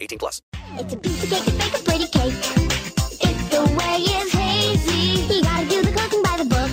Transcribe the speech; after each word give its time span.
18 0.00 0.18
plus. 0.18 0.42
It's 0.76 0.94
a 0.94 0.96
piece 0.96 1.24
of 1.24 1.30
cake 1.30 1.44
to 1.44 1.52
bake 1.52 1.74
a 1.78 1.82
pretty 1.82 2.06
cake. 2.06 2.34
If 3.20 3.50
the 3.50 3.62
way 3.78 3.98
is 4.02 4.32
hazy, 4.32 5.34
you 5.34 5.42
gotta 5.42 5.66
do 5.68 5.82
the 5.82 5.92
cooking 5.92 6.22
by 6.22 6.36
the 6.36 6.44
book. 6.44 6.70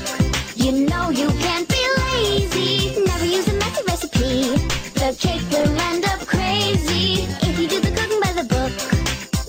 You 0.56 0.72
know 0.88 1.10
you 1.10 1.28
can't 1.40 1.68
be 1.68 1.82
lazy. 2.02 3.04
Never 3.06 3.26
use 3.26 3.48
a 3.48 3.54
messy 3.54 3.84
recipe. 3.88 4.58
The 5.00 5.16
cake 5.20 5.42
will 5.52 5.80
end 5.90 6.06
up 6.06 6.20
crazy. 6.26 7.24
If 7.42 7.60
you 7.60 7.68
do 7.68 7.80
the 7.80 7.92
cooking 7.92 8.20
by 8.22 8.34
the 8.34 8.48
book, 8.56 8.74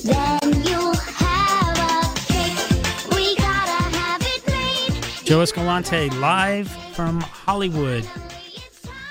then 0.05 0.65
you'll 0.65 0.95
have 0.95 1.79
a 1.79 2.15
cake. 2.33 3.15
We 3.15 3.37
gotta 3.37 3.97
have 3.99 4.23
it 4.23 4.47
made. 4.47 5.27
Joe 5.27 5.41
Escalante 5.41 6.11
live 6.11 6.69
from 6.95 7.21
Hollywood. 7.21 8.09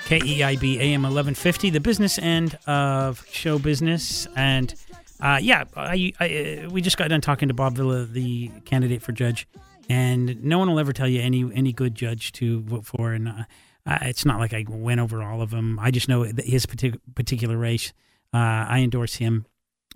KEIB 0.06 0.78
AM 0.78 1.02
1150, 1.02 1.70
the 1.70 1.80
business 1.80 2.16
end 2.16 2.56
of 2.68 3.26
show 3.28 3.58
business. 3.58 4.28
And 4.36 4.72
uh, 5.18 5.40
yeah, 5.42 5.64
I, 5.74 6.12
I, 6.20 6.64
uh, 6.64 6.70
we 6.70 6.80
just 6.80 6.96
got 6.96 7.08
done 7.08 7.20
talking 7.20 7.48
to 7.48 7.54
Bob 7.54 7.74
Villa, 7.74 8.04
the 8.04 8.52
candidate 8.64 9.02
for 9.02 9.10
judge. 9.10 9.48
And 9.88 10.44
no 10.44 10.60
one 10.60 10.70
will 10.70 10.78
ever 10.78 10.92
tell 10.92 11.08
you 11.08 11.20
any 11.20 11.50
any 11.52 11.72
good 11.72 11.96
judge 11.96 12.30
to 12.32 12.60
vote 12.60 12.86
for. 12.86 13.14
And 13.14 13.28
uh, 13.28 13.98
it's 14.02 14.24
not 14.24 14.38
like 14.38 14.54
I 14.54 14.64
went 14.68 15.00
over 15.00 15.24
all 15.24 15.42
of 15.42 15.50
them. 15.50 15.76
I 15.80 15.90
just 15.90 16.08
know 16.08 16.22
his 16.22 16.66
partic- 16.66 17.00
particular 17.16 17.56
race. 17.56 17.92
Uh, 18.32 18.66
I 18.68 18.80
endorse 18.84 19.16
him, 19.16 19.44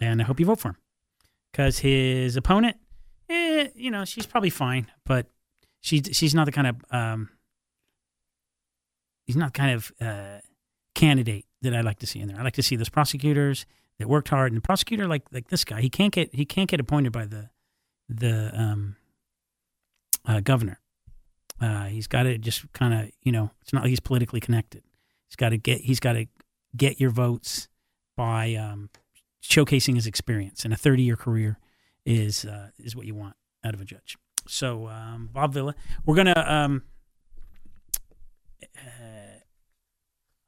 and 0.00 0.20
I 0.20 0.24
hope 0.24 0.40
you 0.40 0.46
vote 0.46 0.58
for 0.58 0.70
him. 0.70 0.76
Because 1.52 1.78
his 1.78 2.34
opponent, 2.34 2.76
eh, 3.28 3.68
you 3.76 3.92
know, 3.92 4.04
she's 4.04 4.26
probably 4.26 4.50
fine, 4.50 4.88
but 5.04 5.26
she's 5.80 6.02
she's 6.12 6.34
not 6.34 6.46
the 6.46 6.52
kind 6.52 6.66
of 6.66 6.76
um, 6.90 7.30
he's 9.30 9.36
not 9.36 9.54
kind 9.54 9.70
of 9.70 9.92
uh, 10.00 10.40
candidate 10.96 11.46
that 11.62 11.72
I 11.72 11.82
like 11.82 12.00
to 12.00 12.06
see 12.06 12.18
in 12.18 12.26
there. 12.26 12.36
I 12.36 12.42
like 12.42 12.54
to 12.54 12.64
see 12.64 12.74
those 12.74 12.88
prosecutors 12.88 13.64
that 14.00 14.08
worked 14.08 14.28
hard, 14.28 14.50
and 14.50 14.56
the 14.56 14.60
prosecutor 14.60 15.06
like 15.06 15.22
like 15.30 15.48
this 15.50 15.62
guy, 15.62 15.80
he 15.80 15.88
can't 15.88 16.12
get 16.12 16.34
he 16.34 16.44
can't 16.44 16.68
get 16.68 16.80
appointed 16.80 17.12
by 17.12 17.26
the 17.26 17.48
the 18.08 18.50
um, 18.60 18.96
uh, 20.26 20.40
governor. 20.40 20.80
Uh, 21.60 21.84
he's 21.84 22.08
got 22.08 22.24
to 22.24 22.38
just 22.38 22.72
kind 22.72 22.92
of 22.92 23.12
you 23.22 23.30
know 23.30 23.52
it's 23.62 23.72
not 23.72 23.84
like 23.84 23.90
he's 23.90 24.00
politically 24.00 24.40
connected. 24.40 24.82
He's 25.28 25.36
got 25.36 25.50
to 25.50 25.58
get 25.58 25.82
he's 25.82 26.00
got 26.00 26.14
to 26.14 26.26
get 26.76 26.98
your 27.00 27.10
votes 27.10 27.68
by 28.16 28.54
um, 28.54 28.90
showcasing 29.44 29.94
his 29.94 30.08
experience, 30.08 30.64
and 30.64 30.74
a 30.74 30.76
thirty 30.76 31.04
year 31.04 31.16
career 31.16 31.60
is 32.04 32.44
uh, 32.44 32.70
is 32.80 32.96
what 32.96 33.06
you 33.06 33.14
want 33.14 33.36
out 33.64 33.74
of 33.74 33.80
a 33.80 33.84
judge. 33.84 34.16
So 34.48 34.88
um, 34.88 35.30
Bob 35.32 35.54
Villa, 35.54 35.76
we're 36.04 36.16
gonna. 36.16 36.44
Um, 36.44 36.82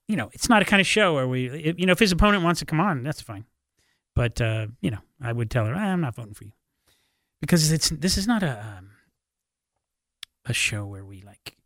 you 0.08 0.16
know, 0.16 0.30
it's 0.32 0.48
not 0.48 0.62
a 0.62 0.64
kind 0.64 0.80
of 0.80 0.86
show 0.86 1.14
where 1.14 1.26
we, 1.28 1.46
if- 1.48 1.78
you 1.78 1.86
know, 1.86 1.92
if 1.92 1.98
his 1.98 2.12
opponent 2.12 2.42
wants 2.44 2.60
to 2.60 2.66
come 2.66 2.80
on, 2.80 3.02
that's 3.02 3.20
fine. 3.20 3.44
But 4.14 4.40
uh, 4.40 4.66
you 4.80 4.90
know, 4.90 4.98
I 5.22 5.32
would 5.32 5.50
tell 5.50 5.64
her, 5.66 5.74
"Ah, 5.74 5.78
I'm 5.78 6.00
not 6.00 6.14
voting 6.14 6.34
for 6.34 6.44
you 6.44 6.52
because 7.40 7.72
it's 7.72 7.88
this 7.90 8.18
is 8.18 8.26
not 8.26 8.42
a 8.42 8.60
um, 8.78 8.90
a 10.44 10.52
show 10.52 10.84
where 10.86 11.04
we 11.04 11.22
like, 11.22 11.56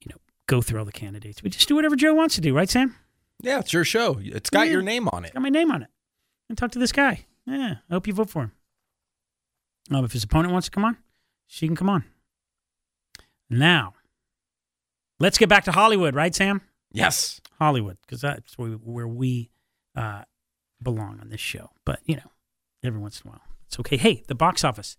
you 0.00 0.10
know, 0.10 0.16
go 0.46 0.60
through 0.62 0.80
all 0.80 0.84
the 0.84 0.90
candidates. 0.92 1.42
We 1.42 1.50
just 1.50 1.68
do 1.68 1.76
whatever 1.76 1.94
Joe 1.96 2.14
wants 2.14 2.34
to 2.36 2.40
do, 2.40 2.54
right, 2.54 2.68
Sam? 2.68 2.96
Yeah, 3.42 3.60
it's 3.60 3.72
your 3.72 3.84
show. 3.84 4.18
It's 4.20 4.50
got 4.50 4.66
Yeah. 4.66 4.72
your 4.72 4.82
name 4.82 5.08
on 5.08 5.24
it. 5.24 5.32
Got 5.34 5.42
my 5.42 5.48
name 5.48 5.70
on 5.70 5.82
it. 5.82 5.88
And 6.48 6.58
talk 6.58 6.72
to 6.72 6.78
this 6.80 6.92
guy. 6.92 7.26
Yeah, 7.46 7.76
I 7.88 7.92
hope 7.94 8.06
you 8.06 8.12
vote 8.14 8.30
for 8.30 8.42
him. 8.44 8.52
Um, 9.92 10.04
if 10.04 10.12
his 10.12 10.24
opponent 10.24 10.52
wants 10.52 10.66
to 10.66 10.70
come 10.72 10.84
on, 10.84 10.96
she 11.46 11.66
can 11.66 11.76
come 11.76 11.88
on. 11.88 12.04
Now, 13.48 13.94
let's 15.18 15.38
get 15.38 15.48
back 15.48 15.64
to 15.64 15.72
Hollywood, 15.72 16.14
right, 16.14 16.34
Sam? 16.34 16.60
Yes. 16.92 17.40
Hollywood, 17.58 17.98
because 18.02 18.20
that's 18.20 18.56
where 18.58 18.70
we, 18.70 18.76
where 18.76 19.08
we 19.08 19.50
uh, 19.96 20.22
belong 20.82 21.18
on 21.20 21.28
this 21.28 21.40
show. 21.40 21.70
But 21.84 22.00
you 22.04 22.16
know, 22.16 22.30
every 22.82 23.00
once 23.00 23.20
in 23.20 23.28
a 23.28 23.32
while, 23.32 23.42
it's 23.66 23.78
okay. 23.80 23.96
Hey, 23.96 24.24
the 24.26 24.34
box 24.34 24.64
office. 24.64 24.96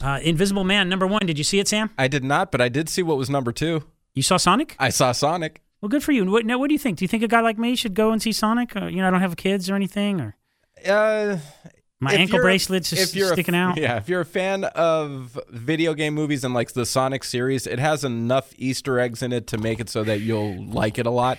Uh, 0.00 0.18
Invisible 0.22 0.64
Man 0.64 0.88
number 0.88 1.06
one. 1.06 1.24
Did 1.26 1.38
you 1.38 1.44
see 1.44 1.60
it, 1.60 1.68
Sam? 1.68 1.90
I 1.96 2.08
did 2.08 2.24
not, 2.24 2.50
but 2.50 2.60
I 2.60 2.68
did 2.68 2.88
see 2.88 3.02
what 3.02 3.16
was 3.16 3.30
number 3.30 3.52
two. 3.52 3.84
You 4.14 4.22
saw 4.22 4.36
Sonic? 4.36 4.74
I 4.78 4.88
saw 4.90 5.12
Sonic. 5.12 5.62
Well, 5.80 5.88
good 5.88 6.02
for 6.02 6.12
you. 6.12 6.24
What, 6.30 6.44
now, 6.44 6.58
what 6.58 6.68
do 6.68 6.74
you 6.74 6.78
think? 6.78 6.98
Do 6.98 7.04
you 7.04 7.08
think 7.08 7.22
a 7.22 7.28
guy 7.28 7.40
like 7.40 7.58
me 7.58 7.76
should 7.76 7.94
go 7.94 8.10
and 8.12 8.20
see 8.20 8.32
Sonic? 8.32 8.76
Or, 8.76 8.88
you 8.88 8.96
know, 9.00 9.08
I 9.08 9.10
don't 9.10 9.20
have 9.20 9.36
kids 9.36 9.70
or 9.70 9.74
anything, 9.74 10.20
or 10.20 10.36
Uh, 10.86 11.38
my 12.02 12.14
if 12.14 12.18
ankle 12.18 12.40
bracelets 12.40 12.92
if 12.92 13.14
you're 13.14 13.30
a- 13.30 13.32
sticking 13.32 13.54
out. 13.54 13.76
Yeah, 13.78 13.96
if 13.96 14.08
you're 14.08 14.22
a 14.22 14.26
fan 14.26 14.64
of 14.64 15.38
video 15.48 15.94
game 15.94 16.14
movies 16.14 16.42
and 16.42 16.52
like 16.52 16.72
the 16.72 16.84
Sonic 16.84 17.22
series, 17.22 17.66
it 17.66 17.78
has 17.78 18.02
enough 18.04 18.52
Easter 18.56 18.98
eggs 18.98 19.22
in 19.22 19.32
it 19.32 19.46
to 19.48 19.58
make 19.58 19.78
it 19.78 19.88
so 19.88 20.02
that 20.02 20.20
you'll 20.20 20.64
like 20.66 20.98
it 20.98 21.06
a 21.06 21.10
lot. 21.10 21.38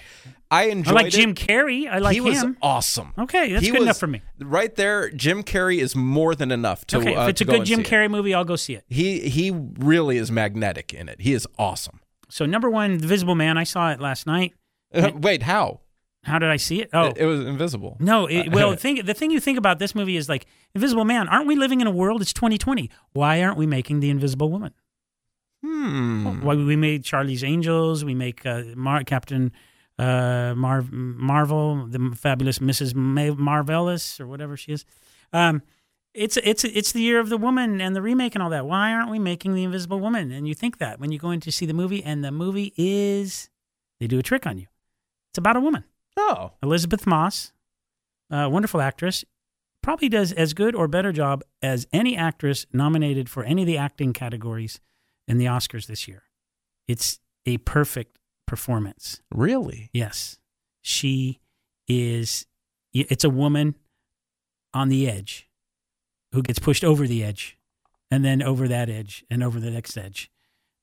I 0.49 0.65
enjoyed 0.65 0.93
it. 0.93 0.97
I 0.97 1.01
like 1.03 1.07
it. 1.07 1.17
Jim 1.17 1.35
Carrey. 1.35 1.89
I 1.91 1.97
like 1.97 2.13
he 2.13 2.21
was 2.21 2.45
awesome. 2.61 3.13
Okay, 3.17 3.51
that's 3.51 3.65
He 3.65 3.71
good 3.71 3.81
enough 3.81 3.97
for 3.97 4.07
me. 4.07 4.21
Right 4.39 4.73
there, 4.75 5.09
Jim 5.09 5.43
Carrey 5.43 5.79
is 5.79 5.95
more 5.95 6.33
than 6.35 6.51
enough 6.51 6.85
to. 6.87 6.97
okay, 6.99 7.13
uh, 7.15 7.23
if 7.23 7.29
it's 7.31 7.37
to 7.39 7.43
a 7.43 7.47
good 7.57 7.65
Jim 7.65 7.79
see 7.79 7.81
it. 7.81 7.87
Carrey 7.87 8.09
movie, 8.09 8.33
I'll 8.33 8.45
go 8.45 8.55
see 8.55 8.75
it. 8.75 8.85
He 8.87 9.19
he 9.29 9.51
really 9.51 10.17
is 10.17 10.31
magnetic 10.31 10.93
in 10.93 11.09
it. 11.09 11.19
He 11.19 11.33
is 11.33 11.45
awesome. 11.59 11.99
So 12.29 12.45
number 12.45 12.69
one, 12.69 12.99
The 12.99 13.07
Visible 13.07 13.35
Man. 13.35 13.57
I 13.57 13.63
saw 13.63 13.91
it 13.91 13.99
last 13.99 14.25
night. 14.27 14.53
Uh, 14.93 15.11
wait, 15.15 15.43
how? 15.43 15.81
How 16.23 16.39
did 16.39 16.49
I 16.49 16.55
see 16.57 16.81
it? 16.81 16.89
Oh, 16.93 17.07
It, 17.07 17.17
it 17.17 17.25
was 17.25 17.41
invisible. 17.41 17.97
No, 17.99 18.27
it, 18.27 18.49
well, 18.51 18.71
the 18.75 18.77
thing 18.77 19.03
the 19.05 19.13
thing 19.13 19.29
you 19.31 19.39
think 19.39 19.57
about 19.57 19.79
this 19.79 19.93
movie 19.93 20.15
is 20.17 20.29
like 20.29 20.45
Invisible 20.73 21.05
Man. 21.05 21.27
Aren't 21.27 21.47
we 21.47 21.55
living 21.55 21.81
in 21.81 21.87
a 21.87 21.91
world? 21.91 22.21
It's 22.21 22.33
2020. 22.33 22.89
Why 23.11 23.41
aren't 23.43 23.57
we 23.57 23.67
making 23.67 23.99
the 23.99 24.09
Invisible 24.09 24.49
Woman? 24.49 24.73
Hmm. 25.63 26.41
Why 26.41 26.55
we 26.55 26.75
made 26.75 27.03
Charlie's 27.03 27.43
Angels? 27.43 28.03
We 28.03 28.13
make 28.15 28.45
uh, 28.45 28.63
Mar- 28.75 29.03
Captain 29.03 29.51
uh, 29.97 30.53
Mar- 30.57 30.85
Marvel, 30.91 31.87
the 31.87 32.13
fabulous 32.15 32.59
Mrs. 32.59 32.93
Ma- 32.95 33.33
Marvelous, 33.35 34.19
or 34.19 34.27
whatever 34.27 34.57
she 34.57 34.73
is. 34.73 34.85
Um, 35.31 35.61
it's 36.13 36.37
it's 36.37 36.63
it's 36.63 36.91
the 36.91 37.01
year 37.01 37.19
of 37.19 37.29
the 37.29 37.37
woman 37.37 37.81
and 37.81 37.95
the 37.95 38.01
remake 38.01 38.35
and 38.35 38.43
all 38.43 38.49
that. 38.51 38.65
Why 38.65 38.91
aren't 38.93 39.09
we 39.09 39.19
making 39.19 39.55
the 39.55 39.63
Invisible 39.63 39.99
Woman? 39.99 40.31
And 40.31 40.47
you 40.47 40.53
think 40.53 40.77
that 40.79 40.99
when 40.99 41.11
you 41.11 41.17
go 41.19 41.31
in 41.31 41.39
to 41.41 41.51
see 41.51 41.65
the 41.65 41.73
movie, 41.73 42.03
and 42.03 42.23
the 42.23 42.31
movie 42.31 42.73
is 42.77 43.49
they 43.99 44.07
do 44.07 44.19
a 44.19 44.23
trick 44.23 44.45
on 44.45 44.57
you. 44.57 44.67
It's 45.31 45.37
about 45.37 45.55
a 45.55 45.61
woman. 45.61 45.85
Oh, 46.17 46.51
Elisabeth 46.61 47.07
Moss, 47.07 47.51
a 48.29 48.49
wonderful 48.49 48.81
actress, 48.81 49.25
probably 49.81 50.09
does 50.09 50.31
as 50.31 50.53
good 50.53 50.75
or 50.75 50.87
better 50.87 51.11
job 51.11 51.43
as 51.61 51.87
any 51.91 52.15
actress 52.15 52.65
nominated 52.71 53.29
for 53.29 53.43
any 53.43 53.63
of 53.63 53.67
the 53.67 53.77
acting 53.77 54.13
categories 54.13 54.79
in 55.27 55.37
the 55.37 55.45
Oscars 55.45 55.87
this 55.87 56.07
year. 56.07 56.23
It's 56.87 57.19
a 57.45 57.57
perfect 57.59 58.19
performance. 58.45 59.21
really? 59.33 59.89
Yes. 59.93 60.37
She 60.81 61.39
is 61.87 62.45
it's 62.93 63.23
a 63.23 63.29
woman 63.29 63.75
on 64.73 64.89
the 64.89 65.09
edge 65.09 65.49
who 66.33 66.41
gets 66.43 66.59
pushed 66.59 66.83
over 66.83 67.07
the 67.07 67.23
edge 67.23 67.57
and 68.11 68.23
then 68.23 68.41
over 68.43 68.67
that 68.67 68.89
edge 68.89 69.25
and 69.29 69.43
over 69.43 69.59
the 69.59 69.71
next 69.71 69.97
edge. 69.97 70.29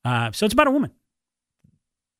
Uh, 0.04 0.32
so 0.32 0.44
it's 0.44 0.52
about 0.52 0.66
a 0.66 0.72
woman. 0.72 0.90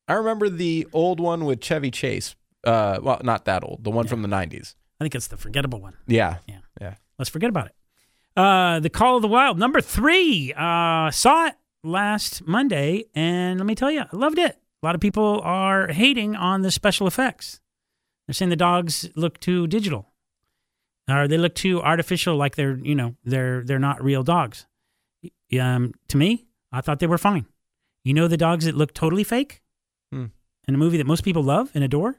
I 0.07 0.13
remember 0.13 0.49
the 0.49 0.87
old 0.93 1.19
one 1.19 1.45
with 1.45 1.59
Chevy 1.61 1.91
Chase. 1.91 2.35
Uh, 2.63 2.99
well, 3.01 3.19
not 3.23 3.45
that 3.45 3.63
old. 3.63 3.83
The 3.83 3.91
one 3.91 4.07
from 4.07 4.21
the 4.21 4.27
'90s. 4.27 4.75
I 4.99 5.03
think 5.03 5.15
it's 5.15 5.27
the 5.27 5.37
forgettable 5.37 5.81
one. 5.81 5.95
Yeah. 6.07 6.37
Yeah. 6.47 6.59
Yeah. 6.79 6.95
Let's 7.17 7.29
forget 7.29 7.49
about 7.49 7.67
it. 7.67 7.75
Uh, 8.37 8.79
the 8.79 8.89
Call 8.89 9.15
of 9.17 9.21
the 9.21 9.27
Wild, 9.27 9.57
number 9.59 9.81
three. 9.81 10.53
Uh, 10.55 11.09
saw 11.11 11.47
it 11.47 11.55
last 11.83 12.45
Monday, 12.47 13.05
and 13.15 13.59
let 13.59 13.65
me 13.65 13.75
tell 13.75 13.91
you, 13.91 14.01
I 14.01 14.15
loved 14.15 14.37
it. 14.37 14.57
A 14.81 14.85
lot 14.85 14.95
of 14.95 15.01
people 15.01 15.41
are 15.43 15.87
hating 15.87 16.35
on 16.35 16.61
the 16.61 16.71
special 16.71 17.07
effects. 17.07 17.59
They're 18.27 18.33
saying 18.33 18.49
the 18.49 18.55
dogs 18.55 19.09
look 19.15 19.39
too 19.39 19.67
digital, 19.67 20.07
or 21.09 21.27
they 21.27 21.37
look 21.37 21.55
too 21.55 21.81
artificial, 21.81 22.35
like 22.37 22.55
they're 22.55 22.77
you 22.77 22.95
know 22.95 23.15
they're 23.23 23.63
they're 23.63 23.79
not 23.79 24.03
real 24.03 24.23
dogs. 24.23 24.65
Um, 25.59 25.93
to 26.07 26.17
me, 26.17 26.45
I 26.71 26.81
thought 26.81 26.99
they 26.99 27.07
were 27.07 27.17
fine. 27.17 27.45
You 28.03 28.13
know 28.13 28.27
the 28.27 28.37
dogs 28.37 28.65
that 28.65 28.75
look 28.75 28.93
totally 28.93 29.23
fake 29.23 29.61
Hmm. 30.11 30.25
in 30.67 30.75
a 30.75 30.77
movie 30.77 30.97
that 30.97 31.05
most 31.07 31.23
people 31.23 31.43
love 31.43 31.69
and 31.75 31.83
Adore, 31.83 32.15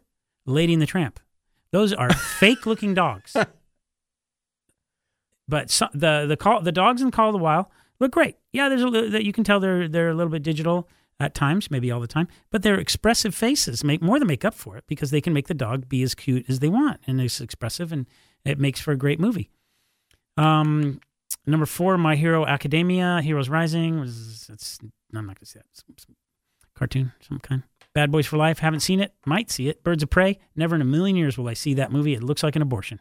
Lady 0.46 0.72
and 0.72 0.82
the 0.82 0.86
Tramp. 0.86 1.20
Those 1.70 1.92
are 1.92 2.12
fake 2.12 2.66
looking 2.66 2.94
dogs. 2.94 3.36
But 5.48 5.70
so, 5.70 5.88
the 5.92 6.24
the 6.26 6.36
call 6.36 6.62
the 6.62 6.72
dogs 6.72 7.02
in 7.02 7.10
Call 7.10 7.28
of 7.28 7.32
the 7.34 7.38
Wild 7.38 7.66
look 8.00 8.12
great. 8.12 8.36
Yeah, 8.52 8.68
there's 8.68 8.82
a 8.82 9.10
that 9.10 9.24
you 9.24 9.32
can 9.32 9.44
tell 9.44 9.60
they're 9.60 9.88
they're 9.88 10.08
a 10.08 10.14
little 10.14 10.30
bit 10.30 10.42
digital 10.42 10.88
at 11.20 11.34
times, 11.34 11.70
maybe 11.70 11.90
all 11.90 12.00
the 12.00 12.06
time. 12.06 12.28
But 12.50 12.62
their 12.62 12.78
expressive 12.78 13.34
faces 13.34 13.84
make 13.84 14.00
more 14.00 14.18
than 14.18 14.28
make 14.28 14.44
up 14.44 14.54
for 14.54 14.76
it 14.76 14.84
because 14.86 15.10
they 15.10 15.20
can 15.20 15.32
make 15.32 15.48
the 15.48 15.54
dog 15.54 15.88
be 15.88 16.02
as 16.02 16.14
cute 16.14 16.46
as 16.48 16.60
they 16.60 16.68
want 16.68 17.00
and 17.06 17.20
it's 17.20 17.40
expressive, 17.40 17.92
and 17.92 18.06
it 18.44 18.58
makes 18.58 18.80
for 18.80 18.92
a 18.92 18.96
great 18.96 19.20
movie. 19.20 19.50
Um, 20.36 21.00
number 21.46 21.66
four, 21.66 21.98
My 21.98 22.16
Hero 22.16 22.46
Academia, 22.46 23.20
Heroes 23.20 23.48
Rising 23.48 24.00
was 24.00 24.48
it's 24.50 24.78
I'm 25.14 25.26
not 25.26 25.38
gonna 25.38 25.44
say 25.44 25.60
that. 25.60 25.66
Some 25.72 26.16
cartoon, 26.74 27.12
some 27.20 27.38
kind. 27.38 27.62
Bad 27.94 28.10
Boys 28.10 28.26
for 28.26 28.36
Life, 28.38 28.60
haven't 28.60 28.80
seen 28.80 29.00
it, 29.00 29.12
might 29.26 29.50
see 29.50 29.69
it. 29.69 29.84
Birds 29.84 30.02
of 30.02 30.08
Prey, 30.10 30.38
never 30.56 30.74
in 30.74 30.80
a 30.80 30.84
million 30.86 31.14
years 31.16 31.36
will 31.36 31.48
I 31.48 31.52
see 31.54 31.74
that 31.74 31.92
movie. 31.92 32.14
It 32.14 32.22
looks 32.22 32.42
like 32.42 32.56
an 32.56 32.62
abortion. 32.62 33.00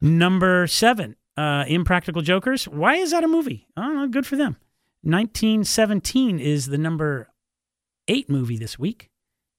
Number 0.00 0.66
seven, 0.66 1.16
uh, 1.36 1.64
Impractical 1.66 2.20
Jokers. 2.20 2.66
Why 2.66 2.96
is 2.96 3.12
that 3.12 3.24
a 3.24 3.28
movie? 3.28 3.66
Know. 3.76 4.06
Good 4.08 4.26
for 4.26 4.36
them. 4.36 4.56
1917 5.02 6.38
is 6.38 6.66
the 6.66 6.78
number 6.78 7.28
eight 8.08 8.28
movie 8.28 8.56
this 8.58 8.78
week, 8.78 9.10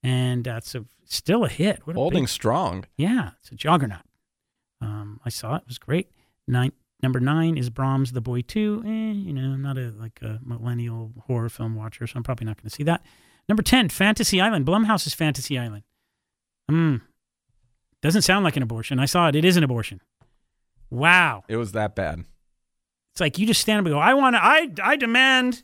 and 0.03 0.43
that's 0.43 0.75
a, 0.75 0.85
still 1.05 1.43
a 1.45 1.49
hit. 1.49 1.85
What 1.87 1.95
a 1.95 1.99
Holding 1.99 2.23
big- 2.23 2.29
strong. 2.29 2.85
yeah, 2.97 3.31
it's 3.41 3.51
a 3.51 3.55
juggernaut. 3.55 4.03
Um, 4.81 5.19
I 5.25 5.29
saw 5.29 5.55
it; 5.55 5.61
it 5.63 5.67
was 5.67 5.79
great. 5.79 6.09
Nine, 6.47 6.73
number 7.03 7.19
nine 7.19 7.57
is 7.57 7.69
Brahms 7.69 8.13
the 8.13 8.21
Boy 8.21 8.41
Two. 8.41 8.81
Eh, 8.85 8.89
you 8.89 9.33
know, 9.33 9.53
I'm 9.53 9.61
not 9.61 9.77
a 9.77 9.93
like 9.99 10.19
a 10.21 10.39
millennial 10.43 11.11
horror 11.27 11.49
film 11.49 11.75
watcher, 11.75 12.07
so 12.07 12.13
I'm 12.15 12.23
probably 12.23 12.45
not 12.45 12.57
going 12.57 12.69
to 12.69 12.75
see 12.75 12.83
that. 12.83 13.05
Number 13.47 13.61
ten, 13.61 13.89
Fantasy 13.89 14.41
Island. 14.41 14.65
Blumhouse's 14.65 15.13
Fantasy 15.13 15.59
Island. 15.59 15.83
Hmm. 16.69 16.97
Doesn't 18.01 18.23
sound 18.23 18.43
like 18.43 18.57
an 18.57 18.63
abortion. 18.63 18.99
I 18.99 19.05
saw 19.05 19.27
it. 19.27 19.35
It 19.35 19.45
is 19.45 19.55
an 19.57 19.63
abortion. 19.63 20.01
Wow. 20.89 21.43
It 21.47 21.57
was 21.57 21.71
that 21.71 21.95
bad. 21.95 22.25
It's 23.13 23.21
like 23.21 23.37
you 23.37 23.47
just 23.47 23.61
stand 23.61 23.79
up 23.79 23.85
and 23.85 23.93
go, 23.93 23.99
I 23.99 24.13
want 24.13 24.35
to, 24.35 24.43
I, 24.43 24.69
I 24.83 24.95
demand 24.95 25.63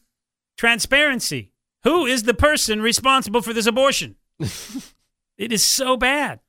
transparency. 0.58 1.52
Who 1.84 2.06
is 2.06 2.24
the 2.24 2.34
person 2.34 2.82
responsible 2.82 3.42
for 3.42 3.54
this 3.54 3.66
abortion? 3.66 4.16
it 5.38 5.52
is 5.52 5.64
so 5.64 5.98
bad. 5.98 6.40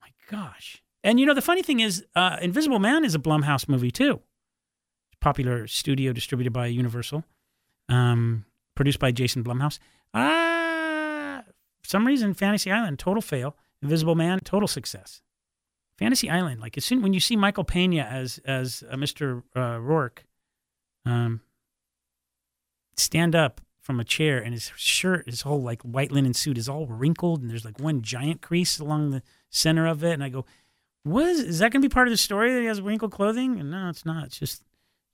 My 0.00 0.08
gosh. 0.30 0.82
And 1.06 1.20
you 1.20 1.24
know, 1.24 1.34
the 1.34 1.40
funny 1.40 1.62
thing 1.62 1.78
is, 1.78 2.04
uh, 2.16 2.36
Invisible 2.42 2.80
Man 2.80 3.04
is 3.04 3.14
a 3.14 3.20
Blumhouse 3.20 3.68
movie 3.68 3.92
too. 3.92 4.20
Popular 5.20 5.68
studio 5.68 6.12
distributed 6.12 6.52
by 6.52 6.66
Universal, 6.66 7.22
um, 7.88 8.44
produced 8.74 8.98
by 8.98 9.12
Jason 9.12 9.44
Blumhouse. 9.44 9.78
Ah, 10.12 11.44
some 11.84 12.08
reason, 12.08 12.34
Fantasy 12.34 12.72
Island, 12.72 12.98
total 12.98 13.22
fail. 13.22 13.56
Invisible 13.82 14.16
Man, 14.16 14.40
total 14.40 14.66
success. 14.66 15.22
Fantasy 15.96 16.28
Island, 16.28 16.60
like 16.60 16.76
as 16.76 16.84
soon 16.84 17.02
when 17.02 17.12
you 17.12 17.20
see 17.20 17.36
Michael 17.36 17.64
Pena 17.64 18.02
as 18.02 18.40
as 18.44 18.82
uh, 18.90 18.96
Mr. 18.96 19.44
Uh, 19.54 19.78
Rourke, 19.80 20.26
um, 21.04 21.40
stand 22.96 23.36
up 23.36 23.60
from 23.80 24.00
a 24.00 24.04
chair 24.04 24.38
and 24.42 24.52
his 24.52 24.72
shirt, 24.74 25.30
his 25.30 25.42
whole 25.42 25.62
like 25.62 25.82
white 25.82 26.10
linen 26.10 26.34
suit 26.34 26.58
is 26.58 26.68
all 26.68 26.86
wrinkled 26.88 27.42
and 27.42 27.48
there's 27.48 27.64
like 27.64 27.78
one 27.78 28.02
giant 28.02 28.42
crease 28.42 28.80
along 28.80 29.10
the 29.10 29.22
center 29.48 29.86
of 29.86 30.02
it, 30.02 30.12
and 30.12 30.24
I 30.24 30.30
go, 30.30 30.44
"What 31.06 31.26
is, 31.26 31.40
is 31.40 31.58
that 31.60 31.72
going 31.72 31.82
to 31.82 31.88
be 31.88 31.92
part 31.92 32.08
of 32.08 32.12
the 32.12 32.16
story 32.18 32.52
that 32.52 32.60
he 32.60 32.66
has 32.66 32.80
wrinkled 32.80 33.12
clothing?" 33.12 33.58
And 33.60 33.70
no, 33.70 33.88
it's 33.88 34.04
not. 34.04 34.24
It's 34.26 34.38
just 34.38 34.62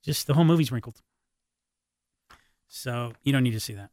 just 0.03 0.27
the 0.27 0.33
whole 0.33 0.45
movie's 0.45 0.71
wrinkled. 0.71 1.01
So 2.67 3.13
you 3.23 3.31
don't 3.31 3.43
need 3.43 3.51
to 3.51 3.59
see 3.59 3.73
that. 3.73 3.89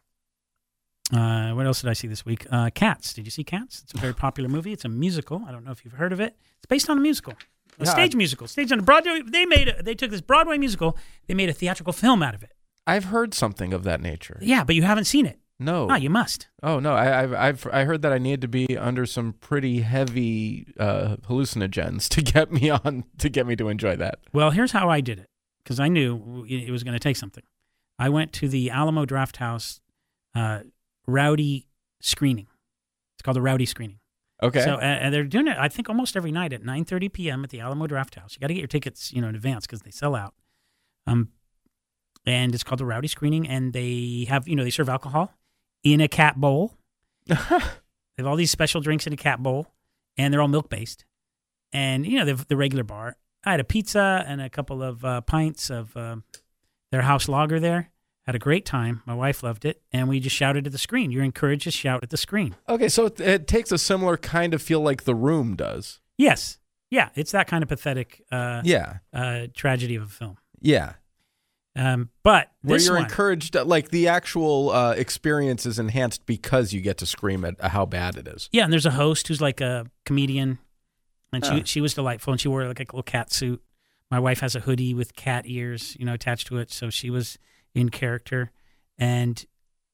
Uh, 1.12 1.54
what 1.54 1.66
else 1.66 1.80
did 1.80 1.90
I 1.90 1.92
see 1.92 2.06
this 2.06 2.24
week? 2.24 2.46
Uh, 2.50 2.70
Cats. 2.72 3.12
Did 3.12 3.24
you 3.26 3.30
see 3.30 3.42
Cats? 3.44 3.82
It's 3.82 3.94
a 3.94 3.98
very 3.98 4.14
popular 4.26 4.48
movie. 4.48 4.72
It's 4.72 4.84
a 4.84 4.88
musical. 4.88 5.42
I 5.46 5.52
don't 5.52 5.64
know 5.64 5.72
if 5.72 5.84
you've 5.84 5.94
heard 5.94 6.12
of 6.12 6.20
it. 6.20 6.36
It's 6.58 6.66
based 6.66 6.88
on 6.88 6.96
a 6.96 7.00
musical, 7.00 7.34
a 7.78 7.84
Yeah, 7.84 7.90
stage 7.90 8.14
musical, 8.14 8.46
staged 8.46 8.72
on 8.72 8.78
a 8.78 8.82
Broadway. 8.82 9.22
They 9.26 9.44
made 9.44 9.68
a, 9.68 9.82
they 9.82 9.94
took 9.94 10.10
this 10.10 10.20
Broadway 10.20 10.56
musical. 10.56 10.96
They 11.26 11.34
made 11.34 11.48
a 11.48 11.52
theatrical 11.52 11.92
film 11.92 12.22
out 12.22 12.34
of 12.34 12.42
it. 12.42 12.52
I've 12.86 13.04
heard 13.06 13.34
something 13.34 13.72
of 13.72 13.82
that 13.84 14.00
nature. 14.00 14.38
Yeah, 14.40 14.64
but 14.64 14.74
you 14.76 14.82
haven't 14.82 15.04
seen 15.04 15.26
it. 15.26 15.39
No. 15.60 15.88
Ah, 15.90 15.96
you 15.96 16.08
must. 16.08 16.48
Oh 16.62 16.80
no, 16.80 16.94
I, 16.94 17.22
I've 17.22 17.34
I've 17.34 17.66
I 17.70 17.84
heard 17.84 18.00
that 18.00 18.12
I 18.12 18.18
needed 18.18 18.40
to 18.40 18.48
be 18.48 18.78
under 18.78 19.04
some 19.04 19.34
pretty 19.34 19.82
heavy 19.82 20.66
uh, 20.78 21.16
hallucinogens 21.28 22.08
to 22.08 22.22
get 22.32 22.50
me 22.50 22.70
on 22.70 23.04
to 23.18 23.28
get 23.28 23.46
me 23.46 23.56
to 23.56 23.68
enjoy 23.68 23.94
that. 23.96 24.20
Well, 24.32 24.50
here's 24.52 24.72
how 24.72 24.88
I 24.88 25.02
did 25.02 25.18
it 25.18 25.28
because 25.62 25.78
I 25.78 25.88
knew 25.88 26.46
it 26.48 26.68
it 26.68 26.70
was 26.70 26.82
going 26.82 26.94
to 26.94 26.98
take 26.98 27.16
something. 27.16 27.44
I 27.98 28.08
went 28.08 28.32
to 28.34 28.48
the 28.48 28.70
Alamo 28.70 29.04
Drafthouse 29.04 29.80
uh, 30.34 30.60
Rowdy 31.06 31.66
screening. 32.00 32.46
It's 33.14 33.22
called 33.22 33.36
the 33.36 33.42
Rowdy 33.42 33.66
screening. 33.66 33.98
Okay. 34.42 34.62
So, 34.62 34.76
uh, 34.76 34.80
and 34.80 35.12
they're 35.12 35.24
doing 35.24 35.46
it, 35.46 35.58
I 35.58 35.68
think, 35.68 35.90
almost 35.90 36.16
every 36.16 36.32
night 36.32 36.54
at 36.54 36.62
9:30 36.62 37.12
p.m. 37.12 37.44
at 37.44 37.50
the 37.50 37.60
Alamo 37.60 37.86
Drafthouse. 37.86 38.32
You 38.32 38.40
got 38.40 38.46
to 38.46 38.54
get 38.54 38.60
your 38.60 38.68
tickets, 38.68 39.12
you 39.12 39.20
know, 39.20 39.28
in 39.28 39.34
advance 39.34 39.66
because 39.66 39.82
they 39.82 39.90
sell 39.90 40.14
out. 40.14 40.32
Um, 41.06 41.28
and 42.24 42.54
it's 42.54 42.64
called 42.64 42.80
the 42.80 42.86
Rowdy 42.86 43.08
Screening, 43.08 43.46
and 43.46 43.74
they 43.74 44.26
have, 44.30 44.48
you 44.48 44.56
know, 44.56 44.64
they 44.64 44.70
serve 44.70 44.88
alcohol 44.88 45.34
in 45.82 46.00
a 46.00 46.08
cat 46.08 46.36
bowl. 46.40 46.74
they 47.26 47.34
have 47.36 48.26
all 48.26 48.36
these 48.36 48.50
special 48.50 48.80
drinks 48.80 49.06
in 49.06 49.12
a 49.12 49.16
cat 49.16 49.42
bowl, 49.42 49.66
and 50.16 50.32
they're 50.32 50.40
all 50.42 50.48
milk 50.48 50.68
based. 50.68 51.04
And 51.72 52.06
you 52.06 52.18
know, 52.18 52.24
the 52.24 52.44
the 52.48 52.56
regular 52.56 52.84
bar. 52.84 53.16
I 53.44 53.52
had 53.52 53.60
a 53.60 53.64
pizza 53.64 54.22
and 54.26 54.40
a 54.40 54.50
couple 54.50 54.82
of 54.82 55.02
uh, 55.04 55.20
pints 55.22 55.70
of 55.70 55.96
uh, 55.96 56.16
their 56.92 57.02
house 57.02 57.28
lager 57.28 57.58
there. 57.60 57.90
Had 58.26 58.34
a 58.34 58.38
great 58.38 58.66
time. 58.66 59.02
My 59.06 59.14
wife 59.14 59.42
loved 59.42 59.64
it, 59.64 59.80
and 59.92 60.06
we 60.08 60.20
just 60.20 60.36
shouted 60.36 60.66
at 60.66 60.72
the 60.72 60.78
screen. 60.78 61.10
You're 61.10 61.24
encouraged 61.24 61.64
to 61.64 61.70
shout 61.70 62.02
at 62.02 62.10
the 62.10 62.18
screen. 62.18 62.54
okay, 62.68 62.88
so 62.88 63.06
it, 63.06 63.18
it 63.20 63.46
takes 63.48 63.72
a 63.72 63.78
similar 63.78 64.16
kind 64.18 64.52
of 64.52 64.60
feel 64.60 64.80
like 64.80 65.04
The 65.04 65.14
Room 65.14 65.56
does. 65.56 66.00
Yes. 66.18 66.58
Yeah, 66.90 67.08
it's 67.14 67.30
that 67.32 67.46
kind 67.46 67.62
of 67.62 67.68
pathetic 67.68 68.22
uh, 68.30 68.60
Yeah. 68.64 68.98
uh, 69.12 69.46
tragedy 69.54 69.94
of 69.96 70.02
a 70.02 70.06
film. 70.06 70.36
Yeah. 70.60 70.94
Um, 71.76 72.10
but 72.24 72.50
Where 72.62 72.80
you're 72.80 72.94
one, 72.94 73.04
encouraged, 73.04 73.54
like 73.54 73.90
the 73.90 74.08
actual 74.08 74.70
uh, 74.70 74.92
experience 74.92 75.66
is 75.66 75.78
enhanced 75.78 76.26
because 76.26 76.72
you 76.72 76.80
get 76.80 76.98
to 76.98 77.06
scream 77.06 77.44
at 77.44 77.60
how 77.60 77.86
bad 77.86 78.16
it 78.16 78.26
is. 78.26 78.48
yeah, 78.52 78.64
and 78.64 78.72
there's 78.72 78.86
a 78.86 78.90
host 78.90 79.28
who's 79.28 79.40
like 79.40 79.60
a 79.60 79.86
comedian, 80.04 80.58
and 81.32 81.44
she 81.44 81.62
she 81.64 81.80
was 81.80 81.94
delightful, 81.94 82.32
and 82.32 82.40
she 82.40 82.48
wore 82.48 82.66
like 82.66 82.80
a 82.80 82.82
little 82.84 83.02
cat 83.02 83.32
suit. 83.32 83.62
My 84.10 84.18
wife 84.18 84.40
has 84.40 84.56
a 84.56 84.60
hoodie 84.60 84.94
with 84.94 85.14
cat 85.14 85.44
ears, 85.46 85.96
you 85.98 86.04
know, 86.04 86.14
attached 86.14 86.48
to 86.48 86.58
it, 86.58 86.72
so 86.72 86.90
she 86.90 87.08
was 87.08 87.38
in 87.72 87.88
character, 87.90 88.50
and 88.98 89.44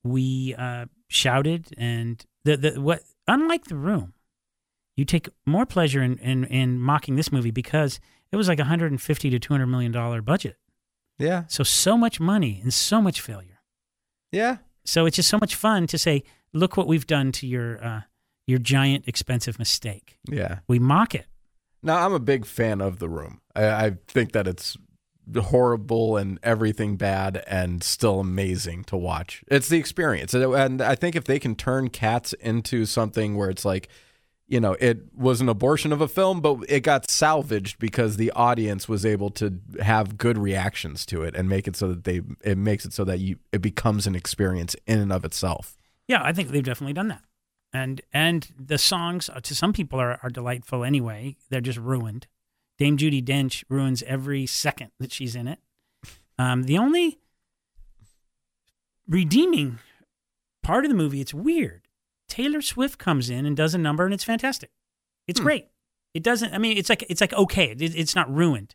we 0.02 0.55
uh, 0.56 0.87
shouted, 1.08 1.69
and 1.76 2.25
the 2.44 2.56
the 2.56 2.81
what 2.81 3.02
unlike 3.28 3.64
the 3.64 3.76
room, 3.76 4.14
you 4.96 5.05
take 5.05 5.28
more 5.44 5.67
pleasure 5.67 6.02
in 6.02 6.17
in, 6.19 6.44
in 6.44 6.81
mocking 6.81 7.17
this 7.17 7.31
movie 7.31 7.50
because 7.50 8.00
it 8.32 8.37
was 8.37 8.49
like 8.49 8.58
a 8.58 8.62
150 8.62 9.31
to 9.31 9.38
200 9.38 9.67
million 9.67 9.93
dollar 9.93 10.23
budget. 10.23 10.56
Yeah. 11.19 11.45
So 11.49 11.65
so 11.65 11.97
much 11.97 12.21
money 12.21 12.61
and 12.63 12.73
so 12.73 13.01
much 13.01 13.21
failure. 13.21 13.61
Yeah. 14.33 14.59
So 14.85 15.07
it's 15.07 15.17
just 15.17 15.29
so 15.29 15.39
much 15.39 15.55
fun 15.55 15.87
to 15.89 15.99
say, 15.99 16.23
look 16.53 16.77
what 16.77 16.87
we've 16.87 17.07
done 17.07 17.33
to 17.33 17.47
your 17.47 17.85
uh, 17.85 18.01
your 18.47 18.59
giant 18.59 19.09
expensive 19.09 19.59
mistake. 19.59 20.19
Yeah. 20.29 20.61
We 20.69 20.79
mock 20.79 21.15
it. 21.15 21.27
Now 21.83 22.05
I'm 22.05 22.13
a 22.13 22.21
big 22.21 22.47
fan 22.47 22.81
of 22.81 22.99
The 22.99 23.09
Room. 23.09 23.41
I, 23.55 23.67
I 23.67 23.97
think 24.09 24.33
that 24.33 24.47
it's 24.47 24.77
horrible 25.37 26.17
and 26.17 26.38
everything 26.43 26.97
bad 26.97 27.43
and 27.49 27.83
still 27.83 28.21
amazing 28.21 28.85
to 28.85 28.97
watch. 28.97 29.43
It's 29.49 29.69
the 29.69 29.79
experience. 29.79 30.35
And 30.35 30.81
I 30.81 30.95
think 30.95 31.17
if 31.17 31.25
they 31.25 31.40
can 31.40 31.57
turn 31.57 31.88
cats 31.88 32.33
into 32.35 32.87
something 32.87 33.37
where 33.37 33.50
it's 33.50 33.64
like, 33.64 33.88
you 34.49 34.61
know, 34.61 34.76
it 34.79 34.99
was 35.17 35.41
an 35.41 35.49
abortion 35.49 35.93
of 35.93 36.00
a 36.00 36.07
film, 36.07 36.41
but 36.41 36.59
it 36.69 36.81
got 36.81 37.11
salvaged 37.11 37.79
because 37.79 38.17
the 38.17 38.31
audience 38.33 38.88
was 38.88 39.05
able 39.05 39.31
to 39.31 39.61
have 39.81 40.17
good 40.17 40.38
reactions 40.38 41.05
to 41.07 41.23
it 41.23 41.35
and 41.35 41.49
make 41.49 41.67
it 41.67 41.75
so 41.75 41.88
that 41.88 42.05
they 42.05 42.23
it 42.43 42.57
makes 42.57 42.85
it 42.85 42.93
so 42.93 43.05
that 43.05 43.19
you 43.19 43.38
it 43.53 43.61
becomes 43.61 44.07
an 44.07 44.15
experience 44.15 44.76
in 44.87 45.00
and 45.00 45.12
of 45.12 45.25
itself. 45.25 45.76
Yeah, 46.07 46.23
I 46.23 46.33
think 46.33 46.50
they've 46.50 46.62
definitely 46.62 46.93
done 46.93 47.09
that. 47.09 47.23
And 47.73 48.00
and 48.12 48.49
the 48.59 48.79
songs 48.79 49.29
uh, 49.29 49.41
to 49.41 49.55
some 49.55 49.73
people 49.73 49.99
are, 49.99 50.21
are 50.23 50.31
delightful 50.31 50.85
anyway. 50.85 51.37
They're 51.50 51.61
just 51.61 51.79
ruined. 51.79 52.29
Dame 52.79 52.97
Judi 52.97 53.25
Dench 53.25 53.65
ruins 53.69 54.03
every 54.05 54.47
second 54.47 54.91
that 55.00 55.11
she's 55.11 55.35
in 55.35 55.49
it. 55.49 55.59
Um, 56.38 56.65
the 56.65 56.79
only 56.79 57.19
redeeming 59.09 59.79
part 60.62 60.85
of 60.85 60.91
the 60.91 60.97
movie, 60.97 61.21
it's 61.21 61.35
weird. 61.35 61.86
Taylor 62.37 62.61
Swift 62.61 62.99
comes 62.99 63.31
in 63.31 63.47
and 63.47 63.57
does 63.57 63.75
a 63.75 63.78
number, 63.78 64.05
and 64.05 64.12
it's 64.12 64.23
fantastic. 64.23 64.71
It's 65.26 65.40
great. 65.40 65.69
It 66.12 66.23
doesn't. 66.23 66.52
I 66.52 66.59
mean, 66.59 66.76
it's 66.76 66.90
like 66.90 67.02
it's 67.09 67.23
like 67.23 67.33
okay. 67.33 67.71
It, 67.71 67.81
it's 67.81 68.14
not 68.14 68.31
ruined. 68.31 68.75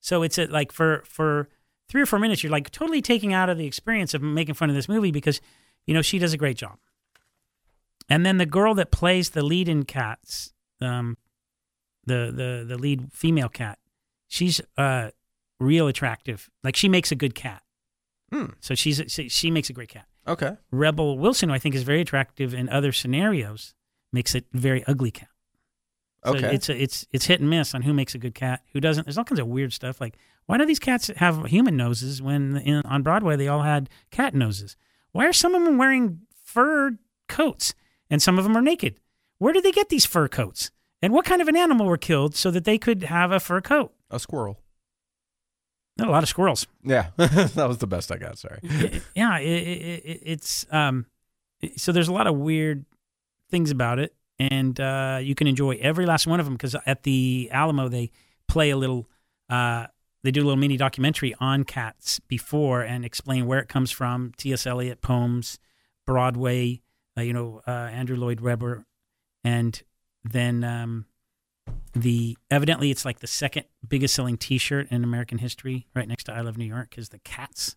So 0.00 0.22
it's 0.22 0.38
a, 0.38 0.46
like 0.46 0.72
for 0.72 1.02
for 1.06 1.50
three 1.90 2.00
or 2.00 2.06
four 2.06 2.18
minutes, 2.18 2.42
you're 2.42 2.50
like 2.50 2.70
totally 2.70 3.02
taking 3.02 3.34
out 3.34 3.50
of 3.50 3.58
the 3.58 3.66
experience 3.66 4.14
of 4.14 4.22
making 4.22 4.54
fun 4.54 4.70
of 4.70 4.76
this 4.76 4.88
movie 4.88 5.10
because 5.10 5.42
you 5.86 5.92
know 5.92 6.00
she 6.00 6.18
does 6.18 6.32
a 6.32 6.38
great 6.38 6.56
job. 6.56 6.78
And 8.08 8.24
then 8.24 8.38
the 8.38 8.46
girl 8.46 8.74
that 8.76 8.90
plays 8.90 9.30
the 9.30 9.42
lead 9.42 9.68
in 9.68 9.84
Cats, 9.84 10.54
um, 10.80 11.18
the 12.06 12.32
the 12.34 12.64
the 12.66 12.78
lead 12.78 13.12
female 13.12 13.50
cat, 13.50 13.78
she's 14.26 14.58
uh 14.78 15.10
real 15.60 15.86
attractive. 15.86 16.48
Like 16.64 16.76
she 16.76 16.88
makes 16.88 17.12
a 17.12 17.14
good 17.14 17.34
cat. 17.34 17.62
Hmm. 18.32 18.52
So 18.60 18.74
she's 18.74 19.02
she, 19.08 19.28
she 19.28 19.50
makes 19.50 19.68
a 19.68 19.74
great 19.74 19.90
cat. 19.90 20.06
Okay. 20.26 20.56
Rebel 20.70 21.18
Wilson, 21.18 21.48
who 21.48 21.54
I 21.54 21.58
think 21.58 21.74
is 21.74 21.82
very 21.82 22.00
attractive 22.00 22.54
in 22.54 22.68
other 22.68 22.92
scenarios, 22.92 23.74
makes 24.12 24.34
a 24.34 24.42
very 24.52 24.84
ugly 24.86 25.10
cat. 25.10 25.28
So 26.24 26.34
Okay. 26.36 26.54
it's 26.54 26.68
a, 26.68 26.80
it's 26.80 27.04
it's 27.10 27.24
hit 27.26 27.40
and 27.40 27.50
miss 27.50 27.74
on 27.74 27.82
who 27.82 27.92
makes 27.92 28.14
a 28.14 28.18
good 28.18 28.34
cat, 28.34 28.62
who 28.72 28.80
doesn't. 28.80 29.04
There's 29.06 29.18
all 29.18 29.24
kinds 29.24 29.40
of 29.40 29.48
weird 29.48 29.72
stuff. 29.72 30.00
Like 30.00 30.16
why 30.46 30.58
do 30.58 30.64
these 30.64 30.78
cats 30.78 31.08
have 31.16 31.46
human 31.46 31.76
noses 31.76 32.22
when 32.22 32.56
in, 32.58 32.82
on 32.84 33.02
Broadway 33.02 33.36
they 33.36 33.48
all 33.48 33.62
had 33.62 33.88
cat 34.10 34.34
noses? 34.34 34.76
Why 35.12 35.26
are 35.26 35.32
some 35.32 35.54
of 35.54 35.64
them 35.64 35.78
wearing 35.78 36.20
fur 36.44 36.98
coats 37.28 37.74
and 38.10 38.22
some 38.22 38.38
of 38.38 38.44
them 38.44 38.56
are 38.56 38.62
naked? 38.62 39.00
Where 39.38 39.52
did 39.52 39.64
they 39.64 39.72
get 39.72 39.88
these 39.88 40.06
fur 40.06 40.28
coats? 40.28 40.70
And 41.00 41.12
what 41.12 41.24
kind 41.24 41.42
of 41.42 41.48
an 41.48 41.56
animal 41.56 41.86
were 41.86 41.96
killed 41.98 42.36
so 42.36 42.50
that 42.52 42.64
they 42.64 42.78
could 42.78 43.02
have 43.04 43.32
a 43.32 43.40
fur 43.40 43.60
coat? 43.60 43.92
A 44.10 44.20
squirrel. 44.20 44.60
A 45.98 46.04
lot 46.04 46.22
of 46.22 46.28
squirrels. 46.28 46.66
Yeah, 46.82 47.08
that 47.16 47.68
was 47.68 47.78
the 47.78 47.86
best 47.86 48.10
I 48.10 48.16
got. 48.16 48.38
Sorry. 48.38 48.58
yeah, 49.14 49.38
it, 49.38 49.48
it, 49.48 50.02
it, 50.04 50.22
it's 50.24 50.66
um, 50.70 51.06
so 51.76 51.92
there's 51.92 52.08
a 52.08 52.12
lot 52.12 52.26
of 52.26 52.36
weird 52.36 52.84
things 53.50 53.70
about 53.70 53.98
it, 53.98 54.14
and 54.38 54.78
uh, 54.80 55.18
you 55.22 55.34
can 55.34 55.46
enjoy 55.46 55.78
every 55.80 56.06
last 56.06 56.26
one 56.26 56.40
of 56.40 56.46
them 56.46 56.54
because 56.54 56.74
at 56.86 57.02
the 57.02 57.48
Alamo 57.52 57.88
they 57.88 58.10
play 58.48 58.70
a 58.70 58.76
little, 58.76 59.08
uh, 59.48 59.86
they 60.22 60.30
do 60.30 60.42
a 60.42 60.44
little 60.44 60.56
mini 60.56 60.76
documentary 60.76 61.34
on 61.40 61.64
cats 61.64 62.20
before 62.20 62.82
and 62.82 63.04
explain 63.04 63.46
where 63.46 63.60
it 63.60 63.68
comes 63.68 63.90
from, 63.90 64.32
T.S. 64.36 64.66
Eliot 64.66 65.00
poems, 65.02 65.58
Broadway, 66.06 66.80
uh, 67.16 67.22
you 67.22 67.32
know, 67.32 67.60
uh, 67.66 67.70
Andrew 67.70 68.16
Lloyd 68.16 68.40
Webber, 68.40 68.84
and 69.44 69.82
then 70.24 70.64
um, 70.64 71.06
the 71.94 72.36
evidently 72.50 72.90
it's 72.90 73.04
like 73.04 73.20
the 73.20 73.26
second 73.26 73.64
biggest 73.86 74.14
selling 74.14 74.36
T-shirt 74.36 74.88
in 74.90 75.04
American 75.04 75.38
history, 75.38 75.86
right 75.94 76.08
next 76.08 76.24
to 76.24 76.32
I 76.32 76.40
Love 76.40 76.56
New 76.56 76.64
York, 76.64 76.96
is 76.96 77.10
the 77.10 77.18
Cats 77.18 77.76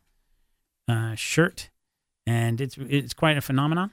uh, 0.88 1.16
shirt, 1.16 1.70
and 2.26 2.62
it's 2.62 2.78
it's 2.78 3.14
quite 3.14 3.38
a 3.38 3.42
phenomenon. 3.42 3.92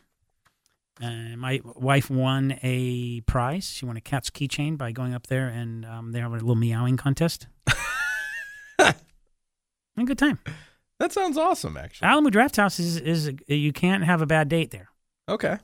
Uh, 1.02 1.37
my 1.37 1.61
wife 1.64 2.11
won 2.11 2.58
a 2.62 3.22
prize. 3.22 3.64
She 3.70 3.84
won 3.84 3.96
a 3.96 4.00
cat's 4.00 4.30
keychain 4.30 4.76
by 4.76 4.92
going 4.92 5.14
up 5.14 5.26
there 5.26 5.49
and 5.49 5.87
um, 5.87 6.12
they 6.12 6.20
have 6.20 6.30
a 6.30 6.34
little 6.34 6.54
meowing 6.54 6.96
contest. 6.96 7.46
a 8.78 8.94
good 10.04 10.18
time. 10.18 10.38
That 10.99 11.12
sounds 11.12 11.37
awesome, 11.37 11.76
actually. 11.76 12.06
Alamo 12.06 12.30
Drafthouse 12.30 12.78
is 12.78 12.96
is 12.99 13.32
you 13.49 13.72
can't 13.72 14.04
have 14.04 14.22
a 14.22 14.26
bad 14.26 14.49
date 14.49 14.70
there. 14.70 14.90
Okay. 15.28 15.58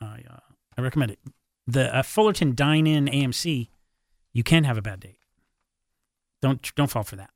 I 0.00 0.22
uh, 0.28 0.40
I 0.76 0.82
recommend 0.82 1.12
it. 1.12 1.18
The 1.70 1.94
uh, 1.94 2.02
Fullerton 2.02 2.54
Dine 2.54 2.86
In 2.86 3.06
AMC, 3.06 3.68
you 4.32 4.42
can 4.42 4.64
have 4.64 4.76
a 4.76 4.82
bad 4.82 5.00
date. 5.00 5.18
Don't 6.42 6.74
don't 6.74 6.90
fall 6.90 7.04
for 7.04 7.16
that. 7.16 7.30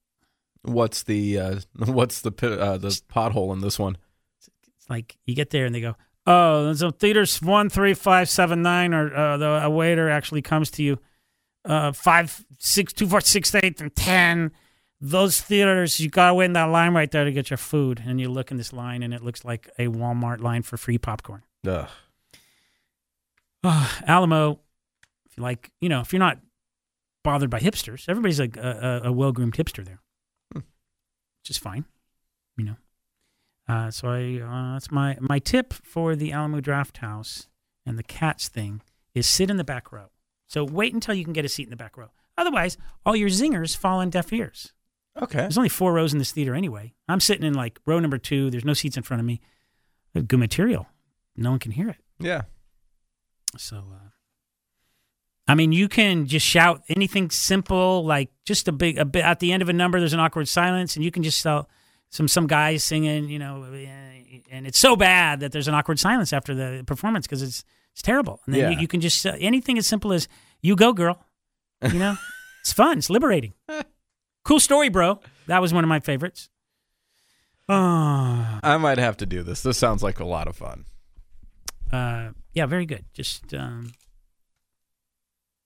What's 0.63 1.03
the 1.03 1.39
uh, 1.39 1.61
what's 1.77 2.23
the 2.23 2.31
uh, 2.31 2.79
the 2.79 2.89
pothole 3.09 3.53
in 3.53 3.61
this 3.61 3.79
one? 3.79 3.97
It's 4.39 4.91
like 4.91 5.17
you 5.25 5.35
get 5.35 5.51
there 5.51 5.67
and 5.67 5.75
they 5.75 5.81
go, 5.81 5.95
"Oh, 6.27 6.73
so 6.73 6.91
theaters 6.91 7.41
one 7.41 7.69
three 7.69 7.95
five 7.95 8.29
seven 8.29 8.63
nine, 8.63 8.93
or 8.93 9.15
uh, 9.15 9.37
the 9.37 9.65
a 9.65 9.71
waiter 9.71 10.09
actually 10.11 10.43
comes 10.43 10.71
to 10.73 10.83
you, 10.83 10.99
uh, 11.65 11.93
five 11.93 12.45
six 12.59 12.93
two 12.93 13.07
four 13.07 13.21
six 13.21 13.55
eight 13.55 13.81
and 13.81 13.95
ten. 13.95 14.51
Those 15.01 15.41
theaters, 15.41 16.01
you 16.01 16.09
gotta 16.09 16.35
wait 16.35 16.47
in 16.47 16.53
that 16.55 16.71
line 16.71 16.95
right 16.95 17.11
there 17.11 17.25
to 17.25 17.33
get 17.33 17.51
your 17.51 17.59
food, 17.59 18.03
and 18.07 18.21
you 18.21 18.31
look 18.31 18.51
in 18.51 18.57
this 18.57 18.73
line, 18.73 19.03
and 19.03 19.13
it 19.13 19.23
looks 19.23 19.45
like 19.45 19.69
a 19.79 19.89
Walmart 19.89 20.41
line 20.41 20.63
for 20.63 20.77
free 20.77 20.99
popcorn. 20.99 21.43
Ugh. 21.67 21.89
Uh, 23.65 23.89
Alamo, 24.07 24.61
if 25.27 25.37
you 25.37 25.43
like, 25.43 25.71
you 25.81 25.89
know, 25.89 26.01
if 26.01 26.13
you're 26.13 26.21
not 26.21 26.39
bothered 27.23 27.51
by 27.51 27.59
hipsters, 27.59 28.09
everybody's 28.09 28.39
like 28.39 28.57
a, 28.57 29.01
a, 29.05 29.09
a 29.09 29.13
well 29.13 29.33
groomed 29.33 29.55
hipster 29.55 29.85
there, 29.85 30.01
Hmm. 30.53 30.61
which 31.43 31.51
is 31.51 31.59
fine, 31.59 31.85
you 32.57 32.65
know. 32.65 32.77
Uh, 33.67 33.91
so 33.91 34.09
I, 34.09 34.41
uh, 34.43 34.75
that's 34.75 34.91
my 34.91 35.17
my 35.21 35.39
tip 35.39 35.73
for 35.73 36.15
the 36.15 36.33
Alamo 36.33 36.61
Drafthouse 36.61 37.47
and 37.87 37.99
the 37.99 38.03
cats 38.03 38.49
thing 38.49 38.83
is 39.15 39.27
sit 39.27 39.49
in 39.51 39.57
the 39.57 39.65
back 39.65 39.91
row. 39.91 40.11
So 40.47 40.65
wait 40.65 40.93
until 40.93 41.15
you 41.15 41.25
can 41.25 41.33
get 41.33 41.47
a 41.47 41.49
seat 41.49 41.65
in 41.65 41.71
the 41.71 41.77
back 41.77 41.97
row. 41.97 42.11
Otherwise, 42.37 42.77
all 43.07 43.17
your 43.17 43.31
zingers 43.31 43.75
fall 43.77 44.01
on 44.01 44.11
deaf 44.11 44.33
ears. 44.33 44.73
Okay. 45.21 45.39
There's 45.39 45.57
only 45.57 45.69
four 45.71 45.93
rows 45.95 46.13
in 46.13 46.19
this 46.19 46.33
theater 46.33 46.55
anyway. 46.55 46.93
I'm 47.09 47.21
sitting 47.21 47.47
in 47.47 47.55
like 47.55 47.79
row 47.87 48.01
number 48.01 48.19
two. 48.19 48.51
There's 48.51 48.65
no 48.65 48.75
seats 48.75 48.97
in 48.97 49.03
front 49.03 49.21
of 49.21 49.27
me. 49.27 49.41
Good 50.15 50.39
material. 50.39 50.87
No 51.37 51.51
one 51.51 51.59
can 51.59 51.73
hear 51.73 51.89
it. 51.89 51.97
Yeah. 52.19 52.43
So, 53.59 53.77
uh, 53.79 54.09
I 55.47 55.55
mean, 55.55 55.73
you 55.73 55.89
can 55.89 56.27
just 56.27 56.47
shout 56.47 56.83
anything 56.89 57.31
simple, 57.31 58.05
like 58.05 58.31
just 58.45 58.67
a 58.69 58.73
big, 58.73 58.99
a 58.99 59.05
bit 59.05 59.25
at 59.25 59.41
the 59.41 59.53
end 59.53 59.63
of 59.63 59.69
a 59.69 59.73
number. 59.73 59.99
There's 59.99 60.13
an 60.15 60.21
awkward 60.21 60.49
silence, 60.49 60.97
and 60.97 61.05
you 61.05 61.11
can 61.11 61.23
just 61.23 61.43
tell 61.43 61.69
some 62.11 62.29
some 62.29 62.47
guys 62.47 62.83
singing, 62.85 63.29
you 63.29 63.39
know, 63.39 63.65
and 64.51 64.67
it's 64.67 64.79
so 64.79 64.97
bad 64.97 65.41
that 65.41 65.53
there's 65.53 65.69
an 65.69 65.75
awkward 65.75 65.99
silence 65.99 66.33
after 66.33 66.55
the 66.55 66.83
performance 66.87 67.27
because 67.27 67.43
it's 67.43 67.65
it's 67.93 68.03
terrible. 68.03 68.41
And 68.47 68.55
then 68.55 68.63
Yeah. 68.63 68.71
you, 68.71 68.79
you 68.81 68.89
can 68.89 69.01
just 69.01 69.25
uh, 69.27 69.35
anything 69.39 69.79
as 69.79 69.87
simple 69.87 70.13
as 70.13 70.29
"You 70.63 70.77
go, 70.77 70.93
girl," 70.93 71.23
you 71.83 71.99
know, 71.99 72.17
it's 72.61 72.73
fun, 72.73 72.99
it's 72.99 73.11
liberating. 73.11 73.53
cool 74.45 74.61
story, 74.61 74.89
bro. 74.89 75.21
That 75.47 75.61
was 75.61 75.75
one 75.75 75.85
of 75.85 75.89
my 75.89 76.01
favorites. 76.01 76.49
Oh, 77.69 77.75
I 78.63 78.77
might 78.79 78.99
have 78.99 79.17
to 79.19 79.27
do 79.27 79.43
this. 79.43 79.63
This 79.63 79.77
sounds 79.79 80.03
like 80.03 80.21
a 80.21 80.25
lot 80.25 80.49
of 80.49 80.57
fun. 80.57 80.87
Uh, 81.95 82.33
yeah, 82.53 82.67
very 82.67 82.87
good. 82.87 83.05
Just 83.13 83.55
um, 83.55 83.93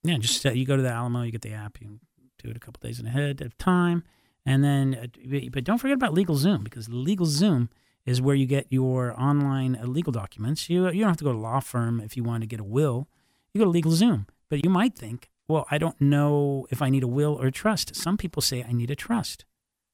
yeah, 0.04 0.18
just 0.18 0.44
uh, 0.46 0.50
you 0.50 0.64
go 0.64 0.76
to 0.76 0.82
the 0.82 0.90
Alamo, 0.90 1.22
you 1.22 1.32
get 1.32 1.42
the 1.42 1.52
app, 1.52 1.80
you 1.80 1.98
do 2.42 2.48
it 2.50 2.56
a 2.56 2.60
couple 2.60 2.80
days 2.86 3.00
ahead 3.00 3.40
of 3.40 3.56
time, 3.58 4.04
and 4.46 4.62
then 4.62 4.94
uh, 4.94 5.06
but- 5.26 5.52
but 5.52 5.64
don't 5.64 5.78
forget 5.78 5.94
about 5.96 6.14
Legal 6.14 6.36
Zoom 6.36 6.62
because 6.62 6.88
Legal 6.88 7.26
Zoom 7.26 7.68
is 8.06 8.22
where 8.22 8.34
you 8.34 8.46
get 8.46 8.66
your 8.70 9.18
online 9.20 9.76
uh, 9.76 9.84
legal 9.86 10.12
documents. 10.12 10.70
You 10.70 10.86
you 10.90 11.00
don't 11.00 11.08
have 11.10 11.16
to 11.18 11.24
go 11.24 11.32
to 11.32 11.38
law 11.38 11.60
firm 11.60 12.00
if 12.00 12.16
you 12.16 12.22
want 12.24 12.42
to 12.42 12.46
get 12.46 12.60
a 12.60 12.64
will. 12.64 13.08
You 13.52 13.58
go 13.60 13.64
to 13.64 13.70
Legal 13.70 13.92
Zoom, 13.92 14.26
but 14.48 14.64
you 14.64 14.70
might 14.70 14.94
think, 14.94 15.30
well, 15.48 15.66
I 15.70 15.78
don't 15.78 16.00
know 16.00 16.66
if 16.70 16.80
I 16.80 16.90
need 16.90 17.02
a 17.02 17.08
will 17.08 17.34
or 17.40 17.46
a 17.46 17.52
trust. 17.52 17.94
Some 17.96 18.16
people 18.16 18.40
say 18.42 18.62
I 18.62 18.72
need 18.72 18.90
a 18.90 18.96
trust. 18.96 19.44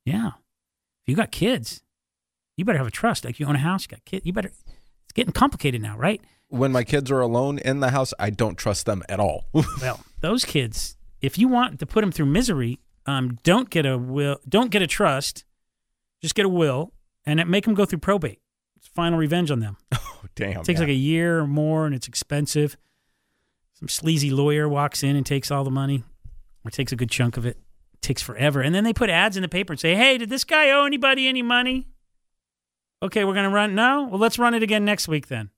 Yeah, 0.04 0.32
if 1.02 1.08
you 1.08 1.16
got 1.16 1.30
kids, 1.30 1.82
you 2.56 2.64
better 2.64 2.78
have 2.78 2.86
a 2.86 2.90
trust. 3.02 3.24
Like 3.24 3.40
you 3.40 3.46
own 3.46 3.56
a 3.56 3.60
house, 3.70 3.82
you 3.84 3.88
got 3.88 4.04
kids, 4.04 4.26
you 4.26 4.32
better. 4.32 4.52
Getting 5.14 5.32
complicated 5.32 5.80
now, 5.80 5.96
right? 5.96 6.20
When 6.48 6.72
my 6.72 6.84
kids 6.84 7.10
are 7.10 7.20
alone 7.20 7.58
in 7.58 7.80
the 7.80 7.90
house, 7.90 8.12
I 8.18 8.30
don't 8.30 8.56
trust 8.56 8.86
them 8.86 9.02
at 9.08 9.20
all. 9.20 9.46
Well, 9.80 10.00
those 10.20 10.44
kids, 10.44 10.96
if 11.20 11.38
you 11.38 11.48
want 11.48 11.78
to 11.80 11.86
put 11.86 12.00
them 12.00 12.12
through 12.12 12.26
misery, 12.26 12.80
um, 13.06 13.38
don't 13.42 13.70
get 13.70 13.86
a 13.86 13.98
will, 13.98 14.38
don't 14.48 14.70
get 14.70 14.82
a 14.82 14.86
trust, 14.86 15.44
just 16.20 16.34
get 16.34 16.46
a 16.46 16.48
will, 16.48 16.92
and 17.26 17.40
it, 17.40 17.46
make 17.46 17.64
them 17.64 17.74
go 17.74 17.84
through 17.84 17.98
probate. 17.98 18.40
It's 18.76 18.86
final 18.88 19.18
revenge 19.18 19.50
on 19.50 19.60
them. 19.60 19.76
oh, 19.92 20.24
damn. 20.34 20.60
It 20.60 20.64
takes 20.64 20.78
yeah. 20.78 20.86
like 20.86 20.90
a 20.90 20.94
year 20.94 21.40
or 21.40 21.46
more, 21.46 21.86
and 21.86 21.94
it's 21.94 22.08
expensive. 22.08 22.76
Some 23.74 23.88
sleazy 23.88 24.30
lawyer 24.30 24.68
walks 24.68 25.02
in 25.02 25.16
and 25.16 25.26
takes 25.26 25.50
all 25.50 25.64
the 25.64 25.70
money, 25.70 26.04
or 26.64 26.70
takes 26.70 26.92
a 26.92 26.96
good 26.96 27.10
chunk 27.10 27.36
of 27.36 27.44
it. 27.44 27.58
It 27.92 28.02
takes 28.02 28.22
forever, 28.22 28.60
and 28.60 28.74
then 28.74 28.84
they 28.84 28.92
put 28.92 29.10
ads 29.10 29.36
in 29.36 29.42
the 29.42 29.48
paper 29.48 29.72
and 29.72 29.80
say, 29.80 29.94
"Hey, 29.94 30.16
did 30.18 30.30
this 30.30 30.44
guy 30.44 30.70
owe 30.70 30.84
anybody 30.84 31.28
any 31.28 31.42
money?" 31.42 31.88
Okay, 33.04 33.24
we're 33.24 33.34
gonna 33.34 33.50
run. 33.50 33.74
No, 33.74 34.08
well, 34.10 34.18
let's 34.18 34.38
run 34.38 34.54
it 34.54 34.62
again 34.62 34.82
next 34.82 35.08
week 35.08 35.28
then. 35.28 35.50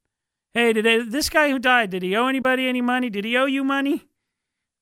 Hey, 0.52 0.72
did 0.72 0.84
they, 0.84 0.98
this 0.98 1.28
guy 1.28 1.48
who 1.48 1.60
died? 1.60 1.90
Did 1.90 2.02
he 2.02 2.16
owe 2.16 2.26
anybody 2.26 2.66
any 2.66 2.80
money? 2.80 3.08
Did 3.08 3.24
he 3.24 3.36
owe 3.36 3.46
you 3.46 3.62
money? 3.62 4.08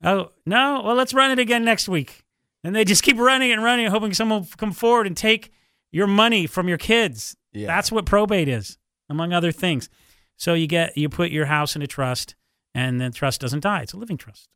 Oh 0.02 0.30
no, 0.46 0.80
well, 0.82 0.94
let's 0.94 1.12
run 1.12 1.30
it 1.30 1.38
again 1.38 1.62
next 1.62 1.90
week. 1.90 2.24
And 2.62 2.74
they 2.74 2.86
just 2.86 3.02
keep 3.02 3.18
running 3.18 3.52
and 3.52 3.62
running, 3.62 3.86
hoping 3.88 4.14
someone 4.14 4.40
will 4.40 4.48
come 4.56 4.72
forward 4.72 5.06
and 5.06 5.14
take 5.14 5.52
your 5.92 6.06
money 6.06 6.46
from 6.46 6.66
your 6.66 6.78
kids. 6.78 7.36
Yeah. 7.52 7.66
That's 7.66 7.92
what 7.92 8.06
probate 8.06 8.48
is, 8.48 8.78
among 9.10 9.34
other 9.34 9.52
things. 9.52 9.90
So 10.38 10.54
you 10.54 10.66
get 10.66 10.96
you 10.96 11.10
put 11.10 11.30
your 11.30 11.46
house 11.46 11.76
in 11.76 11.82
a 11.82 11.86
trust, 11.86 12.34
and 12.74 12.98
the 12.98 13.10
trust 13.10 13.42
doesn't 13.42 13.60
die. 13.60 13.82
It's 13.82 13.92
a 13.92 13.98
living 13.98 14.16
trust, 14.16 14.48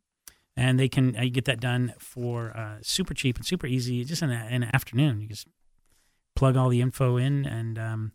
and 0.56 0.80
they 0.80 0.88
can 0.88 1.14
uh, 1.14 1.22
you 1.22 1.30
get 1.30 1.44
that 1.44 1.60
done 1.60 1.92
for 1.98 2.56
uh, 2.56 2.78
super 2.80 3.12
cheap 3.12 3.36
and 3.36 3.44
super 3.44 3.66
easy, 3.66 4.02
just 4.02 4.22
in, 4.22 4.30
a, 4.30 4.46
in 4.50 4.62
an 4.62 4.70
afternoon. 4.72 5.20
You 5.20 5.28
just 5.28 5.46
plug 6.38 6.56
all 6.56 6.68
the 6.68 6.80
info 6.80 7.16
in, 7.16 7.44
and 7.44 7.78
um, 7.78 8.12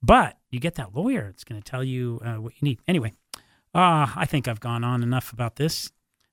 but 0.00 0.38
you 0.48 0.60
get 0.60 0.76
that 0.76 0.94
lawyer. 0.94 1.26
It's 1.28 1.42
going 1.42 1.60
to 1.60 1.70
tell 1.70 1.82
you 1.82 2.20
uh, 2.24 2.34
what 2.34 2.52
you 2.54 2.60
need. 2.62 2.78
Anyway, 2.86 3.12
uh, 3.74 4.06
I 4.14 4.26
think 4.26 4.46
I've 4.46 4.60
gone 4.60 4.84
on 4.84 5.02
enough 5.02 5.32
about 5.32 5.56
this. 5.56 5.90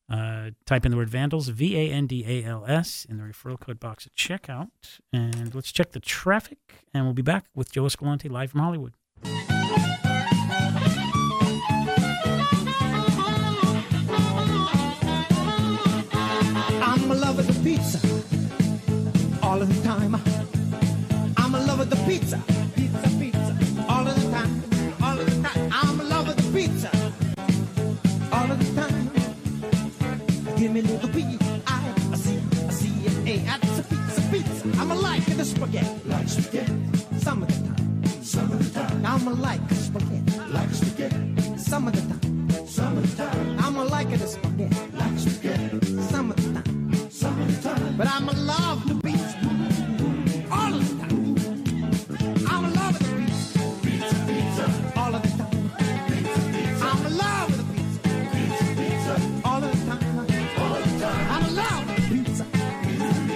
Uh, 0.08 0.52
type 0.66 0.86
in 0.86 0.92
the 0.92 0.98
word 0.98 1.10
vandals, 1.10 1.48
V 1.48 1.76
A 1.78 1.90
N 1.92 2.06
D 2.06 2.24
A 2.28 2.44
L 2.44 2.66
S, 2.68 3.08
in 3.10 3.18
the 3.18 3.24
referral 3.24 3.60
code 3.60 3.80
box 3.80 4.06
at 4.06 4.14
checkout. 4.14 4.70
And 5.12 5.56
let's 5.56 5.72
check 5.72 5.92
the 5.94 6.00
traffic. 6.00 6.60
And 6.94 7.06
we'll 7.06 7.14
be 7.14 7.24
back 7.24 7.46
with 7.56 7.72
Joe 7.72 7.86
Escalante 7.86 8.30
live 8.30 8.52
from 8.52 8.60
Hollywood. 8.60 8.94
Pizza, 22.12 22.38
pizza, 22.75 23.10
pizza, 23.18 23.56
all 23.88 24.06
of 24.06 24.13
the 24.20 24.32
time, 24.32 24.63
all 25.01 25.18
of 25.18 25.25
the 25.25 25.48
time. 25.48 25.70
I'm 25.72 25.98
a 25.98 26.03
lover 26.03 26.32
of 26.32 26.36
the 26.36 26.51
pizza 26.51 26.91
all 28.34 28.51
of 28.51 28.58
the 28.60 28.82
time. 28.82 29.06
Give 30.58 30.74
me 30.74 30.82
a 30.82 30.84
little 30.84 31.08
P 31.08 31.39
I 31.68 31.94
a 32.12 32.18
C 32.18 32.38
a 32.68 32.72
C 32.74 32.82
and 33.08 33.30
A. 33.30 33.38
That's 33.48 33.80
a 33.80 33.84
pizza, 33.84 34.22
pizza. 34.30 34.82
I'm 34.82 34.91
a 34.91 34.96
like 34.96 35.25
the 35.38 35.46
spaghetti, 35.46 36.01
like 36.06 36.27
spaghetti. 36.27 36.75
Some 37.18 37.44
of 37.44 37.48
the 37.48 37.60
time, 37.70 38.24
some 38.24 38.51
of 38.51 38.60
the 38.60 38.70
time. 38.77 39.06
I'm 39.06 39.27
a 39.27 39.34
like 39.48 39.62
spaghetti, 39.72 40.39
like 40.51 40.72
spaghetti. 40.72 41.58
Some 41.58 41.88
of 41.88 41.94
the 41.96 42.01
time, 42.12 42.68
some 42.68 42.98
of 42.98 43.03
the 43.10 43.24
time. 43.24 43.58
I'm 43.60 43.77
a 43.77 43.86
like 43.86 44.10
the 44.10 44.27
spaghetti, 44.27 44.75
like 44.98 45.18
spaghetti. 45.18 46.01
Some 46.12 46.32
of 46.32 46.36
the 46.36 46.60
time, 46.60 47.10
some 47.10 47.41
of 47.41 47.48
the 47.56 47.70
time. 47.70 47.96
But 47.98 48.08
I'm 48.08 48.27
a 48.27 48.34
love 48.34 48.91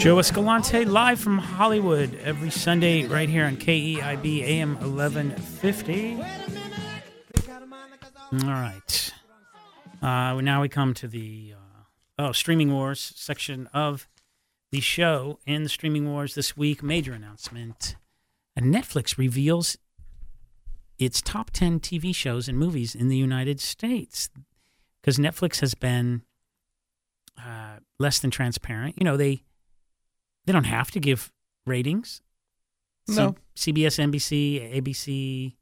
Joe 0.06 0.20
Escalante 0.20 0.86
live 0.86 1.20
from 1.20 1.40
Hollywood 1.40 2.14
every 2.24 2.52
Sunday 2.52 3.08
right 3.08 3.28
here 3.28 3.44
on 3.44 3.58
KEIB 3.58 4.44
AM 4.44 4.76
1150. 4.76 6.22
All 8.32 8.54
right. 8.54 9.14
Uh, 10.04 10.40
now 10.42 10.62
we 10.62 10.70
come 10.70 10.94
to 10.94 11.08
the 11.08 11.56
uh, 11.56 11.82
oh 12.20 12.32
streaming 12.34 12.72
wars 12.72 13.14
section 13.16 13.68
of 13.74 14.08
the 14.72 14.80
show. 14.80 15.40
In 15.48 15.64
the 15.64 15.70
streaming 15.70 16.08
wars 16.08 16.36
this 16.36 16.56
week, 16.56 16.84
major 16.84 17.14
announcement: 17.14 17.96
And 18.56 18.72
Netflix 18.72 19.18
reveals 19.18 19.76
its 21.00 21.20
top 21.20 21.50
ten 21.50 21.80
TV 21.80 22.14
shows 22.14 22.48
and 22.48 22.60
movies 22.60 22.94
in 22.94 23.08
the 23.08 23.18
United 23.18 23.60
States 23.60 24.30
because 25.02 25.18
Netflix 25.18 25.62
has 25.62 25.74
been 25.74 26.22
uh, 27.44 27.78
less 27.98 28.20
than 28.20 28.30
transparent. 28.30 28.98
You 29.00 29.06
know 29.06 29.18
they 29.18 29.42
they 30.46 30.54
don't 30.54 30.66
have 30.66 30.92
to 30.92 31.00
give 31.00 31.32
ratings. 31.66 32.22
No. 33.08 33.36
C- 33.56 33.72
CBS, 33.74 34.00
NBC, 34.00 34.82
ABC, 34.82 35.56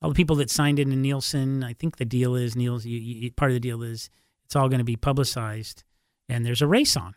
all 0.00 0.10
the 0.10 0.14
people 0.14 0.36
that 0.36 0.50
signed 0.50 0.78
in 0.78 0.90
to 0.90 0.96
Nielsen. 0.96 1.62
I 1.62 1.72
think 1.72 1.96
the 1.96 2.04
deal 2.04 2.34
is 2.34 2.56
Nielsen. 2.56 2.90
You, 2.90 2.98
you, 2.98 3.32
part 3.32 3.50
of 3.50 3.54
the 3.54 3.60
deal 3.60 3.82
is 3.82 4.10
it's 4.44 4.56
all 4.56 4.68
going 4.68 4.78
to 4.78 4.84
be 4.84 4.96
publicized, 4.96 5.84
and 6.28 6.44
there's 6.44 6.62
a 6.62 6.66
race 6.66 6.96
on, 6.96 7.14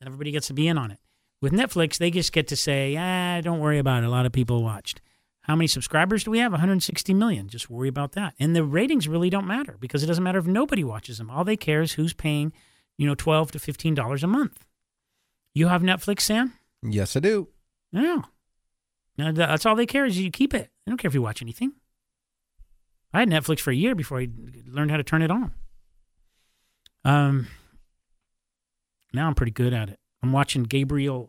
and 0.00 0.08
everybody 0.08 0.30
gets 0.32 0.48
to 0.48 0.54
be 0.54 0.68
in 0.68 0.78
on 0.78 0.90
it. 0.90 0.98
With 1.42 1.52
Netflix, 1.52 1.98
they 1.98 2.10
just 2.10 2.32
get 2.32 2.48
to 2.48 2.56
say, 2.56 2.96
"Ah, 2.96 3.40
don't 3.40 3.60
worry 3.60 3.78
about 3.78 4.02
it. 4.02 4.06
A 4.06 4.10
lot 4.10 4.26
of 4.26 4.32
people 4.32 4.62
watched." 4.62 5.00
How 5.42 5.56
many 5.56 5.66
subscribers 5.66 6.24
do 6.24 6.30
we 6.30 6.38
have? 6.38 6.52
160 6.52 7.14
million. 7.14 7.48
Just 7.48 7.70
worry 7.70 7.88
about 7.88 8.12
that. 8.12 8.34
And 8.38 8.54
the 8.54 8.62
ratings 8.62 9.08
really 9.08 9.30
don't 9.30 9.46
matter 9.46 9.76
because 9.80 10.02
it 10.02 10.06
doesn't 10.06 10.22
matter 10.22 10.38
if 10.38 10.46
nobody 10.46 10.84
watches 10.84 11.18
them. 11.18 11.30
All 11.30 11.44
they 11.44 11.56
care 11.56 11.80
is 11.80 11.92
who's 11.92 12.12
paying, 12.12 12.52
you 12.98 13.06
know, 13.06 13.14
12 13.14 13.52
to 13.52 13.58
15 13.58 13.94
dollars 13.94 14.22
a 14.22 14.26
month. 14.26 14.66
You 15.54 15.68
have 15.68 15.82
Netflix, 15.82 16.20
Sam? 16.20 16.52
Yes, 16.82 17.16
I 17.16 17.20
do. 17.20 17.48
Yeah. 17.92 18.22
No, 19.18 19.32
that's 19.32 19.66
all 19.66 19.76
they 19.76 19.86
care 19.86 20.06
is 20.06 20.18
you 20.18 20.30
keep 20.30 20.54
it. 20.54 20.70
They 20.84 20.90
don't 20.90 20.96
care 20.98 21.08
if 21.08 21.14
you 21.14 21.22
watch 21.22 21.42
anything. 21.42 21.72
I 23.12 23.20
had 23.20 23.28
Netflix 23.28 23.60
for 23.60 23.70
a 23.70 23.74
year 23.74 23.94
before 23.94 24.20
I 24.20 24.28
learned 24.66 24.90
how 24.90 24.96
to 24.96 25.02
turn 25.02 25.22
it 25.22 25.30
on. 25.30 25.52
Um, 27.04 27.48
now 29.12 29.26
I'm 29.26 29.34
pretty 29.34 29.52
good 29.52 29.72
at 29.74 29.90
it. 29.90 29.98
I'm 30.22 30.32
watching 30.32 30.62
Gabriel, 30.62 31.28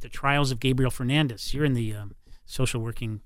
the 0.00 0.08
Trials 0.08 0.50
of 0.50 0.60
Gabriel 0.60 0.90
Fernandez. 0.90 1.52
You're 1.52 1.64
in 1.64 1.74
the 1.74 1.94
um, 1.94 2.14
social 2.46 2.80
working 2.80 3.20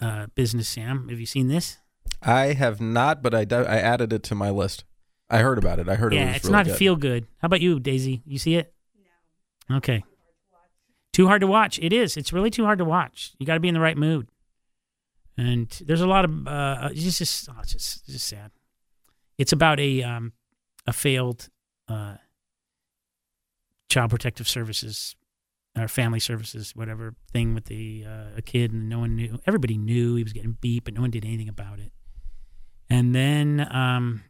uh, 0.00 0.26
business, 0.34 0.68
Sam. 0.68 1.08
Have 1.08 1.18
you 1.18 1.26
seen 1.26 1.48
this? 1.48 1.78
I 2.22 2.52
have 2.52 2.80
not, 2.80 3.22
but 3.22 3.34
I, 3.34 3.44
do- 3.44 3.56
I 3.56 3.78
added 3.78 4.12
it 4.12 4.22
to 4.24 4.34
my 4.34 4.50
list. 4.50 4.84
I 5.30 5.38
heard 5.38 5.58
about 5.58 5.78
it. 5.78 5.88
I 5.88 5.96
heard 5.96 6.12
it 6.12 6.16
yeah, 6.16 6.34
it's 6.34 6.44
really 6.44 6.52
not 6.52 6.66
good. 6.66 6.76
feel 6.76 6.96
good. 6.96 7.26
How 7.38 7.46
about 7.46 7.60
you, 7.60 7.80
Daisy? 7.80 8.22
You 8.26 8.38
see 8.38 8.56
it? 8.56 8.72
No. 9.68 9.76
Okay. 9.78 10.04
Too 11.16 11.28
hard 11.28 11.40
to 11.40 11.46
watch. 11.46 11.78
It 11.78 11.94
is. 11.94 12.18
It's 12.18 12.30
really 12.30 12.50
too 12.50 12.66
hard 12.66 12.78
to 12.78 12.84
watch. 12.84 13.32
You 13.38 13.46
got 13.46 13.54
to 13.54 13.60
be 13.60 13.68
in 13.68 13.74
the 13.74 13.80
right 13.80 13.96
mood. 13.96 14.28
And 15.38 15.66
there's 15.86 16.02
a 16.02 16.06
lot 16.06 16.26
of 16.26 16.46
uh, 16.46 16.90
it's 16.92 17.16
just 17.16 17.48
oh, 17.48 17.54
it's 17.62 17.72
just 17.72 18.02
it's 18.02 18.12
just 18.12 18.28
sad. 18.28 18.50
It's 19.38 19.50
about 19.50 19.80
a 19.80 20.02
um, 20.02 20.34
a 20.86 20.92
failed 20.92 21.48
uh, 21.88 22.16
child 23.88 24.10
protective 24.10 24.46
services 24.46 25.16
or 25.74 25.88
family 25.88 26.20
services 26.20 26.76
whatever 26.76 27.14
thing 27.32 27.54
with 27.54 27.64
the 27.64 28.04
uh, 28.06 28.36
a 28.36 28.42
kid 28.42 28.74
and 28.74 28.90
no 28.90 28.98
one 28.98 29.16
knew. 29.16 29.38
Everybody 29.46 29.78
knew 29.78 30.16
he 30.16 30.22
was 30.22 30.34
getting 30.34 30.58
beat, 30.60 30.84
but 30.84 30.92
no 30.92 31.00
one 31.00 31.10
did 31.10 31.24
anything 31.24 31.48
about 31.48 31.78
it. 31.78 31.92
And 32.90 33.14
then 33.14 33.66
um, 33.74 34.24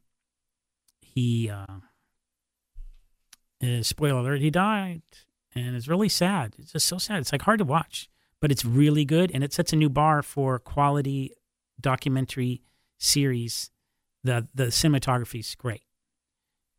he 1.01 1.51
uh, 1.51 1.67
uh, 3.61 3.83
spoiler 3.83 4.21
alert 4.21 4.41
he 4.41 4.51
died 4.53 5.03
and 5.57 5.75
it's 5.75 5.89
really 5.89 6.09
sad. 6.09 6.55
It's 6.59 6.73
just 6.73 6.87
so 6.87 6.99
sad. 6.99 7.19
It's 7.19 7.33
like 7.33 7.43
hard 7.43 7.59
to 7.59 7.65
watch 7.65 8.09
but 8.41 8.51
it's 8.51 8.65
really 8.65 9.05
good 9.05 9.31
and 9.33 9.43
it 9.43 9.53
sets 9.53 9.73
a 9.73 9.77
new 9.77 9.89
bar 9.89 10.23
for 10.23 10.59
quality 10.59 11.33
documentary 11.81 12.63
series. 12.99 13.71
The 14.25 14.47
the 14.55 14.67
cinematography 14.67 15.41
is 15.41 15.55
great. 15.55 15.83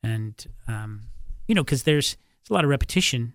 And 0.04 0.46
um, 0.68 1.10
you 1.48 1.56
know 1.56 1.64
because 1.64 1.84
there's, 1.84 2.18
a 2.50 2.54
lot 2.54 2.64
of 2.64 2.70
repetition 2.70 3.34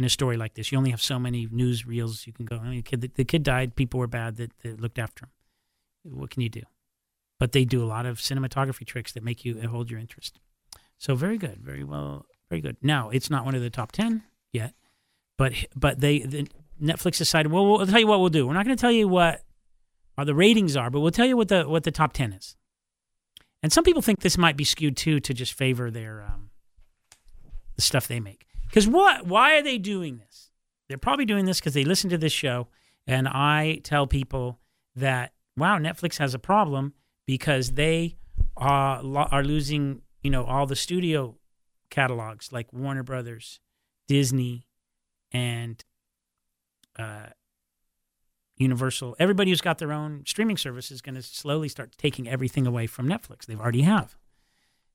in 0.00 0.04
a 0.04 0.08
story 0.08 0.36
like 0.36 0.54
this. 0.54 0.72
You 0.72 0.78
only 0.78 0.90
have 0.90 1.00
so 1.00 1.16
many 1.16 1.46
news 1.52 1.86
reels 1.86 2.26
you 2.26 2.32
can 2.32 2.44
go 2.44 2.56
I 2.56 2.64
mean, 2.64 2.76
the, 2.78 2.82
kid, 2.82 3.00
the, 3.02 3.10
the 3.14 3.24
kid 3.24 3.44
died. 3.44 3.76
People 3.76 4.00
were 4.00 4.08
bad 4.08 4.36
that, 4.38 4.50
that 4.64 4.80
looked 4.80 4.98
after 4.98 5.26
him. 5.26 6.18
What 6.18 6.30
can 6.30 6.42
you 6.42 6.48
do? 6.48 6.62
But 7.38 7.52
they 7.52 7.64
do 7.64 7.84
a 7.84 7.86
lot 7.86 8.04
of 8.04 8.18
cinematography 8.18 8.84
tricks 8.84 9.12
that 9.12 9.22
make 9.22 9.44
you 9.44 9.60
hold 9.68 9.92
your 9.92 10.00
interest. 10.00 10.40
So 10.98 11.14
very 11.14 11.38
good, 11.38 11.58
very 11.62 11.84
well, 11.84 12.26
very 12.48 12.60
good. 12.60 12.78
Now 12.82 13.10
it's 13.10 13.30
not 13.30 13.44
one 13.44 13.54
of 13.54 13.62
the 13.62 13.70
top 13.70 13.92
ten 13.92 14.24
yet, 14.52 14.74
but 15.36 15.52
but 15.74 16.00
they 16.00 16.20
the, 16.20 16.48
Netflix 16.80 17.18
decided. 17.18 17.52
Well, 17.52 17.66
we'll 17.66 17.86
tell 17.86 18.00
you 18.00 18.06
what 18.06 18.20
we'll 18.20 18.28
do. 18.28 18.46
We're 18.46 18.54
not 18.54 18.64
going 18.64 18.76
to 18.76 18.80
tell 18.80 18.92
you 18.92 19.06
what 19.06 19.42
are 20.18 20.24
the 20.24 20.34
ratings 20.34 20.76
are, 20.76 20.90
but 20.90 21.00
we'll 21.00 21.10
tell 21.10 21.26
you 21.26 21.36
what 21.36 21.48
the 21.48 21.68
what 21.68 21.84
the 21.84 21.90
top 21.90 22.12
ten 22.12 22.32
is. 22.32 22.56
And 23.62 23.72
some 23.72 23.84
people 23.84 24.02
think 24.02 24.20
this 24.20 24.36
might 24.36 24.56
be 24.56 24.64
skewed 24.64 24.96
too 24.96 25.20
to 25.20 25.32
just 25.32 25.52
favor 25.52 25.90
their 25.90 26.22
um, 26.22 26.50
the 27.76 27.82
stuff 27.82 28.08
they 28.08 28.20
make. 28.20 28.46
Because 28.66 28.88
what? 28.88 29.26
Why 29.26 29.56
are 29.56 29.62
they 29.62 29.78
doing 29.78 30.18
this? 30.18 30.50
They're 30.88 30.98
probably 30.98 31.24
doing 31.24 31.44
this 31.44 31.60
because 31.60 31.74
they 31.74 31.84
listen 31.84 32.10
to 32.10 32.18
this 32.18 32.32
show, 32.32 32.68
and 33.06 33.28
I 33.28 33.80
tell 33.84 34.06
people 34.06 34.58
that 34.96 35.32
wow, 35.56 35.78
Netflix 35.78 36.18
has 36.18 36.34
a 36.34 36.38
problem 36.38 36.94
because 37.26 37.72
they 37.72 38.16
are 38.56 39.02
are 39.30 39.44
losing 39.44 40.02
you 40.22 40.30
know 40.30 40.44
all 40.44 40.66
the 40.66 40.76
studio 40.76 41.36
catalogs 41.90 42.52
like 42.52 42.72
Warner 42.72 43.02
Brothers, 43.02 43.60
Disney, 44.08 44.66
and 45.32 45.82
uh, 46.98 47.26
Universal. 48.56 49.16
Everybody 49.18 49.50
who's 49.50 49.60
got 49.60 49.78
their 49.78 49.92
own 49.92 50.24
streaming 50.26 50.56
service 50.56 50.90
is 50.90 51.00
going 51.00 51.14
to 51.14 51.22
slowly 51.22 51.68
start 51.68 51.96
taking 51.98 52.28
everything 52.28 52.66
away 52.66 52.86
from 52.86 53.08
Netflix. 53.08 53.46
They've 53.46 53.60
already 53.60 53.82
have. 53.82 54.16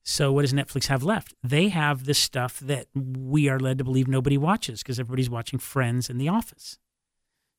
So 0.04 0.32
what 0.32 0.42
does 0.42 0.54
Netflix 0.54 0.86
have 0.86 1.02
left? 1.02 1.34
They 1.42 1.68
have 1.68 2.04
the 2.04 2.14
stuff 2.14 2.60
that 2.60 2.86
we 2.94 3.48
are 3.48 3.60
led 3.60 3.78
to 3.78 3.84
believe 3.84 4.08
nobody 4.08 4.38
watches 4.38 4.82
because 4.82 4.98
everybody's 4.98 5.28
watching 5.28 5.58
Friends 5.58 6.08
and 6.08 6.20
The 6.20 6.28
Office. 6.28 6.78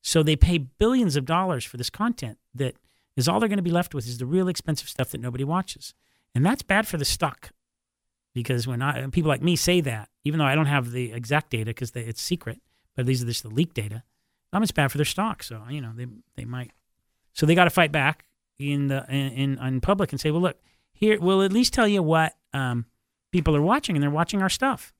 So 0.02 0.22
they 0.22 0.34
pay 0.34 0.58
billions 0.58 1.14
of 1.14 1.26
dollars 1.26 1.64
for 1.64 1.76
this 1.76 1.90
content 1.90 2.38
that 2.54 2.76
is 3.16 3.28
all 3.28 3.38
they're 3.38 3.48
going 3.48 3.58
to 3.58 3.62
be 3.62 3.70
left 3.70 3.94
with 3.94 4.06
is 4.08 4.18
the 4.18 4.26
real 4.26 4.48
expensive 4.48 4.88
stuff 4.88 5.10
that 5.10 5.20
nobody 5.20 5.44
watches. 5.44 5.94
And 6.34 6.44
that's 6.44 6.62
bad 6.62 6.88
for 6.88 6.96
the 6.96 7.04
stock 7.04 7.50
because 8.34 8.66
when 8.66 8.82
I, 8.82 9.06
people 9.08 9.28
like 9.28 9.42
me 9.42 9.56
say 9.56 9.80
that, 9.80 10.08
even 10.24 10.38
though 10.38 10.46
I 10.46 10.54
don't 10.54 10.66
have 10.66 10.92
the 10.92 11.12
exact 11.12 11.50
data 11.50 11.66
because 11.66 11.92
it's 11.94 12.22
secret, 12.22 12.60
but 12.96 13.06
these 13.06 13.22
are 13.22 13.26
just 13.26 13.42
the 13.42 13.48
leaked 13.48 13.74
data, 13.74 14.02
um, 14.52 14.62
it's 14.62 14.72
bad 14.72 14.90
for 14.90 14.98
their 14.98 15.04
stock. 15.04 15.42
So, 15.42 15.62
you 15.68 15.80
know, 15.80 15.92
they, 15.94 16.06
they 16.36 16.44
might, 16.44 16.72
so 17.32 17.46
they 17.46 17.54
got 17.54 17.64
to 17.64 17.70
fight 17.70 17.92
back 17.92 18.24
in 18.58 18.88
the, 18.88 19.04
in, 19.08 19.32
in, 19.32 19.58
in 19.58 19.80
public 19.80 20.12
and 20.12 20.20
say, 20.20 20.30
well, 20.30 20.42
look, 20.42 20.60
here, 20.92 21.18
we'll 21.20 21.42
at 21.42 21.52
least 21.52 21.72
tell 21.72 21.88
you 21.88 22.02
what 22.02 22.34
um, 22.52 22.86
people 23.32 23.56
are 23.56 23.62
watching 23.62 23.96
and 23.96 24.02
they're 24.02 24.10
watching 24.10 24.42
our 24.42 24.48
stuff. 24.48 24.92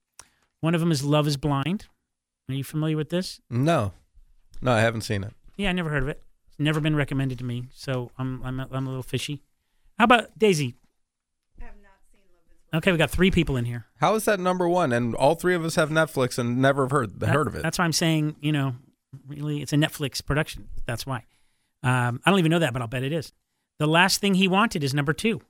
One 0.60 0.74
of 0.74 0.80
them 0.80 0.92
is 0.92 1.04
Love 1.04 1.26
is 1.26 1.36
Blind. 1.36 1.86
Are 2.48 2.54
you 2.54 2.64
familiar 2.64 2.96
with 2.96 3.10
this? 3.10 3.40
No, 3.48 3.92
no, 4.60 4.72
I 4.72 4.80
haven't 4.80 5.02
seen 5.02 5.22
it. 5.24 5.32
Yeah, 5.56 5.70
I 5.70 5.72
never 5.72 5.88
heard 5.90 6.02
of 6.02 6.08
it. 6.08 6.22
It's 6.48 6.58
never 6.58 6.80
been 6.80 6.96
recommended 6.96 7.38
to 7.38 7.44
me, 7.44 7.68
so 7.72 8.10
I'm 8.18 8.42
I'm 8.42 8.58
a, 8.58 8.68
I'm 8.72 8.86
a 8.86 8.90
little 8.90 9.04
fishy. 9.04 9.42
How 9.98 10.04
about 10.04 10.36
Daisy? 10.38 10.74
I 11.60 11.64
have 11.64 11.74
not 11.82 11.92
seen 12.10 12.22
Love 12.34 12.44
Okay, 12.72 12.92
we 12.92 12.98
got 12.98 13.10
three 13.10 13.30
people 13.30 13.56
in 13.56 13.64
here. 13.64 13.86
How 14.00 14.14
is 14.14 14.24
that 14.26 14.38
number 14.38 14.68
one? 14.68 14.92
And 14.92 15.14
all 15.16 15.34
three 15.34 15.54
of 15.56 15.64
us 15.64 15.74
have 15.74 15.90
Netflix 15.90 16.38
and 16.38 16.58
never 16.62 16.84
have 16.84 16.90
heard 16.92 17.18
That- 17.20 17.30
heard 17.30 17.46
of 17.48 17.56
it. 17.56 17.62
That's 17.62 17.78
why 17.78 17.84
I'm 17.84 17.92
saying, 17.92 18.36
you 18.40 18.52
know, 18.52 18.76
really, 19.26 19.60
it's 19.60 19.72
a 19.72 19.76
Netflix 19.76 20.24
production. 20.24 20.68
That's 20.86 21.04
why. 21.04 21.24
Um, 21.82 22.20
I 22.24 22.30
don't 22.30 22.38
even 22.38 22.50
know 22.50 22.60
that, 22.60 22.72
but 22.72 22.80
I'll 22.80 22.88
bet 22.88 23.02
it 23.02 23.12
is. 23.12 23.32
The 23.78 23.86
last 23.88 24.20
thing 24.20 24.34
he 24.34 24.46
wanted 24.46 24.84
is 24.84 24.94
number 24.94 25.12
two. 25.12 25.40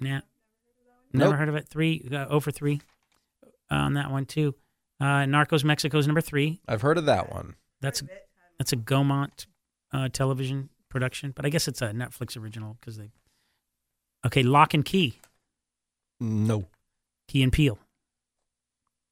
Yeah. 0.00 0.20
Never 1.12 1.30
Nope. 1.30 1.38
heard 1.38 1.48
of 1.48 1.54
it. 1.56 1.68
Three, 1.68 2.08
uh, 2.12 2.26
over 2.28 2.50
three 2.50 2.80
on 3.70 3.94
that 3.94 4.10
one 4.10 4.26
too. 4.26 4.54
Uh, 5.00 5.24
Narcos 5.24 5.64
Mexico's 5.64 6.06
number 6.06 6.20
three. 6.20 6.60
I've 6.68 6.82
heard 6.82 6.98
of 6.98 7.06
that 7.06 7.32
one. 7.32 7.56
That's 7.80 8.02
that's 8.58 8.72
a 8.72 8.76
Gaumont 8.76 9.46
uh, 9.92 10.08
television 10.10 10.68
production, 10.90 11.32
but 11.34 11.46
I 11.46 11.48
guess 11.48 11.66
it's 11.68 11.80
a 11.80 11.88
Netflix 11.90 12.36
original 12.36 12.76
because 12.80 12.96
they. 12.98 13.10
Okay, 14.26 14.42
Lock 14.42 14.74
and 14.74 14.84
Key, 14.84 15.18
No. 16.20 16.66
Key 17.28 17.42
and 17.42 17.52
Peele. 17.52 17.78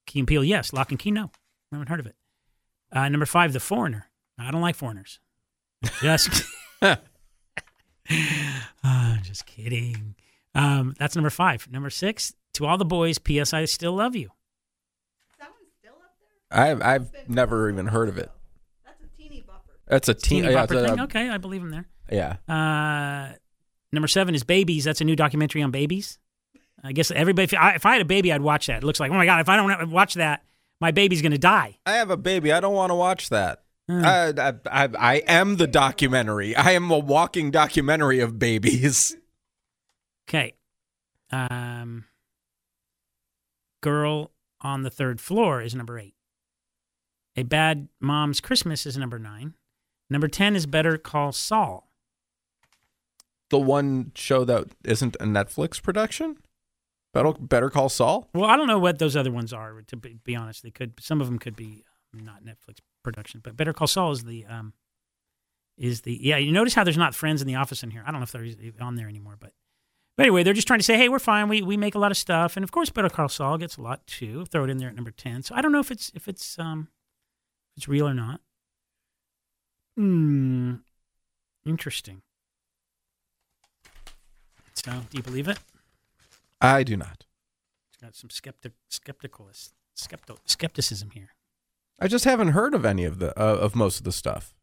Key 0.06 0.18
and 0.20 0.28
Peele, 0.28 0.44
yes. 0.44 0.72
Lock 0.72 0.90
and 0.90 0.98
Key, 0.98 1.10
no. 1.10 1.30
I 1.72 1.76
haven't 1.76 1.88
heard 1.88 2.00
of 2.00 2.06
it. 2.06 2.16
Uh, 2.92 3.08
number 3.08 3.26
five, 3.26 3.52
The 3.52 3.60
Foreigner. 3.60 4.06
I 4.38 4.50
don't 4.50 4.60
like 4.62 4.76
foreigners. 4.76 5.18
Just, 6.00 6.44
Ah, 8.82 9.18
just 9.22 9.44
kidding. 9.46 10.14
Um, 10.54 10.94
that's 10.98 11.14
number 11.14 11.30
five. 11.30 11.68
Number 11.70 11.90
six, 11.90 12.32
To 12.54 12.66
All 12.66 12.78
the 12.78 12.84
Boys, 12.84 13.18
P.S. 13.18 13.52
I 13.52 13.64
Still 13.66 13.92
Love 13.96 14.16
You. 14.16 14.30
That 15.38 15.50
one's 15.50 15.72
still 15.78 15.92
up 15.92 16.14
there. 16.50 16.58
I've 16.58 16.82
I've 17.12 17.28
never 17.28 17.68
even 17.70 17.86
heard 17.86 18.08
of 18.08 18.16
it. 18.18 18.30
That's 19.86 20.08
a 20.08 20.14
teen. 20.14 20.42
Teeny 20.42 20.52
yeah, 20.52 20.66
bopper 20.66 20.72
it's 20.72 20.82
a- 20.82 20.88
thing. 20.88 21.00
Okay, 21.00 21.28
I 21.30 21.38
believe 21.38 21.62
him 21.62 21.70
there. 21.70 21.86
yeah. 22.10 22.36
Uh, 22.48 23.34
number 23.92 24.08
seven 24.08 24.34
is 24.34 24.44
Babies. 24.44 24.84
That's 24.84 25.00
a 25.00 25.04
new 25.04 25.16
documentary 25.16 25.62
on 25.62 25.70
babies. 25.70 26.18
I 26.82 26.92
guess 26.92 27.10
everybody. 27.10 27.44
If 27.44 27.54
I, 27.54 27.74
if 27.74 27.86
I 27.86 27.92
had 27.92 28.02
a 28.02 28.06
baby, 28.06 28.32
I'd 28.32 28.40
watch 28.40 28.66
that. 28.66 28.78
It 28.82 28.84
looks 28.84 29.00
like, 29.00 29.10
oh 29.10 29.14
my 29.14 29.26
god, 29.26 29.40
if 29.40 29.48
I 29.48 29.56
don't 29.56 29.90
watch 29.90 30.14
that, 30.14 30.44
my 30.80 30.90
baby's 30.90 31.22
going 31.22 31.32
to 31.32 31.38
die. 31.38 31.78
I 31.84 31.92
have 31.92 32.10
a 32.10 32.16
baby. 32.16 32.52
I 32.52 32.60
don't 32.60 32.74
want 32.74 32.90
to 32.90 32.94
watch 32.94 33.30
that. 33.30 33.62
I, 33.90 34.34
I, 34.36 34.52
I, 34.84 34.88
I 34.98 35.14
am 35.26 35.56
the 35.56 35.66
documentary. 35.66 36.54
I 36.54 36.72
am 36.72 36.90
a 36.90 36.98
walking 36.98 37.50
documentary 37.50 38.20
of 38.20 38.38
babies. 38.38 39.16
Okay. 40.28 40.54
Um, 41.30 42.04
Girl 43.80 44.32
on 44.60 44.82
the 44.82 44.90
Third 44.90 45.22
Floor 45.22 45.62
is 45.62 45.74
number 45.74 45.98
eight. 45.98 46.14
A 47.34 47.44
Bad 47.44 47.88
Mom's 47.98 48.40
Christmas 48.40 48.84
is 48.84 48.98
number 48.98 49.18
nine. 49.18 49.54
Number 50.10 50.28
10 50.28 50.56
is 50.56 50.66
Better 50.66 50.98
Call 50.98 51.32
Saul. 51.32 51.87
The 53.50 53.58
one 53.58 54.12
show 54.14 54.44
that 54.44 54.68
isn't 54.84 55.16
a 55.16 55.24
Netflix 55.24 55.82
production? 55.82 56.38
Better, 57.14 57.32
Better 57.32 57.70
Call 57.70 57.88
Saul? 57.88 58.28
Well, 58.34 58.44
I 58.44 58.56
don't 58.56 58.66
know 58.66 58.78
what 58.78 58.98
those 58.98 59.16
other 59.16 59.32
ones 59.32 59.52
are, 59.52 59.80
to 59.86 59.96
be, 59.96 60.18
be 60.24 60.36
honest. 60.36 60.62
They 60.62 60.70
could, 60.70 60.94
some 61.00 61.20
of 61.20 61.26
them 61.26 61.38
could 61.38 61.56
be 61.56 61.84
um, 62.12 62.24
not 62.24 62.44
Netflix 62.44 62.78
production, 63.02 63.40
but 63.42 63.56
Better 63.56 63.72
Call 63.72 63.86
Saul 63.86 64.12
is 64.12 64.24
the, 64.24 64.44
um, 64.46 64.74
is 65.78 66.02
the, 66.02 66.18
yeah, 66.20 66.36
you 66.36 66.52
notice 66.52 66.74
how 66.74 66.84
there's 66.84 66.98
not 66.98 67.14
Friends 67.14 67.40
in 67.40 67.48
the 67.48 67.54
Office 67.54 67.82
in 67.82 67.90
here. 67.90 68.02
I 68.06 68.10
don't 68.10 68.20
know 68.20 68.24
if 68.24 68.32
they're 68.32 68.84
on 68.84 68.96
there 68.96 69.08
anymore, 69.08 69.36
but, 69.40 69.52
but 70.16 70.26
anyway, 70.26 70.42
they're 70.42 70.52
just 70.52 70.66
trying 70.66 70.80
to 70.80 70.84
say, 70.84 70.98
hey, 70.98 71.08
we're 71.08 71.18
fine. 71.18 71.48
We, 71.48 71.62
we 71.62 71.76
make 71.76 71.94
a 71.94 71.98
lot 71.98 72.10
of 72.10 72.18
stuff. 72.18 72.56
And 72.56 72.64
of 72.64 72.72
course, 72.72 72.90
Better 72.90 73.08
Call 73.08 73.28
Saul 73.28 73.56
gets 73.56 73.78
a 73.78 73.82
lot 73.82 74.06
too. 74.06 74.44
Throw 74.44 74.64
it 74.64 74.70
in 74.70 74.76
there 74.76 74.88
at 74.88 74.94
number 74.94 75.10
10. 75.10 75.44
So 75.44 75.54
I 75.54 75.62
don't 75.62 75.72
know 75.72 75.80
if 75.80 75.90
it's, 75.90 76.12
if 76.14 76.28
it's, 76.28 76.58
um, 76.58 76.88
if 77.72 77.78
it's 77.78 77.88
real 77.88 78.06
or 78.06 78.14
not. 78.14 78.40
Hmm. 79.96 80.74
Interesting. 81.64 82.22
So, 84.78 84.92
do 85.10 85.16
you 85.16 85.22
believe 85.24 85.48
it? 85.48 85.58
I 86.60 86.84
do 86.84 86.96
not. 86.96 87.24
It's 87.88 88.00
got 88.00 88.14
some 88.14 88.30
skeptic, 88.30 88.74
skeptical, 88.88 89.50
skepto, 89.96 90.38
skepticism 90.44 91.10
here. 91.10 91.30
I 91.98 92.06
just 92.06 92.24
haven't 92.24 92.48
heard 92.48 92.74
of 92.74 92.84
any 92.84 93.04
of 93.04 93.18
the 93.18 93.36
uh, 93.36 93.56
of 93.56 93.74
most 93.74 93.98
of 93.98 94.04
the 94.04 94.12
stuff. 94.12 94.54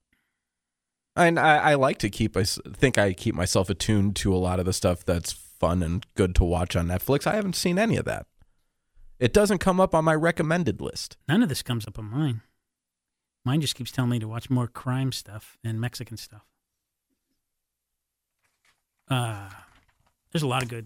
And 1.17 1.37
I, 1.37 1.71
I 1.71 1.73
like 1.75 1.97
to 1.99 2.09
keep 2.09 2.37
I 2.37 2.43
think 2.43 2.97
I 2.97 3.11
keep 3.11 3.35
myself 3.35 3.69
attuned 3.69 4.15
to 4.17 4.33
a 4.33 4.37
lot 4.37 4.59
of 4.59 4.65
the 4.65 4.71
stuff 4.71 5.03
that's 5.03 5.33
fun 5.33 5.83
and 5.83 6.05
good 6.15 6.33
to 6.35 6.45
watch 6.45 6.77
on 6.77 6.87
Netflix. 6.87 7.27
I 7.27 7.35
haven't 7.35 7.57
seen 7.57 7.77
any 7.77 7.97
of 7.97 8.05
that. 8.05 8.25
It 9.19 9.33
doesn't 9.33 9.57
come 9.57 9.81
up 9.81 9.93
on 9.93 10.05
my 10.05 10.15
recommended 10.15 10.79
list. 10.79 11.17
None 11.27 11.43
of 11.43 11.49
this 11.49 11.61
comes 11.61 11.85
up 11.85 11.99
on 11.99 12.05
mine. 12.05 12.41
Mine 13.43 13.59
just 13.59 13.75
keeps 13.75 13.91
telling 13.91 14.11
me 14.11 14.19
to 14.19 14.29
watch 14.29 14.49
more 14.49 14.67
crime 14.67 15.11
stuff 15.11 15.57
and 15.61 15.79
Mexican 15.79 16.15
stuff. 16.15 16.45
Uh, 19.09 19.49
there's 20.35 20.43
a 20.43 20.47
lot 20.47 20.63
of 20.63 20.67
good 20.67 20.85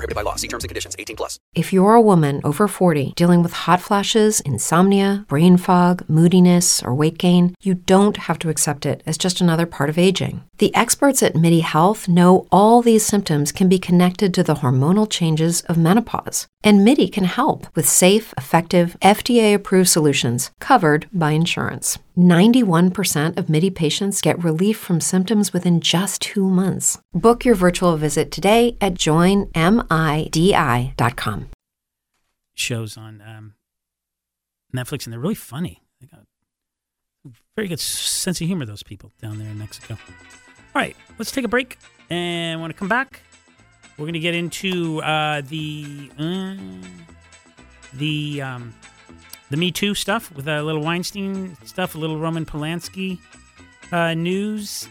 prohibited 0.00 0.16
by 0.16 0.22
law. 0.22 0.36
See 0.36 0.48
terms 0.48 0.64
and 0.64 0.70
conditions. 0.70 0.96
18 0.98 1.16
plus. 1.16 1.38
If 1.54 1.72
you're 1.72 1.94
a 1.94 2.00
woman 2.00 2.40
over 2.42 2.66
40 2.66 3.12
dealing 3.16 3.42
with 3.42 3.52
hot 3.52 3.80
flashes, 3.80 4.40
insomnia, 4.40 5.24
brain 5.28 5.56
fog, 5.56 6.04
moodiness, 6.08 6.82
or 6.82 6.94
weight 6.94 7.18
gain, 7.18 7.54
you 7.60 7.74
don't 7.74 8.16
have 8.16 8.38
to 8.38 8.48
accept 8.48 8.86
it 8.86 9.02
as 9.04 9.18
just 9.18 9.40
another 9.40 9.66
part 9.66 9.90
of 9.90 9.98
aging. 9.98 10.42
The 10.58 10.74
experts 10.74 11.22
at 11.22 11.36
MIDI 11.36 11.60
Health 11.60 12.08
know 12.08 12.46
all 12.50 12.82
these 12.82 13.04
symptoms 13.04 13.52
can 13.52 13.68
be 13.68 13.78
connected 13.78 14.32
to 14.34 14.42
the 14.42 14.56
hormonal 14.56 15.08
changes 15.08 15.62
of 15.62 15.76
menopause. 15.76 16.46
And 16.62 16.84
MIDI 16.84 17.08
can 17.08 17.24
help 17.24 17.74
with 17.74 17.88
safe, 17.88 18.34
effective, 18.36 18.94
FDA 19.00 19.54
approved 19.54 19.88
solutions 19.88 20.50
covered 20.60 21.06
by 21.10 21.30
insurance. 21.30 21.98
91% 22.18 23.38
of 23.38 23.48
MIDI 23.48 23.70
patients 23.70 24.20
get 24.20 24.44
relief 24.44 24.76
from 24.76 25.00
symptoms 25.00 25.54
within 25.54 25.80
just 25.80 26.20
two 26.20 26.46
months. 26.50 26.98
Book 27.14 27.46
your 27.46 27.54
virtual 27.54 27.96
visit 27.96 28.30
today 28.30 28.76
at 28.80 28.94
joinmidi.com. 28.94 29.50
shows 32.52 32.96
on 32.98 33.22
um, 33.22 33.54
Netflix, 34.76 35.06
and 35.06 35.12
they're 35.14 35.20
really 35.20 35.34
funny. 35.34 35.82
They 35.98 36.08
got 36.08 36.20
a 37.26 37.30
very 37.56 37.68
good 37.68 37.80
sense 37.80 38.38
of 38.40 38.46
humor. 38.46 38.66
Those 38.66 38.82
people 38.82 39.12
down 39.20 39.38
there 39.38 39.48
in 39.48 39.58
Mexico. 39.58 39.96
All 40.74 40.82
right, 40.82 40.94
let's 41.18 41.32
take 41.32 41.46
a 41.46 41.48
break, 41.48 41.78
and 42.10 42.60
when 42.60 42.70
I 42.70 42.74
come 42.74 42.88
back, 42.88 43.22
we're 43.96 44.04
going 44.04 44.14
to 44.14 44.20
get 44.20 44.34
into 44.34 45.00
uh, 45.02 45.42
the 45.42 46.10
uh, 46.18 46.54
the 47.94 48.42
um, 48.42 48.74
the 49.50 49.56
Me 49.56 49.70
Too 49.70 49.94
stuff 49.94 50.32
with 50.34 50.48
a 50.48 50.62
little 50.62 50.82
Weinstein 50.82 51.56
stuff, 51.64 51.94
a 51.94 51.98
little 51.98 52.18
Roman 52.18 52.44
Polanski 52.46 53.18
uh, 53.92 54.14
news. 54.14 54.88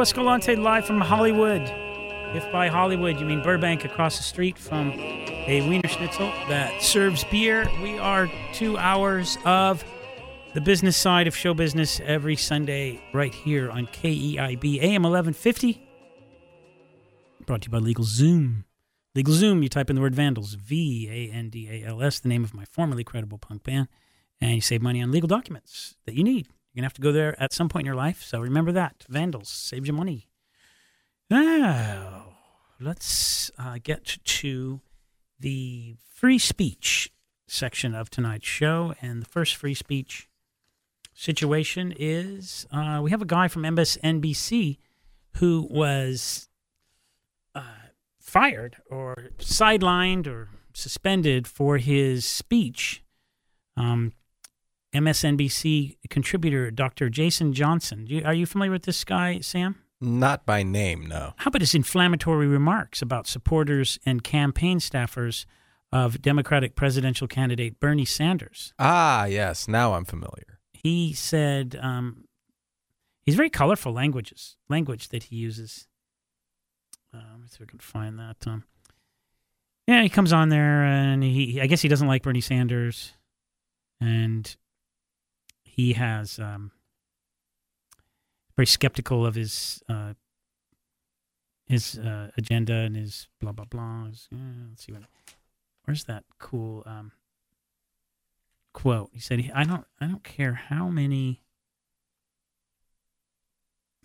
Escalante 0.00 0.54
live 0.54 0.86
from 0.86 1.00
Hollywood. 1.00 1.62
If 2.34 2.50
by 2.52 2.68
Hollywood 2.68 3.18
you 3.18 3.26
mean 3.26 3.42
Burbank 3.42 3.84
across 3.84 4.16
the 4.16 4.22
street 4.22 4.56
from 4.56 4.92
a 4.92 5.66
Wiener 5.68 5.88
Schnitzel 5.88 6.30
that 6.48 6.82
serves 6.82 7.24
beer, 7.24 7.68
we 7.82 7.98
are 7.98 8.30
two 8.52 8.76
hours 8.76 9.38
of 9.44 9.84
the 10.54 10.60
business 10.60 10.96
side 10.96 11.26
of 11.26 11.34
show 11.34 11.52
business 11.52 12.00
every 12.04 12.36
Sunday 12.36 13.00
right 13.12 13.34
here 13.34 13.70
on 13.70 13.86
KEIB 13.86 14.80
AM 14.80 15.02
1150. 15.02 15.82
Brought 17.46 17.62
to 17.62 17.66
you 17.66 17.72
by 17.72 17.78
Legal 17.78 18.04
Zoom. 18.04 18.66
Legal 19.14 19.34
Zoom, 19.34 19.62
you 19.62 19.68
type 19.68 19.90
in 19.90 19.96
the 19.96 20.02
word 20.02 20.14
Vandals, 20.14 20.54
V 20.54 21.08
A 21.10 21.34
N 21.34 21.50
D 21.50 21.68
A 21.70 21.88
L 21.88 22.02
S, 22.02 22.20
the 22.20 22.28
name 22.28 22.44
of 22.44 22.54
my 22.54 22.64
formerly 22.66 23.02
credible 23.02 23.38
punk 23.38 23.64
band, 23.64 23.88
and 24.40 24.54
you 24.54 24.60
save 24.60 24.80
money 24.80 25.02
on 25.02 25.10
legal 25.10 25.28
documents 25.28 25.96
that 26.06 26.14
you 26.14 26.22
need. 26.22 26.46
You're 26.78 26.82
going 26.82 26.90
to 26.90 26.94
have 26.94 27.02
to 27.02 27.02
go 27.02 27.12
there 27.12 27.42
at 27.42 27.52
some 27.52 27.68
point 27.68 27.82
in 27.82 27.86
your 27.86 27.96
life, 27.96 28.22
so 28.22 28.38
remember 28.38 28.70
that. 28.70 29.04
Vandals 29.08 29.48
saves 29.48 29.88
you 29.88 29.92
money. 29.92 30.28
Now, 31.28 32.36
let's 32.78 33.50
uh, 33.58 33.78
get 33.82 34.18
to 34.22 34.80
the 35.40 35.96
free 36.08 36.38
speech 36.38 37.10
section 37.48 37.96
of 37.96 38.10
tonight's 38.10 38.46
show. 38.46 38.94
And 39.02 39.20
the 39.20 39.26
first 39.26 39.56
free 39.56 39.74
speech 39.74 40.28
situation 41.14 41.92
is 41.98 42.64
uh, 42.70 43.00
we 43.02 43.10
have 43.10 43.22
a 43.22 43.26
guy 43.26 43.48
from 43.48 43.64
MSNBC 43.64 44.78
who 45.38 45.66
was 45.68 46.48
uh, 47.56 47.88
fired 48.20 48.76
or 48.88 49.30
sidelined 49.38 50.28
or 50.28 50.50
suspended 50.74 51.48
for 51.48 51.78
his 51.78 52.24
speech. 52.24 53.02
Um, 53.76 54.12
MSNBC 54.98 55.96
contributor 56.10 56.70
Dr. 56.70 57.08
Jason 57.10 57.52
Johnson. 57.52 58.06
You- 58.06 58.22
Are 58.24 58.34
you 58.34 58.46
familiar 58.46 58.72
with 58.72 58.82
this 58.84 59.04
guy, 59.04 59.40
Sam? 59.40 59.76
Not 60.00 60.46
by 60.46 60.62
name, 60.62 61.06
no. 61.06 61.34
How 61.38 61.48
about 61.48 61.60
his 61.62 61.74
inflammatory 61.74 62.46
remarks 62.46 63.02
about 63.02 63.26
supporters 63.26 63.98
and 64.06 64.22
campaign 64.22 64.78
staffers 64.78 65.44
of 65.90 66.22
Democratic 66.22 66.76
presidential 66.76 67.26
candidate 67.26 67.80
Bernie 67.80 68.04
Sanders? 68.04 68.72
Ah, 68.78 69.24
yes. 69.24 69.66
Now 69.66 69.94
I'm 69.94 70.04
familiar. 70.04 70.60
He 70.72 71.12
said 71.12 71.76
um, 71.82 72.26
he's 73.22 73.34
very 73.34 73.50
colorful 73.50 73.92
languages 73.92 74.56
language 74.68 75.08
that 75.08 75.24
he 75.24 75.36
uses. 75.36 75.88
Uh, 77.12 77.18
let's 77.40 77.52
see 77.56 77.62
if 77.64 77.68
I 77.68 77.70
can 77.70 77.80
find 77.80 78.18
that. 78.20 78.36
Um, 78.46 78.62
yeah, 79.88 80.02
he 80.02 80.08
comes 80.08 80.32
on 80.32 80.50
there 80.50 80.84
and 80.84 81.24
he 81.24 81.60
I 81.60 81.66
guess 81.66 81.80
he 81.80 81.88
doesn't 81.88 82.06
like 82.06 82.22
Bernie 82.22 82.40
Sanders, 82.42 83.14
and 84.00 84.54
he 85.78 85.92
has 85.92 86.40
um, 86.40 86.72
very 88.56 88.66
skeptical 88.66 89.24
of 89.24 89.36
his 89.36 89.80
uh, 89.88 90.14
his 91.66 91.96
uh, 91.96 92.30
agenda 92.36 92.74
and 92.74 92.96
his 92.96 93.28
blah 93.40 93.52
blah 93.52 93.64
blah. 93.64 94.06
His- 94.06 94.28
let's 94.32 94.84
see 94.84 94.92
what. 94.92 95.02
Where's 95.84 96.04
that 96.04 96.24
cool 96.40 96.82
um, 96.84 97.12
quote? 98.74 99.10
He 99.12 99.20
said, 99.20 99.52
"I 99.54 99.62
don't, 99.62 99.84
I 100.00 100.08
don't 100.08 100.24
care 100.24 100.54
how 100.54 100.88
many." 100.88 101.42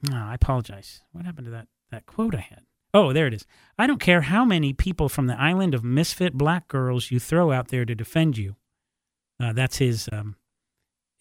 No, 0.07 0.17
I 0.17 0.35
apologize. 0.35 1.01
What 1.11 1.25
happened 1.25 1.45
to 1.45 1.51
that 1.51 1.69
that 1.89 2.05
quote 2.05 2.35
I 2.35 2.41
had? 2.41 2.61
Oh, 2.93 3.13
there 3.13 3.25
it 3.25 3.33
is. 3.33 3.47
I 3.79 3.87
don't 3.87 3.99
care 3.99 4.21
how 4.21 4.45
many 4.45 4.73
people 4.73 5.09
from 5.09 5.25
the 5.25 5.41
island 5.41 5.73
of 5.73 5.83
misfit 5.83 6.35
black 6.35 6.67
girls 6.67 7.09
you 7.09 7.19
throw 7.19 7.51
out 7.51 7.69
there 7.69 7.83
to 7.85 7.95
defend 7.95 8.37
you. 8.37 8.57
Uh, 9.39 9.53
that's 9.53 9.77
his 9.77 10.07
um, 10.11 10.35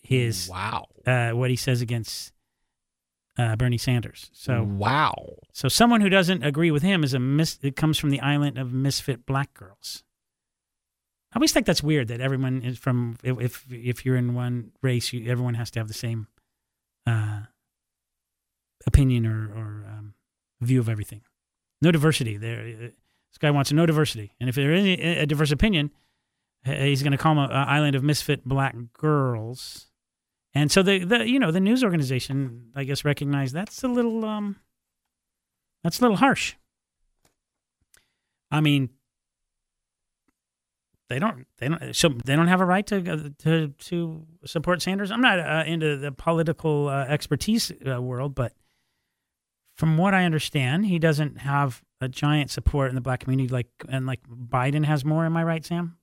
his 0.02 0.48
wow. 0.48 0.86
uh, 1.06 1.30
what 1.30 1.50
he 1.50 1.56
says 1.56 1.80
against 1.80 2.32
uh, 3.38 3.56
Bernie 3.56 3.78
Sanders. 3.78 4.30
So 4.32 4.62
wow. 4.62 5.14
so 5.52 5.68
someone 5.68 6.00
who 6.00 6.08
doesn't 6.08 6.42
agree 6.42 6.70
with 6.70 6.82
him 6.82 7.04
is 7.04 7.14
a 7.14 7.18
mis- 7.18 7.58
it 7.62 7.76
comes 7.76 7.98
from 7.98 8.10
the 8.10 8.20
island 8.20 8.58
of 8.58 8.72
misfit 8.72 9.26
black 9.26 9.54
girls. 9.54 10.04
I 11.32 11.38
always 11.38 11.52
think 11.52 11.64
that's 11.64 11.82
weird 11.82 12.08
that 12.08 12.20
everyone 12.20 12.62
is 12.62 12.78
from 12.78 13.16
if 13.22 13.64
if, 13.70 14.04
you're 14.04 14.16
in 14.16 14.34
one 14.34 14.72
race, 14.82 15.12
you, 15.12 15.30
everyone 15.30 15.54
has 15.54 15.70
to 15.72 15.80
have 15.80 15.88
the 15.88 15.94
same 15.94 16.26
uh, 17.06 17.42
opinion 18.86 19.26
or 19.26 19.50
or 19.50 19.86
um, 19.88 20.14
view 20.60 20.80
of 20.80 20.90
everything. 20.90 21.22
No 21.80 21.90
diversity. 21.90 22.36
There, 22.36 22.60
uh, 22.60 22.80
this 22.80 23.38
guy 23.40 23.50
wants 23.50 23.72
no 23.72 23.86
diversity, 23.86 24.32
and 24.40 24.50
if 24.50 24.56
there 24.56 24.72
is 24.72 24.84
a, 24.84 25.24
diverse 25.24 25.50
opinion, 25.50 25.90
he's 26.64 27.02
going 27.02 27.12
to 27.12 27.18
call 27.18 27.34
them 27.34 27.44
an 27.44 27.50
island 27.50 27.96
of 27.96 28.04
misfit 28.04 28.44
black 28.44 28.76
girls. 28.92 29.86
And 30.54 30.70
so 30.70 30.82
the, 30.82 31.04
the 31.04 31.28
you 31.28 31.38
know 31.38 31.50
the 31.50 31.60
news 31.60 31.82
organization 31.82 32.70
I 32.74 32.84
guess 32.84 33.04
recognized 33.04 33.54
that's 33.54 33.82
a 33.82 33.88
little 33.88 34.24
um 34.24 34.56
that's 35.82 35.98
a 35.98 36.02
little 36.02 36.18
harsh. 36.18 36.54
I 38.50 38.60
mean 38.60 38.90
they 41.12 41.18
don't 41.18 41.46
they 41.58 41.68
don't 41.68 41.94
so 41.94 42.08
they 42.08 42.36
don't 42.36 42.48
have 42.48 42.60
a 42.60 42.64
right 42.64 42.86
to 42.86 42.96
uh, 42.96 43.28
to 43.40 43.68
to 43.68 44.26
support 44.44 44.82
Sanders. 44.82 45.10
I'm 45.10 45.20
not 45.20 45.38
uh, 45.38 45.64
into 45.66 45.96
the 45.96 46.12
political 46.12 46.88
uh, 46.88 47.04
expertise 47.04 47.70
uh, 47.86 48.00
world, 48.00 48.34
but 48.34 48.52
from 49.74 49.98
what 49.98 50.14
I 50.14 50.24
understand, 50.24 50.86
he 50.86 50.98
doesn't 50.98 51.38
have 51.38 51.82
a 52.00 52.08
giant 52.08 52.50
support 52.50 52.88
in 52.88 52.94
the 52.94 53.00
black 53.00 53.20
community 53.20 53.48
like 53.48 53.68
and 53.88 54.06
like 54.06 54.20
Biden 54.28 54.84
has 54.84 55.04
more. 55.04 55.24
Am 55.24 55.36
I 55.36 55.44
right, 55.44 55.64
Sam? 55.64 55.96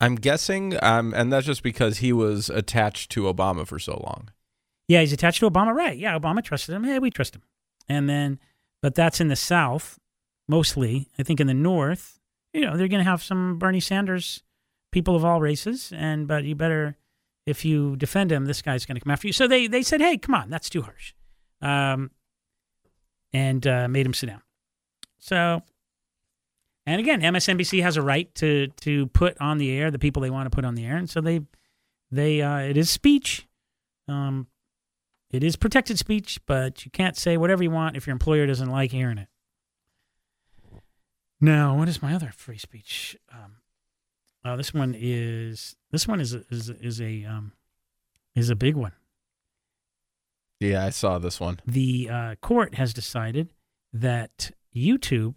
I'm 0.00 0.16
guessing, 0.16 0.76
um, 0.82 1.14
and 1.14 1.32
that's 1.32 1.46
just 1.46 1.62
because 1.62 1.98
he 1.98 2.12
was 2.12 2.50
attached 2.50 3.10
to 3.12 3.22
Obama 3.22 3.66
for 3.66 3.78
so 3.78 3.92
long. 4.04 4.28
Yeah, 4.88 5.00
he's 5.00 5.12
attached 5.12 5.40
to 5.40 5.50
Obama, 5.50 5.72
right? 5.72 5.96
Yeah, 5.96 6.18
Obama 6.18 6.42
trusted 6.44 6.74
him. 6.74 6.84
Hey, 6.84 6.98
we 6.98 7.10
trust 7.10 7.34
him. 7.34 7.42
And 7.88 8.08
then, 8.08 8.38
but 8.82 8.94
that's 8.94 9.20
in 9.20 9.28
the 9.28 9.36
South 9.36 9.98
mostly. 10.48 11.08
I 11.18 11.22
think 11.22 11.40
in 11.40 11.46
the 11.46 11.54
North, 11.54 12.20
you 12.52 12.60
know, 12.60 12.76
they're 12.76 12.88
going 12.88 13.04
to 13.04 13.10
have 13.10 13.22
some 13.22 13.58
Bernie 13.58 13.80
Sanders 13.80 14.42
people 14.92 15.16
of 15.16 15.24
all 15.24 15.40
races, 15.40 15.92
and 15.96 16.28
but 16.28 16.44
you 16.44 16.54
better, 16.54 16.96
if 17.46 17.64
you 17.64 17.96
defend 17.96 18.30
him, 18.30 18.44
this 18.44 18.62
guy's 18.62 18.86
going 18.86 18.96
to 18.96 19.00
come 19.00 19.10
after 19.10 19.26
you. 19.26 19.32
So 19.32 19.48
they 19.48 19.66
they 19.66 19.82
said, 19.82 20.00
hey, 20.00 20.18
come 20.18 20.34
on, 20.34 20.50
that's 20.50 20.68
too 20.68 20.82
harsh, 20.82 21.14
um, 21.62 22.10
and 23.32 23.66
uh, 23.66 23.88
made 23.88 24.06
him 24.06 24.14
sit 24.14 24.26
down. 24.26 24.42
So. 25.18 25.62
And 26.86 27.00
again, 27.00 27.20
MSNBC 27.20 27.82
has 27.82 27.96
a 27.96 28.02
right 28.02 28.32
to 28.36 28.68
to 28.68 29.08
put 29.08 29.36
on 29.40 29.58
the 29.58 29.72
air 29.72 29.90
the 29.90 29.98
people 29.98 30.22
they 30.22 30.30
want 30.30 30.46
to 30.46 30.54
put 30.54 30.64
on 30.64 30.76
the 30.76 30.86
air, 30.86 30.96
and 30.96 31.10
so 31.10 31.20
they 31.20 31.40
they 32.10 32.40
uh, 32.40 32.58
it 32.58 32.76
is 32.76 32.88
speech. 32.88 33.46
Um, 34.08 34.46
it 35.30 35.42
is 35.42 35.56
protected 35.56 35.98
speech, 35.98 36.38
but 36.46 36.84
you 36.84 36.90
can't 36.92 37.16
say 37.16 37.36
whatever 37.36 37.62
you 37.62 37.70
want 37.72 37.96
if 37.96 38.06
your 38.06 38.12
employer 38.12 38.46
doesn't 38.46 38.70
like 38.70 38.92
hearing 38.92 39.18
it. 39.18 39.28
Now, 41.40 41.76
what 41.76 41.88
is 41.88 42.00
my 42.00 42.14
other 42.14 42.32
free 42.34 42.56
speech? 42.56 43.16
Um, 43.32 43.56
uh, 44.44 44.54
this 44.54 44.72
one 44.72 44.94
is 44.96 45.76
this 45.90 46.06
one 46.06 46.20
is 46.20 46.34
a, 46.34 46.44
is 46.50 46.70
is 46.70 47.00
a 47.00 47.24
um, 47.24 47.52
is 48.36 48.48
a 48.48 48.56
big 48.56 48.76
one. 48.76 48.92
Yeah, 50.60 50.86
I 50.86 50.90
saw 50.90 51.18
this 51.18 51.40
one. 51.40 51.60
The 51.66 52.08
uh, 52.08 52.34
court 52.36 52.76
has 52.76 52.94
decided 52.94 53.52
that 53.92 54.52
YouTube 54.74 55.34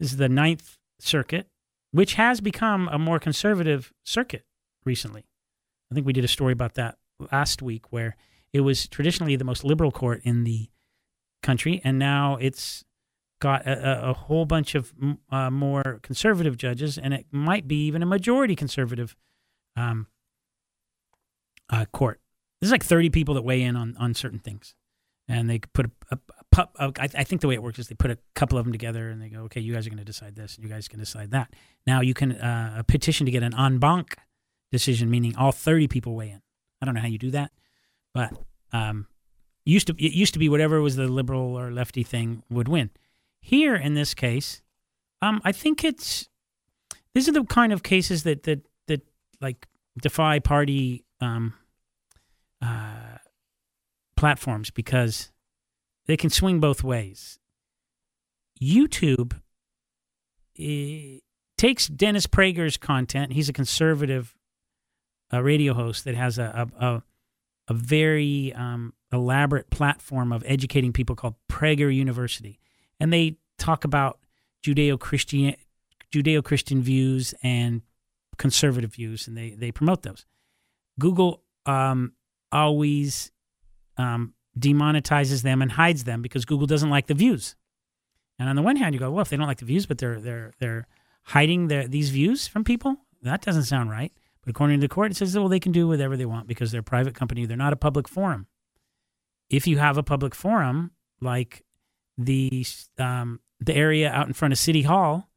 is 0.00 0.16
the 0.16 0.28
Ninth 0.28 0.78
Circuit, 0.98 1.48
which 1.90 2.14
has 2.14 2.40
become 2.40 2.88
a 2.88 2.98
more 2.98 3.18
conservative 3.18 3.92
circuit 4.04 4.44
recently. 4.84 5.24
I 5.90 5.94
think 5.94 6.06
we 6.06 6.12
did 6.12 6.24
a 6.24 6.28
story 6.28 6.52
about 6.52 6.74
that 6.74 6.96
last 7.32 7.62
week, 7.62 7.92
where 7.92 8.16
it 8.52 8.60
was 8.60 8.88
traditionally 8.88 9.36
the 9.36 9.44
most 9.44 9.64
liberal 9.64 9.92
court 9.92 10.20
in 10.24 10.44
the 10.44 10.68
country, 11.42 11.80
and 11.84 11.98
now 11.98 12.36
it's 12.40 12.84
got 13.40 13.66
a, 13.66 14.10
a, 14.10 14.12
whole 14.14 14.46
bunch 14.46 14.74
of 14.74 14.94
uh, 15.30 15.50
more 15.50 16.00
conservative 16.02 16.56
judges, 16.56 16.96
and 16.96 17.12
it 17.12 17.26
might 17.30 17.68
be 17.68 17.84
even 17.86 18.02
a 18.02 18.06
majority 18.06 18.56
conservative 18.56 19.14
um, 19.76 20.06
uh, 21.70 21.84
court. 21.92 22.20
There's 22.60 22.72
like 22.72 22.84
30 22.84 23.10
people 23.10 23.34
that 23.34 23.42
weigh 23.42 23.62
in 23.62 23.76
on, 23.76 23.96
on 23.98 24.14
certain 24.14 24.38
things, 24.38 24.74
and 25.28 25.50
they 25.50 25.58
put 25.58 25.86
a, 25.86 25.90
a, 26.10 26.18
a 26.58 26.92
I, 26.98 27.08
I 27.14 27.24
think 27.24 27.40
the 27.40 27.48
way 27.48 27.54
it 27.54 27.62
works 27.62 27.78
is 27.78 27.88
they 27.88 27.94
put 27.94 28.10
a 28.10 28.18
couple 28.34 28.58
of 28.58 28.64
them 28.64 28.72
together, 28.72 29.08
and 29.08 29.20
they 29.20 29.28
go, 29.28 29.40
okay, 29.42 29.60
you 29.60 29.74
guys 29.74 29.86
are 29.86 29.90
going 29.90 29.98
to 29.98 30.04
decide 30.04 30.34
this, 30.36 30.56
and 30.56 30.64
you 30.64 30.70
guys 30.70 30.88
can 30.88 30.98
decide 30.98 31.30
that. 31.32 31.52
Now 31.86 32.00
you 32.00 32.14
can 32.14 32.32
uh, 32.32 32.82
petition 32.86 33.26
to 33.26 33.32
get 33.32 33.42
an 33.42 33.54
en 33.54 33.78
banc 33.78 34.16
decision, 34.72 35.10
meaning 35.10 35.36
all 35.36 35.52
30 35.52 35.88
people 35.88 36.14
weigh 36.14 36.30
in. 36.30 36.42
I 36.80 36.86
don't 36.86 36.94
know 36.94 37.00
how 37.00 37.06
you 37.06 37.18
do 37.18 37.30
that, 37.30 37.52
but 38.12 38.32
um, 38.72 39.06
used 39.64 39.86
to 39.88 39.94
it 39.94 40.12
used 40.12 40.32
to 40.34 40.38
be 40.38 40.48
whatever 40.48 40.80
was 40.80 40.96
the 40.96 41.08
liberal 41.08 41.56
or 41.58 41.70
lefty 41.70 42.02
thing 42.02 42.42
would 42.50 42.68
win. 42.68 42.90
Here 43.40 43.74
in 43.74 43.94
this 43.94 44.14
case, 44.14 44.62
um, 45.22 45.40
I 45.44 45.52
think 45.52 45.84
it's 45.84 46.28
these 47.14 47.28
are 47.28 47.32
the 47.32 47.44
kind 47.44 47.72
of 47.72 47.82
cases 47.82 48.22
that 48.24 48.42
that 48.44 48.66
that 48.86 49.02
like 49.40 49.66
defy 50.00 50.38
party 50.38 51.04
um, 51.20 51.54
uh, 52.62 53.18
platforms 54.16 54.70
because 54.70 55.30
they 56.06 56.16
can 56.16 56.30
swing 56.30 56.60
both 56.60 56.82
ways. 56.82 57.38
YouTube 58.60 59.38
eh, 60.58 61.18
takes 61.58 61.88
Dennis 61.88 62.26
Prager's 62.26 62.76
content. 62.76 63.32
He's 63.32 63.48
a 63.48 63.52
conservative 63.52 64.34
uh, 65.32 65.42
radio 65.42 65.74
host 65.74 66.04
that 66.04 66.14
has 66.14 66.38
a 66.38 66.68
a, 66.80 66.86
a, 66.86 67.02
a 67.68 67.74
very 67.74 68.52
um, 68.54 68.94
elaborate 69.12 69.70
platform 69.70 70.32
of 70.32 70.42
educating 70.46 70.92
people 70.92 71.16
called 71.16 71.34
Prager 71.50 71.94
University, 71.94 72.58
and 73.00 73.12
they 73.12 73.36
talk 73.58 73.84
about 73.84 74.18
Judeo 74.64 74.98
Christian 74.98 75.56
Judeo 76.12 76.42
Christian 76.42 76.82
views 76.82 77.34
and 77.42 77.82
conservative 78.38 78.94
views, 78.94 79.26
and 79.26 79.36
they 79.36 79.50
they 79.50 79.72
promote 79.72 80.02
those. 80.02 80.24
Google 80.98 81.42
um, 81.66 82.12
always 82.52 83.30
um, 83.98 84.34
demonetizes 84.58 85.42
them 85.42 85.62
and 85.62 85.72
hides 85.72 86.04
them 86.04 86.22
because 86.22 86.44
Google 86.44 86.66
doesn't 86.66 86.90
like 86.90 87.06
the 87.06 87.14
views. 87.14 87.56
And 88.38 88.48
on 88.48 88.56
the 88.56 88.62
one 88.62 88.76
hand, 88.76 88.94
you 88.94 88.98
go, 88.98 89.10
well, 89.10 89.22
if 89.22 89.28
they 89.28 89.36
don't 89.36 89.46
like 89.46 89.58
the 89.58 89.64
views, 89.64 89.86
but 89.86 89.98
they're 89.98 90.20
they're 90.20 90.52
they're 90.58 90.86
hiding 91.24 91.68
their, 91.68 91.88
these 91.88 92.10
views 92.10 92.46
from 92.46 92.64
people, 92.64 92.96
that 93.22 93.42
doesn't 93.42 93.64
sound 93.64 93.90
right. 93.90 94.12
But 94.42 94.50
according 94.50 94.80
to 94.80 94.84
the 94.84 94.92
court, 94.92 95.10
it 95.10 95.16
says, 95.16 95.36
well, 95.36 95.48
they 95.48 95.58
can 95.58 95.72
do 95.72 95.88
whatever 95.88 96.16
they 96.16 96.26
want 96.26 96.46
because 96.46 96.70
they're 96.70 96.80
a 96.80 96.84
private 96.84 97.14
company. 97.14 97.46
They're 97.46 97.56
not 97.56 97.72
a 97.72 97.76
public 97.76 98.08
forum. 98.08 98.46
If 99.50 99.66
you 99.66 99.78
have 99.78 99.98
a 99.98 100.02
public 100.02 100.34
forum 100.34 100.92
like 101.20 101.64
the 102.18 102.64
um, 102.98 103.40
the 103.60 103.74
area 103.74 104.10
out 104.10 104.26
in 104.26 104.32
front 104.34 104.52
of 104.52 104.58
City 104.58 104.82
Hall, 104.82 105.28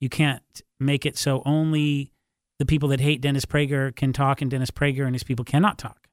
you 0.00 0.08
can't 0.08 0.42
make 0.80 1.04
it 1.04 1.16
so 1.16 1.42
only 1.44 2.12
the 2.58 2.66
people 2.66 2.88
that 2.90 3.00
hate 3.00 3.20
Dennis 3.20 3.44
Prager 3.44 3.94
can 3.94 4.12
talk 4.12 4.40
and 4.40 4.50
Dennis 4.50 4.70
Prager 4.70 5.06
and 5.06 5.14
his 5.14 5.24
people 5.24 5.44
cannot 5.44 5.78
talk. 5.78 6.08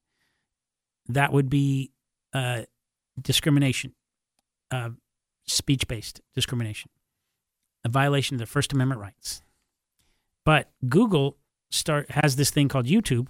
That 1.08 1.32
would 1.32 1.50
be 1.50 1.91
uh, 2.34 2.63
discrimination, 3.22 3.94
uh, 4.72 4.89
speech 5.46 5.88
based 5.88 6.22
discrimination, 6.34 6.89
a 7.84 7.89
violation 7.89 8.36
of 8.36 8.39
the 8.39 8.46
First 8.46 8.74
Amendment 8.74 9.02
rights. 9.02 9.41
But 10.46 10.72
Google 10.88 11.38
start 11.70 12.12
has 12.12 12.36
this 12.36 12.52
thing 12.52 12.67
called 12.67 12.86
YouTube, 12.86 13.28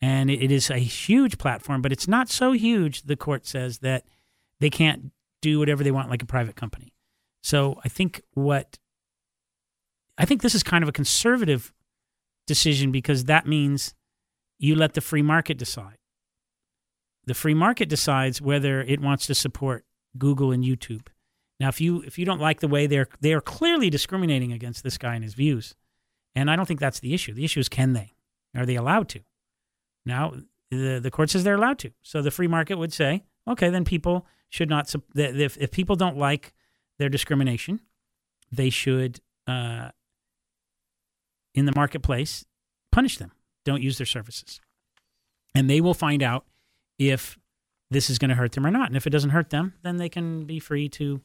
and 0.00 0.30
it, 0.30 0.42
it 0.42 0.50
is 0.50 0.70
a 0.70 0.78
huge 0.78 1.38
platform, 1.38 1.82
but 1.82 1.92
it's 1.92 2.08
not 2.08 2.28
so 2.28 2.52
huge. 2.52 3.02
The 3.02 3.16
court 3.16 3.46
says 3.46 3.78
that 3.78 4.04
they 4.58 4.70
can't 4.70 5.12
do 5.42 5.58
whatever 5.58 5.82
they 5.82 5.90
want 5.90 6.10
like 6.10 6.22
a 6.22 6.26
private 6.26 6.56
company. 6.56 6.92
So 7.42 7.80
I 7.84 7.88
think 7.88 8.22
what 8.34 8.78
I 10.18 10.26
think 10.26 10.42
this 10.42 10.54
is 10.54 10.62
kind 10.62 10.82
of 10.82 10.88
a 10.88 10.92
conservative 10.92 11.72
decision 12.46 12.92
because 12.92 13.24
that 13.24 13.46
means 13.46 13.94
you 14.58 14.74
let 14.74 14.92
the 14.92 15.00
free 15.00 15.22
market 15.22 15.56
decide. 15.56 15.96
The 17.26 17.34
free 17.34 17.54
market 17.54 17.88
decides 17.88 18.40
whether 18.40 18.80
it 18.80 19.00
wants 19.00 19.26
to 19.26 19.34
support 19.34 19.84
Google 20.18 20.52
and 20.52 20.64
YouTube. 20.64 21.08
Now, 21.58 21.68
if 21.68 21.80
you 21.80 22.00
if 22.02 22.18
you 22.18 22.24
don't 22.24 22.40
like 22.40 22.60
the 22.60 22.68
way 22.68 22.86
they're 22.86 23.08
they 23.20 23.34
are 23.34 23.40
clearly 23.40 23.90
discriminating 23.90 24.52
against 24.52 24.82
this 24.82 24.96
guy 24.96 25.14
and 25.14 25.22
his 25.22 25.34
views, 25.34 25.74
and 26.34 26.50
I 26.50 26.56
don't 26.56 26.66
think 26.66 26.80
that's 26.80 27.00
the 27.00 27.14
issue. 27.14 27.34
The 27.34 27.44
issue 27.44 27.60
is 27.60 27.68
can 27.68 27.92
they? 27.92 28.14
Are 28.56 28.66
they 28.66 28.76
allowed 28.76 29.08
to? 29.10 29.20
Now, 30.06 30.34
the 30.70 30.98
the 31.02 31.10
court 31.10 31.30
says 31.30 31.44
they're 31.44 31.54
allowed 31.54 31.78
to. 31.80 31.92
So 32.02 32.22
the 32.22 32.30
free 32.30 32.48
market 32.48 32.78
would 32.78 32.92
say, 32.92 33.24
okay, 33.46 33.68
then 33.68 33.84
people 33.84 34.26
should 34.48 34.70
not. 34.70 34.92
If 35.14 35.58
if 35.58 35.70
people 35.70 35.96
don't 35.96 36.16
like 36.16 36.54
their 36.98 37.08
discrimination, 37.08 37.80
they 38.50 38.70
should, 38.70 39.20
uh, 39.46 39.90
in 41.54 41.66
the 41.66 41.72
marketplace, 41.74 42.44
punish 42.90 43.18
them. 43.18 43.32
Don't 43.64 43.82
use 43.82 43.98
their 43.98 44.06
services. 44.06 44.60
And 45.54 45.68
they 45.68 45.80
will 45.80 45.94
find 45.94 46.22
out 46.22 46.46
if 47.00 47.38
this 47.90 48.10
is 48.10 48.18
going 48.18 48.28
to 48.28 48.34
hurt 48.34 48.52
them 48.52 48.66
or 48.66 48.70
not. 48.70 48.88
And 48.88 48.96
if 48.96 49.06
it 49.06 49.10
doesn't 49.10 49.30
hurt 49.30 49.50
them, 49.50 49.72
then 49.82 49.96
they 49.96 50.08
can 50.08 50.44
be 50.44 50.60
free 50.60 50.88
to 50.90 51.22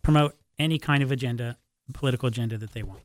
promote 0.00 0.36
any 0.58 0.78
kind 0.78 1.02
of 1.02 1.12
agenda, 1.12 1.58
political 1.92 2.28
agenda 2.28 2.56
that 2.56 2.72
they 2.72 2.84
want. 2.84 3.02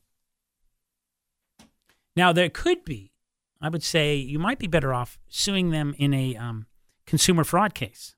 Now, 2.16 2.32
there 2.32 2.50
could 2.50 2.86
be, 2.86 3.12
I 3.60 3.70
would 3.70 3.84
say, 3.84 4.16
you 4.16 4.38
might 4.38 4.60
be 4.60 4.68
better 4.68 4.94
off 4.94 5.18
suing 5.28 5.72
them 5.72 5.96
in 5.98 6.14
a 6.14 6.36
um, 6.36 6.68
consumer 7.08 7.44
fraud 7.44 7.74
case. 7.74 8.16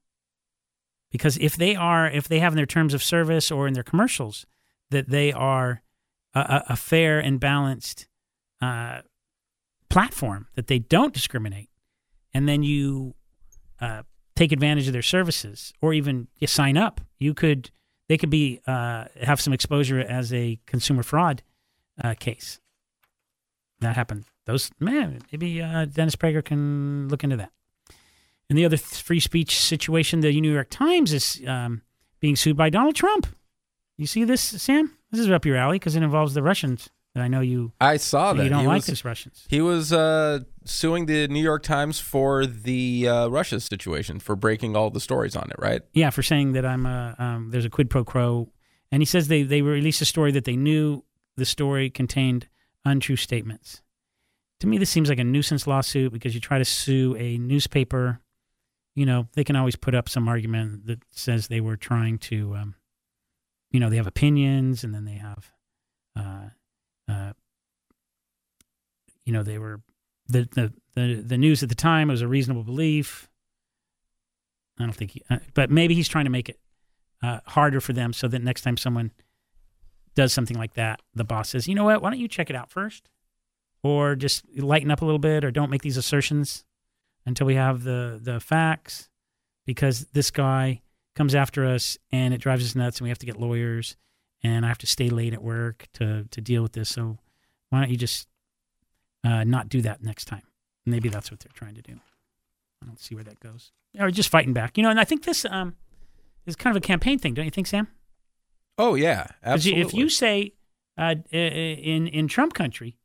Because 1.10 1.38
if 1.38 1.56
they 1.56 1.76
are, 1.76 2.10
if 2.10 2.28
they 2.28 2.40
have 2.40 2.52
in 2.52 2.58
their 2.58 2.66
terms 2.66 2.94
of 2.94 3.02
service 3.02 3.50
or 3.50 3.68
in 3.68 3.74
their 3.74 3.84
commercials 3.84 4.46
that 4.90 5.10
they 5.10 5.32
are 5.32 5.82
a, 6.34 6.64
a, 6.70 6.76
fair 6.76 7.20
and 7.20 7.40
balanced 7.40 8.08
uh, 8.62 9.00
platform, 9.90 10.48
that 10.56 10.68
they 10.68 10.80
don't 10.80 11.14
discriminate, 11.14 11.70
and 12.34 12.50
then 12.50 12.64
you 12.64 13.16
uh, 13.86 14.04
take 14.36 14.52
advantage 14.52 14.88
of 14.88 14.94
their 14.94 15.02
services 15.02 15.74
or 15.82 15.94
even 15.94 16.28
sign 16.46 16.78
up, 16.78 17.02
you 17.20 17.34
could, 17.34 17.72
they 18.10 18.18
could 18.18 18.30
be, 18.30 18.60
uh, 18.68 19.06
have 19.22 19.40
some 19.40 19.54
exposure 19.54 20.00
as 20.00 20.34
a 20.34 20.60
consumer 20.66 21.04
fraud 21.04 21.44
uh, 22.04 22.14
case. 22.20 22.60
That 23.80 23.96
happened. 23.96 24.26
Those, 24.46 24.72
man, 24.80 25.20
maybe 25.32 25.62
uh, 25.62 25.86
Dennis 25.86 26.16
Prager 26.16 26.44
can 26.44 27.08
look 27.10 27.24
into 27.24 27.38
that. 27.38 27.52
And 28.50 28.58
the 28.58 28.66
other 28.66 28.78
th- 28.78 29.02
free 29.02 29.20
speech 29.20 29.60
situation, 29.60 30.22
the 30.22 30.40
New 30.40 30.54
York 30.54 30.70
Times 30.70 31.14
is 31.14 31.42
um, 31.48 31.82
being 32.20 32.36
sued 32.36 32.56
by 32.56 32.70
Donald 32.70 32.96
Trump. 32.96 33.28
You 33.98 34.08
see 34.08 34.24
this, 34.24 34.42
Sam? 34.42 34.98
This 35.12 35.22
is 35.22 35.30
up 35.30 35.46
your 35.46 35.58
alley 35.58 35.80
because 35.80 35.96
it 35.96 36.04
involves 36.04 36.34
the 36.34 36.44
Russians. 36.44 36.90
And 37.16 37.24
I 37.24 37.28
know 37.28 37.40
you 37.40 37.72
I 37.80 37.98
saw 37.98 38.34
that 38.34 38.44
you 38.44 38.50
don't 38.50 38.62
he 38.62 38.68
like 38.68 38.80
was, 38.80 38.88
those 38.88 39.06
Russians. 39.06 39.46
He 39.50 39.62
was 39.62 39.94
uh, 39.94 40.40
suing 40.66 41.06
the 41.06 41.28
New 41.28 41.42
York 41.42 41.64
Times 41.64 42.00
for 42.00 42.46
the 42.46 43.08
uh, 43.08 43.28
Russia 43.28 43.60
situation 43.60 44.20
for 44.20 44.36
breaking 44.36 44.76
all 44.76 44.90
the 44.90 45.00
stories 45.00 45.36
on 45.36 45.50
it, 45.50 45.56
right? 45.60 45.82
Yeah, 45.94 46.10
for 46.10 46.24
saying 46.24 46.54
that 46.54 46.66
I'm 46.66 46.86
a 46.86 47.16
um, 47.18 47.50
there's 47.52 47.66
a 47.66 47.70
quid 47.70 47.90
pro 47.90 48.04
quo, 48.04 48.52
and 48.92 49.02
he 49.02 49.06
says 49.06 49.28
they 49.28 49.44
they 49.44 49.62
released 49.62 50.02
a 50.02 50.06
story 50.06 50.32
that 50.32 50.46
they 50.46 50.56
knew 50.56 51.04
the 51.38 51.46
story 51.46 51.90
contained 51.90 52.48
untrue 52.84 53.16
statements. 53.16 53.82
To 54.62 54.68
me, 54.68 54.78
this 54.78 54.90
seems 54.90 55.10
like 55.10 55.20
a 55.20 55.24
nuisance 55.24 55.68
lawsuit 55.68 56.14
because 56.14 56.34
you 56.34 56.42
try 56.42 56.58
to 56.58 56.66
sue 56.66 57.16
a 57.18 57.38
newspaper. 57.38 58.22
You 58.96 59.06
know, 59.06 59.28
they 59.34 59.44
can 59.44 59.58
always 59.58 59.76
put 59.76 59.94
up 59.94 60.08
some 60.08 60.28
argument 60.28 60.88
that 60.88 61.00
says 61.12 61.48
they 61.48 61.60
were 61.60 61.76
trying 61.76 62.18
to, 62.20 62.56
um, 62.56 62.76
you 63.70 63.82
know, 63.82 63.90
they 63.90 63.98
have 63.98 64.08
opinions 64.08 64.86
and 64.86 64.96
then 64.96 65.04
they 65.04 65.16
have, 65.16 65.52
uh, 66.18 66.46
uh, 67.10 67.34
you 69.26 69.34
know, 69.34 69.44
they 69.44 69.60
were 69.60 69.82
the, 70.28 70.48
the 70.54 70.74
the 70.96 71.22
the 71.26 71.38
news 71.38 71.62
at 71.62 71.70
the 71.70 71.76
time 71.76 72.10
it 72.10 72.14
was 72.14 72.22
a 72.22 72.28
reasonable 72.28 72.64
belief. 72.64 73.30
I 74.80 74.84
don't 74.84 74.94
think, 74.94 75.12
he, 75.12 75.24
uh, 75.30 75.38
but 75.54 75.72
maybe 75.72 75.96
he's 75.96 76.10
trying 76.10 76.26
to 76.26 76.32
make 76.32 76.50
it 76.50 76.60
uh, 77.24 77.40
harder 77.46 77.80
for 77.80 77.94
them 77.94 78.12
so 78.12 78.28
that 78.28 78.44
next 78.44 78.62
time 78.62 78.78
someone 78.78 79.12
does 80.16 80.34
something 80.34 80.58
like 80.58 80.74
that, 80.74 81.02
the 81.14 81.24
boss 81.24 81.50
says, 81.50 81.68
you 81.68 81.76
know 81.76 81.86
what, 81.86 82.02
why 82.02 82.10
don't 82.10 82.20
you 82.20 82.28
check 82.28 82.50
it 82.50 82.56
out 82.56 82.70
first? 82.70 83.10
Or 83.84 84.16
just 84.16 84.44
lighten 84.58 84.92
up 84.92 85.02
a 85.02 85.06
little 85.06 85.20
bit 85.20 85.44
or 85.44 85.52
don't 85.52 85.70
make 85.70 85.82
these 85.82 85.98
assertions 85.98 86.66
until 87.26 87.48
we 87.48 87.56
have 87.56 87.84
the, 87.84 88.20
the 88.22 88.40
facts 88.40 89.10
because 89.66 90.08
this 90.14 90.32
guy 90.32 90.82
comes 91.16 91.36
after 91.36 91.66
us 91.66 91.98
and 92.12 92.34
it 92.34 92.42
drives 92.42 92.66
us 92.66 92.76
nuts 92.76 92.98
and 92.98 93.06
we 93.06 93.10
have 93.10 93.20
to 93.20 93.26
get 93.26 93.40
lawyers 93.40 93.96
and 94.44 94.66
I 94.66 94.68
have 94.68 94.78
to 94.80 94.88
stay 94.88 95.10
late 95.10 95.34
at 95.34 95.42
work 95.42 95.88
to, 95.94 96.26
to 96.30 96.42
deal 96.42 96.64
with 96.64 96.74
this. 96.74 96.90
So 96.90 97.18
why 97.70 97.80
don't 97.80 97.90
you 97.90 97.98
just 97.98 98.28
uh, 99.26 99.44
not 99.44 99.70
do 99.70 99.82
that 99.82 100.04
next 100.04 100.26
time? 100.26 100.44
Maybe 100.86 101.10
that's 101.10 101.32
what 101.32 101.40
they're 101.40 101.52
trying 101.54 101.76
to 101.76 101.82
do. 101.82 101.94
I 102.84 102.86
don't 102.86 103.00
see 103.00 103.16
where 103.16 103.24
that 103.24 103.40
goes. 103.40 103.72
Or 104.00 104.12
just 104.12 104.30
fighting 104.30 104.54
back, 104.54 104.78
you 104.78 104.84
know. 104.84 104.90
And 104.90 105.00
I 105.00 105.04
think 105.06 105.24
this 105.24 105.46
um, 105.46 105.76
is 106.46 106.56
kind 106.56 106.76
of 106.76 106.84
a 106.84 106.86
campaign 106.86 107.18
thing, 107.18 107.34
don't 107.34 107.46
you 107.46 107.52
think, 107.52 107.68
Sam? 107.68 107.88
Oh 108.78 108.96
yeah, 108.96 109.28
absolutely. 109.44 109.82
If 109.82 109.94
you 109.94 110.10
say 110.10 110.54
uh, 110.98 111.16
i- 111.32 111.36
in 111.38 112.08
in 112.08 112.28
Trump 112.28 112.54
country, 112.54 112.98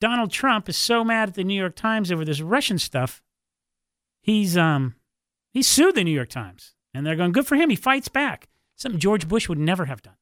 Donald 0.00 0.30
Trump 0.32 0.68
is 0.68 0.76
so 0.76 1.04
mad 1.04 1.28
at 1.30 1.34
the 1.36 1.44
New 1.44 1.58
York 1.58 1.76
Times 1.76 2.10
over 2.12 2.24
this 2.24 2.40
Russian 2.40 2.78
stuff, 2.78 3.22
he's 4.22 4.56
um 4.56 4.96
he 5.52 5.62
sued 5.62 5.94
the 5.94 6.04
New 6.04 6.10
York 6.14 6.30
Times, 6.30 6.74
and 6.92 7.06
they're 7.06 7.16
going 7.16 7.32
good 7.32 7.46
for 7.46 7.54
him. 7.54 7.70
He 7.70 7.76
fights 7.76 8.08
back, 8.08 8.48
something 8.76 8.98
George 8.98 9.28
Bush 9.28 9.48
would 9.48 9.58
never 9.58 9.84
have 9.84 10.02
done. 10.02 10.16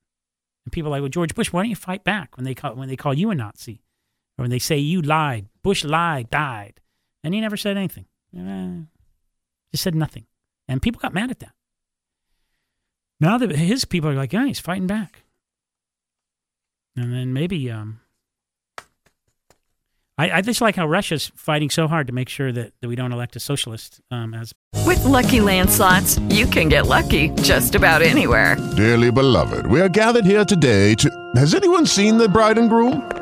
And 0.67 0.73
people 0.73 0.89
are 0.89 0.93
like, 0.93 1.01
well, 1.01 1.09
George 1.09 1.35
Bush, 1.35 1.53
why 1.53 1.63
don't 1.63 1.71
you 1.71 1.77
fight 1.77 2.05
back 2.05 2.37
when 2.37 2.45
they 2.45 2.55
call 2.55 2.75
when 2.75 2.89
they 2.89 2.97
call 2.97 3.15
you 3.15 3.31
a 3.31 3.35
Nazi, 3.35 3.81
or 4.39 4.43
when 4.43 4.51
they 4.51 4.59
say 4.59 4.79
you 4.79 5.03
lied, 5.03 5.47
Bush 5.63 5.85
lied, 5.85 6.31
died, 6.31 6.81
and 7.23 7.35
he 7.35 7.41
never 7.41 7.57
said 7.57 7.77
anything. 7.77 8.07
Eh, 8.37 8.87
just 9.71 9.83
said 9.85 9.95
nothing, 9.95 10.27
and 10.69 10.83
people 10.83 11.01
got 11.01 11.15
mad 11.15 11.31
at 11.31 11.41
that. 11.41 11.53
Now 13.21 13.39
that 13.39 13.55
his 13.55 13.85
people 13.85 14.11
are 14.11 14.15
like, 14.15 14.33
yeah, 14.33 14.47
he's 14.47 14.59
fighting 14.59 14.87
back. 14.87 15.23
And 16.97 17.13
then 17.13 17.33
maybe 17.33 17.71
um 17.71 18.01
I, 20.19 20.31
I 20.39 20.41
just 20.43 20.61
like 20.61 20.77
how 20.77 20.87
Russia's 20.87 21.33
fighting 21.35 21.71
so 21.71 21.89
hard 21.89 22.07
to 22.07 22.13
make 22.13 22.29
sure 22.29 22.53
that, 22.53 22.73
that 22.81 22.89
we 22.89 22.97
don't 22.97 23.13
elect 23.13 23.35
a 23.35 23.41
socialist 23.41 24.01
um, 24.11 24.35
as 24.35 24.53
With 24.87 25.03
Lucky 25.05 25.41
Land 25.41 25.71
slots, 25.71 26.19
you 26.29 26.47
can 26.47 26.69
get 26.69 26.87
lucky 26.87 27.31
just 27.43 27.75
about 27.75 28.03
anywhere. 28.03 28.57
Dearly 28.77 29.11
beloved, 29.11 29.67
we 29.67 29.81
are 29.81 29.89
gathered 29.89 30.27
here 30.27 30.45
today 30.45 30.95
to. 30.97 31.33
Has 31.37 31.55
anyone 31.55 31.87
seen 31.87 32.19
the 32.19 32.29
bride 32.29 32.59
and 32.59 32.69
groom? 32.69 33.22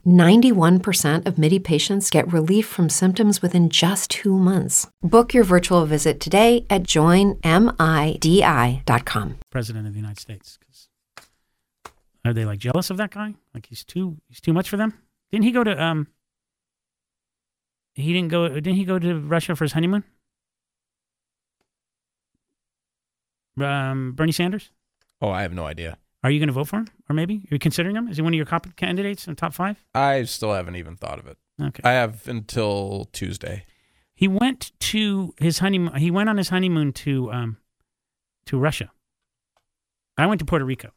91% 0.05 1.25
of 1.27 1.37
MIDI 1.37 1.59
patients 1.59 2.09
get 2.09 2.31
relief 2.31 2.65
from 2.67 2.89
symptoms 2.89 3.41
within 3.41 3.69
just 3.69 4.09
two 4.11 4.37
months. 4.37 4.89
Book 5.01 5.33
your 5.33 5.43
virtual 5.43 5.85
visit 5.85 6.19
today 6.19 6.65
at 6.69 6.83
joinmidi.com. 6.83 7.39
president 9.49 9.87
of 9.87 9.93
the 9.93 9.99
United 9.99 10.19
States. 10.19 10.57
'Cause 10.57 10.87
are 12.25 12.33
they 12.33 12.45
like 12.45 12.59
jealous 12.59 12.89
of 12.89 12.97
that 12.97 13.11
guy? 13.11 13.35
Like 13.53 13.65
he's 13.67 13.83
too 13.83 14.17
he's 14.27 14.41
too 14.41 14.53
much 14.53 14.69
for 14.69 14.77
them? 14.77 14.93
Didn't 15.31 15.45
he 15.45 15.51
go 15.51 15.63
to 15.63 15.81
um? 15.83 16.07
He 17.93 18.13
didn't 18.13 18.29
go. 18.29 18.47
Didn't 18.47 18.75
he 18.75 18.85
go 18.85 18.99
to 18.99 19.19
Russia 19.19 19.55
for 19.55 19.65
his 19.65 19.73
honeymoon? 19.73 20.03
Um, 23.59 24.13
Bernie 24.13 24.31
Sanders. 24.31 24.71
oh, 25.21 25.29
I 25.29 25.41
have 25.41 25.53
no 25.53 25.65
idea. 25.65 25.97
Are 26.23 26.29
you 26.29 26.39
going 26.39 26.47
to 26.47 26.53
vote 26.53 26.67
for 26.67 26.77
him, 26.77 26.87
or 27.09 27.15
maybe 27.15 27.37
are 27.37 27.55
you 27.55 27.59
considering 27.59 27.95
him? 27.95 28.07
Is 28.07 28.17
he 28.17 28.21
one 28.21 28.33
of 28.33 28.37
your 28.37 28.45
candidates 28.45 29.27
in 29.27 29.33
the 29.33 29.39
top 29.39 29.53
five? 29.53 29.83
I 29.95 30.23
still 30.23 30.53
haven't 30.53 30.75
even 30.75 30.95
thought 30.95 31.17
of 31.17 31.25
it. 31.25 31.37
Okay. 31.59 31.81
I 31.83 31.93
have 31.93 32.27
until 32.27 33.09
Tuesday. 33.11 33.65
He 34.13 34.27
went 34.27 34.71
to 34.79 35.33
his 35.39 35.59
honeymoon. 35.59 35.95
He 35.95 36.11
went 36.11 36.29
on 36.29 36.37
his 36.37 36.49
honeymoon 36.49 36.93
to 36.93 37.31
um, 37.31 37.57
to 38.45 38.59
Russia. 38.59 38.91
I 40.17 40.27
went 40.27 40.39
to 40.39 40.45
Puerto 40.45 40.65
Rico. 40.65 40.91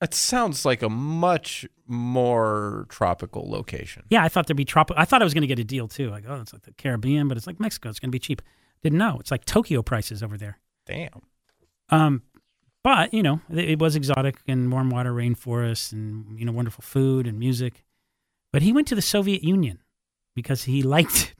That 0.00 0.14
sounds 0.14 0.64
like 0.64 0.82
a 0.82 0.88
much 0.88 1.66
more 1.86 2.86
tropical 2.88 3.50
location. 3.50 4.04
Yeah, 4.08 4.22
I 4.22 4.28
thought 4.28 4.46
there'd 4.46 4.56
be 4.56 4.64
tropical. 4.64 5.00
I 5.00 5.04
thought 5.04 5.20
I 5.20 5.24
was 5.24 5.34
going 5.34 5.42
to 5.42 5.48
get 5.48 5.58
a 5.58 5.64
deal 5.64 5.88
too. 5.88 6.08
Like, 6.08 6.24
oh, 6.26 6.40
it's 6.40 6.52
like 6.52 6.62
the 6.62 6.72
Caribbean, 6.72 7.28
but 7.28 7.36
it's 7.36 7.46
like 7.46 7.60
Mexico. 7.60 7.90
It's 7.90 7.98
going 7.98 8.08
to 8.08 8.14
be 8.14 8.20
cheap. 8.20 8.40
Didn't 8.82 8.98
know. 8.98 9.18
It's 9.20 9.30
like 9.30 9.44
Tokyo 9.44 9.82
prices 9.82 10.22
over 10.22 10.38
there. 10.38 10.58
Damn. 10.86 11.20
Um, 11.90 12.22
but 12.84 13.12
you 13.14 13.22
know, 13.22 13.40
it, 13.50 13.78
was 13.78 13.96
exotic 13.96 14.38
and 14.48 14.72
warm 14.72 14.90
water 14.90 15.12
rainforests 15.12 15.92
and 15.92 16.38
you 16.38 16.44
know 16.44 16.52
wonderful 16.52 16.82
food 16.82 17.26
and 17.26 17.38
music. 17.38 17.84
But 18.52 18.62
he 18.62 18.72
went 18.72 18.88
to 18.88 18.94
the 18.94 19.02
Soviet 19.02 19.44
Union 19.44 19.80
because 20.34 20.64
he 20.64 20.82
liked 20.96 21.34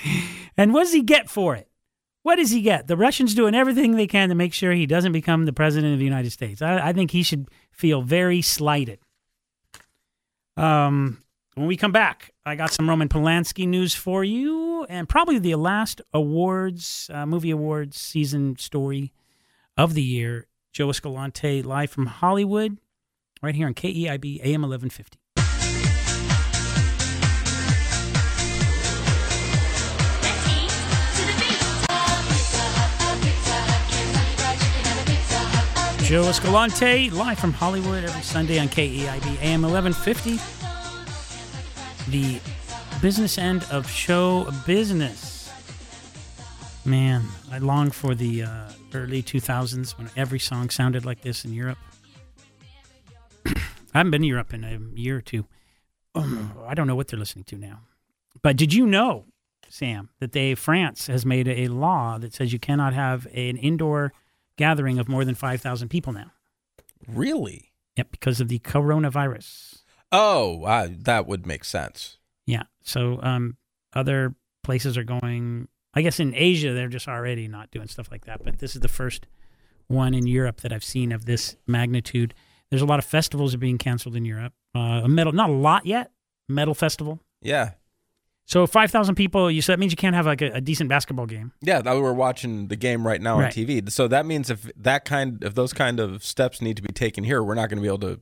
it. 0.00 0.14
and 0.56 0.72
what 0.74 0.84
does 0.84 0.92
he 0.92 1.02
get 1.02 1.30
for 1.30 1.54
it? 1.56 1.68
What 2.22 2.36
does 2.36 2.50
he 2.50 2.60
get? 2.62 2.88
The 2.88 2.96
Russians 2.96 3.34
doing 3.34 3.54
everything 3.54 3.92
they 3.96 4.08
can 4.08 4.28
to 4.30 4.34
make 4.34 4.52
sure 4.52 4.72
he 4.72 4.86
doesn't 4.86 5.12
become 5.12 5.44
the 5.44 5.52
president 5.52 5.92
of 5.92 5.98
the 6.00 6.04
United 6.04 6.32
States. 6.32 6.60
I, 6.62 6.88
I 6.88 6.92
think 6.92 7.12
he 7.12 7.22
should 7.22 7.48
feel 7.70 8.02
very 8.02 8.42
slighted 8.42 8.98
Um, 10.56 11.22
when 11.54 11.66
we 11.66 11.76
come 11.76 11.92
back, 11.92 12.32
I 12.44 12.54
got 12.56 12.72
some 12.72 12.88
Roman 12.88 13.08
Polanski 13.08 13.66
news 13.68 13.94
for 13.94 14.24
you, 14.24 14.84
and 14.88 15.08
probably 15.08 15.38
the 15.38 15.54
last 15.56 16.00
awards, 16.12 17.10
uh, 17.12 17.26
movie 17.26 17.50
awards 17.50 17.98
season 18.00 18.56
story 18.58 19.12
of 19.76 19.94
the 19.94 20.02
year. 20.02 20.46
Joe 20.72 20.90
Escalante 20.90 21.62
live 21.62 21.90
from 21.90 22.06
Hollywood, 22.06 22.78
right 23.42 23.54
here 23.54 23.66
on 23.66 23.74
KEIB 23.74 24.40
AM 24.42 24.62
1150. 24.62 25.18
Joe 36.06 36.28
Escalante 36.28 37.10
live 37.10 37.36
from 37.36 37.52
Hollywood 37.52 38.04
every 38.04 38.22
Sunday 38.22 38.60
on 38.60 38.68
KEIB 38.68 39.42
AM 39.42 39.62
1150. 39.62 40.38
The 42.12 42.40
business 43.02 43.38
end 43.38 43.66
of 43.72 43.90
show 43.90 44.48
business. 44.64 45.35
Man, 46.86 47.24
I 47.50 47.58
long 47.58 47.90
for 47.90 48.14
the 48.14 48.44
uh, 48.44 48.70
early 48.94 49.20
2000s 49.20 49.98
when 49.98 50.08
every 50.16 50.38
song 50.38 50.70
sounded 50.70 51.04
like 51.04 51.20
this 51.20 51.44
in 51.44 51.52
Europe. 51.52 51.78
I 53.46 53.58
haven't 53.92 54.12
been 54.12 54.22
to 54.22 54.28
Europe 54.28 54.54
in 54.54 54.62
a 54.62 54.78
year 54.96 55.16
or 55.16 55.20
two. 55.20 55.46
Oh, 56.14 56.48
I 56.64 56.74
don't 56.74 56.86
know 56.86 56.94
what 56.94 57.08
they're 57.08 57.18
listening 57.18 57.44
to 57.46 57.56
now. 57.56 57.80
But 58.40 58.56
did 58.56 58.72
you 58.72 58.86
know, 58.86 59.24
Sam, 59.68 60.10
that 60.20 60.30
they 60.30 60.54
France 60.54 61.08
has 61.08 61.26
made 61.26 61.48
a 61.48 61.66
law 61.66 62.18
that 62.18 62.32
says 62.32 62.52
you 62.52 62.60
cannot 62.60 62.92
have 62.92 63.26
an 63.34 63.56
indoor 63.56 64.12
gathering 64.56 65.00
of 65.00 65.08
more 65.08 65.24
than 65.24 65.34
5,000 65.34 65.88
people 65.88 66.12
now? 66.12 66.30
Really? 67.08 67.72
Yep, 67.96 68.12
because 68.12 68.40
of 68.40 68.46
the 68.46 68.60
coronavirus. 68.60 69.78
Oh, 70.12 70.62
uh, 70.62 70.88
that 70.90 71.26
would 71.26 71.46
make 71.46 71.64
sense. 71.64 72.18
Yeah. 72.46 72.62
So 72.84 73.18
um, 73.22 73.56
other 73.92 74.36
places 74.62 74.96
are 74.96 75.04
going. 75.04 75.66
I 75.96 76.02
guess 76.02 76.20
in 76.20 76.34
Asia 76.34 76.72
they're 76.74 76.88
just 76.88 77.08
already 77.08 77.48
not 77.48 77.70
doing 77.70 77.88
stuff 77.88 78.08
like 78.10 78.26
that. 78.26 78.44
But 78.44 78.58
this 78.58 78.74
is 78.76 78.80
the 78.82 78.88
first 78.88 79.26
one 79.88 80.14
in 80.14 80.26
Europe 80.26 80.60
that 80.60 80.72
I've 80.72 80.84
seen 80.84 81.10
of 81.10 81.24
this 81.24 81.56
magnitude. 81.66 82.34
There's 82.70 82.82
a 82.82 82.86
lot 82.86 82.98
of 82.98 83.04
festivals 83.04 83.54
are 83.54 83.58
being 83.58 83.78
canceled 83.78 84.14
in 84.14 84.24
Europe. 84.24 84.52
Uh, 84.74 85.00
a 85.04 85.08
metal, 85.08 85.32
not 85.32 85.48
a 85.50 85.52
lot 85.54 85.86
yet. 85.86 86.10
Metal 86.48 86.74
festival. 86.74 87.20
Yeah. 87.40 87.70
So 88.44 88.66
five 88.66 88.90
thousand 88.92 89.14
people. 89.16 89.50
You 89.50 89.60
so 89.62 89.72
that 89.72 89.78
means 89.80 89.92
you 89.92 89.96
can't 89.96 90.14
have 90.14 90.26
like 90.26 90.40
a, 90.42 90.52
a 90.52 90.60
decent 90.60 90.88
basketball 90.88 91.26
game. 91.26 91.52
Yeah, 91.62 91.80
that 91.82 91.96
we're 91.96 92.12
watching 92.12 92.68
the 92.68 92.76
game 92.76 93.04
right 93.06 93.20
now 93.20 93.38
Right. 93.40 93.46
on 93.46 93.52
TV. 93.66 93.90
So 93.90 94.06
that 94.08 94.24
means 94.26 94.50
if 94.50 94.70
that 94.76 95.04
kind 95.04 95.42
if 95.42 95.54
those 95.54 95.72
kind 95.72 95.98
of 95.98 96.22
steps 96.22 96.60
need 96.62 96.76
to 96.76 96.82
be 96.82 96.92
taken 96.92 97.24
here, 97.24 97.42
we're 97.42 97.54
not 97.54 97.68
going 97.70 97.78
to 97.78 97.82
be 97.82 97.88
able 97.88 97.98
to 98.00 98.20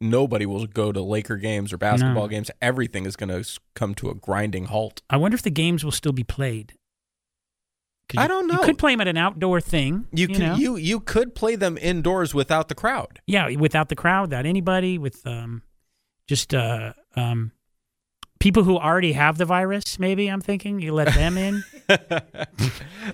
nobody 0.00 0.46
will 0.46 0.66
go 0.66 0.92
to 0.92 1.02
Laker 1.02 1.36
games 1.36 1.72
or 1.72 1.78
basketball 1.78 2.24
No. 2.24 2.28
games. 2.28 2.50
Everything 2.62 3.04
is 3.04 3.16
going 3.16 3.28
to 3.30 3.46
come 3.74 3.94
to 3.96 4.08
a 4.10 4.14
grinding 4.14 4.66
halt. 4.66 5.02
I 5.10 5.16
wonder 5.18 5.34
if 5.34 5.42
the 5.42 5.50
games 5.50 5.84
will 5.84 5.92
still 5.92 6.12
be 6.12 6.24
played. 6.24 6.74
'Cause 8.08 8.22
I 8.22 8.28
don't 8.28 8.46
know. 8.46 8.54
You 8.54 8.60
could 8.60 8.78
play 8.78 8.92
them 8.92 9.00
at 9.00 9.08
an 9.08 9.16
outdoor 9.16 9.60
thing. 9.60 10.06
You 10.12 10.28
can 10.28 10.38
know? 10.38 10.54
you 10.54 10.76
you 10.76 11.00
could 11.00 11.34
play 11.34 11.56
them 11.56 11.76
indoors 11.76 12.34
without 12.34 12.68
the 12.68 12.74
crowd. 12.74 13.20
Yeah, 13.26 13.50
without 13.56 13.88
the 13.88 13.96
crowd, 13.96 14.22
without 14.30 14.46
anybody, 14.46 14.96
with 14.96 15.26
um, 15.26 15.62
just 16.28 16.54
uh, 16.54 16.92
um, 17.16 17.50
people 18.38 18.62
who 18.62 18.78
already 18.78 19.12
have 19.12 19.38
the 19.38 19.44
virus. 19.44 19.98
Maybe 19.98 20.28
I'm 20.28 20.40
thinking 20.40 20.78
you 20.80 20.94
let 20.94 21.14
them 21.14 21.36
in. 21.36 21.64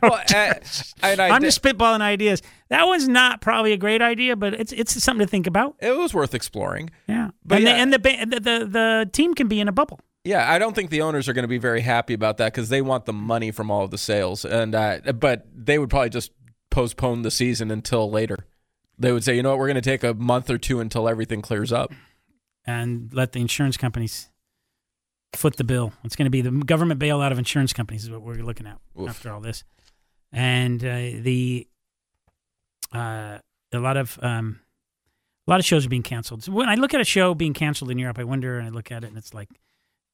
Well, 0.01 0.15
I 0.31 0.59
I'm 1.03 1.43
just 1.43 1.63
spitballing 1.63 2.01
ideas. 2.01 2.41
That 2.71 2.85
was 2.85 3.07
not 3.07 3.43
probably 3.43 3.73
a 3.73 3.77
great 3.77 4.01
idea, 4.01 4.37
but 4.37 4.55
it's 4.55 4.73
it's 4.73 5.03
something 5.03 5.27
to 5.27 5.31
think 5.31 5.47
about. 5.47 5.77
It 5.81 5.97
was 5.97 6.15
worth 6.15 6.35
exploring. 6.35 6.91
Yeah, 7.07 7.31
But 7.45 7.57
and, 7.63 7.65
yeah. 7.65 7.99
The, 7.99 8.11
and 8.11 8.33
the, 8.33 8.39
the 8.39 8.41
the 8.41 8.67
the 8.67 9.11
team 9.13 9.35
can 9.35 9.49
be 9.49 9.61
in 9.61 9.69
a 9.69 9.73
bubble. 9.73 10.01
Yeah, 10.25 10.51
I 10.51 10.59
don't 10.59 10.75
think 10.75 10.91
the 10.91 11.03
owners 11.03 11.29
are 11.29 11.33
going 11.33 11.43
to 11.43 11.49
be 11.49 11.59
very 11.59 11.81
happy 11.81 12.15
about 12.15 12.37
that 12.37 12.53
because 12.53 12.69
they 12.69 12.81
want 12.81 13.07
the 13.07 13.13
money 13.13 13.51
from 13.51 13.71
all 13.71 13.85
of 13.85 13.91
the 13.91 13.99
sales, 13.99 14.45
and 14.45 14.75
uh, 14.75 15.01
but 15.13 15.47
they 15.53 15.79
would 15.79 15.91
probably 15.91 16.11
just 16.11 16.31
postpone 16.71 17.23
the 17.23 17.31
season 17.31 17.71
until 17.71 18.11
later. 18.11 18.47
They 18.99 19.13
would 19.13 19.25
say, 19.25 19.35
you 19.35 19.43
know 19.43 19.51
what, 19.51 19.59
we're 19.59 19.67
going 19.67 19.75
to 19.75 19.81
take 19.81 20.05
a 20.05 20.15
month 20.15 20.49
or 20.49 20.59
two 20.59 20.79
until 20.79 21.09
everything 21.09 21.43
clears 21.43 21.73
up. 21.73 21.93
and 22.65 23.13
let 23.13 23.33
the 23.33 23.41
insurance 23.41 23.77
companies 23.77 24.31
foot 25.33 25.57
the 25.57 25.65
bill. 25.65 25.93
It's 26.05 26.15
going 26.15 26.27
to 26.27 26.31
be 26.31 26.41
the 26.41 26.51
government 26.51 27.01
bailout 27.01 27.33
of 27.33 27.39
insurance 27.39 27.73
companies 27.73 28.05
is 28.05 28.11
what 28.11 28.23
we're 28.23 28.35
looking 28.35 28.67
at 28.67 28.79
Oof. 29.01 29.09
after 29.09 29.33
all 29.33 29.41
this, 29.41 29.65
and 30.31 30.85
uh, 30.85 31.21
the 31.21 31.67
uh, 32.93 33.39
a 33.73 33.79
lot 33.79 33.97
of 33.97 34.19
um, 34.23 34.61
a 35.49 35.51
lot 35.51 35.59
of 35.59 35.67
shows 35.67 35.85
are 35.85 35.89
being 35.89 36.03
canceled. 36.03 36.45
So 36.45 36.53
when 36.53 36.69
I 36.69 36.77
look 36.77 36.95
at 36.95 37.01
a 37.01 37.05
show 37.05 37.35
being 37.35 37.55
canceled 37.55 37.91
in 37.91 37.99
Europe, 37.99 38.21
I 38.21 38.25
wonder, 38.25 38.59
and 38.59 38.69
I 38.69 38.71
look 38.71 38.93
at 38.93 39.03
it, 39.03 39.09
and 39.09 39.17
it's 39.17 39.35
like 39.35 39.49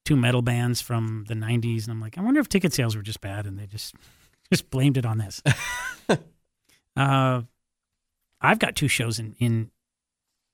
two 0.08 0.16
metal 0.16 0.40
bands 0.40 0.80
from 0.80 1.26
the 1.28 1.34
'90s, 1.34 1.82
and 1.82 1.90
I'm 1.90 2.00
like, 2.00 2.16
I 2.16 2.22
wonder 2.22 2.40
if 2.40 2.48
ticket 2.48 2.72
sales 2.72 2.96
were 2.96 3.02
just 3.02 3.20
bad, 3.20 3.44
and 3.44 3.58
they 3.58 3.66
just 3.66 3.94
just 4.52 4.70
blamed 4.70 4.96
it 4.96 5.04
on 5.04 5.18
this. 5.18 5.42
uh, 6.96 7.42
I've 8.40 8.58
got 8.58 8.74
two 8.74 8.88
shows 8.88 9.18
in 9.18 9.34
in 9.38 9.70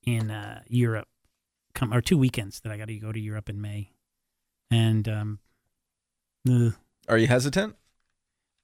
in 0.03 0.33
uh, 0.33 0.63
Europe 0.67 1.07
come 1.73 1.95
or 1.95 2.01
two 2.01 2.19
weekends 2.19 2.61
that 2.61 2.73
I 2.73 2.77
got 2.77 2.89
to 2.89 2.99
go 2.99 3.13
to 3.13 3.21
Europe 3.21 3.49
in 3.49 3.61
May, 3.61 3.93
and 4.73 5.09
um, 5.09 5.39
ugh, 6.51 6.75
Are 7.09 7.17
you 7.17 7.29
hesitant? 7.29 7.77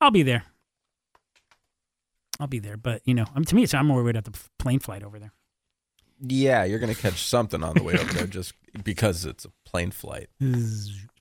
I'll 0.01 0.11
be 0.11 0.25
there. 0.25 0.45
I'll 2.41 2.49
be 2.49 2.59
there, 2.59 2.77
but 2.77 3.03
you 3.05 3.15
know, 3.15 3.27
um, 3.37 3.45
to 3.45 3.55
me, 3.55 3.63
it's 3.63 3.75
I'm 3.75 3.87
more 3.87 4.03
worried 4.03 4.17
about 4.17 4.33
the 4.33 4.41
plane 4.59 4.81
flight 4.81 5.05
over 5.05 5.21
there. 5.21 5.33
Yeah, 6.21 6.65
you're 6.65 6.79
going 6.79 6.95
to 6.95 7.01
catch 7.01 7.25
something 7.25 7.63
on 7.63 7.75
the 7.75 7.83
way 7.83 7.95
over 7.95 8.13
there 8.13 8.27
just 8.39 8.53
because 8.85 9.25
it's 9.25 9.45
a 9.45 9.51
plane 9.65 9.91
flight. 9.91 10.29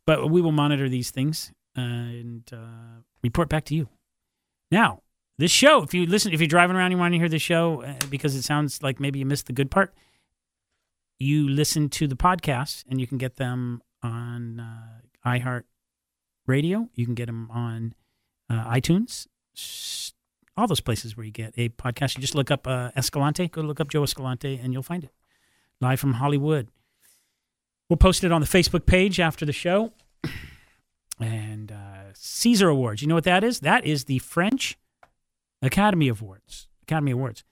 But 0.05 0.31
we 0.31 0.41
will 0.41 0.51
monitor 0.51 0.89
these 0.89 1.11
things 1.11 1.51
and 1.75 2.41
uh, 2.51 3.01
report 3.21 3.47
back 3.47 3.63
to 3.65 3.75
you. 3.75 3.89
Now, 4.71 5.03
this 5.37 5.51
show, 5.51 5.83
if 5.83 5.93
you 5.93 6.07
listen, 6.07 6.33
if 6.33 6.41
you're 6.41 6.47
driving 6.47 6.75
around, 6.75 6.89
you 6.89 6.97
want 6.97 7.13
to 7.13 7.19
hear 7.19 7.29
the 7.29 7.37
show 7.37 7.83
uh, 7.83 7.93
because 8.09 8.33
it 8.33 8.41
sounds 8.41 8.81
like 8.81 8.99
maybe 8.99 9.19
you 9.19 9.25
missed 9.27 9.45
the 9.45 9.53
good 9.53 9.69
part. 9.69 9.93
You 11.19 11.47
listen 11.47 11.89
to 11.89 12.07
the 12.07 12.15
podcast, 12.15 12.85
and 12.89 12.99
you 12.99 13.05
can 13.05 13.19
get 13.19 13.35
them 13.35 13.83
on 14.01 14.59
uh, 14.59 15.29
iHeart 15.29 15.63
Radio. 16.47 16.89
You 16.95 17.05
can 17.05 17.13
get 17.13 17.27
them 17.27 17.49
on 17.51 17.93
uh, 18.49 18.65
iTunes, 18.65 19.27
all 20.60 20.68
those 20.68 20.80
places 20.82 21.16
where 21.18 21.26
you 21.26 21.32
get 21.32 21.53
a 21.57 21.70
podcast. 21.70 22.16
You 22.16 22.22
just 22.22 22.36
look 22.36 22.51
up 22.51 22.68
uh, 22.68 22.91
Escalante. 22.95 23.47
Go 23.47 23.62
look 23.62 23.80
up 23.80 23.89
Joe 23.89 24.03
Escalante, 24.03 24.60
and 24.62 24.74
you'll 24.74 24.84
find 24.84 25.03
it 25.03 25.12
live 25.82 25.99
from 25.99 26.14
Hollywood. 26.14 26.68
We'll 27.89 27.97
post 27.97 28.24
it 28.24 28.32
on 28.32 28.41
the 28.41 28.47
Facebook 28.47 28.86
page 28.86 29.20
after 29.20 29.45
the 29.45 29.53
show. 29.53 29.93
And 31.22 31.70
uh, 31.74 32.14
Caesar 32.14 32.70
Awards. 32.70 33.01
You 33.01 33.10
know 33.10 33.16
what 33.16 33.26
that 33.26 33.43
is? 33.43 33.60
That 33.60 33.84
is 33.86 34.05
the 34.05 34.20
French 34.20 34.78
Academy 35.62 36.07
Awards. 36.07 36.70
Academy 36.84 37.12
Awards. 37.12 37.43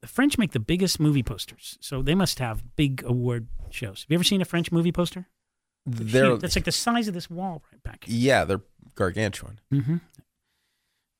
The 0.00 0.06
French 0.06 0.38
make 0.38 0.52
the 0.52 0.60
biggest 0.60 0.98
movie 0.98 1.22
posters, 1.22 1.76
so 1.80 2.00
they 2.00 2.14
must 2.14 2.38
have 2.38 2.64
big 2.74 3.02
award 3.04 3.48
shows. 3.68 4.04
Have 4.04 4.06
you 4.08 4.14
ever 4.14 4.24
seen 4.24 4.40
a 4.40 4.46
French 4.46 4.72
movie 4.72 4.92
poster? 4.92 5.26
They're, 5.84 6.36
That's 6.36 6.56
like 6.56 6.64
the 6.64 6.72
size 6.72 7.06
of 7.06 7.12
this 7.12 7.28
wall 7.28 7.62
right 7.70 7.82
back 7.82 8.04
here. 8.04 8.16
yeah, 8.16 8.44
they're 8.44 8.62
gargantuan. 8.94 9.60
Mm-hmm. 9.70 9.96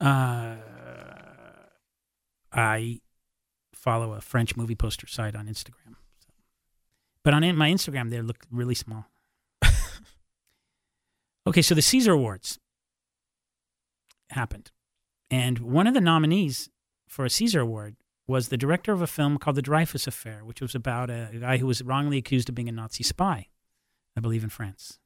Uh, 0.00 0.54
I 2.52 3.00
follow 3.74 4.12
a 4.12 4.20
French 4.20 4.56
movie 4.56 4.74
poster 4.74 5.06
site 5.06 5.34
on 5.34 5.46
Instagram, 5.46 5.96
but 7.22 7.34
on 7.34 7.42
my 7.56 7.70
Instagram 7.70 8.10
they 8.10 8.20
look 8.20 8.44
really 8.50 8.74
small. 8.74 9.06
okay, 11.46 11.62
so 11.62 11.74
the 11.74 11.82
Caesar 11.82 12.12
Awards 12.12 12.58
happened, 14.30 14.70
and 15.30 15.58
one 15.58 15.86
of 15.86 15.94
the 15.94 16.00
nominees 16.00 16.68
for 17.08 17.24
a 17.24 17.30
Caesar 17.30 17.60
Award 17.60 17.96
was 18.26 18.48
the 18.48 18.56
director 18.56 18.92
of 18.92 19.02
a 19.02 19.06
film 19.06 19.36
called 19.36 19.56
The 19.56 19.62
Dreyfus 19.62 20.06
Affair, 20.06 20.44
which 20.44 20.60
was 20.60 20.74
about 20.74 21.10
a, 21.10 21.28
a 21.32 21.38
guy 21.38 21.56
who 21.56 21.66
was 21.66 21.82
wrongly 21.82 22.18
accused 22.18 22.48
of 22.48 22.54
being 22.54 22.68
a 22.68 22.72
Nazi 22.72 23.02
spy, 23.02 23.48
I 24.16 24.20
believe, 24.20 24.44
in 24.44 24.48
France. 24.48 24.98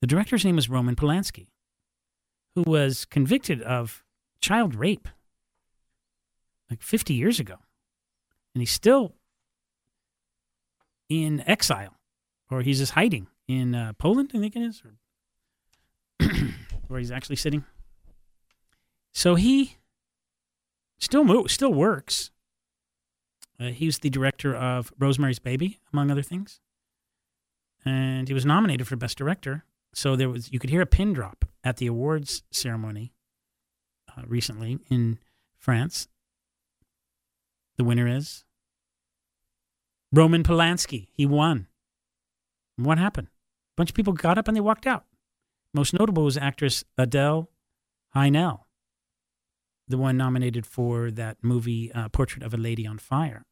The 0.00 0.06
director's 0.06 0.44
name 0.44 0.56
was 0.56 0.70
Roman 0.70 0.96
Polanski 0.96 1.48
who 2.54 2.62
was 2.62 3.04
convicted 3.04 3.62
of 3.62 4.04
child 4.40 4.74
rape 4.74 5.08
like 6.70 6.82
50 6.82 7.12
years 7.12 7.40
ago. 7.40 7.56
And 8.54 8.62
he's 8.62 8.72
still 8.72 9.14
in 11.08 11.42
exile, 11.46 11.96
or 12.50 12.62
he's 12.62 12.78
just 12.78 12.92
hiding 12.92 13.26
in 13.48 13.74
uh, 13.74 13.92
Poland, 13.98 14.30
I 14.32 14.38
think 14.38 14.56
it 14.56 14.62
is, 14.62 14.82
or 14.84 16.26
where 16.88 17.00
he's 17.00 17.10
actually 17.10 17.36
sitting. 17.36 17.64
So 19.12 19.34
he 19.34 19.76
still 20.98 21.24
mo- 21.24 21.46
still 21.46 21.72
works. 21.74 22.30
Uh, 23.58 23.68
he 23.68 23.86
was 23.86 23.98
the 23.98 24.10
director 24.10 24.54
of 24.54 24.92
Rosemary's 24.98 25.40
Baby, 25.40 25.80
among 25.92 26.10
other 26.10 26.22
things, 26.22 26.60
and 27.84 28.28
he 28.28 28.34
was 28.34 28.46
nominated 28.46 28.86
for 28.86 28.96
Best 28.96 29.18
Director. 29.18 29.64
So 29.92 30.14
there 30.14 30.28
was 30.28 30.52
you 30.52 30.60
could 30.60 30.70
hear 30.70 30.82
a 30.82 30.86
pin 30.86 31.12
drop 31.12 31.44
at 31.64 31.78
the 31.78 31.88
awards 31.88 32.42
ceremony 32.52 33.12
uh, 34.16 34.22
recently 34.26 34.78
in 34.88 35.18
France. 35.58 36.08
The 37.80 37.84
winner 37.84 38.06
is 38.06 38.44
Roman 40.12 40.42
Polanski. 40.42 41.08
He 41.14 41.24
won. 41.24 41.66
And 42.76 42.84
what 42.84 42.98
happened? 42.98 43.28
A 43.28 43.76
bunch 43.78 43.88
of 43.88 43.96
people 43.96 44.12
got 44.12 44.36
up 44.36 44.48
and 44.48 44.54
they 44.54 44.60
walked 44.60 44.86
out. 44.86 45.06
Most 45.72 45.94
notable 45.94 46.24
was 46.24 46.36
actress 46.36 46.84
Adele 46.98 47.48
Haenel, 48.14 48.66
the 49.88 49.96
one 49.96 50.18
nominated 50.18 50.66
for 50.66 51.10
that 51.10 51.38
movie 51.40 51.90
uh, 51.94 52.10
Portrait 52.10 52.42
of 52.42 52.52
a 52.52 52.58
Lady 52.58 52.86
on 52.86 52.98
Fire. 52.98 53.46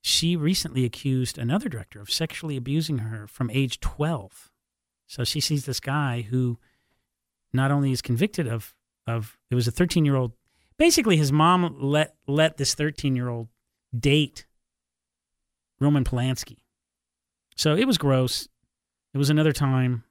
She 0.00 0.34
recently 0.34 0.86
accused 0.86 1.36
another 1.36 1.68
director 1.68 2.00
of 2.00 2.10
sexually 2.10 2.56
abusing 2.56 3.00
her 3.00 3.26
from 3.26 3.50
age 3.50 3.78
12. 3.80 4.50
So 5.06 5.22
she 5.22 5.40
sees 5.40 5.66
this 5.66 5.80
guy 5.80 6.22
who 6.30 6.58
not 7.52 7.70
only 7.70 7.92
is 7.92 8.00
convicted 8.00 8.48
of 8.48 8.74
of 9.06 9.36
it 9.50 9.54
was 9.54 9.68
a 9.68 9.70
13 9.70 10.06
year 10.06 10.16
old. 10.16 10.32
Basically, 10.82 11.16
his 11.16 11.30
mom 11.30 11.76
let 11.78 12.16
let 12.26 12.56
this 12.56 12.74
13 12.74 13.14
year 13.14 13.28
old 13.28 13.46
date 13.96 14.46
Roman 15.78 16.02
Polanski. 16.02 16.56
So 17.54 17.76
it 17.76 17.86
was 17.86 17.98
gross. 17.98 18.48
It 19.14 19.18
was 19.18 19.30
another 19.30 19.52
time. 19.52 20.02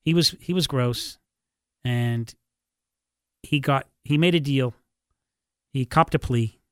He 0.00 0.14
was 0.14 0.34
he 0.40 0.54
was 0.54 0.66
gross, 0.66 1.18
and 1.84 2.34
he 3.42 3.60
got 3.60 3.88
he 4.04 4.16
made 4.16 4.34
a 4.34 4.40
deal. 4.40 4.72
He 5.74 5.84
copped 5.84 6.14
a 6.14 6.18
plea, 6.18 6.62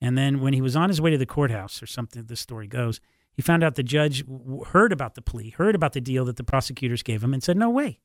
and 0.00 0.16
then 0.16 0.40
when 0.40 0.52
he 0.52 0.60
was 0.60 0.76
on 0.76 0.90
his 0.90 1.00
way 1.00 1.10
to 1.10 1.18
the 1.18 1.26
courthouse 1.26 1.82
or 1.82 1.86
something, 1.86 2.26
the 2.26 2.36
story 2.36 2.68
goes, 2.68 3.00
he 3.32 3.42
found 3.42 3.64
out 3.64 3.74
the 3.74 3.82
judge 3.82 4.24
heard 4.68 4.92
about 4.92 5.16
the 5.16 5.22
plea, 5.22 5.50
heard 5.50 5.74
about 5.74 5.92
the 5.92 6.00
deal 6.00 6.24
that 6.26 6.36
the 6.36 6.44
prosecutors 6.44 7.02
gave 7.02 7.24
him, 7.24 7.34
and 7.34 7.42
said, 7.42 7.56
"No 7.56 7.68
way, 7.68 7.98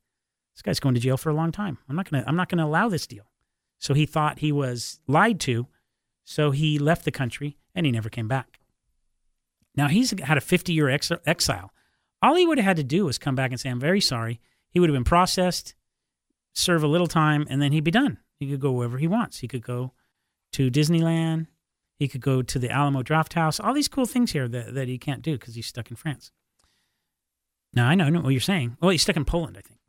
this 0.56 0.64
guy's 0.64 0.80
going 0.80 0.96
to 0.96 1.02
jail 1.02 1.18
for 1.18 1.30
a 1.30 1.36
long 1.36 1.52
time. 1.52 1.78
I'm 1.88 1.96
not 1.96 2.10
gonna 2.10 2.24
I'm 2.26 2.36
not 2.36 2.50
gonna 2.50 2.66
allow 2.66 2.90
this 2.90 3.06
deal." 3.06 3.28
So 3.80 3.94
he 3.94 4.06
thought 4.06 4.40
he 4.40 4.52
was 4.52 5.00
lied 5.08 5.40
to, 5.42 5.68
so 6.24 6.52
he 6.52 6.80
left 6.80 7.06
the 7.06 7.12
country 7.12 7.58
and 7.74 7.86
he 7.86 7.92
never 7.92 8.10
came 8.10 8.28
back. 8.28 8.60
Now 9.76 9.88
he's 9.88 10.18
had 10.20 10.38
a 10.38 10.42
50 10.42 10.74
year 10.74 10.90
ex- 10.90 11.12
exile. 11.26 11.72
All 12.22 12.36
he 12.36 12.46
would 12.46 12.58
have 12.58 12.66
had 12.66 12.78
to 12.78 12.84
do 12.84 13.06
was 13.06 13.18
come 13.18 13.36
back 13.36 13.52
and 13.52 13.60
say, 13.60 13.70
I'm 13.70 13.80
very 13.80 14.02
sorry. 14.02 14.40
He 14.70 14.80
would 14.80 14.90
have 14.90 14.96
been 14.96 15.04
processed, 15.04 15.76
serve 16.54 16.84
a 16.84 16.88
little 16.88 17.08
time, 17.08 17.46
and 17.50 17.62
then 17.62 17.72
he'd 17.72 17.84
be 17.84 17.92
done. 17.92 18.18
He 18.40 18.50
could 18.50 18.60
go 18.60 18.72
wherever 18.72 18.98
he 18.98 19.08
wants. 19.08 19.40
He 19.40 19.48
could 19.48 19.62
go 19.62 19.94
to 20.54 20.72
Disneyland. 20.72 21.48
He 21.98 22.08
could 22.08 22.22
go 22.22 22.42
to 22.42 22.60
the 22.60 22.70
Alamo 22.70 23.04
Drafthouse. 23.04 23.64
All 23.64 23.74
these 23.74 23.88
cool 23.88 24.06
things 24.06 24.32
here 24.32 24.48
that, 24.48 24.74
that 24.74 24.88
he 24.88 24.98
can't 24.98 25.22
do 25.22 25.38
because 25.38 25.56
he's 25.56 25.68
stuck 25.68 25.90
in 25.90 25.96
France. 25.96 26.32
Now, 27.74 27.88
I 27.88 27.96
know, 27.96 28.06
I 28.06 28.10
know 28.10 28.22
what 28.22 28.30
you're 28.30 28.42
saying. 28.42 28.78
Well, 28.82 28.92
he's 28.92 29.02
stuck 29.02 29.18
in 29.18 29.26
Poland, 29.26 29.58
I 29.58 29.62
think. 29.62 29.80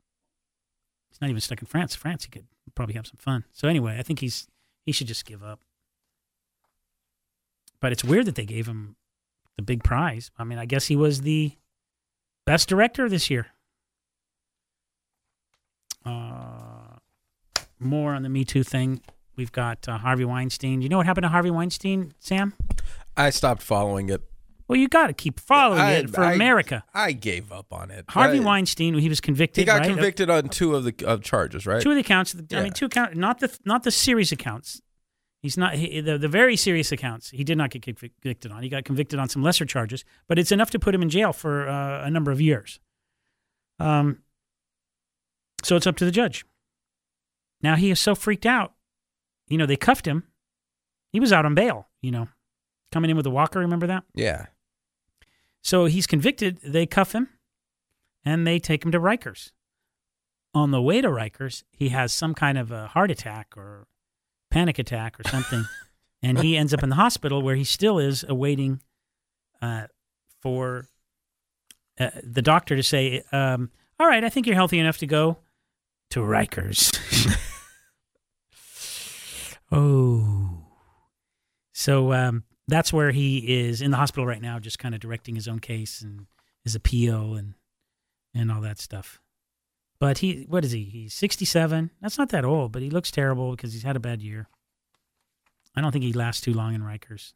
He's 1.09 1.21
not 1.21 1.29
even 1.29 1.41
stuck 1.41 1.61
in 1.61 1.67
France. 1.67 1.95
France, 1.95 2.25
he 2.25 2.29
could 2.29 2.47
probably 2.75 2.95
have 2.95 3.07
some 3.07 3.17
fun. 3.17 3.45
So 3.51 3.67
anyway, 3.67 3.97
I 3.99 4.03
think 4.03 4.19
he's 4.19 4.47
he 4.85 4.91
should 4.91 5.07
just 5.07 5.25
give 5.25 5.43
up. 5.43 5.59
But 7.79 7.91
it's 7.91 8.03
weird 8.03 8.25
that 8.25 8.35
they 8.35 8.45
gave 8.45 8.67
him 8.67 8.95
the 9.55 9.61
big 9.61 9.83
prize. 9.83 10.31
I 10.37 10.43
mean, 10.43 10.57
I 10.57 10.65
guess 10.65 10.87
he 10.87 10.95
was 10.95 11.21
the 11.21 11.53
best 12.45 12.69
director 12.69 13.09
this 13.09 13.29
year. 13.29 13.47
Uh, 16.05 16.97
more 17.79 18.13
on 18.13 18.23
the 18.23 18.29
Me 18.29 18.45
Too 18.45 18.63
thing. 18.63 19.01
We've 19.35 19.51
got 19.51 19.87
uh, 19.87 19.97
Harvey 19.99 20.25
Weinstein. 20.25 20.81
You 20.81 20.89
know 20.89 20.97
what 20.97 21.05
happened 21.05 21.25
to 21.25 21.29
Harvey 21.29 21.51
Weinstein, 21.51 22.13
Sam? 22.19 22.53
I 23.15 23.29
stopped 23.29 23.61
following 23.61 24.09
it. 24.09 24.21
Well, 24.67 24.77
you 24.77 24.87
got 24.89 25.07
to 25.07 25.13
keep 25.13 25.39
following 25.39 25.79
I- 25.79 25.93
it 25.93 26.09
for 26.09 26.23
I- 26.23 26.33
America. 26.33 26.83
I 26.93 27.13
gave 27.13 27.51
up 27.51 27.71
on 27.71 27.89
it. 27.89 28.05
Harvey 28.09 28.39
I- 28.39 28.43
Weinstein, 28.43 28.93
he 28.95 29.07
was 29.09 29.21
convicted. 29.21 29.61
He 29.61 29.65
got 29.65 29.79
right? 29.79 29.87
convicted 29.89 30.29
on 30.29 30.49
two 30.49 30.75
of 30.75 30.83
the 30.83 30.93
of 31.05 31.21
charges, 31.23 31.65
right? 31.65 31.81
Two 31.81 31.89
of 31.91 31.95
the 31.95 32.01
accounts. 32.01 32.35
I 32.53 32.63
mean, 32.63 32.73
two 32.73 32.85
account, 32.87 33.15
not 33.15 33.39
the 33.39 33.57
not 33.65 33.83
the 33.83 33.91
serious 33.91 34.31
accounts. 34.31 34.81
He's 35.41 35.55
not 35.55 35.75
he, 35.75 36.01
the 36.01 36.17
the 36.17 36.27
very 36.27 36.55
serious 36.57 36.91
accounts. 36.91 37.29
He 37.29 37.43
did 37.43 37.57
not 37.57 37.69
get 37.69 37.83
convicted 37.83 38.51
on. 38.51 38.63
He 38.63 38.69
got 38.69 38.83
convicted 38.83 39.19
on 39.19 39.29
some 39.29 39.43
lesser 39.43 39.65
charges, 39.65 40.03
but 40.27 40.37
it's 40.37 40.51
enough 40.51 40.71
to 40.71 40.79
put 40.79 40.93
him 40.93 41.01
in 41.01 41.09
jail 41.09 41.31
for 41.31 41.69
uh, 41.69 42.05
a 42.05 42.09
number 42.09 42.31
of 42.31 42.41
years. 42.41 42.79
Um. 43.79 44.19
So 45.63 45.75
it's 45.75 45.87
up 45.87 45.95
to 45.97 46.05
the 46.05 46.11
judge. 46.11 46.45
Now 47.61 47.75
he 47.75 47.89
is 47.89 47.99
so 47.99 48.15
freaked 48.15 48.45
out. 48.45 48.73
You 49.47 49.57
know, 49.57 49.65
they 49.65 49.75
cuffed 49.77 50.05
him. 50.07 50.23
He 51.13 51.19
was 51.19 51.31
out 51.31 51.45
on 51.45 51.55
bail. 51.55 51.87
You 52.01 52.11
know, 52.11 52.27
coming 52.91 53.09
in 53.09 53.17
with 53.17 53.25
a 53.25 53.31
walker. 53.31 53.59
Remember 53.59 53.87
that? 53.87 54.03
Yeah. 54.13 54.47
So 55.61 55.85
he's 55.85 56.07
convicted. 56.07 56.59
They 56.63 56.85
cuff 56.85 57.13
him, 57.13 57.29
and 58.23 58.45
they 58.45 58.59
take 58.59 58.85
him 58.85 58.91
to 58.91 58.99
Rikers. 58.99 59.51
On 60.53 60.71
the 60.71 60.81
way 60.81 61.01
to 61.01 61.09
Rikers, 61.09 61.63
he 61.71 61.89
has 61.89 62.13
some 62.13 62.33
kind 62.33 62.57
of 62.57 62.71
a 62.71 62.87
heart 62.87 63.11
attack 63.11 63.53
or 63.55 63.87
panic 64.49 64.79
attack 64.79 65.19
or 65.19 65.27
something, 65.29 65.65
and 66.23 66.39
he 66.39 66.57
ends 66.57 66.73
up 66.73 66.83
in 66.83 66.89
the 66.89 66.95
hospital 66.95 67.41
where 67.41 67.55
he 67.55 67.63
still 67.63 67.99
is 67.99 68.25
awaiting 68.27 68.81
uh, 69.61 69.87
for 70.41 70.87
uh, 71.99 72.09
the 72.23 72.41
doctor 72.41 72.75
to 72.75 72.83
say, 72.83 73.23
um, 73.31 73.71
"All 73.99 74.07
right, 74.07 74.23
I 74.23 74.29
think 74.29 74.47
you're 74.47 74.55
healthy 74.55 74.79
enough 74.79 74.97
to 74.99 75.07
go 75.07 75.39
to 76.11 76.21
Rikers." 76.21 76.97
oh, 79.71 80.65
so 81.73 82.13
um, 82.13 82.43
that's 82.67 82.91
where 82.91 83.11
he 83.11 83.37
is 83.67 83.81
in 83.81 83.91
the 83.91 83.97
hospital 83.97 84.25
right 84.25 84.41
now, 84.41 84.59
just 84.59 84.79
kind 84.79 84.93
of 84.93 85.01
directing 85.01 85.35
his 85.35 85.47
own 85.47 85.59
case 85.59 86.01
and 86.01 86.27
his 86.63 86.75
appeal 86.75 87.35
and 87.35 87.53
and 88.33 88.51
all 88.51 88.61
that 88.61 88.79
stuff. 88.79 89.19
But 89.99 90.19
he, 90.19 90.45
what 90.47 90.63
is 90.63 90.71
he? 90.71 90.83
He's 90.83 91.13
67. 91.13 91.89
That's 92.01 92.17
not 92.17 92.29
that 92.29 92.45
old, 92.45 92.71
but 92.71 92.83
he 92.83 92.89
looks 92.89 93.09
terrible 93.09 93.51
because 93.51 93.73
he's 93.73 93.83
had 93.83 93.95
a 93.95 93.99
bad 93.99 94.21
year. 94.21 94.47
I 95.75 95.81
don't 95.81 95.91
think 95.91 96.03
he 96.03 96.13
lasts 96.13 96.41
too 96.41 96.53
long 96.53 96.75
in 96.75 96.81
Rikers. 96.81 97.33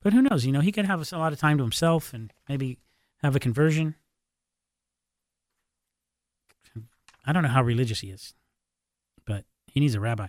But 0.00 0.12
who 0.12 0.22
knows? 0.22 0.46
You 0.46 0.52
know, 0.52 0.60
he 0.60 0.72
could 0.72 0.86
have 0.86 1.12
a 1.12 1.18
lot 1.18 1.32
of 1.32 1.38
time 1.38 1.58
to 1.58 1.64
himself 1.64 2.14
and 2.14 2.32
maybe 2.48 2.78
have 3.22 3.36
a 3.36 3.40
conversion. 3.40 3.96
I 7.26 7.32
don't 7.32 7.42
know 7.42 7.48
how 7.50 7.62
religious 7.62 8.00
he 8.00 8.10
is, 8.10 8.34
but 9.26 9.44
he 9.66 9.80
needs 9.80 9.94
a 9.94 10.00
rabbi. 10.00 10.28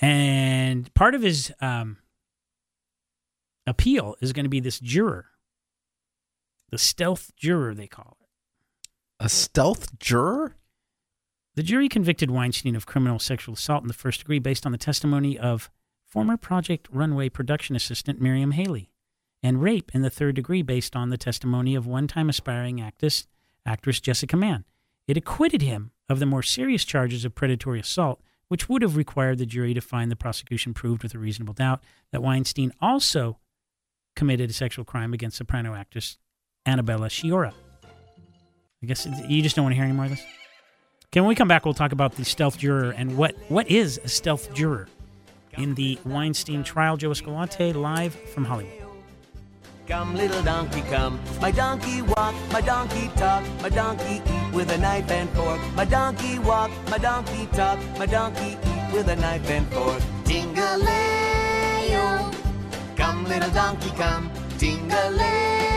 And 0.00 0.92
part 0.94 1.14
of 1.14 1.22
his 1.22 1.52
um, 1.60 1.98
appeal 3.66 4.16
is 4.20 4.32
going 4.32 4.44
to 4.44 4.50
be 4.50 4.60
this 4.60 4.80
juror, 4.80 5.26
the 6.70 6.78
stealth 6.78 7.32
juror, 7.36 7.74
they 7.74 7.86
call 7.86 8.16
it. 8.20 8.26
A 9.20 9.28
stealth 9.28 9.98
juror? 9.98 10.56
The 11.54 11.62
jury 11.62 11.88
convicted 11.88 12.30
Weinstein 12.30 12.74
of 12.74 12.84
criminal 12.84 13.20
sexual 13.20 13.54
assault 13.54 13.82
in 13.82 13.88
the 13.88 13.94
first 13.94 14.20
degree 14.20 14.40
based 14.40 14.66
on 14.66 14.72
the 14.72 14.78
testimony 14.78 15.38
of 15.38 15.70
former 16.04 16.36
Project 16.36 16.88
Runway 16.90 17.28
production 17.28 17.76
assistant 17.76 18.20
Miriam 18.20 18.52
Haley, 18.52 18.90
and 19.42 19.62
rape 19.62 19.90
in 19.94 20.02
the 20.02 20.10
third 20.10 20.34
degree 20.34 20.62
based 20.62 20.96
on 20.96 21.10
the 21.10 21.18
testimony 21.18 21.74
of 21.74 21.86
one 21.86 22.08
time 22.08 22.28
aspiring 22.28 22.80
actress, 22.80 23.26
actress 23.64 24.00
Jessica 24.00 24.36
Mann. 24.36 24.64
It 25.06 25.16
acquitted 25.16 25.62
him 25.62 25.92
of 26.08 26.18
the 26.18 26.26
more 26.26 26.42
serious 26.42 26.84
charges 26.84 27.24
of 27.24 27.34
predatory 27.34 27.80
assault, 27.80 28.20
which 28.48 28.68
would 28.68 28.82
have 28.82 28.96
required 28.96 29.38
the 29.38 29.46
jury 29.46 29.74
to 29.74 29.80
find 29.80 30.10
the 30.10 30.16
prosecution 30.16 30.74
proved 30.74 31.02
with 31.02 31.14
a 31.14 31.18
reasonable 31.18 31.54
doubt 31.54 31.82
that 32.12 32.22
Weinstein 32.22 32.72
also 32.80 33.38
committed 34.16 34.50
a 34.50 34.52
sexual 34.52 34.84
crime 34.84 35.12
against 35.12 35.36
soprano 35.36 35.74
actress 35.74 36.18
Annabella 36.66 37.08
Sciorra. 37.08 37.52
I 38.82 38.86
guess 38.86 39.06
you 39.28 39.42
just 39.42 39.56
don't 39.56 39.64
want 39.64 39.72
to 39.72 39.76
hear 39.76 39.84
any 39.84 39.94
more 39.94 40.04
of 40.04 40.10
this? 40.10 40.24
Okay, 41.06 41.20
when 41.20 41.28
we 41.28 41.34
come 41.34 41.48
back, 41.48 41.64
we'll 41.64 41.74
talk 41.74 41.92
about 41.92 42.16
the 42.16 42.24
stealth 42.24 42.58
juror 42.58 42.90
and 42.90 43.16
what, 43.16 43.34
what 43.48 43.70
is 43.70 44.00
a 44.04 44.08
stealth 44.08 44.52
juror 44.52 44.88
in 45.52 45.74
the 45.74 45.98
Weinstein 46.04 46.64
trial. 46.64 46.96
Joe 46.96 47.12
Escalante 47.12 47.72
live 47.72 48.14
from 48.30 48.44
Hollywood. 48.44 48.83
Come, 49.86 50.16
little 50.16 50.42
donkey, 50.42 50.80
come. 50.88 51.20
My 51.42 51.50
donkey 51.50 52.00
walk, 52.00 52.34
my 52.50 52.62
donkey 52.62 53.10
talk, 53.16 53.44
my 53.60 53.68
donkey 53.68 54.22
eat 54.24 54.54
with 54.54 54.72
a 54.72 54.78
knife 54.78 55.10
and 55.10 55.28
fork. 55.30 55.60
My 55.74 55.84
donkey 55.84 56.38
walk, 56.38 56.70
my 56.88 56.96
donkey 56.96 57.46
talk, 57.52 57.78
my 57.98 58.06
donkey 58.06 58.56
eat 58.64 58.94
with 58.94 59.08
a 59.08 59.16
knife 59.16 59.50
and 59.50 59.68
fork. 59.68 60.00
Jingle-a-yo. 60.24 62.30
Come, 62.96 63.26
little 63.26 63.50
donkey, 63.50 63.90
come. 63.90 64.30
Jingle-a-yo. 64.56 65.73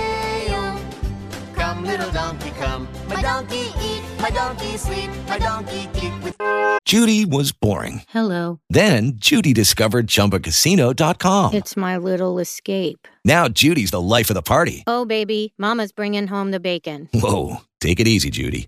Come, 1.88 2.00
little 2.00 2.12
donkey, 2.12 2.50
come. 2.52 2.88
My 3.08 3.22
donkey 3.22 3.72
eat, 3.80 4.04
my 4.20 4.30
donkey 4.30 4.76
sleep, 4.76 5.10
my 5.28 5.38
donkey 5.38 5.88
kick 5.94 6.12
with. 6.22 6.36
Judy 6.84 7.26
was 7.26 7.54
boring. 7.54 8.02
Hello. 8.10 8.60
Then 8.70 9.14
Judy 9.16 9.54
discovered 9.54 10.08
ChumbaCasino.com. 10.08 11.54
It's 11.54 11.78
my 11.78 11.96
little 11.98 12.40
escape. 12.40 13.08
Now 13.24 13.48
Judy's 13.48 13.92
the 13.92 14.02
life 14.02 14.30
of 14.30 14.34
the 14.34 14.42
party. 14.42 14.84
Oh, 14.86 15.06
baby, 15.06 15.54
Mama's 15.58 15.94
bringing 15.94 16.28
home 16.28 16.52
the 16.52 16.60
bacon. 16.60 17.08
Whoa, 17.14 17.62
take 17.80 18.02
it 18.02 18.08
easy, 18.08 18.32
Judy. 18.32 18.68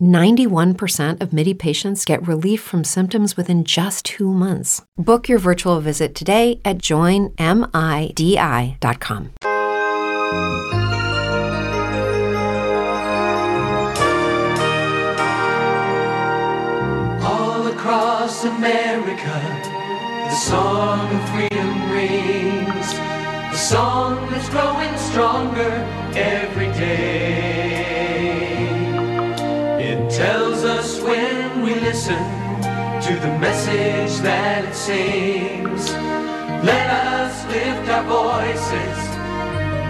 91% 0.00 1.20
of 1.20 1.32
MIDI 1.32 1.54
patients 1.54 2.04
get 2.04 2.26
relief 2.26 2.60
from 2.60 2.84
symptoms 2.84 3.36
within 3.36 3.64
just 3.64 4.04
two 4.04 4.32
months. 4.32 4.82
Book 4.96 5.28
your 5.28 5.38
virtual 5.38 5.80
visit 5.80 6.14
today 6.14 6.60
at 6.64 6.78
joinmidi.com. 6.78 7.34
All 17.22 17.66
across 17.68 18.44
America, 18.44 19.40
the 20.28 20.34
song 20.36 21.14
of 21.14 21.28
freedom 21.30 21.90
rings. 21.90 22.94
The 23.52 23.56
song 23.56 24.30
that's 24.30 24.48
growing 24.48 24.96
stronger 24.98 25.72
every 26.16 26.66
day. 26.72 27.53
Tells 30.16 30.62
us 30.62 31.00
when 31.02 31.62
we 31.62 31.74
listen 31.74 32.16
to 33.02 33.18
the 33.20 33.36
message 33.40 34.22
that 34.22 34.64
it 34.64 34.72
sings. 34.72 35.90
Let 36.62 36.88
us 36.88 37.44
lift 37.46 37.90
our 37.90 38.04
voices. 38.04 38.98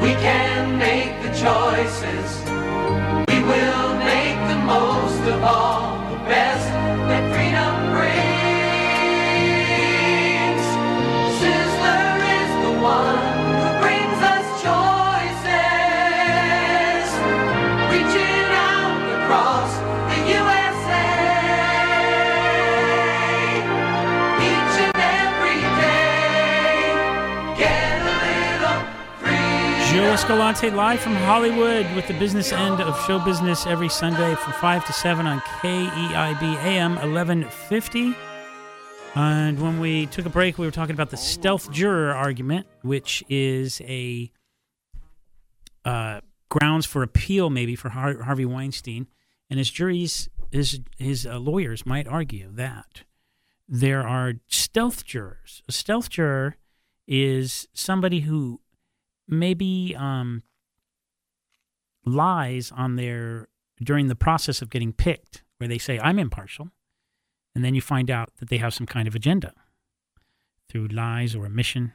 We 0.03 0.15
can 0.25 0.79
make 0.79 1.13
the 1.21 1.29
choices. 1.29 2.41
We 3.29 3.39
will 3.45 3.89
make 3.99 4.39
the 4.49 4.61
most 4.65 5.21
of 5.29 5.43
all 5.45 5.94
Escalante 30.25 30.71
live 30.71 31.01
from 31.01 31.15
Hollywood 31.15 31.85
with 31.95 32.09
the 32.09 32.15
business 32.15 32.51
end 32.51 32.81
of 32.81 32.99
show 33.05 33.19
business 33.19 33.67
every 33.67 33.91
Sunday 33.91 34.35
from 34.37 34.55
5 34.55 34.87
to 34.87 34.93
7 34.95 35.27
on 35.27 35.39
KEIB 35.41 36.43
AM 36.65 36.93
1150. 36.93 38.15
And 39.17 39.61
when 39.61 39.79
we 39.81 40.07
took 40.07 40.25
a 40.25 40.31
break, 40.31 40.57
we 40.57 40.65
were 40.65 40.73
talking 40.73 40.95
about 40.95 41.11
the 41.11 41.19
stealth 41.19 41.71
juror 41.71 42.15
argument, 42.15 42.67
which 42.81 43.23
is 43.29 43.83
a 43.83 44.33
uh, 45.85 46.23
grounds 46.49 46.87
for 46.87 47.03
appeal, 47.03 47.51
maybe 47.51 47.77
for 47.77 47.91
Har- 47.91 48.23
Harvey 48.23 48.47
Weinstein. 48.47 49.09
And 49.51 49.59
his 49.59 49.71
juries, 49.71 50.31
his 50.51 50.81
his 50.97 51.27
uh, 51.27 51.39
lawyers 51.39 51.85
might 51.85 52.09
argue 52.09 52.49
that 52.51 53.03
there 53.69 54.09
are 54.09 54.37
stealth 54.47 55.05
jurors. 55.05 55.63
A 55.69 55.73
stealth 55.73 56.09
juror 56.09 56.57
is 57.07 57.69
somebody 57.75 58.21
who 58.21 58.61
maybe 59.29 59.95
um, 59.99 60.43
lies 62.05 62.73
on 62.73 62.97
their 62.97 63.49
during 63.83 64.09
the 64.09 64.15
process 64.15 64.63
of 64.63 64.71
getting 64.71 64.93
picked, 64.93 65.43
where 65.59 65.69
they 65.69 65.79
say 65.79 65.99
I'm 65.99 66.19
impartial, 66.19 66.71
and 67.55 67.65
then 67.65 67.75
you 67.75 67.81
find 67.81 68.11
out 68.11 68.31
that 68.39 68.49
they 68.49 68.59
have 68.59 68.75
some 68.75 68.87
kind 68.87 69.09
of 69.09 69.15
agenda 69.15 69.53
through 70.69 70.89
lies 70.89 71.35
or 71.35 71.47
omission. 71.47 71.93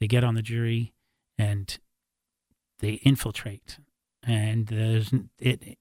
They 0.00 0.06
get 0.06 0.24
on 0.24 0.34
the 0.34 0.42
jury 0.42 0.92
and 1.38 1.78
they 2.80 2.94
infiltrate, 3.04 3.78
and 4.22 4.70
it 5.38 5.78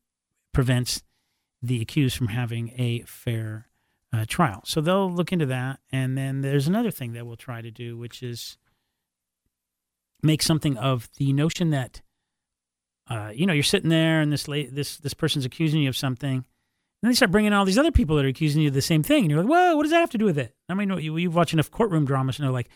prevents 0.54 1.04
the 1.62 1.82
accused 1.82 2.16
from 2.16 2.28
having 2.28 2.74
a 2.78 3.02
fair 3.02 3.68
uh, 4.14 4.26
trial. 4.28 4.62
So 4.66 4.82
they'll 4.82 5.12
look 5.12 5.34
into 5.34 5.46
that, 5.48 5.80
and 5.92 6.18
then 6.18 6.42
there's 6.42 6.68
another 6.68 6.92
thing 6.92 7.14
that 7.14 7.26
we'll 7.26 7.36
try 7.36 7.62
to 7.62 7.72
do, 7.72 7.98
which 7.98 8.24
is 8.24 8.58
make 10.26 10.42
something 10.42 10.78
of 10.78 11.10
the 11.18 11.34
notion 11.34 11.70
that 11.70 12.02
uh, 13.10 13.32
you 13.34 13.46
know 13.46 13.54
you're 13.54 13.64
sitting 13.64 13.90
there 13.90 14.22
and 14.22 14.32
this 14.32 14.48
la- 14.48 14.70
this 14.72 14.98
this 14.98 15.14
person's 15.14 15.46
accusing 15.46 15.82
you 15.82 15.90
of 15.90 15.98
something, 15.98 16.36
and 16.36 16.44
then 17.02 17.12
they 17.12 17.16
start 17.16 17.32
bringing 17.32 17.54
all 17.54 17.66
these 17.66 17.78
other 17.78 17.92
people 17.92 18.16
that 18.16 18.26
are 18.26 18.30
accusing 18.30 18.62
you 18.62 18.70
of 18.70 18.74
the 18.74 18.82
same 18.82 19.04
thing, 19.04 19.24
and 19.24 19.32
you're 19.32 19.42
like, 19.42 19.50
whoa, 19.50 19.76
what 19.76 19.84
does 19.84 19.92
that 19.92 20.00
have 20.00 20.10
to 20.12 20.18
do 20.18 20.26
with 20.26 20.38
it? 20.38 20.56
I 20.68 20.74
mean, 20.74 20.90
you, 20.98 21.16
you've 21.18 21.36
watched 21.36 21.54
enough 21.54 21.72
courtroom 21.72 22.06
dramas 22.06 22.38
to 22.38 22.42
know 22.42 22.52
like 22.52 22.70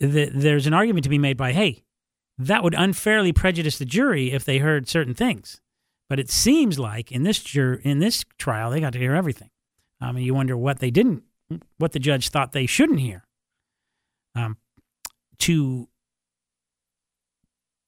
the, 0.00 0.30
there's 0.34 0.66
an 0.66 0.74
argument 0.74 1.04
to 1.04 1.10
be 1.10 1.18
made 1.18 1.36
by, 1.36 1.52
hey, 1.52 1.84
that 2.38 2.62
would 2.64 2.74
unfairly 2.74 3.32
prejudice 3.32 3.78
the 3.78 3.84
jury 3.84 4.32
if 4.32 4.44
they 4.44 4.58
heard 4.58 4.88
certain 4.88 5.14
things. 5.14 5.60
But 6.08 6.18
it 6.18 6.30
seems 6.30 6.78
like 6.78 7.12
in 7.12 7.22
this 7.22 7.42
jur- 7.42 7.80
in 7.82 7.98
this 7.98 8.24
trial, 8.38 8.70
they 8.70 8.80
got 8.80 8.92
to 8.92 8.98
hear 8.98 9.14
everything. 9.14 9.50
I 10.00 10.12
mean, 10.12 10.24
you 10.24 10.34
wonder 10.34 10.56
what 10.56 10.80
they 10.80 10.90
didn't, 10.90 11.22
what 11.78 11.92
the 11.92 11.98
judge 11.98 12.28
thought 12.28 12.52
they 12.52 12.66
shouldn't 12.66 13.00
hear. 13.00 13.24
Um, 14.34 14.58
to 15.38 15.88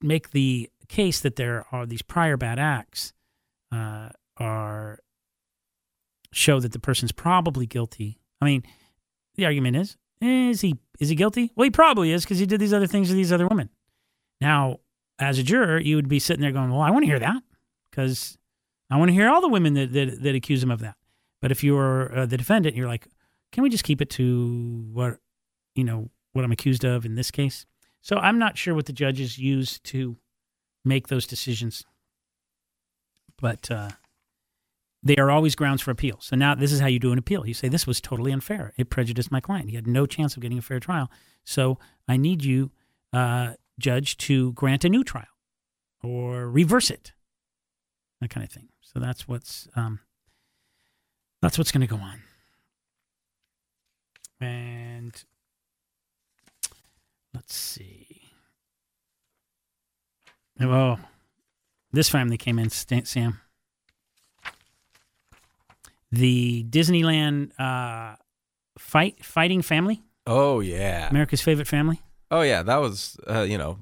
make 0.01 0.31
the 0.31 0.69
case 0.87 1.19
that 1.21 1.35
there 1.35 1.65
are 1.71 1.85
these 1.85 2.01
prior 2.01 2.37
bad 2.37 2.59
acts 2.59 3.13
uh, 3.71 4.09
are 4.37 4.99
show 6.31 6.59
that 6.59 6.71
the 6.71 6.79
person's 6.79 7.11
probably 7.11 7.65
guilty. 7.65 8.19
I 8.41 8.45
mean, 8.45 8.63
the 9.35 9.45
argument 9.45 9.75
is, 9.75 9.97
is 10.21 10.61
he 10.61 10.75
is 10.99 11.09
he 11.09 11.15
guilty? 11.15 11.51
Well, 11.55 11.65
he 11.65 11.71
probably 11.71 12.11
is 12.11 12.23
because 12.23 12.39
he 12.39 12.45
did 12.45 12.59
these 12.59 12.73
other 12.73 12.87
things 12.87 13.09
to 13.09 13.13
these 13.13 13.31
other 13.31 13.47
women. 13.47 13.69
Now, 14.41 14.79
as 15.19 15.39
a 15.39 15.43
juror, 15.43 15.79
you 15.79 15.95
would 15.95 16.07
be 16.07 16.19
sitting 16.19 16.41
there 16.41 16.51
going, 16.51 16.71
"Well, 16.71 16.81
I 16.81 16.91
want 16.91 17.03
to 17.03 17.07
hear 17.07 17.19
that 17.19 17.43
because 17.89 18.37
I 18.89 18.97
want 18.97 19.09
to 19.09 19.13
hear 19.13 19.29
all 19.29 19.41
the 19.41 19.47
women 19.47 19.73
that, 19.73 19.93
that 19.93 20.21
that 20.23 20.35
accuse 20.35 20.63
him 20.63 20.71
of 20.71 20.79
that." 20.79 20.95
But 21.41 21.51
if 21.51 21.63
you're 21.63 22.17
uh, 22.17 22.25
the 22.25 22.37
defendant, 22.37 22.75
you're 22.75 22.87
like, 22.87 23.07
"Can 23.51 23.63
we 23.63 23.69
just 23.69 23.83
keep 23.83 24.01
it 24.01 24.09
to 24.11 24.89
what 24.91 25.17
you 25.75 25.83
know 25.83 26.09
what 26.33 26.45
I'm 26.45 26.51
accused 26.51 26.83
of 26.83 27.05
in 27.05 27.15
this 27.15 27.31
case?" 27.31 27.65
So 28.01 28.17
I'm 28.17 28.39
not 28.39 28.57
sure 28.57 28.73
what 28.73 28.85
the 28.85 28.93
judges 28.93 29.37
use 29.37 29.79
to 29.79 30.17
make 30.85 31.07
those 31.07 31.27
decisions, 31.27 31.83
but 33.39 33.69
uh, 33.69 33.89
they 35.03 35.17
are 35.17 35.29
always 35.29 35.55
grounds 35.55 35.81
for 35.81 35.91
appeal. 35.91 36.17
So 36.21 36.35
now 36.35 36.55
this 36.55 36.71
is 36.71 36.79
how 36.79 36.87
you 36.87 36.99
do 36.99 37.11
an 37.11 37.17
appeal. 37.17 37.45
You 37.45 37.53
say 37.53 37.67
this 37.67 37.87
was 37.87 38.01
totally 38.01 38.31
unfair. 38.31 38.73
It 38.77 38.89
prejudiced 38.89 39.31
my 39.31 39.39
client. 39.39 39.69
He 39.69 39.75
had 39.75 39.87
no 39.87 40.05
chance 40.05 40.35
of 40.35 40.41
getting 40.41 40.57
a 40.57 40.61
fair 40.61 40.79
trial. 40.79 41.11
So 41.43 41.79
I 42.07 42.17
need 42.17 42.43
you, 42.43 42.71
uh, 43.13 43.53
judge, 43.79 44.17
to 44.17 44.53
grant 44.53 44.85
a 44.85 44.89
new 44.89 45.03
trial 45.03 45.25
or 46.03 46.49
reverse 46.49 46.89
it. 46.89 47.13
That 48.21 48.29
kind 48.29 48.43
of 48.43 48.51
thing. 48.51 48.69
So 48.81 48.99
that's 48.99 49.27
what's 49.27 49.67
um, 49.75 49.99
that's 51.41 51.57
what's 51.57 51.71
going 51.71 51.81
to 51.81 51.87
go 51.87 52.01
on. 52.01 52.21
And 54.39 55.23
let's 57.37 57.55
see. 57.55 58.21
Oh, 60.59 60.97
this 61.91 62.09
family 62.09 62.35
came 62.37 62.57
in, 62.57 62.69
Sam. 62.71 63.39
The 66.11 66.65
Disneyland 66.67 67.51
uh, 67.59 68.15
fight 68.79 69.23
fighting 69.23 69.61
family, 69.61 70.01
Oh 70.25 70.61
yeah. 70.61 71.09
America's 71.09 71.41
favorite 71.41 71.67
family. 71.67 72.01
Oh 72.31 72.41
yeah, 72.41 72.63
that 72.63 72.77
was 72.77 73.17
uh, 73.29 73.41
you 73.41 73.57
know, 73.57 73.77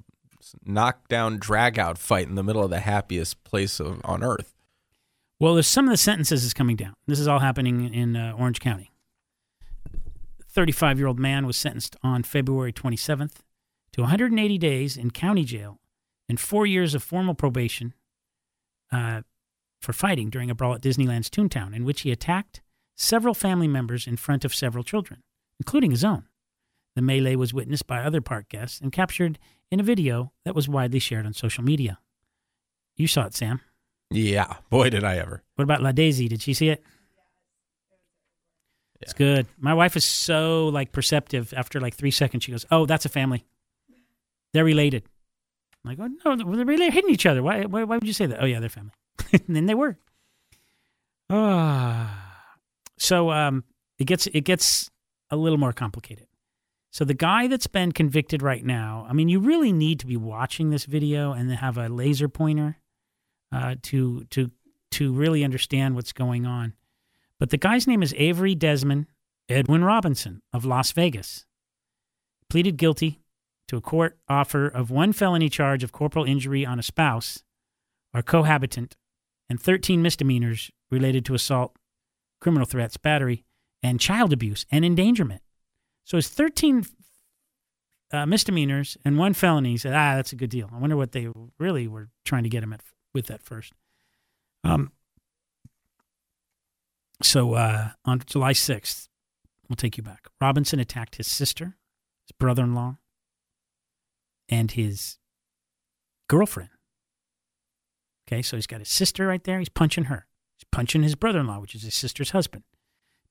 knockdown 0.66 1.38
drag 1.40 1.80
out 1.80 1.98
fight 1.98 2.28
in 2.28 2.36
the 2.36 2.44
middle 2.44 2.64
of 2.64 2.70
the 2.70 2.82
happiest 2.82 3.42
place 3.46 3.80
of, 3.80 4.02
on 4.04 4.22
earth. 4.22 4.54
Well, 5.40 5.54
there's 5.54 5.68
some 5.68 5.86
of 5.86 5.92
the 5.92 5.98
sentences 5.98 6.44
is 6.44 6.54
coming 6.54 6.76
down. 6.76 6.94
This 7.08 7.20
is 7.20 7.28
all 7.28 7.40
happening 7.40 7.94
in 7.94 8.18
uh, 8.18 8.36
Orange 8.38 8.60
County. 8.60 8.92
35 10.50 11.00
year 11.00 11.08
old 11.08 11.20
man 11.20 11.46
was 11.46 11.58
sentenced 11.58 11.96
on 12.04 12.24
February 12.24 12.74
27th 12.74 13.38
to 13.96 14.02
180 14.02 14.58
days 14.58 14.98
in 14.98 15.10
county 15.10 15.46
jail 15.46 15.80
and 16.28 16.38
four 16.38 16.66
years 16.66 16.94
of 16.94 17.02
formal 17.02 17.34
probation 17.34 17.94
uh, 18.92 19.22
for 19.80 19.94
fighting 19.94 20.30
during 20.30 20.50
a 20.50 20.56
brawl 20.56 20.74
at 20.74 20.82
Disneyland's 20.82 21.30
Toontown, 21.30 21.74
in 21.74 21.86
which 21.86 22.02
he 22.02 22.12
attacked 22.12 22.62
several 22.98 23.34
family 23.34 23.70
members 23.70 24.06
in 24.06 24.18
front 24.18 24.44
of 24.44 24.54
several 24.54 24.84
children, 24.84 25.24
including 25.62 25.92
his 25.92 26.04
own. 26.04 26.26
The 26.98 27.02
melee 27.02 27.38
was 27.38 27.54
witnessed 27.54 27.88
by 27.88 28.04
other 28.04 28.20
park 28.20 28.50
guests 28.50 28.82
and 28.82 28.92
captured 28.92 29.40
in 29.72 29.80
a 29.80 29.84
video 29.84 30.34
that 30.44 30.56
was 30.56 30.68
widely 30.68 31.00
shared 31.00 31.26
on 31.26 31.32
social 31.32 31.64
media. 31.64 31.98
You 32.98 33.08
saw 33.08 33.28
it, 33.28 33.34
Sam. 33.34 33.62
Yeah, 34.12 34.56
boy 34.70 34.90
did 34.90 35.06
I 35.06 35.16
ever. 35.20 35.42
What 35.56 35.64
about 35.64 35.82
La 35.82 35.94
Daisy? 35.94 36.28
Did 36.28 36.42
she 36.42 36.54
see 36.54 36.68
it? 36.68 36.84
It's 39.00 39.14
good. 39.14 39.48
My 39.58 39.74
wife 39.74 39.96
is 39.96 40.04
so 40.04 40.68
like 40.68 40.92
perceptive. 40.92 41.54
After 41.56 41.80
like 41.80 41.96
three 41.96 42.12
seconds, 42.12 42.44
she 42.44 42.52
goes, 42.52 42.66
"Oh, 42.72 42.86
that's 42.86 43.06
a 43.06 43.10
family. 43.10 43.46
They're 44.56 44.64
related. 44.64 45.04
I'm 45.84 45.90
like, 45.98 46.00
oh 46.00 46.34
no, 46.34 46.56
they're 46.56 46.66
really 46.66 46.90
hitting 46.90 47.10
each 47.10 47.26
other. 47.26 47.44
Why, 47.44 47.66
why, 47.66 47.84
why 47.84 47.98
would 47.98 48.08
you 48.08 48.14
say 48.14 48.26
that? 48.26 48.42
Oh 48.42 48.46
yeah, 48.46 48.62
they're 48.62 48.70
family. 48.70 48.94
and 49.34 49.44
then 49.50 49.66
they 49.66 49.74
were. 49.74 49.98
Ah, 51.30 52.46
so 52.98 53.32
um, 53.32 53.66
it 54.00 54.06
gets 54.06 54.28
it 54.28 54.46
gets 54.46 54.90
a 55.30 55.36
little 55.36 55.58
more 55.58 55.74
complicated. 55.74 56.28
So 56.92 57.04
the 57.04 57.14
guy 57.14 57.48
that's 57.48 57.68
been 57.68 57.92
convicted 57.92 58.42
right 58.42 58.64
now, 58.64 59.06
I 59.10 59.12
mean, 59.12 59.28
you 59.28 59.42
really 59.42 59.74
need 59.74 60.00
to 60.00 60.08
be 60.08 60.16
watching 60.16 60.70
this 60.70 60.86
video 60.86 61.34
and 61.34 61.52
have 61.52 61.78
a 61.78 61.90
laser 61.90 62.30
pointer 62.30 62.78
uh, 63.52 63.76
to 63.84 64.24
to 64.30 64.52
to 64.92 65.12
really 65.12 65.44
understand 65.44 65.96
what's 65.96 66.14
going 66.14 66.46
on. 66.46 66.76
But 67.42 67.50
the 67.50 67.58
guy's 67.58 67.88
name 67.88 68.02
is 68.02 68.14
Avery 68.18 68.56
Desmond 68.56 69.08
Edwin 69.50 69.84
Robinson 69.84 70.42
of 70.54 70.64
Las 70.64 70.94
Vegas. 70.94 71.46
Pleaded 72.50 72.78
guilty 72.78 73.20
to 73.68 73.78
a 73.78 73.82
court 73.82 74.18
offer 74.28 74.68
of 74.68 74.92
one 74.92 75.14
felony 75.14 75.50
charge 75.50 75.84
of 75.84 75.92
corporal 75.92 76.26
injury 76.26 76.66
on 76.66 76.80
a 76.80 76.84
spouse 76.84 77.44
or 78.14 78.22
cohabitant 78.22 78.96
and 79.50 79.60
13 79.60 80.02
misdemeanors 80.02 80.72
related 80.92 81.26
to 81.26 81.34
assault, 81.34 81.76
criminal 82.40 82.66
threats, 82.66 82.98
battery, 82.98 83.44
and 83.84 84.00
child 84.00 84.34
abuse 84.34 84.66
and 84.72 84.86
endangerment. 84.86 85.42
So 86.04 86.18
it's 86.18 86.30
13 86.30 86.86
uh, 88.12 88.26
misdemeanors 88.26 88.98
and 89.04 89.18
one 89.18 89.34
felony. 89.34 89.72
He 89.72 89.78
said, 89.78 89.94
ah, 89.94 90.16
that's 90.16 90.32
a 90.32 90.36
good 90.36 90.50
deal. 90.50 90.70
I 90.74 90.78
wonder 90.78 90.98
what 90.98 91.12
they 91.12 91.28
really 91.60 91.88
were 91.88 92.10
trying 92.24 92.44
to 92.44 92.50
get 92.50 92.64
him 92.64 92.74
at 92.74 92.82
with 93.14 93.28
that 93.28 93.42
first. 93.42 93.74
Um, 94.64 94.92
so 97.22 97.54
uh, 97.54 97.90
on 98.04 98.22
July 98.26 98.54
6th, 98.54 99.08
we'll 99.70 99.76
take 99.76 99.98
you 99.98 100.04
back. 100.04 100.28
Robinson 100.42 100.80
attacked 100.80 101.16
his 101.16 101.28
sister, 101.28 101.78
his 102.26 102.32
brother 102.38 102.64
in 102.64 102.74
law, 102.76 102.98
and 104.50 104.72
his 104.72 105.18
girlfriend. 106.28 106.70
Okay, 108.28 108.42
so 108.42 108.58
he's 108.58 108.68
got 108.68 108.80
his 108.80 108.90
sister 108.90 109.28
right 109.28 109.44
there. 109.44 109.60
He's 109.60 109.70
punching 109.70 110.06
her. 110.06 110.26
He's 110.58 110.66
punching 110.72 111.04
his 111.04 111.16
brother 111.16 111.40
in 111.40 111.48
law, 111.48 111.60
which 111.60 111.76
is 111.76 111.84
his 111.84 111.94
sister's 111.94 112.32
husband, 112.32 112.64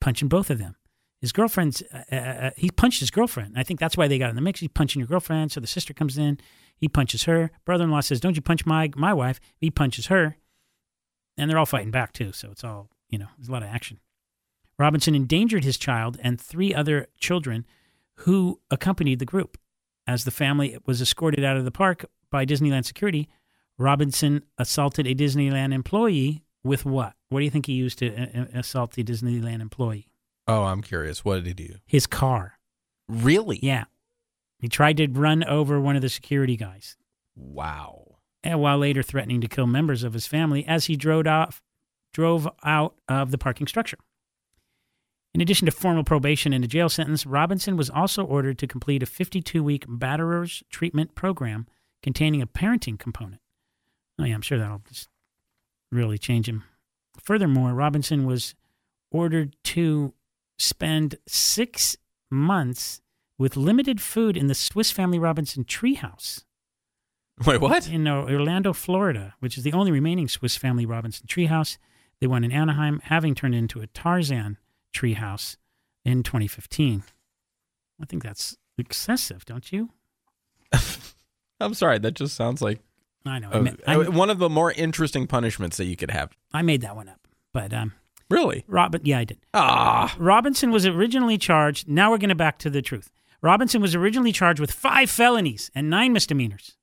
punching 0.01 0.29
both 0.29 0.51
of 0.51 0.59
them. 0.59 0.77
His 1.21 1.33
girlfriend's, 1.33 1.83
uh, 1.93 2.15
uh, 2.15 2.51
he 2.57 2.71
punched 2.71 3.01
his 3.01 3.11
girlfriend. 3.11 3.55
I 3.57 3.63
think 3.63 3.81
that's 3.81 3.97
why 3.97 4.09
they 4.09 4.19
got 4.19 4.29
in 4.29 4.37
the 4.37 4.43
mix. 4.43 4.61
He's 4.61 4.69
punching 4.69 5.01
your 5.01 5.07
girlfriend. 5.07 5.53
So 5.53 5.61
the 5.61 5.67
sister 5.67 5.95
comes 5.95 6.19
in. 6.19 6.39
He 6.77 6.87
punches 6.87 7.25
her. 7.25 7.51
Brother 7.65 7.85
in 7.85 7.91
law 7.91 8.01
says, 8.01 8.21
Don't 8.21 8.37
you 8.37 8.43
punch 8.43 8.67
my, 8.67 8.91
my 8.95 9.15
wife. 9.15 9.41
He 9.57 9.71
punches 9.71 10.07
her. 10.07 10.37
And 11.39 11.51
they're 11.51 11.59
all 11.59 11.65
fighting 11.65 11.91
back, 11.91 12.13
too. 12.13 12.33
So 12.33 12.51
it's 12.51 12.63
all, 12.63 12.91
you 13.09 13.19
know, 13.19 13.29
there's 13.39 13.49
a 13.49 13.53
lot 13.53 13.63
of 13.63 13.71
action. 13.71 14.01
Robinson 14.79 15.15
endangered 15.15 15.65
his 15.65 15.79
child 15.79 16.19
and 16.23 16.39
three 16.39 16.75
other 16.75 17.09
children 17.19 17.65
who 18.17 18.61
accompanied 18.71 19.19
the 19.19 19.25
group. 19.25 19.57
As 20.07 20.25
the 20.25 20.31
family 20.31 20.77
was 20.87 21.01
escorted 21.01 21.45
out 21.45 21.57
of 21.57 21.65
the 21.65 21.71
park 21.71 22.05
by 22.31 22.45
Disneyland 22.45 22.85
security, 22.85 23.29
Robinson 23.79 24.43
assaulted 24.59 25.07
a 25.07 25.15
Disneyland 25.15 25.73
employee 25.73 26.45
with 26.63 26.85
what? 26.85 27.15
What 27.29 27.41
do 27.41 27.45
you 27.45 27.51
think 27.51 27.67
he 27.67 27.73
used 27.73 27.99
to 27.99 28.15
uh, 28.15 28.47
assault 28.55 28.93
the 28.93 29.05
Disneyland 29.05 29.61
employee? 29.61 30.09
Oh, 30.47 30.65
I'm 30.65 30.83
curious. 30.83 31.25
What 31.25 31.37
did 31.37 31.47
he 31.47 31.55
do? 31.55 31.75
His 31.87 32.07
car. 32.07 32.59
Really? 33.09 33.59
Yeah. 33.63 33.85
He 34.59 34.69
tried 34.69 34.97
to 34.99 35.09
run 35.09 35.45
over 35.45 35.81
one 35.81 35.97
of 35.97 36.03
the 36.03 36.09
security 36.09 36.57
guys. 36.57 36.97
Wow. 37.35 38.19
And 38.43 38.61
while 38.61 38.79
later 38.79 39.03
threatening 39.03 39.41
to 39.41 39.49
kill 39.49 39.67
members 39.67 40.05
of 40.05 40.13
his 40.13 40.27
family 40.27 40.67
as 40.67 40.87
he 40.87 40.97
drove 40.97 41.27
off, 41.27 41.63
drove 42.13 42.49
out 42.63 42.95
of 43.09 43.31
the 43.31 43.39
parking 43.39 43.67
structure. 43.67 43.99
In 45.35 45.41
addition 45.41 45.67
to 45.67 45.73
formal 45.73 46.05
probation 46.05 46.53
and 46.53 46.65
a 46.65 46.69
jail 46.69 46.89
sentence, 46.89 47.27
Robinson 47.27 47.77
was 47.77 47.91
also 47.91 48.25
ordered 48.25 48.57
to 48.59 48.69
complete 48.69 49.03
a 49.03 49.07
52 49.07 49.65
week 49.65 49.85
batterers 49.87 50.63
treatment 50.71 51.17
program 51.17 51.67
containing 52.03 52.41
a 52.41 52.47
parenting 52.47 52.99
component. 52.99 53.41
Oh, 54.19 54.25
yeah, 54.25 54.35
I'm 54.35 54.43
sure 54.43 54.59
that'll 54.59 54.83
just 54.89 55.09
really 55.91 56.19
change 56.19 56.49
him. 56.49 56.63
Furthermore, 57.21 57.75
Robinson 57.75 58.27
was 58.27 58.55
ordered 59.11 59.57
to 59.65 60.15
spend 60.57 61.17
six 61.27 61.97
months 62.31 63.01
with 63.37 63.57
limited 63.57 64.01
food 64.01 64.37
in 64.37 64.47
the 64.47 64.55
Swiss 64.55 64.93
Family 64.93 65.19
Robinson 65.19 65.65
treehouse. 65.65 66.45
Wait, 67.45 67.61
what? 67.61 67.89
In 67.89 68.07
uh, 68.07 68.23
Orlando, 68.23 68.73
Florida, 68.73 69.35
which 69.41 69.59
is 69.59 69.65
the 69.65 69.73
only 69.73 69.91
remaining 69.91 70.29
Swiss 70.29 70.57
Family 70.57 70.87
Robinson 70.87 71.27
treehouse. 71.27 71.79
They 72.21 72.29
won 72.29 72.45
in 72.45 72.53
Anaheim, 72.53 73.01
having 73.05 73.35
turned 73.35 73.57
into 73.57 73.81
a 73.81 73.89
Tarzan 73.89 74.59
treehouse 74.95 75.57
in 76.05 76.23
2015. 76.23 77.03
I 78.01 78.05
think 78.07 78.23
that's 78.23 78.57
excessive, 78.79 79.45
don't 79.45 79.71
you? 79.73 79.91
I'm 81.61 81.75
sorry. 81.75 81.99
That 81.99 82.15
just 82.15 82.35
sounds 82.35 82.61
like 82.63 82.81
I 83.27 83.39
know. 83.39 83.51
a- 83.53 83.91
I 83.91 83.97
one 84.09 84.31
of 84.31 84.39
the 84.39 84.49
more 84.49 84.73
interesting 84.73 85.27
punishments 85.27 85.77
that 85.77 85.85
you 85.87 85.97
could 85.97 86.11
have. 86.11 86.31
I 86.53 86.63
made 86.63 86.81
that 86.83 86.97
one 86.97 87.09
up, 87.09 87.27
but 87.53 87.73
um, 87.73 87.93
Really? 88.31 88.65
Robin, 88.67 89.01
yeah, 89.05 89.19
I 89.19 89.25
did. 89.25 89.39
Ah. 89.53 90.15
Robinson 90.19 90.71
was 90.71 90.87
originally 90.87 91.39
charged. 91.39 91.89
Now 91.89 92.11
we're 92.11 92.19
going 92.19 92.31
to 92.31 92.35
back 92.35 92.59
to 92.61 92.71
the 92.71 92.83
truth. 92.83 93.11
Robinson 93.43 93.83
was 93.83 93.95
originally 93.95 94.33
charged 94.33 94.61
with 94.61 94.73
five 94.73 95.11
felonies 95.11 95.71
and 95.75 95.91
nine 95.91 96.13
misdemeanors. 96.13 96.77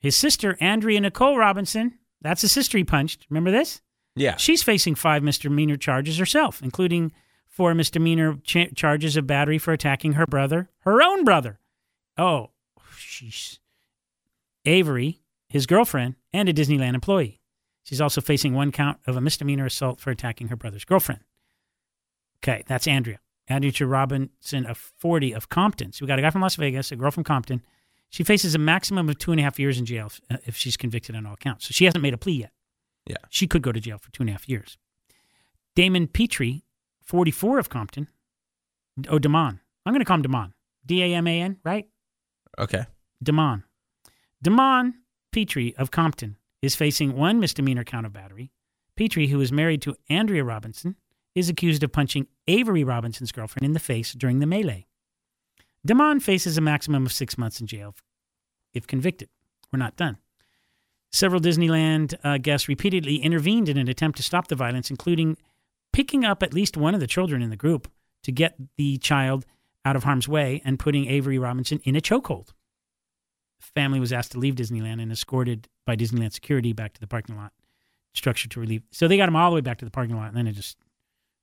His 0.00 0.16
sister, 0.16 0.56
Andrea 0.60 1.00
Nicole 1.00 1.36
Robinson, 1.36 1.98
that's 2.22 2.42
the 2.42 2.48
sister 2.48 2.78
he 2.78 2.84
punched. 2.84 3.26
Remember 3.28 3.50
this? 3.50 3.82
Yeah. 4.18 4.36
She's 4.36 4.62
facing 4.62 4.94
five 4.94 5.22
misdemeanor 5.22 5.76
charges 5.76 6.18
herself, 6.18 6.62
including 6.62 7.12
four 7.46 7.74
misdemeanor 7.74 8.38
cha- 8.44 8.68
charges 8.74 9.16
of 9.16 9.26
battery 9.26 9.58
for 9.58 9.72
attacking 9.72 10.14
her 10.14 10.26
brother, 10.26 10.70
her 10.80 11.02
own 11.02 11.24
brother. 11.24 11.58
Oh, 12.16 12.50
she's 12.96 13.58
Avery, 14.64 15.20
his 15.48 15.66
girlfriend, 15.66 16.16
and 16.32 16.48
a 16.48 16.52
Disneyland 16.52 16.94
employee. 16.94 17.40
She's 17.84 18.00
also 18.00 18.20
facing 18.20 18.54
one 18.54 18.70
count 18.70 18.98
of 19.06 19.16
a 19.16 19.20
misdemeanor 19.20 19.66
assault 19.66 19.98
for 19.98 20.10
attacking 20.10 20.48
her 20.48 20.56
brother's 20.56 20.84
girlfriend. 20.84 21.22
Okay, 22.42 22.62
that's 22.66 22.86
Andrea. 22.86 23.20
Andrea 23.48 23.86
Robinson 23.86 24.66
of 24.66 24.76
40 24.76 25.32
of 25.32 25.48
Compton. 25.48 25.92
So 25.92 26.04
we 26.04 26.08
got 26.08 26.18
a 26.18 26.22
guy 26.22 26.30
from 26.30 26.42
Las 26.42 26.56
Vegas, 26.56 26.92
a 26.92 26.96
girl 26.96 27.10
from 27.10 27.24
Compton. 27.24 27.62
She 28.10 28.24
faces 28.24 28.54
a 28.54 28.58
maximum 28.58 29.08
of 29.08 29.18
two 29.18 29.32
and 29.32 29.40
a 29.40 29.42
half 29.42 29.58
years 29.58 29.78
in 29.78 29.86
jail 29.86 30.06
if, 30.06 30.20
uh, 30.30 30.36
if 30.46 30.56
she's 30.56 30.76
convicted 30.76 31.16
on 31.16 31.26
all 31.26 31.36
counts. 31.36 31.66
So 31.66 31.72
she 31.72 31.84
hasn't 31.86 32.02
made 32.02 32.14
a 32.14 32.18
plea 32.18 32.40
yet. 32.40 32.52
Yeah. 33.08 33.16
She 33.30 33.46
could 33.46 33.62
go 33.62 33.72
to 33.72 33.80
jail 33.80 33.98
for 33.98 34.12
two 34.12 34.22
and 34.22 34.30
a 34.30 34.32
half 34.32 34.48
years. 34.48 34.78
Damon 35.74 36.06
Petrie, 36.08 36.64
44 37.02 37.58
of 37.58 37.68
Compton. 37.68 38.08
Oh, 39.08 39.18
Damon. 39.18 39.60
I'm 39.86 39.92
going 39.92 40.00
to 40.00 40.04
call 40.04 40.16
him 40.16 40.22
Damon. 40.22 40.54
D 40.84 41.02
A 41.02 41.14
M 41.14 41.26
A 41.26 41.40
N, 41.40 41.58
right? 41.64 41.86
Okay. 42.58 42.84
Damon. 43.22 43.64
Damon 44.42 44.94
Petrie 45.32 45.74
of 45.76 45.90
Compton 45.90 46.36
is 46.62 46.76
facing 46.76 47.16
one 47.16 47.40
misdemeanor 47.40 47.84
count 47.84 48.06
of 48.06 48.12
battery. 48.12 48.50
Petrie, 48.96 49.28
who 49.28 49.40
is 49.40 49.52
married 49.52 49.82
to 49.82 49.96
Andrea 50.08 50.44
Robinson, 50.44 50.96
is 51.34 51.48
accused 51.48 51.82
of 51.82 51.92
punching 51.92 52.26
Avery 52.48 52.82
Robinson's 52.84 53.32
girlfriend 53.32 53.64
in 53.64 53.72
the 53.72 53.80
face 53.80 54.12
during 54.12 54.40
the 54.40 54.46
melee. 54.46 54.86
Damon 55.86 56.20
faces 56.20 56.58
a 56.58 56.60
maximum 56.60 57.06
of 57.06 57.12
six 57.12 57.38
months 57.38 57.60
in 57.60 57.66
jail 57.66 57.94
if 58.74 58.86
convicted. 58.86 59.28
We're 59.72 59.78
not 59.78 59.96
done. 59.96 60.18
Several 61.10 61.40
Disneyland 61.40 62.14
uh, 62.22 62.38
guests 62.38 62.68
repeatedly 62.68 63.16
intervened 63.16 63.68
in 63.68 63.78
an 63.78 63.88
attempt 63.88 64.16
to 64.18 64.22
stop 64.22 64.48
the 64.48 64.54
violence, 64.54 64.90
including 64.90 65.36
picking 65.92 66.24
up 66.24 66.42
at 66.42 66.52
least 66.52 66.76
one 66.76 66.94
of 66.94 67.00
the 67.00 67.06
children 67.06 67.42
in 67.42 67.50
the 67.50 67.56
group 67.56 67.90
to 68.22 68.32
get 68.32 68.56
the 68.76 68.98
child 68.98 69.46
out 69.84 69.96
of 69.96 70.04
harm's 70.04 70.28
way 70.28 70.60
and 70.64 70.78
putting 70.78 71.06
Avery 71.06 71.38
Robinson 71.38 71.80
in 71.84 71.96
a 71.96 72.00
chokehold. 72.00 72.48
The 73.60 73.66
family 73.74 74.00
was 74.00 74.12
asked 74.12 74.32
to 74.32 74.38
leave 74.38 74.54
Disneyland 74.54 75.00
and 75.00 75.10
escorted 75.10 75.68
by 75.86 75.96
Disneyland 75.96 76.32
security 76.32 76.72
back 76.72 76.92
to 76.94 77.00
the 77.00 77.06
parking 77.06 77.36
lot 77.36 77.52
structure 78.14 78.48
to 78.48 78.60
relieve. 78.60 78.82
So 78.90 79.08
they 79.08 79.16
got 79.16 79.28
him 79.28 79.36
all 79.36 79.50
the 79.50 79.54
way 79.56 79.60
back 79.60 79.78
to 79.78 79.84
the 79.84 79.90
parking 79.90 80.16
lot, 80.16 80.28
and 80.28 80.36
then 80.36 80.46
it 80.46 80.52
just 80.52 80.76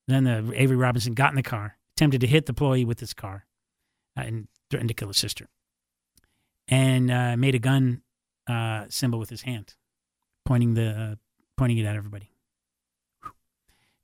then 0.08 0.24
the 0.24 0.52
Avery 0.56 0.78
Robinson 0.78 1.14
got 1.14 1.32
in 1.32 1.36
the 1.36 1.44
car, 1.44 1.78
attempted 1.98 2.22
to 2.22 2.28
hit 2.28 2.46
the 2.46 2.52
employee 2.52 2.86
with 2.86 3.00
his 3.00 3.14
car, 3.14 3.46
uh, 4.16 4.22
and 4.22 4.48
threatened 4.70 4.90
to 4.90 4.94
kill 4.94 5.08
his 5.08 5.18
sister, 5.18 5.48
and 6.68 7.10
uh, 7.10 7.36
made 7.38 7.56
a 7.56 7.60
gun 7.60 8.04
uh, 8.48 8.86
symbol 8.90 9.20
with 9.20 9.30
his 9.30 9.44
hand, 9.44 9.76
pointing 10.46 10.74
the 10.74 10.90
uh, 10.90 11.16
pointing 11.58 11.78
it 11.78 11.86
at 11.86 11.96
everybody. 11.96 12.32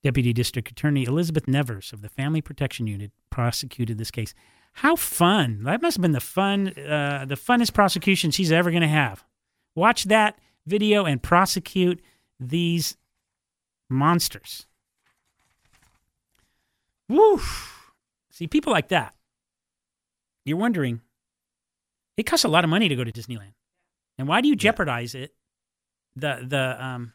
Deputy 0.04 0.34
District 0.34 0.70
Attorney 0.70 1.04
Elizabeth 1.06 1.48
Nevers 1.48 1.94
of 1.94 2.02
the 2.02 2.10
Family 2.10 2.42
Protection 2.42 2.88
Unit 2.88 3.12
prosecuted 3.30 3.98
this 3.98 4.10
case. 4.10 4.34
How 4.74 4.96
fun! 4.96 5.64
That 5.64 5.82
must 5.82 5.98
have 5.98 6.02
been 6.02 6.14
the 6.14 6.20
fun, 6.20 6.70
uh, 6.70 7.26
the 7.28 7.36
funnest 7.36 7.74
prosecution 7.74 8.32
she's 8.32 8.52
ever 8.52 8.72
going 8.72 8.82
to 8.82 8.88
have. 8.88 9.24
Watch 9.76 10.06
that 10.06 10.40
video 10.66 11.06
and 11.06 11.22
prosecute 11.22 12.02
these 12.40 12.98
monsters. 13.90 14.66
Woo! 17.10 17.42
See, 18.32 18.48
people 18.48 18.72
like 18.72 18.88
that. 18.88 19.14
You're 20.46 20.58
wondering, 20.58 21.02
it 22.18 22.24
costs 22.24 22.46
a 22.46 22.48
lot 22.48 22.64
of 22.64 22.70
money 22.70 22.88
to 22.88 22.96
go 22.96 23.04
to 23.04 23.12
Disneyland, 23.12 23.54
and 24.22 24.28
why 24.28 24.40
do 24.40 24.48
you 24.48 24.56
jeopardize 24.56 25.16
it? 25.16 25.34
The 26.16 26.46
the 26.48 26.86
um, 26.86 27.14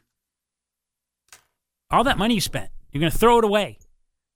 all 1.89 2.03
that 2.03 2.17
money 2.17 2.33
you 2.33 2.41
spent, 2.41 2.69
you're 2.91 2.99
going 2.99 3.11
to 3.11 3.17
throw 3.17 3.37
it 3.37 3.45
away, 3.45 3.79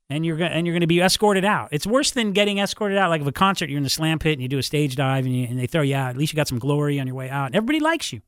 and 0.10 0.26
you're 0.26 0.38
gonna 0.38 0.52
and 0.52 0.66
you're 0.66 0.74
gonna 0.74 0.88
be 0.88 1.02
escorted 1.02 1.44
out. 1.44 1.68
It's 1.72 1.86
worse 1.86 2.12
than 2.12 2.32
getting 2.32 2.60
escorted 2.60 2.98
out. 2.98 3.10
Like 3.10 3.20
of 3.20 3.28
a 3.28 3.32
concert, 3.34 3.70
you're 3.70 3.78
in 3.78 3.84
the 3.84 3.90
slam 3.90 4.20
pit 4.20 4.34
and 4.34 4.42
you 4.42 4.48
do 4.48 4.58
a 4.58 4.64
stage 4.64 4.96
dive 4.96 5.26
and, 5.26 5.36
you, 5.36 5.48
and 5.48 5.60
they 5.60 5.68
throw 5.68 5.82
you 5.82 5.96
out. 5.96 6.12
At 6.12 6.18
least 6.18 6.32
you 6.32 6.38
got 6.38 6.48
some 6.48 6.60
glory 6.60 7.00
on 7.00 7.08
your 7.08 7.16
way 7.16 7.30
out. 7.30 7.54
Everybody 7.54 7.80
likes 7.82 8.14
you, 8.14 8.22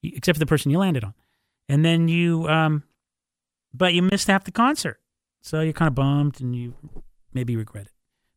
You- 0.00 0.12
except 0.16 0.36
for 0.36 0.40
the 0.40 0.46
person 0.46 0.70
you 0.70 0.78
landed 0.78 1.04
on. 1.04 1.12
And 1.68 1.84
then 1.84 2.08
you, 2.08 2.48
um, 2.48 2.84
but 3.74 3.92
you 3.92 4.00
missed 4.02 4.28
half 4.28 4.44
the 4.44 4.50
concert, 4.50 4.98
so 5.42 5.60
you're 5.60 5.72
kind 5.74 5.88
of 5.88 5.94
bummed 5.94 6.40
and 6.40 6.56
you 6.56 6.74
maybe 7.34 7.54
regret 7.56 7.86
it. 7.86 7.92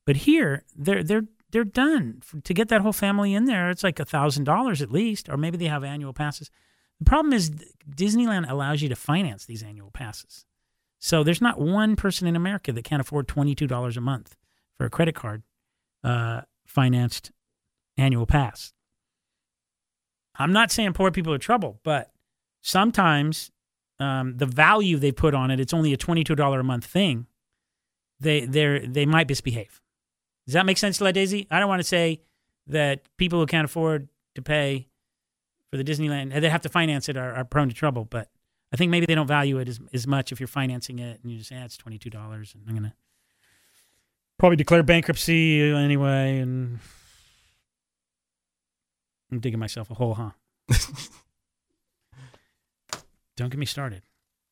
But 0.05 0.17
here, 0.17 0.63
they're 0.75 1.03
they're 1.03 1.25
they're 1.55 1.63
done 1.63 2.21
to 2.43 2.53
get 2.53 2.67
that 2.67 2.81
whole 2.81 2.91
family 2.91 3.33
in 3.33 3.45
there. 3.45 3.69
It's 3.69 3.81
like 3.81 3.97
a 3.97 4.03
thousand 4.03 4.43
dollars 4.43 4.81
at 4.81 4.91
least, 4.91 5.29
or 5.29 5.37
maybe 5.37 5.55
they 5.55 5.67
have 5.67 5.85
annual 5.85 6.11
passes. 6.11 6.51
The 6.99 7.05
problem 7.05 7.31
is 7.31 7.49
Disneyland 7.89 8.49
allows 8.51 8.81
you 8.81 8.89
to 8.89 8.95
finance 8.97 9.45
these 9.45 9.63
annual 9.63 9.89
passes. 9.89 10.45
So 10.99 11.23
there's 11.23 11.39
not 11.39 11.57
one 11.57 11.95
person 11.95 12.27
in 12.27 12.35
America 12.35 12.73
that 12.73 12.83
can't 12.83 12.99
afford 12.99 13.29
$22 13.29 13.95
a 13.95 14.01
month 14.01 14.35
for 14.77 14.85
a 14.85 14.89
credit 14.89 15.15
card 15.15 15.43
uh, 16.03 16.41
financed 16.65 17.31
annual 17.95 18.25
pass. 18.25 18.73
I'm 20.37 20.51
not 20.51 20.73
saying 20.73 20.91
poor 20.91 21.09
people 21.09 21.31
are 21.31 21.37
trouble, 21.37 21.79
but 21.85 22.11
sometimes 22.63 23.49
um, 23.97 24.35
the 24.35 24.45
value 24.45 24.97
they 24.97 25.13
put 25.13 25.33
on 25.33 25.51
it, 25.51 25.61
it's 25.61 25.73
only 25.73 25.93
a 25.93 25.97
$22 25.97 26.59
a 26.59 26.63
month 26.63 26.83
thing. 26.83 27.27
They 28.19 28.45
they 28.45 28.85
they 28.85 29.05
might 29.05 29.29
misbehave. 29.29 29.81
Does 30.45 30.53
that 30.53 30.65
make 30.65 30.77
sense, 30.77 31.01
La 31.01 31.11
Daisy? 31.11 31.47
I 31.49 31.59
don't 31.59 31.69
want 31.69 31.79
to 31.79 31.87
say 31.87 32.21
that 32.67 33.01
people 33.17 33.39
who 33.39 33.45
can't 33.45 33.65
afford 33.65 34.07
to 34.35 34.41
pay 34.41 34.87
for 35.71 35.77
the 35.77 35.83
Disneyland, 35.83 36.31
and 36.33 36.43
they 36.43 36.49
have 36.49 36.61
to 36.61 36.69
finance 36.69 37.09
it, 37.09 37.17
are, 37.17 37.33
are 37.33 37.43
prone 37.43 37.69
to 37.69 37.75
trouble. 37.75 38.05
But 38.05 38.29
I 38.71 38.77
think 38.77 38.91
maybe 38.91 39.05
they 39.05 39.15
don't 39.15 39.27
value 39.27 39.57
it 39.59 39.69
as, 39.69 39.79
as 39.93 40.05
much 40.05 40.31
if 40.31 40.39
you're 40.39 40.47
financing 40.47 40.99
it 40.99 41.19
and 41.21 41.31
you 41.31 41.37
just 41.37 41.49
say, 41.49 41.57
ah, 41.59 41.65
it's 41.65 41.77
$22 41.77 42.13
and 42.15 42.63
I'm 42.67 42.73
going 42.73 42.83
to 42.83 42.93
probably 44.37 44.57
declare 44.57 44.83
bankruptcy 44.83 45.61
anyway. 45.61 46.39
And 46.39 46.79
I'm 49.31 49.39
digging 49.39 49.59
myself 49.59 49.89
a 49.91 49.93
hole, 49.93 50.13
huh? 50.15 50.31
don't 53.37 53.49
get 53.49 53.59
me 53.59 53.65
started. 53.65 54.03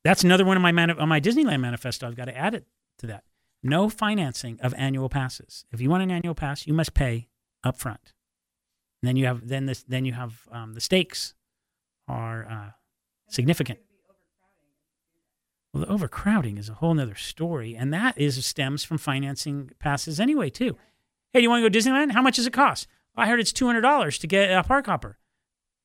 That's 0.04 0.24
another 0.24 0.44
one 0.44 0.56
of 0.56 0.62
my 0.62 0.72
mani- 0.72 0.98
on 0.98 1.08
my 1.08 1.20
Disneyland 1.20 1.60
manifesto. 1.60 2.06
I've 2.06 2.16
got 2.16 2.26
to 2.26 2.36
add 2.36 2.54
it 2.54 2.66
to 2.98 3.06
that. 3.08 3.24
No 3.64 3.88
financing 3.88 4.60
of 4.60 4.74
annual 4.76 5.08
passes. 5.08 5.64
If 5.72 5.80
you 5.80 5.88
want 5.88 6.02
an 6.02 6.10
annual 6.10 6.34
pass, 6.34 6.66
you 6.66 6.74
must 6.74 6.92
pay 6.92 7.28
up 7.64 7.78
front. 7.78 8.12
And 9.02 9.08
then 9.08 9.16
you 9.16 9.24
have 9.24 9.48
then 9.48 9.64
this 9.64 9.82
then 9.82 10.04
you 10.04 10.12
have 10.12 10.42
um, 10.52 10.74
the 10.74 10.80
stakes 10.80 11.34
are 12.06 12.46
uh, 12.46 12.70
significant. 13.28 13.78
Well, 15.72 15.84
the 15.84 15.90
overcrowding 15.90 16.58
is 16.58 16.68
a 16.68 16.74
whole 16.74 16.94
nother 16.94 17.14
story, 17.14 17.74
and 17.74 17.92
that 17.92 18.16
is 18.18 18.44
stems 18.46 18.84
from 18.84 18.98
financing 18.98 19.70
passes 19.78 20.20
anyway 20.20 20.50
too. 20.50 20.76
Hey, 21.32 21.40
do 21.40 21.42
you 21.44 21.50
want 21.50 21.64
to 21.64 21.68
go 21.68 21.72
to 21.72 21.78
Disneyland? 21.78 22.12
How 22.12 22.22
much 22.22 22.36
does 22.36 22.46
it 22.46 22.52
cost? 22.52 22.86
I 23.16 23.26
heard 23.28 23.40
it's 23.40 23.52
two 23.52 23.66
hundred 23.66 23.80
dollars 23.80 24.18
to 24.18 24.26
get 24.26 24.50
a 24.50 24.62
park 24.62 24.86
hopper. 24.86 25.18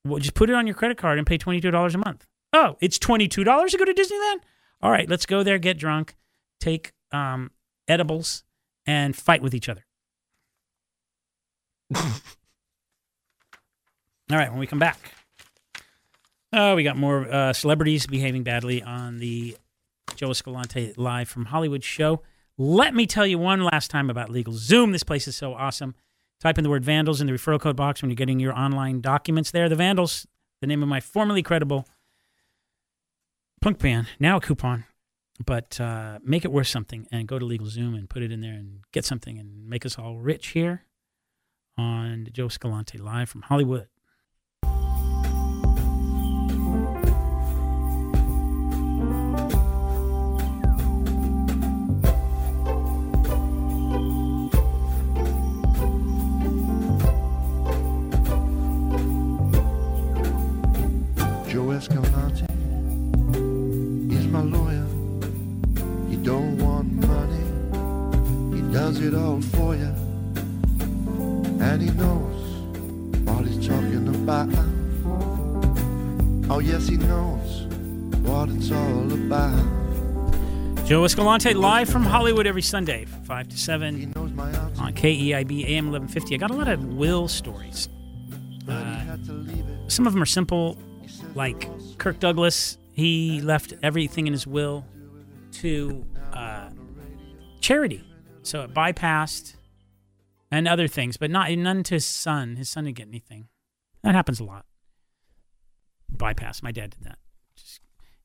Well, 0.06 0.20
just 0.20 0.34
put 0.34 0.50
it 0.50 0.56
on 0.56 0.68
your 0.68 0.76
credit 0.76 0.98
card 0.98 1.18
and 1.18 1.26
pay 1.26 1.38
twenty 1.38 1.62
two 1.62 1.72
dollars 1.72 1.96
a 1.96 1.98
month. 1.98 2.28
Oh, 2.52 2.76
it's 2.82 3.00
twenty 3.00 3.28
two 3.30 3.46
dollars 3.46 3.72
to 3.72 3.78
go 3.78 3.86
to 3.86 3.94
Disneyland. 3.94 4.42
All 4.82 4.92
right, 4.92 5.10
let's 5.10 5.26
go 5.26 5.44
there, 5.44 5.60
get 5.60 5.78
drunk, 5.78 6.16
take 6.60 6.94
um, 7.12 7.52
edibles, 7.90 8.44
and 8.86 9.16
fight 9.16 9.42
with 9.42 9.54
each 9.54 9.68
other. 9.68 9.86
All 11.96 14.38
right, 14.38 14.52
when 14.52 14.60
we 14.60 14.68
come 14.68 14.80
back, 14.80 15.00
oh, 16.54 16.76
we 16.76 16.84
got 16.84 16.98
more 16.98 17.32
uh, 17.32 17.54
celebrities 17.54 18.06
behaving 18.06 18.44
badly 18.44 18.84
on 18.84 19.18
the 19.18 19.58
Joe 20.16 20.30
Escalante 20.30 20.94
live 20.98 21.28
from 21.28 21.46
Hollywood 21.46 21.84
show. 21.84 22.22
Let 22.58 22.94
me 22.94 23.06
tell 23.06 23.26
you 23.26 23.40
one 23.40 23.64
last 23.64 23.90
time 23.90 24.10
about 24.10 24.30
LegalZoom. 24.30 24.92
This 24.92 25.04
place 25.04 25.28
is 25.28 25.36
so 25.36 25.54
awesome. 25.54 25.96
Type 26.40 26.58
in 26.58 26.64
the 26.64 26.70
word 26.70 26.86
vandals 26.86 27.22
in 27.22 27.28
the 27.28 27.34
referral 27.34 27.60
code 27.60 27.76
box 27.76 28.02
when 28.02 28.12
you're 28.12 28.16
getting 28.16 28.40
your 28.40 28.58
online 28.58 29.02
documents 29.02 29.52
there. 29.52 29.68
The 29.68 29.76
Vandals, 29.76 30.28
the 30.62 30.68
name 30.68 30.84
of 30.84 30.90
my 30.90 31.00
formerly 31.00 31.44
credible 31.44 31.88
punk 33.62 33.80
band, 33.80 34.08
now 34.20 34.38
a 34.38 34.42
coupon. 34.42 34.86
But 35.44 35.80
uh, 35.80 36.20
make 36.24 36.44
it 36.44 36.52
worth 36.52 36.68
something 36.68 37.08
and 37.12 37.28
go 37.28 37.40
to 37.40 37.46
LegalZoom 37.46 37.96
and 37.96 38.10
put 38.10 38.22
it 38.24 38.32
in 38.32 38.42
there 38.42 38.54
and 38.54 38.82
get 38.92 39.06
something 39.06 39.40
and 39.40 39.68
make 39.68 39.86
us 39.86 39.98
all 39.98 40.18
rich 40.18 40.48
here 40.48 40.84
on 41.78 42.28
Joe 42.34 42.48
Escalante 42.48 42.98
live 42.98 43.30
from 43.30 43.44
Hollywood. 43.44 43.88
Does 68.92 69.02
it 69.02 69.14
all 69.14 69.40
for 69.40 69.76
you. 69.76 69.94
And 71.62 71.80
he 71.80 71.92
knows 71.92 72.66
what 73.24 73.46
he's 73.46 73.68
talking 73.68 74.08
about. 74.08 74.50
Oh 76.50 76.58
yes, 76.58 76.88
he 76.88 76.98
knows 76.98 77.68
what 78.24 78.50
it's 78.50 78.72
all 78.72 79.14
about. 79.14 79.64
Joe 80.88 81.06
Escalante 81.06 81.54
live 81.54 81.88
from 81.88 82.02
Hollywood 82.02 82.48
every 82.48 82.64
Sunday 82.64 83.06
from 83.06 83.24
5 83.26 83.50
to 83.50 83.58
7 83.60 84.14
on 84.18 84.94
KEIB 84.96 85.66
AM 85.66 85.92
1150. 85.92 86.34
I 86.34 86.38
got 86.40 86.50
a 86.50 86.56
lot 86.56 86.68
of 86.68 86.84
will 86.84 87.28
stories. 87.28 87.90
Uh, 88.68 89.18
some 89.88 90.08
of 90.08 90.14
them 90.14 90.24
are 90.24 90.26
simple, 90.26 90.80
like 91.36 91.70
Kirk 92.00 92.20
Douglas. 92.20 92.80
He 92.94 93.40
left 93.42 93.76
everything 93.84 94.26
in 94.26 94.34
his 94.34 94.48
will 94.48 94.84
to 95.52 96.04
uh, 96.34 96.70
charity. 97.62 98.04
So 98.44 98.62
it 98.62 98.74
bypassed 98.74 99.56
and 100.52 100.68
other 100.68 100.88
things, 100.88 101.18
but 101.18 101.30
not 101.30 101.52
none 101.52 101.84
to 101.84 101.96
his 101.96 102.06
son. 102.06 102.56
His 102.56 102.70
son 102.70 102.86
didn't 102.86 102.98
get 102.98 103.08
anything. 103.08 103.48
That 104.04 104.16
happens 104.16 104.40
a 104.40 104.44
lot. 104.44 104.66
Bypass. 106.10 106.64
My 106.64 106.72
dad 106.72 106.92
did 106.92 107.04
that. 107.04 107.20
Just, 107.56 107.82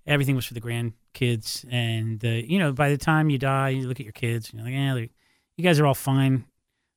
everything 0.07 0.37
was 0.37 0.47
for 0.47 0.55
the 0.55 0.61
grandkids, 0.61 1.65
and 1.71 2.21
the 2.21 2.49
you 2.51 2.59
know 2.59 2.73
by 2.73 2.91
the 2.91 2.97
time 2.97 3.29
you 3.29 3.39
die, 3.39 3.71
you 3.71 3.87
look 3.87 4.01
at 4.01 4.07
your 4.07 4.12
kids, 4.12 4.51
and 4.51 4.59
you're 4.59 4.67
like, 4.67 4.75
yeah, 4.75 5.07
you 5.57 5.65
guys 5.65 5.79
are 5.79 5.87
all 5.87 5.95
fine. 5.95 6.45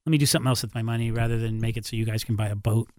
Let 0.05 0.11
me 0.11 0.17
do 0.17 0.25
something 0.25 0.47
else 0.47 0.61
with 0.61 0.73
my 0.73 0.81
money 0.81 1.11
rather 1.11 1.37
than 1.37 1.59
make 1.59 1.75
it 1.75 1.85
so 1.85 1.97
you 1.97 2.05
guys 2.05 2.23
can 2.23 2.35
buy 2.35 2.47
a 2.47 2.55
boat. 2.55 2.89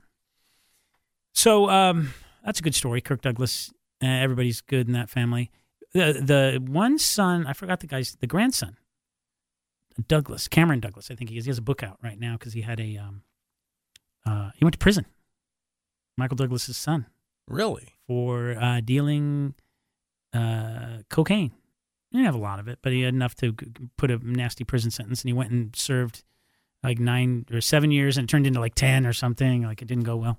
So 1.33 1.71
um, 1.71 2.13
that's 2.45 2.61
a 2.61 2.63
good 2.63 2.75
story. 2.75 3.01
Kirk 3.01 3.23
Douglas. 3.23 3.73
Uh, 4.03 4.07
everybody's 4.07 4.61
good 4.61 4.87
in 4.87 4.93
that 4.93 5.11
family. 5.11 5.51
The 5.93 6.21
the 6.23 6.63
one 6.65 6.99
son, 6.99 7.47
I 7.47 7.53
forgot 7.53 7.81
the 7.81 7.87
guy's 7.87 8.17
the 8.21 8.27
grandson, 8.27 8.77
Douglas 10.07 10.49
Cameron 10.49 10.81
Douglas. 10.81 11.11
I 11.11 11.15
think 11.15 11.31
he 11.31 11.39
is. 11.39 11.45
He 11.45 11.51
has 11.51 11.59
a 11.59 11.63
book 11.63 11.83
out 11.83 11.99
right 12.03 12.19
now 12.19 12.35
because 12.35 12.53
he 12.53 12.63
had 12.63 12.81
a 12.81 12.97
um, 12.97 13.23
uh, 14.25 14.51
he 14.55 14.65
went 14.65 14.75
to 14.75 14.79
prison. 14.79 15.07
Michael 16.17 16.37
Douglas's 16.37 16.77
son. 16.77 17.07
Really? 17.47 17.95
For 18.07 18.57
uh, 18.61 18.81
dealing 18.81 19.55
uh, 20.33 20.99
cocaine. 21.09 21.53
He 22.11 22.19
didn't 22.19 22.27
have 22.27 22.35
a 22.35 22.39
lot 22.39 22.59
of 22.59 22.69
it, 22.69 22.79
but 22.83 22.93
he 22.93 23.03
had 23.03 23.15
enough 23.15 23.35
to 23.37 23.55
put 23.97 24.11
a 24.11 24.19
nasty 24.19 24.65
prison 24.65 24.91
sentence, 24.91 25.23
and 25.23 25.29
he 25.29 25.35
went 25.35 25.51
and 25.51 25.75
served 25.77 26.25
like 26.83 26.99
nine 26.99 27.45
or 27.53 27.61
seven 27.61 27.91
years, 27.91 28.17
and 28.17 28.25
it 28.25 28.31
turned 28.31 28.47
into 28.47 28.61
like 28.61 28.75
ten 28.75 29.07
or 29.07 29.13
something. 29.13 29.63
Like 29.63 29.83
it 29.83 29.89
didn't 29.89 30.05
go 30.05 30.17
well. 30.17 30.39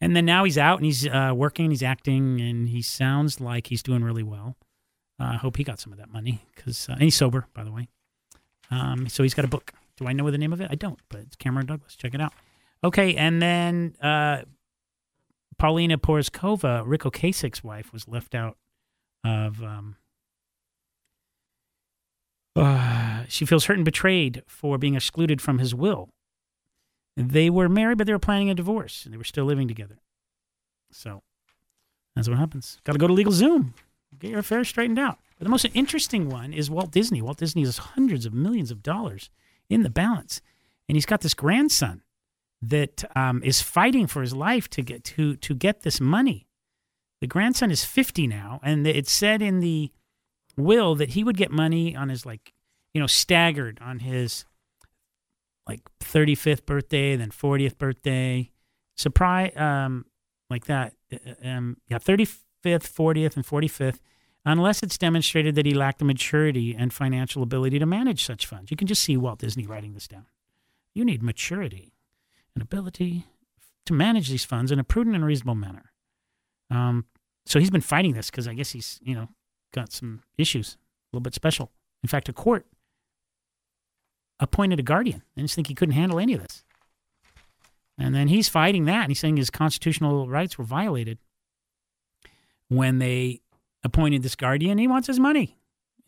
And 0.00 0.14
then 0.14 0.26
now 0.26 0.44
he's 0.44 0.58
out 0.58 0.78
and 0.78 0.84
he's 0.84 1.06
uh, 1.06 1.32
working, 1.34 1.70
he's 1.70 1.82
acting, 1.82 2.40
and 2.40 2.68
he 2.68 2.82
sounds 2.82 3.40
like 3.40 3.68
he's 3.68 3.82
doing 3.82 4.04
really 4.04 4.22
well. 4.22 4.56
Uh, 5.18 5.24
I 5.24 5.36
hope 5.36 5.56
he 5.56 5.64
got 5.64 5.80
some 5.80 5.92
of 5.92 5.98
that 5.98 6.12
money 6.12 6.42
because 6.54 6.88
uh, 6.88 6.96
he's 6.96 7.14
sober, 7.14 7.46
by 7.54 7.64
the 7.64 7.72
way. 7.72 7.88
Um, 8.70 9.08
so 9.08 9.22
he's 9.22 9.34
got 9.34 9.44
a 9.44 9.48
book. 9.48 9.72
Do 9.96 10.06
I 10.06 10.12
know 10.12 10.30
the 10.30 10.38
name 10.38 10.52
of 10.52 10.60
it? 10.60 10.68
I 10.70 10.74
don't, 10.74 10.98
but 11.08 11.20
it's 11.20 11.36
Cameron 11.36 11.66
Douglas. 11.66 11.94
Check 11.96 12.14
it 12.14 12.20
out. 12.20 12.32
Okay, 12.84 13.14
and 13.14 13.40
then 13.40 13.94
uh, 14.02 14.42
Paulina 15.58 15.98
Porizkova, 15.98 16.82
Ric 16.84 17.02
Ocasek's 17.02 17.64
wife, 17.64 17.92
was 17.92 18.06
left 18.06 18.34
out 18.34 18.56
of. 19.24 19.62
Um, 19.62 19.96
uh, 22.54 23.24
she 23.28 23.44
feels 23.44 23.66
hurt 23.66 23.76
and 23.76 23.84
betrayed 23.84 24.42
for 24.46 24.78
being 24.78 24.94
excluded 24.94 25.42
from 25.42 25.58
his 25.58 25.74
will. 25.74 26.08
They 27.16 27.50
were 27.50 27.68
married, 27.68 27.98
but 27.98 28.06
they 28.06 28.12
were 28.12 28.18
planning 28.18 28.50
a 28.50 28.54
divorce, 28.54 29.04
and 29.04 29.12
they 29.12 29.18
were 29.18 29.24
still 29.24 29.44
living 29.44 29.68
together. 29.68 29.98
So 30.90 31.22
that's 32.14 32.28
what 32.28 32.38
happens. 32.38 32.78
Got 32.84 32.92
to 32.92 32.98
go 32.98 33.06
to 33.06 33.14
LegalZoom, 33.14 33.72
get 34.18 34.30
your 34.30 34.40
affairs 34.40 34.68
straightened 34.68 34.98
out. 34.98 35.18
But 35.38 35.44
the 35.44 35.50
most 35.50 35.66
interesting 35.74 36.28
one 36.28 36.52
is 36.52 36.70
Walt 36.70 36.90
Disney. 36.90 37.20
Walt 37.22 37.38
Disney 37.38 37.62
has 37.64 37.78
hundreds 37.78 38.24
of 38.26 38.32
millions 38.34 38.70
of 38.70 38.82
dollars 38.82 39.30
in 39.68 39.82
the 39.82 39.90
balance, 39.90 40.40
and 40.88 40.96
he's 40.96 41.06
got 41.06 41.20
this 41.20 41.34
grandson 41.34 42.02
that 42.62 43.04
um, 43.16 43.42
is 43.44 43.60
fighting 43.60 44.06
for 44.06 44.22
his 44.22 44.34
life 44.34 44.68
to 44.70 44.82
get 44.82 45.04
to 45.04 45.36
to 45.36 45.54
get 45.54 45.82
this 45.82 46.00
money. 46.00 46.46
The 47.20 47.26
grandson 47.26 47.70
is 47.70 47.84
fifty 47.84 48.26
now, 48.26 48.60
and 48.62 48.86
it 48.86 49.08
said 49.08 49.42
in 49.42 49.60
the 49.60 49.90
will 50.56 50.94
that 50.94 51.10
he 51.10 51.22
would 51.22 51.36
get 51.36 51.50
money 51.50 51.94
on 51.94 52.08
his 52.08 52.24
like 52.24 52.52
you 52.94 53.00
know, 53.00 53.06
staggered 53.06 53.78
on 53.82 53.98
his 53.98 54.46
like 55.68 55.80
35th 56.00 56.64
birthday, 56.64 57.14
then 57.14 57.30
40th 57.30 57.76
birthday, 57.76 58.50
surprise, 58.96 59.54
um, 59.54 60.06
like 60.48 60.64
that. 60.64 60.94
uh, 61.12 61.18
Um, 61.46 61.76
yeah, 61.88 61.98
35th, 61.98 62.44
40th, 62.62 63.36
and 63.36 63.46
45th, 63.46 63.98
unless 64.44 64.82
it's 64.82 64.98
demonstrated 64.98 65.54
that 65.54 65.66
he 65.66 65.74
lacked 65.74 65.98
the 65.98 66.04
maturity 66.04 66.74
and 66.74 66.92
financial 66.92 67.42
ability 67.42 67.78
to 67.78 67.86
manage 67.86 68.24
such 68.24 68.46
funds. 68.46 68.70
You 68.70 68.76
can 68.76 68.86
just 68.86 69.02
see 69.02 69.16
Walt 69.16 69.40
Disney 69.40 69.66
writing 69.66 69.94
this 69.94 70.08
down. 70.08 70.26
You 70.94 71.04
need 71.04 71.22
maturity 71.22 71.92
and 72.54 72.62
ability 72.62 73.26
to 73.84 73.92
manage 73.92 74.28
these 74.28 74.44
funds 74.44 74.72
in 74.72 74.78
a 74.78 74.84
prudent 74.84 75.16
and 75.16 75.24
reasonable 75.24 75.54
manner. 75.54 75.92
Um, 76.70 77.06
so 77.44 77.60
he's 77.60 77.70
been 77.70 77.80
fighting 77.80 78.14
this 78.14 78.30
because 78.30 78.48
I 78.48 78.54
guess 78.54 78.70
he's, 78.70 78.98
you 79.02 79.14
know, 79.14 79.28
got 79.72 79.92
some 79.92 80.22
issues, 80.38 80.76
a 80.76 81.16
little 81.16 81.22
bit 81.22 81.34
special. 81.34 81.70
In 82.02 82.08
fact, 82.08 82.28
a 82.28 82.32
court 82.32 82.66
appointed 84.40 84.80
a 84.80 84.82
guardian 84.82 85.22
and 85.36 85.44
just 85.44 85.54
think 85.54 85.68
he 85.68 85.74
couldn't 85.74 85.94
handle 85.94 86.18
any 86.18 86.34
of 86.34 86.42
this. 86.42 86.64
And 87.98 88.14
then 88.14 88.28
he's 88.28 88.48
fighting 88.48 88.84
that 88.86 89.02
and 89.02 89.10
he's 89.10 89.20
saying 89.20 89.36
his 89.36 89.50
constitutional 89.50 90.28
rights 90.28 90.58
were 90.58 90.64
violated 90.64 91.18
when 92.68 92.98
they 92.98 93.40
appointed 93.84 94.22
this 94.22 94.36
guardian. 94.36 94.78
He 94.78 94.88
wants 94.88 95.06
his 95.06 95.20
money. 95.20 95.58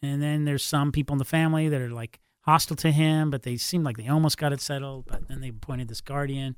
And 0.02 0.22
then 0.22 0.44
there's 0.44 0.64
some 0.64 0.92
people 0.92 1.14
in 1.14 1.18
the 1.18 1.24
family 1.24 1.68
that 1.68 1.80
are 1.80 1.90
like 1.90 2.20
hostile 2.42 2.76
to 2.76 2.90
him, 2.90 3.30
but 3.30 3.42
they 3.42 3.56
seem 3.56 3.82
like 3.82 3.96
they 3.96 4.08
almost 4.08 4.38
got 4.38 4.52
it 4.52 4.60
settled. 4.60 5.06
But 5.06 5.28
then 5.28 5.40
they 5.40 5.48
appointed 5.48 5.88
this 5.88 6.00
guardian. 6.00 6.56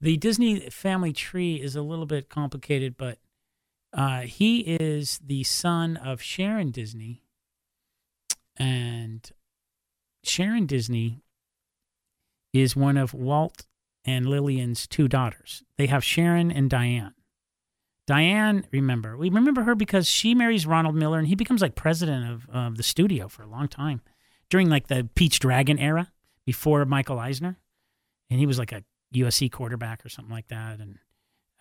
The 0.00 0.16
Disney 0.16 0.60
family 0.70 1.12
tree 1.12 1.56
is 1.56 1.76
a 1.76 1.82
little 1.82 2.06
bit 2.06 2.28
complicated, 2.28 2.96
but 2.96 3.18
uh, 3.92 4.20
he 4.20 4.60
is 4.60 5.20
the 5.24 5.44
son 5.44 5.96
of 5.96 6.22
Sharon 6.22 6.70
Disney. 6.70 7.22
And 8.56 9.30
Sharon 10.22 10.66
Disney 10.66 11.22
is 12.52 12.76
one 12.76 12.96
of 12.96 13.14
Walt 13.14 13.66
and 14.04 14.26
Lillian's 14.26 14.86
two 14.86 15.08
daughters. 15.08 15.62
They 15.76 15.86
have 15.86 16.04
Sharon 16.04 16.50
and 16.50 16.70
Diane. 16.70 17.14
Diane, 18.10 18.66
remember, 18.72 19.16
we 19.16 19.30
remember 19.30 19.62
her 19.62 19.76
because 19.76 20.08
she 20.08 20.34
marries 20.34 20.66
Ronald 20.66 20.96
Miller 20.96 21.20
and 21.20 21.28
he 21.28 21.36
becomes 21.36 21.62
like 21.62 21.76
president 21.76 22.28
of, 22.28 22.50
of 22.52 22.76
the 22.76 22.82
studio 22.82 23.28
for 23.28 23.44
a 23.44 23.46
long 23.46 23.68
time 23.68 24.00
during 24.48 24.68
like 24.68 24.88
the 24.88 25.08
Pete's 25.14 25.38
Dragon 25.38 25.78
era 25.78 26.10
before 26.44 26.84
Michael 26.84 27.20
Eisner. 27.20 27.60
And 28.28 28.40
he 28.40 28.46
was 28.46 28.58
like 28.58 28.72
a 28.72 28.82
USC 29.14 29.52
quarterback 29.52 30.04
or 30.04 30.08
something 30.08 30.34
like 30.34 30.48
that. 30.48 30.80
And 30.80 30.98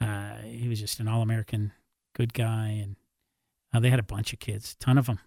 uh, 0.02 0.38
he 0.42 0.68
was 0.68 0.80
just 0.80 1.00
an 1.00 1.08
all 1.08 1.22
American 1.22 1.72
good 2.16 2.34
guy. 2.34 2.82
And 2.82 2.96
uh, 3.72 3.80
they 3.80 3.92
had 3.92 4.00
a 4.00 4.02
bunch 4.02 4.34
of 4.34 4.40
kids, 4.40 4.74
ton 4.80 4.98
of 4.98 5.06
them. 5.06 5.20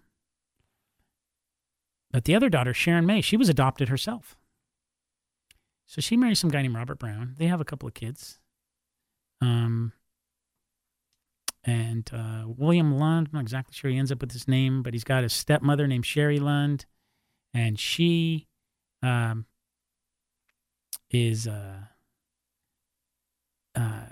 But 2.11 2.25
the 2.25 2.35
other 2.35 2.49
daughter, 2.49 2.73
Sharon 2.73 3.05
May, 3.05 3.21
she 3.21 3.37
was 3.37 3.47
adopted 3.47 3.87
herself. 3.87 4.35
So 5.85 6.01
she 6.01 6.17
marries 6.17 6.41
some 6.41 6.49
guy 6.49 6.63
named 6.63 6.75
Robert 6.75 6.99
Brown. 6.99 7.35
They 7.37 7.47
have 7.47 7.61
a 7.61 7.65
couple 7.65 7.87
of 7.87 7.93
kids. 7.93 8.39
Um, 9.39 9.93
and 11.65 12.09
uh, 12.13 12.43
William 12.45 12.97
Lund, 12.97 13.29
I'm 13.31 13.37
not 13.37 13.41
exactly 13.41 13.73
sure 13.73 13.89
he 13.89 13.97
ends 13.97 14.11
up 14.11 14.21
with 14.21 14.33
his 14.33 14.47
name, 14.47 14.83
but 14.83 14.93
he's 14.93 15.03
got 15.03 15.23
a 15.23 15.29
stepmother 15.29 15.87
named 15.87 16.05
Sherry 16.05 16.39
Lund, 16.39 16.85
and 17.53 17.79
she 17.79 18.47
um, 19.01 19.45
is 21.09 21.47
uh, 21.47 21.83
uh, 23.75 24.07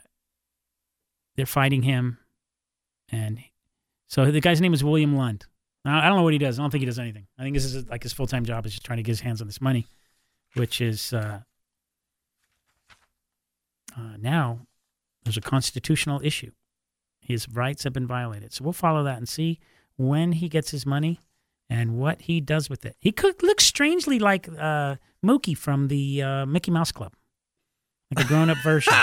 they're 1.36 1.46
fighting 1.46 1.82
him, 1.82 2.20
and 3.12 3.40
so 4.08 4.32
the 4.32 4.42
guy's 4.42 4.62
name 4.62 4.74
is 4.74 4.84
William 4.84 5.16
Lund. 5.16 5.46
Now, 5.84 6.00
I 6.00 6.08
don't 6.08 6.18
know 6.18 6.24
what 6.24 6.34
he 6.34 6.40
does. 6.40 6.60
I 6.60 6.62
don't 6.62 6.72
think 6.72 6.82
he 6.82 6.86
does 6.86 7.00
anything. 7.00 7.28
I 7.38 7.44
think 7.44 7.56
this 7.56 7.66
is 7.66 7.88
like 7.90 8.04
his 8.04 8.14
full 8.14 8.28
time 8.28 8.46
job 8.46 8.66
is 8.66 8.74
just 8.74 8.86
trying 8.86 8.98
to 8.98 9.04
get 9.04 9.12
his 9.12 9.22
hands 9.22 9.42
on 9.42 9.48
this 9.48 9.60
money, 9.60 9.88
which 10.54 10.80
is 10.80 11.12
uh, 11.12 11.42
uh, 13.98 14.18
now 14.20 14.68
there's 15.24 15.38
a 15.38 15.42
constitutional 15.42 16.22
issue. 16.24 16.52
His 17.32 17.48
rights 17.50 17.84
have 17.84 17.94
been 17.94 18.08
violated. 18.08 18.54
So 18.54 18.64
we'll 18.64 18.74
follow 18.74 19.04
that 19.04 19.18
and 19.18 19.28
see 19.28 19.60
when 19.98 20.34
he 20.34 20.48
gets 20.50 20.72
his 20.72 20.86
money 20.86 21.20
and 21.70 21.98
what 21.98 22.22
he 22.24 22.42
does 22.42 22.70
with 22.70 22.86
it. 22.86 22.96
He 23.00 23.12
could 23.12 23.42
look 23.44 23.62
strangely 23.62 24.20
like 24.20 24.48
uh, 24.60 24.96
Moochie 25.26 25.58
from 25.58 25.88
the 25.88 26.22
uh, 26.22 26.46
Mickey 26.46 26.72
Mouse 26.72 26.92
Club, 26.92 27.14
like 28.16 28.26
a 28.26 28.28
grown 28.28 28.50
up 28.50 28.58
version. 28.64 28.94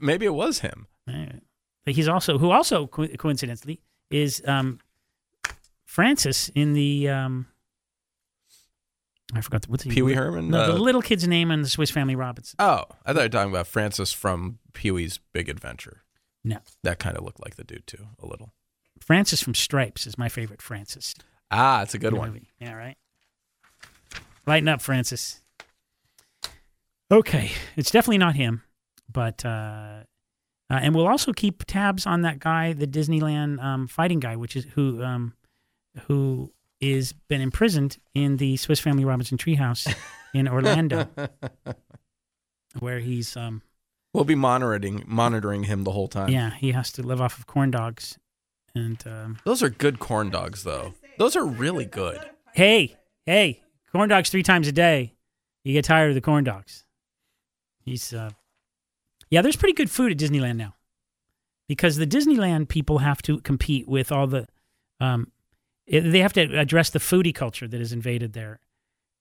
Maybe 0.00 0.26
it 0.26 0.34
was 0.34 0.60
him. 0.60 0.86
But 1.06 1.94
he's 1.94 2.08
also 2.08 2.38
who 2.38 2.50
also 2.50 2.86
co- 2.86 3.08
coincidentally 3.08 3.80
is 4.10 4.42
um, 4.46 4.78
Francis 5.84 6.48
in 6.54 6.72
the 6.74 7.08
um, 7.08 7.46
I 9.34 9.40
forgot 9.40 9.62
the, 9.62 9.68
what's 9.70 9.84
Pee 9.84 10.02
Wee 10.02 10.14
Herman? 10.14 10.48
No, 10.50 10.66
the 10.68 10.72
Uh, 10.74 10.78
little 10.78 11.02
kid's 11.02 11.26
name 11.26 11.50
in 11.50 11.62
the 11.62 11.68
Swiss 11.68 11.90
Family 11.90 12.14
Robinson. 12.14 12.56
Oh, 12.58 12.84
I 13.04 13.12
thought 13.12 13.20
you 13.20 13.24
were 13.24 13.28
talking 13.30 13.50
about 13.52 13.66
Francis 13.66 14.12
from 14.12 14.58
Pee 14.74 14.90
Wee's 14.90 15.18
Big 15.32 15.48
Adventure. 15.48 16.01
No. 16.44 16.58
That 16.82 16.98
kind 16.98 17.16
of 17.16 17.24
looked 17.24 17.42
like 17.42 17.56
the 17.56 17.64
dude 17.64 17.86
too, 17.86 18.08
a 18.20 18.26
little. 18.26 18.52
Francis 19.00 19.42
from 19.42 19.54
Stripes 19.54 20.06
is 20.06 20.18
my 20.18 20.28
favorite 20.28 20.62
Francis. 20.62 21.14
Ah, 21.50 21.82
it's 21.82 21.94
a 21.94 21.98
good 21.98 22.12
in 22.12 22.18
one. 22.18 22.28
movie. 22.28 22.50
Yeah, 22.58 22.74
right. 22.74 22.96
Lighten 24.46 24.68
up, 24.68 24.80
Francis. 24.80 25.40
Okay, 27.10 27.50
it's 27.76 27.90
definitely 27.90 28.18
not 28.18 28.34
him, 28.36 28.62
but 29.12 29.44
uh, 29.44 30.04
uh, 30.70 30.78
and 30.80 30.94
we'll 30.94 31.06
also 31.06 31.32
keep 31.32 31.64
tabs 31.66 32.06
on 32.06 32.22
that 32.22 32.38
guy, 32.38 32.72
the 32.72 32.86
Disneyland 32.86 33.62
um, 33.62 33.86
fighting 33.86 34.18
guy, 34.18 34.36
which 34.36 34.56
is 34.56 34.64
who 34.74 35.02
um, 35.02 35.34
who 36.06 36.50
is 36.80 37.12
been 37.28 37.42
imprisoned 37.42 37.98
in 38.14 38.38
the 38.38 38.56
Swiss 38.56 38.80
Family 38.80 39.04
Robinson 39.04 39.36
treehouse 39.36 39.94
in 40.32 40.48
Orlando, 40.48 41.06
where 42.78 42.98
he's 42.98 43.36
um, 43.36 43.60
We'll 44.14 44.24
be 44.24 44.34
monitoring 44.34 45.04
monitoring 45.06 45.64
him 45.64 45.84
the 45.84 45.90
whole 45.92 46.08
time. 46.08 46.28
yeah 46.28 46.50
he 46.54 46.72
has 46.72 46.92
to 46.92 47.02
live 47.02 47.20
off 47.20 47.38
of 47.38 47.46
corn 47.46 47.70
dogs, 47.70 48.18
and 48.74 49.02
um, 49.06 49.38
Those 49.44 49.62
are 49.62 49.70
good 49.70 49.98
corn 49.98 50.30
dogs 50.30 50.64
though. 50.64 50.94
Those 51.18 51.36
are 51.36 51.44
really 51.46 51.84
good. 51.86 52.18
hey 52.54 52.96
hey 53.26 53.62
corn 53.92 54.08
dogs 54.08 54.30
three 54.30 54.42
times 54.42 54.68
a 54.68 54.72
day, 54.72 55.14
you 55.64 55.72
get 55.72 55.84
tired 55.84 56.10
of 56.10 56.14
the 56.14 56.20
corn 56.20 56.44
dogs. 56.44 56.84
He's 57.84 58.12
uh, 58.12 58.30
yeah, 59.30 59.40
there's 59.42 59.56
pretty 59.56 59.74
good 59.74 59.90
food 59.90 60.12
at 60.12 60.18
Disneyland 60.18 60.56
now, 60.56 60.74
because 61.68 61.96
the 61.96 62.06
Disneyland 62.06 62.68
people 62.68 62.98
have 62.98 63.22
to 63.22 63.40
compete 63.40 63.88
with 63.88 64.12
all 64.12 64.26
the, 64.26 64.46
um, 65.00 65.32
it- 65.86 66.02
they 66.12 66.18
have 66.20 66.34
to 66.34 66.42
address 66.58 66.90
the 66.90 66.98
foodie 66.98 67.34
culture 67.34 67.66
that 67.66 67.78
has 67.80 67.92
invaded 67.94 68.34
their 68.34 68.60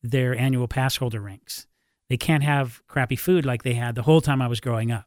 their 0.03 0.35
annual 0.35 0.67
pass 0.67 0.97
holder 0.97 1.21
ranks. 1.21 1.65
They 2.11 2.17
can't 2.17 2.43
have 2.43 2.85
crappy 2.89 3.15
food 3.15 3.45
like 3.45 3.63
they 3.63 3.75
had 3.75 3.95
the 3.95 4.01
whole 4.01 4.19
time 4.19 4.41
I 4.41 4.47
was 4.47 4.59
growing 4.59 4.91
up. 4.91 5.05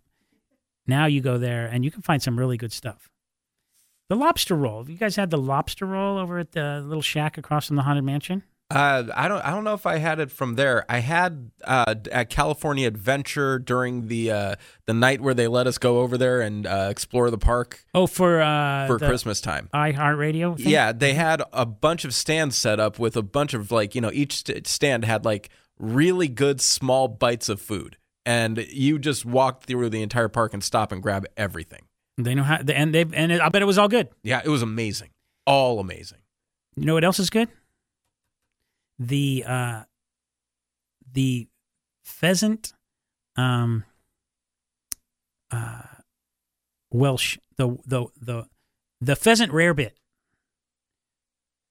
Now 0.87 1.05
you 1.05 1.21
go 1.21 1.37
there 1.37 1.67
and 1.67 1.85
you 1.85 1.91
can 1.91 2.01
find 2.01 2.23
some 2.23 2.39
really 2.39 2.57
good 2.57 2.73
stuff. 2.73 3.11
The 4.09 4.17
lobster 4.17 4.57
roll. 4.57 4.79
Have 4.79 4.89
you 4.89 4.97
guys 4.97 5.15
had 5.17 5.29
the 5.29 5.37
lobster 5.37 5.85
roll 5.85 6.17
over 6.17 6.39
at 6.39 6.53
the 6.53 6.83
little 6.83 7.03
shack 7.03 7.37
across 7.37 7.67
from 7.67 7.77
the 7.77 7.83
haunted 7.83 8.05
mansion? 8.05 8.43
Uh, 8.71 9.05
I 9.15 9.29
don't. 9.29 9.45
I 9.45 9.51
don't 9.51 9.65
know 9.65 9.75
if 9.75 9.85
I 9.85 9.99
had 9.99 10.19
it 10.19 10.31
from 10.31 10.55
there. 10.55 10.87
I 10.89 11.01
had 11.01 11.51
uh, 11.65 11.95
at 12.11 12.31
California 12.31 12.89
Adventure 12.89 13.59
during 13.59 14.09
the 14.09 14.31
uh, 14.31 14.55
the 14.87 14.95
night 14.95 15.21
where 15.21 15.35
they 15.35 15.47
let 15.47 15.67
us 15.67 15.77
go 15.77 16.01
over 16.01 16.17
there 16.17 16.41
and 16.41 16.67
uh, 16.67 16.89
explore 16.91 17.31
the 17.31 17.37
park 17.37 17.85
Oh, 17.95 18.07
for 18.07 18.41
uh, 18.41 18.87
for 18.87 18.99
Christmas 18.99 19.43
time. 19.43 19.69
I 19.75 19.93
iHeartRadio. 19.93 20.57
thing? 20.57 20.71
Yeah, 20.71 20.93
they 20.93 21.13
had 21.13 21.43
a 21.53 21.67
bunch 21.67 22.07
of 22.07 22.15
stands 22.15 22.57
set 22.57 22.81
up 22.81 22.99
with 22.99 23.15
a 23.19 23.23
bunch 23.23 23.53
of 23.53 23.71
like 23.71 23.95
you 23.95 24.01
know 24.01 24.11
each 24.11 24.45
stand 24.67 25.05
had 25.05 25.27
like 25.27 25.51
really 25.79 26.29
good 26.29 26.61
small 26.61 27.09
bites 27.09 27.49
of 27.49 27.61
food, 27.61 27.97
and 28.25 28.59
you 28.71 28.99
just 28.99 29.25
walk 29.25 29.65
through 29.65 29.91
the 29.91 30.03
entire 30.03 30.29
park 30.29 30.55
and 30.55 30.63
stop 30.63 30.93
and 30.93 31.03
grab 31.03 31.27
everything. 31.37 31.83
They 32.17 32.35
know 32.35 32.45
how, 32.45 32.57
and 32.57 32.95
they 32.95 33.05
and 33.13 33.33
it, 33.33 33.41
I 33.41 33.49
bet 33.49 33.63
it 33.63 33.67
was 33.67 33.79
all 33.79 33.89
good. 33.89 34.09
Yeah, 34.23 34.41
it 34.45 34.49
was 34.49 34.63
amazing, 34.63 35.11
all 35.47 35.81
amazing. 35.81 36.19
You 36.77 36.87
know 36.87 36.95
what 36.95 37.05
else 37.05 37.19
is 37.19 37.31
good? 37.31 37.49
The 38.99 39.45
uh, 39.47 39.83
the 41.13 41.49
pheasant, 42.05 42.73
um, 43.37 43.85
uh, 45.51 45.83
Welsh 46.93 47.39
the 47.57 47.77
the 47.87 48.07
the 48.21 48.47
the 49.01 49.17
pheasant 49.17 49.53
rarebit. 49.53 49.91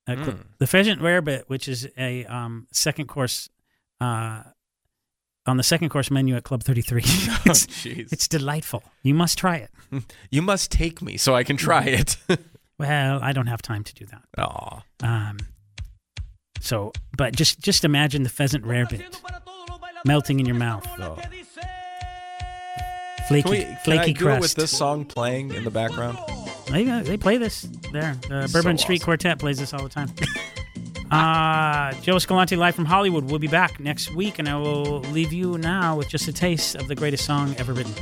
Uh, 0.06 0.16
Mm. 0.16 0.44
The 0.58 0.68
pheasant 0.68 1.02
rarebit, 1.02 1.44
which 1.48 1.70
is 1.70 1.88
a 1.98 2.26
um, 2.26 2.68
second 2.74 3.08
course, 3.08 3.50
uh, 4.04 4.44
on 5.46 5.58
the 5.58 5.64
second 5.64 5.90
course 5.90 6.12
menu 6.12 6.36
at 6.36 6.44
Club 6.44 6.64
Thirty 6.64 6.82
Three. 6.82 7.02
it's, 7.06 7.66
jeez. 7.68 8.12
it's 8.12 8.28
delightful. 8.28 8.84
You 9.04 9.14
must 9.14 9.38
try 9.38 9.58
it. 9.58 9.70
You 10.32 10.42
must 10.42 10.72
take 10.72 11.02
me 11.04 11.18
so 11.18 11.36
I 11.36 11.44
can 11.44 11.58
try 11.58 11.84
it. 11.86 12.18
Well, 12.80 13.20
I 13.22 13.34
don't 13.34 13.46
have 13.48 13.62
time 13.62 13.84
to 13.84 13.94
do 13.94 14.06
that. 14.08 14.24
Aw. 14.40 14.82
Um, 15.04 15.38
so, 16.60 16.92
but 17.16 17.36
just 17.36 17.60
just 17.60 17.86
imagine 17.86 18.24
the 18.24 18.30
pheasant 18.30 18.66
rarebit 18.66 19.04
melting 20.06 20.40
in 20.40 20.48
your 20.48 20.56
mouth. 20.58 20.84
Flaky, 23.28 23.42
Can, 23.44 23.52
we, 23.52 23.58
can 23.64 23.78
flaky 23.86 24.02
I 24.02 24.14
do 24.14 24.26
crust. 24.26 24.38
it 24.38 24.42
with 24.42 24.56
this 24.56 24.72
song 24.78 25.06
playing 25.06 25.54
in 25.54 25.64
the 25.64 25.72
background? 25.72 26.18
They, 26.68 26.90
uh, 26.90 27.04
they 27.04 27.16
play 27.16 27.38
this 27.38 27.68
there. 27.94 28.18
The 28.28 28.48
So 28.48 28.54
Bourbon 28.54 28.78
Street 28.80 29.02
awesome. 29.02 29.06
Quartet 29.06 29.40
plays 29.40 29.60
this 29.60 29.72
all 29.74 29.84
the 29.84 29.90
time. 29.90 30.10
Uh, 31.14 31.94
Joe 32.02 32.16
Escalante 32.16 32.56
live 32.56 32.74
from 32.74 32.86
Hollywood. 32.86 33.26
We'll 33.26 33.38
be 33.38 33.48
back 33.48 33.80
next 33.80 34.16
week, 34.16 34.40
and 34.40 34.50
I 34.50 34.56
will 34.56 35.02
leave 35.12 35.32
you 35.32 35.60
now 35.60 35.96
with 35.96 36.10
just 36.10 36.28
a 36.28 36.34
taste 36.34 36.76
of 36.76 36.88
the 36.88 36.96
greatest 36.96 37.24
song 37.24 37.54
ever 37.60 37.72
written. 37.72 37.94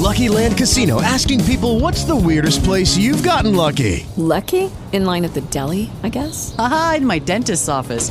Lucky 0.00 0.30
Land 0.30 0.56
Casino 0.56 1.02
asking 1.02 1.44
people 1.44 1.78
what's 1.78 2.04
the 2.04 2.16
weirdest 2.16 2.64
place 2.64 2.96
you've 2.96 3.22
gotten 3.22 3.54
lucky? 3.54 4.06
Lucky? 4.16 4.70
In 4.92 5.04
line 5.04 5.26
at 5.26 5.34
the 5.34 5.42
deli, 5.42 5.90
I 6.02 6.08
guess? 6.08 6.54
Aha, 6.58 6.94
in 6.96 7.06
my 7.06 7.18
dentist's 7.18 7.68
office. 7.68 8.10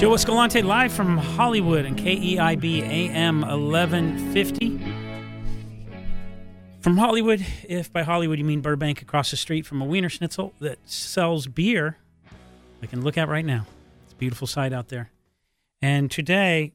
Joe 0.00 0.14
Escalante 0.14 0.62
live 0.62 0.94
from 0.94 1.18
Hollywood 1.18 1.84
and 1.84 1.94
KEIB 1.94 2.80
AM 2.80 3.42
1150. 3.42 4.78
From 6.80 6.96
Hollywood, 6.96 7.44
if 7.68 7.92
by 7.92 8.02
Hollywood 8.02 8.38
you 8.38 8.44
mean 8.46 8.62
Burbank 8.62 9.02
across 9.02 9.30
the 9.30 9.36
street 9.36 9.66
from 9.66 9.82
a 9.82 9.84
Wiener 9.84 10.08
Schnitzel 10.08 10.54
that 10.58 10.78
sells 10.88 11.48
beer, 11.48 11.98
I 12.82 12.86
can 12.86 13.02
look 13.02 13.18
at 13.18 13.28
right 13.28 13.44
now. 13.44 13.66
It's 14.04 14.14
a 14.14 14.16
beautiful 14.16 14.46
sight 14.46 14.72
out 14.72 14.88
there. 14.88 15.10
And 15.82 16.10
today, 16.10 16.72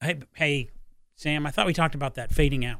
hey, 0.00 0.20
hey, 0.34 0.70
Sam, 1.16 1.48
I 1.48 1.50
thought 1.50 1.66
we 1.66 1.72
talked 1.72 1.96
about 1.96 2.14
that 2.14 2.32
fading 2.32 2.64
out. 2.64 2.78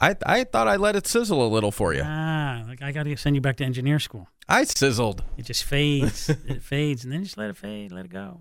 I 0.00 0.16
I 0.24 0.44
thought 0.44 0.68
I 0.68 0.76
let 0.76 0.96
it 0.96 1.06
sizzle 1.06 1.44
a 1.44 1.48
little 1.48 1.72
for 1.72 1.94
you. 1.94 2.02
Ah, 2.04 2.64
like 2.66 2.82
I 2.82 2.92
got 2.92 3.04
to 3.04 3.16
send 3.16 3.36
you 3.36 3.42
back 3.42 3.56
to 3.56 3.64
engineer 3.64 3.98
school. 3.98 4.28
I 4.48 4.64
sizzled. 4.64 5.24
It 5.36 5.44
just 5.44 5.64
fades. 5.64 6.28
it 6.46 6.62
fades, 6.62 7.04
and 7.04 7.12
then 7.12 7.24
just 7.24 7.36
let 7.36 7.50
it 7.50 7.56
fade, 7.56 7.92
let 7.92 8.04
it 8.04 8.10
go. 8.10 8.40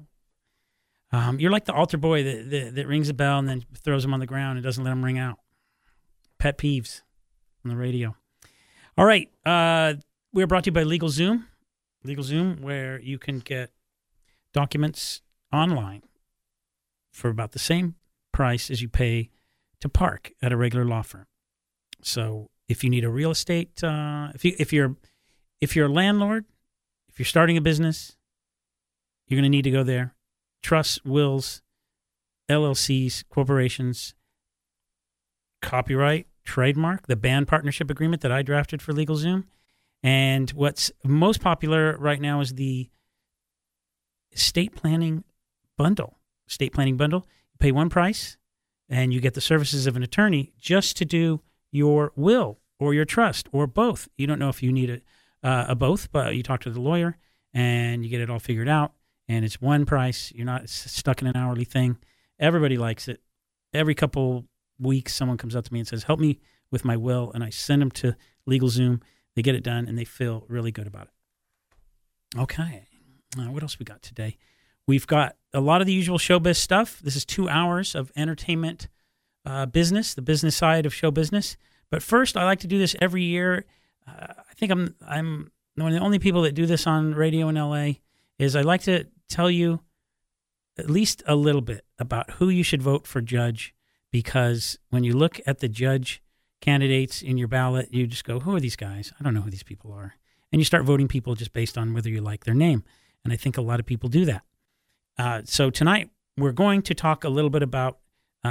Um, 1.11 1.39
you're 1.39 1.51
like 1.51 1.65
the 1.65 1.73
altar 1.73 1.97
boy 1.97 2.23
that, 2.23 2.49
that, 2.49 2.75
that 2.75 2.87
rings 2.87 3.07
a 3.09 3.13
bell 3.13 3.39
and 3.39 3.47
then 3.47 3.63
throws 3.81 4.03
them 4.03 4.13
on 4.13 4.19
the 4.19 4.25
ground 4.25 4.57
and 4.57 4.63
doesn't 4.63 4.83
let 4.83 4.89
them 4.89 5.03
ring 5.03 5.17
out. 5.17 5.39
Pet 6.37 6.57
peeves 6.57 7.01
on 7.63 7.69
the 7.69 7.77
radio. 7.77 8.15
All 8.97 9.05
right, 9.05 9.29
uh, 9.45 9.93
we're 10.33 10.47
brought 10.47 10.65
to 10.65 10.69
you 10.69 10.73
by 10.73 10.83
LegalZoom. 10.83 11.45
LegalZoom, 12.05 12.61
where 12.61 12.99
you 12.99 13.17
can 13.17 13.39
get 13.39 13.71
documents 14.53 15.21
online 15.53 16.03
for 17.11 17.29
about 17.29 17.51
the 17.51 17.59
same 17.59 17.95
price 18.31 18.69
as 18.69 18.81
you 18.81 18.89
pay 18.89 19.29
to 19.79 19.89
park 19.89 20.33
at 20.41 20.51
a 20.51 20.57
regular 20.57 20.85
law 20.85 21.01
firm. 21.01 21.25
So 22.01 22.49
if 22.67 22.83
you 22.83 22.89
need 22.89 23.03
a 23.03 23.09
real 23.09 23.31
estate, 23.31 23.83
uh, 23.83 24.29
if 24.33 24.43
you 24.45 24.55
if 24.59 24.71
you're 24.71 24.95
if 25.61 25.75
you're 25.75 25.87
a 25.87 25.91
landlord, 25.91 26.45
if 27.09 27.19
you're 27.19 27.25
starting 27.25 27.57
a 27.57 27.61
business, 27.61 28.15
you're 29.27 29.37
going 29.37 29.51
to 29.51 29.55
need 29.55 29.63
to 29.63 29.71
go 29.71 29.83
there. 29.83 30.15
Trusts, 30.61 31.03
wills, 31.03 31.61
LLCs, 32.49 33.23
corporations, 33.29 34.15
copyright, 35.61 36.27
trademark, 36.45 37.07
the 37.07 37.15
band 37.15 37.47
partnership 37.47 37.89
agreement 37.89 38.21
that 38.21 38.31
I 38.31 38.41
drafted 38.41 38.81
for 38.81 38.93
LegalZoom. 38.93 39.45
And 40.03 40.49
what's 40.51 40.91
most 41.03 41.41
popular 41.41 41.97
right 41.97 42.21
now 42.21 42.39
is 42.39 42.53
the 42.53 42.89
estate 44.31 44.75
planning 44.75 45.23
bundle. 45.77 46.19
Estate 46.47 46.73
planning 46.73 46.97
bundle. 46.97 47.25
You 47.53 47.57
pay 47.59 47.71
one 47.71 47.89
price 47.89 48.37
and 48.89 49.13
you 49.13 49.19
get 49.19 49.33
the 49.33 49.41
services 49.41 49.87
of 49.87 49.95
an 49.95 50.03
attorney 50.03 50.53
just 50.57 50.95
to 50.97 51.05
do 51.05 51.41
your 51.71 52.11
will 52.15 52.59
or 52.79 52.93
your 52.93 53.05
trust 53.05 53.47
or 53.51 53.67
both. 53.67 54.07
You 54.17 54.27
don't 54.27 54.39
know 54.39 54.49
if 54.49 54.61
you 54.61 54.71
need 54.71 54.89
a, 54.89 55.47
uh, 55.47 55.65
a 55.69 55.75
both, 55.75 56.11
but 56.11 56.35
you 56.35 56.43
talk 56.43 56.61
to 56.61 56.69
the 56.69 56.81
lawyer 56.81 57.17
and 57.53 58.03
you 58.03 58.09
get 58.09 58.21
it 58.21 58.29
all 58.29 58.39
figured 58.39 58.67
out. 58.67 58.93
And 59.27 59.43
it's 59.43 59.61
one 59.61 59.85
price. 59.85 60.31
You're 60.33 60.45
not 60.45 60.69
stuck 60.69 61.21
in 61.21 61.27
an 61.27 61.35
hourly 61.35 61.65
thing. 61.65 61.97
Everybody 62.39 62.77
likes 62.77 63.07
it. 63.07 63.21
Every 63.73 63.95
couple 63.95 64.45
weeks, 64.79 65.13
someone 65.13 65.37
comes 65.37 65.55
up 65.55 65.65
to 65.65 65.73
me 65.73 65.79
and 65.79 65.87
says, 65.87 66.03
"Help 66.03 66.19
me 66.19 66.39
with 66.71 66.85
my 66.85 66.95
will," 66.95 67.31
and 67.33 67.43
I 67.43 67.49
send 67.49 67.81
them 67.81 67.91
to 67.91 68.15
LegalZoom. 68.49 69.01
They 69.35 69.41
get 69.41 69.55
it 69.55 69.63
done, 69.63 69.87
and 69.87 69.97
they 69.97 70.05
feel 70.05 70.45
really 70.47 70.71
good 70.71 70.87
about 70.87 71.07
it. 71.07 72.39
Okay, 72.39 72.85
uh, 73.37 73.51
what 73.51 73.63
else 73.63 73.79
we 73.79 73.85
got 73.85 74.01
today? 74.01 74.37
We've 74.87 75.07
got 75.07 75.35
a 75.53 75.59
lot 75.59 75.81
of 75.81 75.87
the 75.87 75.93
usual 75.93 76.17
showbiz 76.17 76.55
stuff. 76.55 77.01
This 77.01 77.17
is 77.17 77.25
two 77.25 77.49
hours 77.49 77.95
of 77.95 78.11
entertainment 78.15 78.87
uh, 79.47 79.65
business, 79.65 80.13
the 80.13 80.21
business 80.21 80.57
side 80.57 80.85
of 80.85 80.93
show 80.93 81.09
business. 81.09 81.55
But 81.89 82.03
first, 82.03 82.35
I 82.35 82.43
like 82.43 82.59
to 82.59 82.67
do 82.67 82.77
this 82.77 82.95
every 82.99 83.23
year. 83.23 83.65
Uh, 84.05 84.27
I 84.37 84.53
think 84.55 84.71
I'm 84.71 84.95
I'm 85.07 85.51
one 85.75 85.87
of 85.87 85.93
the 85.93 86.03
only 86.03 86.19
people 86.19 86.41
that 86.41 86.53
do 86.53 86.65
this 86.65 86.85
on 86.85 87.15
radio 87.15 87.47
in 87.47 87.55
LA. 87.55 87.93
Is 88.37 88.55
I 88.55 88.61
like 88.61 88.81
to 88.83 89.05
tell 89.29 89.49
you 89.49 89.79
at 90.77 90.89
least 90.89 91.23
a 91.25 91.35
little 91.35 91.61
bit 91.61 91.85
about 91.97 92.31
who 92.31 92.49
you 92.49 92.61
should 92.61 92.81
vote 92.81 93.07
for 93.07 93.21
judge 93.21 93.73
because 94.11 94.77
when 94.89 95.03
you 95.03 95.13
look 95.13 95.39
at 95.47 95.59
the 95.59 95.69
judge 95.69 96.21
candidates 96.61 97.21
in 97.21 97.37
your 97.37 97.47
ballot, 97.47 97.87
you 97.91 98.05
just 98.05 98.25
go, 98.25 98.41
"Who 98.41 98.53
are 98.53 98.59
these 98.59 98.75
guys? 98.75 99.13
I 99.17 99.23
don't 99.23 99.33
know 99.33 99.41
who 99.41 99.49
these 99.49 99.63
people 99.63 99.93
are," 99.93 100.15
and 100.51 100.59
you 100.59 100.65
start 100.65 100.83
voting 100.83 101.07
people 101.07 101.35
just 101.35 101.53
based 101.53 101.77
on 101.77 101.93
whether 101.93 102.09
you 102.09 102.19
like 102.19 102.43
their 102.43 102.53
name. 102.53 102.83
And 103.23 103.31
I 103.31 103.37
think 103.37 103.57
a 103.57 103.61
lot 103.61 103.79
of 103.79 103.85
people 103.85 104.09
do 104.09 104.25
that. 104.25 104.43
Uh, 105.17 105.41
so 105.45 105.69
tonight 105.69 106.09
we're 106.37 106.51
going 106.51 106.81
to 106.81 106.93
talk 106.93 107.23
a 107.23 107.29
little 107.29 107.49
bit 107.49 107.63
about 107.63 107.99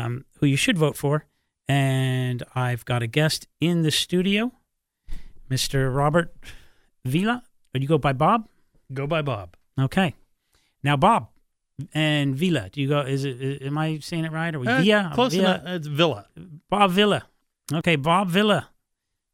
um, 0.05 0.25
who 0.39 0.47
you 0.47 0.57
should 0.57 0.79
vote 0.79 0.97
for, 0.97 1.25
and 1.69 2.43
I've 2.55 2.85
got 2.85 3.03
a 3.03 3.07
guest 3.07 3.47
in 3.61 3.83
the 3.83 3.91
studio, 3.91 4.53
Mr. 5.51 5.95
Robert 5.95 6.35
Vila. 7.05 7.43
Would 7.73 7.83
you 7.83 7.89
go 7.89 7.99
by 7.99 8.13
Bob? 8.13 8.49
Go 8.93 9.07
by 9.07 9.23
Bob. 9.23 9.57
Okay. 9.79 10.15
Now 10.83 10.97
Bob 10.97 11.29
and 11.93 12.35
Vila. 12.35 12.69
Do 12.71 12.81
you 12.81 12.89
go? 12.89 13.01
Is 13.01 13.25
it? 13.25 13.63
Am 13.63 13.77
I 13.79 13.99
saying 13.99 14.25
it 14.25 14.33
right? 14.33 14.55
Or 14.55 14.61
we 14.61 14.67
Uh, 14.67 14.81
Villa? 14.83 15.11
close 15.15 15.35
Villa? 15.35 15.55
enough. 15.57 15.67
It's 15.67 15.87
Villa. 15.87 16.27
Bob 16.71 16.91
Villa. 16.93 17.27
Okay, 17.73 17.97
Bob 17.97 18.29
Villa. 18.29 18.71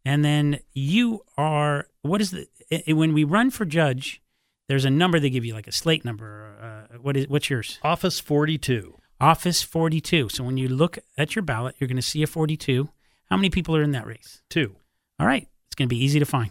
And 0.04 0.24
then 0.24 0.58
you 0.72 1.22
are. 1.36 1.86
What 2.02 2.20
is 2.20 2.30
the? 2.32 2.48
i- 2.72 2.82
i- 2.88 2.92
When 2.92 3.12
we 3.12 3.22
run 3.24 3.50
for 3.50 3.64
judge, 3.64 4.20
there's 4.68 4.84
a 4.84 4.90
number 4.90 5.20
they 5.20 5.30
give 5.30 5.44
you, 5.44 5.54
like 5.54 5.68
a 5.68 5.72
slate 5.72 6.04
number. 6.04 6.88
Uh, 6.92 6.96
what 6.98 7.16
is? 7.16 7.28
What's 7.28 7.48
yours? 7.50 7.78
Office 7.82 8.18
42. 8.18 8.98
Office 9.22 9.62
42. 9.62 10.30
So 10.30 10.42
when 10.42 10.56
you 10.56 10.68
look 10.68 10.98
at 11.16 11.36
your 11.36 11.44
ballot, 11.44 11.76
you're 11.78 11.86
going 11.86 11.96
to 11.96 12.02
see 12.02 12.24
a 12.24 12.26
42. 12.26 12.88
How 13.30 13.36
many 13.36 13.50
people 13.50 13.76
are 13.76 13.82
in 13.82 13.92
that 13.92 14.04
race? 14.04 14.42
Two. 14.50 14.74
All 15.20 15.26
right. 15.26 15.48
It's 15.68 15.76
going 15.76 15.88
to 15.88 15.94
be 15.94 16.02
easy 16.02 16.18
to 16.18 16.26
find. 16.26 16.50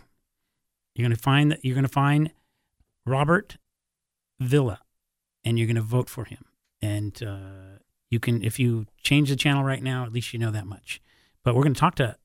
You're 0.95 1.03
going 1.03 1.15
to 1.15 1.21
find 1.21 1.51
that 1.51 1.65
you're 1.65 1.75
going 1.75 1.83
to 1.83 1.89
find 1.89 2.31
Robert 3.05 3.57
Villa, 4.39 4.79
and 5.43 5.59
you're 5.59 5.67
going 5.67 5.75
to 5.75 5.81
vote 5.81 6.09
for 6.09 6.23
him. 6.23 6.45
And 6.81 7.21
uh, 7.21 7.79
you 8.09 8.19
can, 8.19 8.41
if 8.43 8.57
you 8.57 8.87
change 9.03 9.29
the 9.29 9.35
channel 9.35 9.63
right 9.63 9.83
now, 9.83 10.05
at 10.05 10.13
least 10.13 10.31
you 10.31 10.39
know 10.39 10.51
that 10.51 10.65
much. 10.65 11.01
But 11.43 11.55
we're 11.55 11.63
going 11.63 11.73
to 11.73 11.79
talk 11.79 11.95
to 11.95 12.15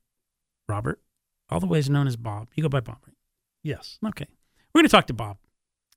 Robert 0.69 1.01
all 1.51 1.61
the 1.61 1.67
ways 1.67 1.91
known 1.91 2.07
as 2.07 2.17
Bob. 2.17 2.49
You 2.55 2.63
go 2.63 2.69
by 2.69 2.81
Bob, 2.81 2.99
right? 3.07 3.17
Yes. 3.63 3.99
Okay. 4.05 4.27
We're 4.73 4.81
going 4.81 4.89
to 4.89 4.93
talk 4.93 5.07
to 5.09 5.15
Bob 5.15 5.39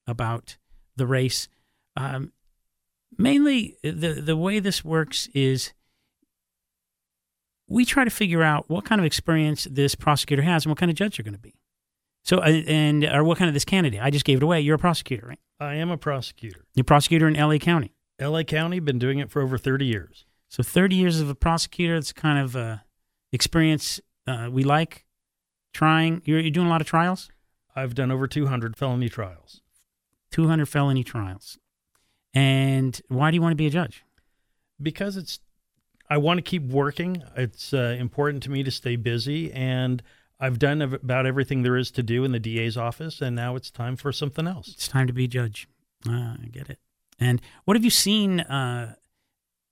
about 0.07 0.57
the 0.95 1.05
race. 1.05 1.47
Um, 1.95 2.33
mainly, 3.19 3.77
the 3.83 4.21
the 4.23 4.37
way 4.37 4.59
this 4.59 4.83
works 4.83 5.27
is 5.33 5.73
we 7.67 7.85
try 7.85 8.03
to 8.03 8.09
figure 8.09 8.41
out 8.41 8.69
what 8.69 8.85
kind 8.85 8.99
of 8.99 9.05
experience 9.05 9.67
this 9.69 9.93
prosecutor 9.93 10.41
has 10.41 10.65
and 10.65 10.71
what 10.71 10.79
kind 10.79 10.89
of 10.89 10.95
judge 10.95 11.17
you're 11.17 11.23
going 11.23 11.33
to 11.33 11.39
be. 11.39 11.55
So, 12.23 12.39
uh, 12.39 12.61
and 12.67 13.03
or 13.05 13.23
what 13.23 13.37
kind 13.37 13.47
of 13.47 13.53
this 13.53 13.65
candidate? 13.65 14.01
I 14.01 14.09
just 14.09 14.25
gave 14.25 14.37
it 14.37 14.43
away. 14.43 14.61
You're 14.61 14.75
a 14.75 14.79
prosecutor, 14.79 15.27
right? 15.27 15.39
I 15.59 15.75
am 15.75 15.91
a 15.91 15.97
prosecutor. 15.97 16.65
You're 16.73 16.81
a 16.81 16.85
prosecutor 16.85 17.27
in 17.27 17.35
L.A. 17.35 17.59
County. 17.59 17.93
LA 18.19 18.43
County, 18.43 18.79
been 18.79 18.99
doing 18.99 19.19
it 19.19 19.31
for 19.31 19.41
over 19.41 19.57
30 19.57 19.85
years. 19.85 20.25
So, 20.49 20.63
30 20.63 20.95
years 20.95 21.19
of 21.19 21.29
a 21.29 21.35
prosecutor. 21.35 21.95
It's 21.95 22.11
kind 22.11 22.39
of 22.39 22.55
uh, 22.55 22.77
experience 23.31 24.01
uh, 24.27 24.49
we 24.51 24.63
like. 24.63 25.05
Trying. 25.73 26.21
You're, 26.25 26.39
you're 26.39 26.51
doing 26.51 26.67
a 26.67 26.69
lot 26.69 26.81
of 26.81 26.87
trials. 26.87 27.29
I've 27.75 27.95
done 27.95 28.11
over 28.11 28.27
200 28.27 28.75
felony 28.75 29.07
trials. 29.07 29.61
200 30.31 30.65
felony 30.67 31.03
trials. 31.03 31.57
And 32.33 32.99
why 33.07 33.31
do 33.31 33.35
you 33.35 33.41
want 33.41 33.51
to 33.51 33.57
be 33.57 33.67
a 33.67 33.71
judge? 33.71 34.03
Because 34.81 35.17
it's, 35.17 35.39
I 36.09 36.17
want 36.17 36.37
to 36.37 36.41
keep 36.41 36.63
working. 36.63 37.23
It's 37.35 37.73
uh, 37.73 37.95
important 37.99 38.43
to 38.43 38.51
me 38.51 38.63
to 38.63 38.71
stay 38.71 38.95
busy, 38.95 39.51
and 39.51 40.01
I've 40.39 40.59
done 40.59 40.81
about 40.81 41.25
everything 41.25 41.63
there 41.63 41.75
is 41.75 41.91
to 41.91 42.03
do 42.03 42.23
in 42.23 42.31
the 42.31 42.39
DA's 42.39 42.77
office, 42.77 43.21
and 43.21 43.35
now 43.35 43.55
it's 43.55 43.69
time 43.69 43.95
for 43.95 44.11
something 44.11 44.47
else. 44.47 44.69
It's 44.69 44.87
time 44.87 45.07
to 45.07 45.13
be 45.13 45.25
a 45.25 45.27
judge. 45.27 45.67
Uh, 46.07 46.35
I 46.41 46.47
get 46.51 46.69
it. 46.69 46.79
And 47.19 47.41
what 47.65 47.75
have 47.75 47.83
you 47.83 47.89
seen 47.89 48.39
uh, 48.39 48.95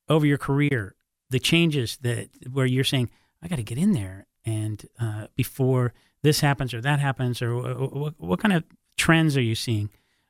over 0.10 0.26
your 0.26 0.38
career? 0.38 0.96
The 1.30 1.40
changes 1.40 1.98
that 2.02 2.30
where 2.52 2.66
you're 2.66 2.84
saying, 2.84 3.10
I 3.42 3.48
got 3.48 3.58
to 3.58 3.64
get 3.64 3.78
in 3.78 3.94
there, 3.94 4.28
and 4.46 4.86
uh, 5.00 5.28
before 5.36 5.94
this 6.22 6.40
happens 6.40 6.74
or 6.74 6.82
that 6.82 7.00
happens, 7.00 7.42
or 7.42 7.56
what, 7.56 8.16
what 8.18 8.40
kind 8.40 8.54
of 8.54 8.64
trends 8.98 9.38
are 9.38 9.42
you 9.42 9.56
seeing 9.56 9.90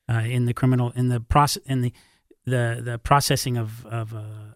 uh, 0.10 0.24
in 0.26 0.46
the 0.46 0.54
criminal 0.54 0.92
in 0.96 1.10
the 1.10 1.20
process 1.20 1.64
in 1.66 1.82
the 1.82 1.94
the 2.48 2.82
the 2.84 2.98
processing 2.98 3.58
of 3.58 3.86
of 3.86 4.16
uh, 4.16 4.54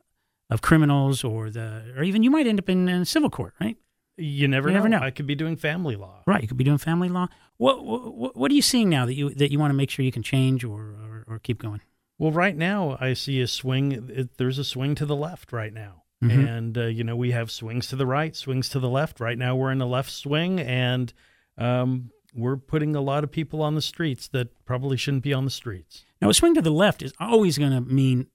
of 0.50 0.62
criminals 0.62 1.24
or 1.24 1.50
the 1.52 1.94
or 1.96 2.04
even 2.04 2.24
you 2.24 2.32
might 2.32 2.48
end 2.48 2.60
up 2.60 2.70
in, 2.70 2.88
in 2.90 3.06
civil 3.06 3.30
court, 3.30 3.54
right? 3.62 3.78
You 4.18 4.48
never, 4.48 4.68
You 4.70 4.74
know. 4.74 4.80
never 4.80 4.90
know. 4.90 5.00
I 5.00 5.12
could 5.12 5.26
be 5.26 5.36
doing 5.36 5.56
family 5.56 5.96
law. 5.96 6.22
Right, 6.28 6.42
you 6.42 6.48
could 6.48 6.58
be 6.58 6.64
doing 6.64 6.78
family 6.78 7.10
law. 7.10 7.28
What 7.58 7.84
what, 7.86 8.36
what 8.36 8.52
are 8.52 8.56
you 8.56 8.62
seeing 8.62 8.90
now 8.90 9.06
that 9.06 9.14
you 9.16 9.30
that 9.36 9.52
you 9.52 9.60
want 9.60 9.72
to 9.72 9.76
make 9.78 9.90
sure 9.90 10.04
you 10.06 10.12
can 10.12 10.24
change 10.24 10.64
or 10.64 10.80
or, 10.82 11.26
or 11.28 11.40
keep 11.40 11.62
going? 11.62 11.82
Well, 12.18 12.32
right 12.32 12.56
now 12.56 12.98
I 13.02 13.14
see 13.14 13.42
a 13.42 13.48
swing. 13.48 14.10
It, 14.10 14.38
there's 14.38 14.60
a 14.60 14.64
swing 14.64 14.96
to 14.96 15.06
the 15.06 15.16
left 15.16 15.52
right 15.52 15.74
now, 15.74 16.04
Mhm. 16.24 16.48
and 16.58 16.78
uh, 16.78 16.82
you 16.86 17.04
know 17.04 17.16
we 17.16 17.32
have 17.32 17.50
swings 17.50 17.88
to 17.88 17.96
the 17.96 18.06
right, 18.06 18.36
swings 18.36 18.70
to 18.70 18.80
the 18.80 18.90
left. 18.90 19.20
Right 19.20 19.38
now 19.38 19.56
we're 19.56 19.72
in 19.72 19.80
the 19.80 19.88
left 19.88 20.12
swing, 20.12 20.60
and 20.60 21.12
um, 21.58 22.12
we're 22.34 22.58
putting 22.58 22.96
a 22.96 23.02
lot 23.02 23.24
of 23.24 23.32
people 23.32 23.62
on 23.62 23.76
the 23.76 23.82
streets 23.82 24.28
that 24.30 24.50
probably 24.66 24.98
shouldn't 24.98 25.24
be 25.24 25.34
on 25.34 25.46
the 25.46 25.52
streets. 25.52 26.06
Now, 26.22 26.30
a 26.30 26.34
swing 26.34 26.54
to 26.56 26.62
the 26.62 26.72
left 26.72 27.02
is 27.02 27.14
always 27.20 27.58
going 27.58 27.72
to 27.72 27.82
mean 27.82 28.28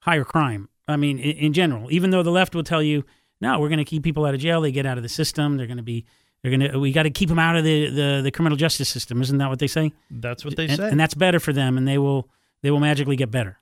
higher 0.00 0.24
crime. 0.24 0.68
I 0.88 0.96
mean, 0.96 1.18
in, 1.18 1.36
in 1.36 1.52
general, 1.52 1.90
even 1.90 2.10
though 2.10 2.22
the 2.22 2.30
left 2.30 2.54
will 2.54 2.64
tell 2.64 2.82
you, 2.82 3.04
no, 3.40 3.58
we're 3.60 3.68
going 3.68 3.78
to 3.78 3.84
keep 3.84 4.02
people 4.02 4.24
out 4.24 4.34
of 4.34 4.40
jail. 4.40 4.60
They 4.60 4.72
get 4.72 4.86
out 4.86 4.96
of 4.96 5.02
the 5.02 5.08
system. 5.08 5.56
They're 5.56 5.66
going 5.66 5.76
to 5.76 5.82
be, 5.82 6.06
they're 6.42 6.56
going 6.56 6.72
to, 6.72 6.78
we 6.78 6.92
got 6.92 7.02
to 7.02 7.10
keep 7.10 7.28
them 7.28 7.38
out 7.38 7.56
of 7.56 7.64
the, 7.64 7.90
the, 7.90 8.20
the 8.22 8.30
criminal 8.30 8.56
justice 8.56 8.88
system. 8.88 9.20
Isn't 9.20 9.38
that 9.38 9.48
what 9.48 9.58
they 9.58 9.66
say? 9.66 9.92
That's 10.10 10.44
what 10.44 10.56
they 10.56 10.66
and, 10.66 10.76
say. 10.76 10.88
And 10.88 10.98
that's 10.98 11.14
better 11.14 11.38
for 11.38 11.52
them. 11.52 11.76
And 11.76 11.86
they 11.86 11.98
will, 11.98 12.28
they 12.62 12.70
will 12.70 12.80
magically 12.80 13.16
get 13.16 13.30
better. 13.30 13.58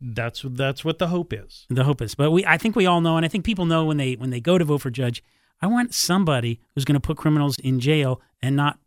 That's 0.00 0.44
that's 0.44 0.84
what 0.84 0.98
the 0.98 1.06
hope 1.08 1.32
is. 1.32 1.66
The 1.70 1.84
hope 1.84 2.02
is, 2.02 2.14
but 2.14 2.30
we, 2.30 2.44
I 2.44 2.58
think 2.58 2.76
we 2.76 2.84
all 2.84 3.00
know, 3.00 3.16
and 3.16 3.24
I 3.24 3.28
think 3.28 3.44
people 3.44 3.64
know 3.64 3.86
when 3.86 3.96
they, 3.96 4.14
when 4.14 4.30
they 4.30 4.40
go 4.40 4.58
to 4.58 4.64
vote 4.64 4.82
for 4.82 4.90
judge, 4.90 5.22
I 5.62 5.66
want 5.66 5.94
somebody 5.94 6.60
who's 6.74 6.84
going 6.84 6.94
to 6.94 7.00
put 7.00 7.16
criminals 7.16 7.56
in 7.60 7.80
jail 7.80 8.20
and 8.42 8.54
not 8.54 8.78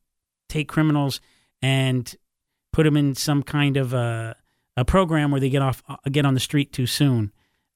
take 0.48 0.68
criminals 0.68 1.22
and 1.61 2.15
put 2.72 2.84
them 2.84 2.98
in 2.98 3.15
some 3.15 3.44
kind 3.44 3.78
of 3.78 3.94
a, 3.94 4.36
a 4.76 4.86
program 4.86 5.32
where 5.32 5.40
they 5.40 5.49
get 5.49 5.61
off, 5.61 5.84
uh, 5.88 5.98
get 6.11 6.26
on 6.26 6.34
the 6.34 6.40
street 6.40 6.72
too 6.72 6.86
soon. 6.86 7.32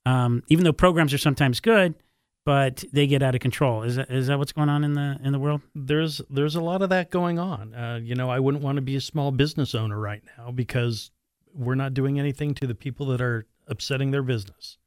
Um, 0.05 0.43
even 0.47 0.63
though 0.63 0.73
programs 0.73 1.13
are 1.13 1.19
sometimes 1.19 1.59
good, 1.59 1.95
but 2.43 2.83
they 2.91 3.05
get 3.05 3.21
out 3.21 3.35
of 3.35 3.41
control. 3.41 3.83
Is 3.83 3.97
that, 3.97 4.09
is 4.09 4.27
that 4.27 4.39
what's 4.39 4.51
going 4.51 4.69
on 4.69 4.83
in 4.83 4.93
the 4.93 5.19
in 5.23 5.31
the 5.31 5.39
world? 5.39 5.61
There's 5.75 6.21
there's 6.29 6.55
a 6.55 6.61
lot 6.61 6.81
of 6.81 6.89
that 6.89 7.11
going 7.11 7.37
on. 7.37 7.75
Uh, 7.75 7.99
you 8.01 8.15
know, 8.15 8.29
I 8.29 8.39
wouldn't 8.39 8.63
want 8.63 8.77
to 8.77 8.81
be 8.81 8.95
a 8.95 9.01
small 9.01 9.31
business 9.31 9.75
owner 9.75 9.99
right 9.99 10.23
now 10.37 10.51
because 10.51 11.11
we're 11.53 11.75
not 11.75 11.93
doing 11.93 12.19
anything 12.19 12.55
to 12.55 12.67
the 12.67 12.75
people 12.75 13.05
that 13.07 13.21
are 13.21 13.45
upsetting 13.67 14.11
their 14.11 14.23
business. 14.23 14.77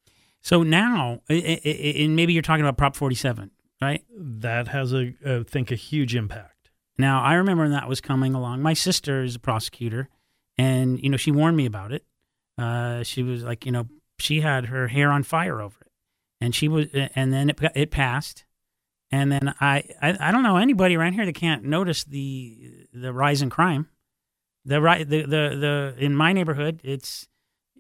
So 0.41 0.63
now, 0.63 1.21
and 1.29 2.17
maybe 2.17 2.35
you're 2.35 2.43
talking 2.43 2.65
about 2.65 2.77
Prop 2.77 2.97
47, 2.97 3.51
right? 3.81 4.05
That 4.15 4.69
has 4.69 4.93
a, 4.93 5.15
I 5.27 5.43
think, 5.43 5.71
a 5.71 5.75
huge 5.75 6.15
impact. 6.15 6.54
Now, 6.97 7.23
I 7.23 7.35
remember 7.35 7.65
when 7.65 7.73
that 7.73 7.89
was 7.89 8.01
coming 8.01 8.35
along. 8.35 8.63
My 8.63 8.75
sister 8.75 9.23
is 9.23 9.35
a 9.35 9.41
prosecutor, 9.41 10.09
and 10.57 11.03
you 11.03 11.09
know 11.11 11.17
she 11.17 11.31
warned 11.31 11.57
me 11.57 11.67
about 11.67 11.93
it. 11.93 12.05
Uh, 12.57 13.03
she 13.03 13.23
was 13.23 13.43
like, 13.43 13.67
you 13.67 13.73
know, 13.73 13.89
she 14.19 14.41
had 14.41 14.67
her 14.67 14.89
hair 14.89 15.11
on 15.11 15.25
fire 15.25 15.61
over 15.61 15.81
it, 15.81 15.93
and 16.41 16.55
she 16.55 16.69
was, 16.69 16.87
and 17.15 17.33
then 17.33 17.51
it 17.51 17.59
it 17.75 17.91
passed, 17.91 18.45
and 19.11 19.33
then 19.33 19.55
I, 19.61 19.85
I 20.01 20.17
I 20.21 20.33
don't 20.33 20.45
know 20.45 20.57
anybody 20.57 20.97
around 20.97 21.15
here 21.15 21.27
that 21.27 21.35
can't 21.35 21.65
notice 21.65 22.05
the 22.05 22.87
the 22.93 23.13
rise 23.13 23.43
in 23.43 23.51
crime. 23.51 23.89
The 24.65 24.81
right 24.81 25.09
the 25.09 25.23
the 25.23 25.95
the 25.97 25.97
in 25.99 26.15
my 26.15 26.33
neighborhood, 26.33 26.81
it's 26.85 27.27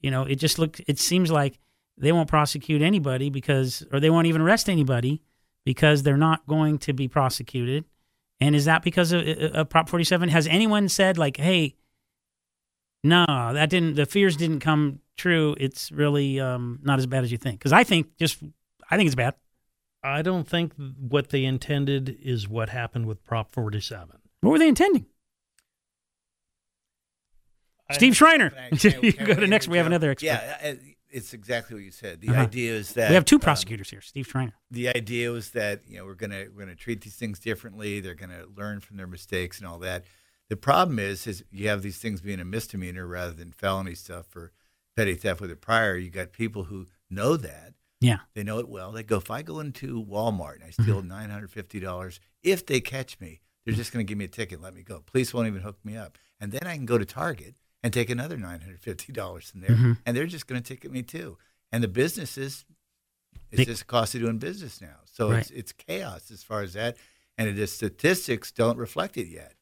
you 0.03 0.11
know 0.11 0.24
it 0.24 0.36
just 0.36 0.59
looked 0.59 0.81
it 0.89 0.99
seems 0.99 1.31
like 1.31 1.61
they 1.97 2.11
won't 2.11 2.28
prosecute 2.28 2.82
anybody 2.82 3.31
because 3.31 3.86
or 3.93 4.01
they 4.01 4.11
won't 4.11 4.27
even 4.27 4.41
arrest 4.41 4.69
anybody 4.69 5.23
because 5.65 6.03
they're 6.03 6.16
not 6.16 6.47
going 6.47 6.78
to 6.78 6.93
be 6.93 7.09
prosecuted. 7.09 7.85
And 8.40 8.55
is 8.56 8.65
that 8.65 8.82
because 8.82 9.12
of, 9.12 9.27
of 9.27 9.69
Prop 9.69 9.89
47? 9.89 10.28
Has 10.28 10.47
anyone 10.47 10.89
said 10.89 11.16
like, 11.16 11.36
"Hey, 11.36 11.77
no, 13.02 13.24
that 13.27 13.70
didn't. 13.70 13.94
The 13.94 14.06
fears 14.06 14.36
didn't 14.36 14.61
come 14.61 15.01
true. 15.16 15.55
It's 15.59 15.93
really 15.93 16.40
um, 16.40 16.81
not 16.82 16.98
as 16.98 17.06
bad 17.06 17.24
as 17.24 17.32
you 17.32 17.39
think." 17.39 17.59
Because 17.59 17.73
I 17.73 17.85
think 17.85 18.16
just, 18.19 18.43
I 18.90 18.97
think 18.97 19.06
it's 19.06 19.15
bad. 19.15 19.35
I 20.02 20.20
don't 20.23 20.47
think 20.47 20.73
what 20.77 21.31
they 21.31 21.44
intended 21.44 22.19
is 22.23 22.47
what 22.48 22.69
happened 22.69 23.06
with 23.06 23.24
Prop 23.24 23.52
47. 23.52 24.19
What 24.40 24.51
were 24.51 24.59
they 24.59 24.69
intending? 24.69 25.06
Steve 27.93 28.16
Schreiner. 28.16 28.51
Can 28.51 28.94
I- 28.94 28.98
you 29.02 29.12
can 29.12 29.27
go 29.27 29.35
to 29.35 29.47
next. 29.47 29.69
We 29.69 29.78
have 29.78 29.86
another 29.86 30.11
expert. 30.11 30.27
Yeah, 30.27 30.56
uh, 30.62 30.74
it's 31.15 31.32
exactly 31.32 31.74
what 31.77 31.85
you 31.85 31.91
said. 31.91 32.20
The 32.20 32.28
Uh-huh. 32.31 32.43
idea 32.43 32.73
is 32.73 32.93
that 32.95 33.09
we 33.11 33.15
have 33.15 33.24
two 33.24 33.36
um, 33.36 33.41
prosecutors 33.41 33.91
here. 33.91 34.01
Steve 34.01 34.27
Schreiner. 34.27 34.55
the 34.70 34.89
idea 34.89 35.31
was 35.31 35.51
that 35.51 35.82
you 35.89 35.97
know 35.99 36.05
we're 36.05 36.15
gonna 36.15 36.47
we're 36.53 36.61
gonna 36.65 36.74
treat 36.74 37.01
these 37.03 37.15
things 37.16 37.39
differently. 37.39 38.01
They're 38.01 38.15
gonna 38.15 38.45
learn 38.55 38.81
from 38.81 38.97
their 38.97 39.07
mistakes 39.07 39.59
and 39.59 39.66
all 39.66 39.78
that. 39.81 40.05
The 40.51 40.57
problem 40.57 40.99
is, 40.99 41.27
is 41.27 41.45
you 41.51 41.69
have 41.69 41.82
these 41.82 41.99
things 41.99 42.20
being 42.20 42.41
a 42.41 42.45
misdemeanor 42.45 43.07
rather 43.07 43.32
than 43.32 43.53
felony 43.53 43.95
stuff 43.95 44.27
for 44.28 44.53
petty 44.97 45.15
theft 45.15 45.41
with 45.41 45.51
a 45.51 45.57
prior. 45.57 45.97
You 45.97 46.11
got 46.11 46.32
people 46.32 46.65
who 46.65 46.86
know 47.11 47.36
that. 47.39 47.74
Yeah. 48.01 48.19
They 48.35 48.43
know 48.45 48.59
it 48.59 48.69
well. 48.69 48.93
They 48.93 49.03
go, 49.03 49.16
if 49.16 49.31
I 49.31 49.41
go 49.43 49.61
into 49.61 50.05
Walmart 50.05 50.57
and 50.57 50.65
I 50.65 50.70
steal 50.70 51.01
nine 51.03 51.31
hundred 51.31 51.51
fifty 51.51 51.81
dollars, 51.81 52.20
if 52.43 52.66
they 52.66 52.81
catch 52.81 53.19
me, 53.20 53.41
they're 53.65 53.74
just 53.74 53.93
going 53.93 54.05
to 54.07 54.09
give 54.11 54.19
me 54.19 54.27
a 54.27 54.28
ticket, 54.28 54.61
let 54.61 54.74
me 54.74 54.82
go. 54.82 55.01
Police 55.07 55.32
won't 55.32 55.47
even 55.47 55.62
hook 55.62 55.78
me 55.85 55.97
up, 55.97 56.19
and 56.39 56.53
then 56.53 56.66
I 56.66 56.77
can 56.77 56.85
go 56.85 56.99
to 56.99 57.07
Target 57.07 57.55
and 57.85 57.93
take 57.93 58.11
another 58.11 58.36
nine 58.36 58.61
hundred 58.62 58.81
fifty 58.81 59.12
dollars 59.12 59.52
in 59.55 59.61
there, 59.61 59.70
Mhm. 59.77 59.98
and 60.05 60.16
they're 60.16 60.27
just 60.27 60.47
going 60.48 60.61
to 60.61 60.66
ticket 60.66 60.90
me 60.90 61.02
too. 61.02 61.39
And 61.70 61.85
the 61.85 61.89
businesses, 61.89 62.65
it's 63.51 63.59
They- 63.59 63.65
just 63.66 63.82
a 63.82 63.85
cost 63.85 64.15
of 64.16 64.23
doing 64.23 64.39
business 64.39 64.81
now. 64.81 65.01
So 65.05 65.31
Right. 65.31 65.40
it's 65.40 65.51
it's 65.51 65.73
chaos 65.73 66.31
as 66.32 66.43
far 66.43 66.62
as 66.62 66.73
that, 66.73 66.97
and 67.39 67.56
the 67.56 67.66
statistics 67.66 68.51
don't 68.51 68.78
reflect 68.78 69.16
it 69.16 69.28
yet, 69.28 69.55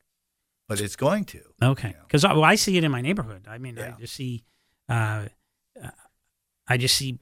but 0.69 0.81
it's 0.81 0.97
going 0.97 1.25
to. 1.27 1.43
Okay, 1.61 1.95
because 2.07 2.25
I, 2.25 2.33
well, 2.33 2.45
I 2.45 2.55
see 2.55 2.77
it 2.79 2.85
in 2.85 2.91
my 2.93 3.01
neighborhood. 3.03 3.47
I 3.49 3.59
mean, 3.59 3.79
I 3.79 3.91
just 3.99 4.15
see, 4.15 4.45
uh, 4.89 5.27
uh, 5.83 5.91
I 6.69 6.77
just 6.77 6.95
see, 6.97 7.19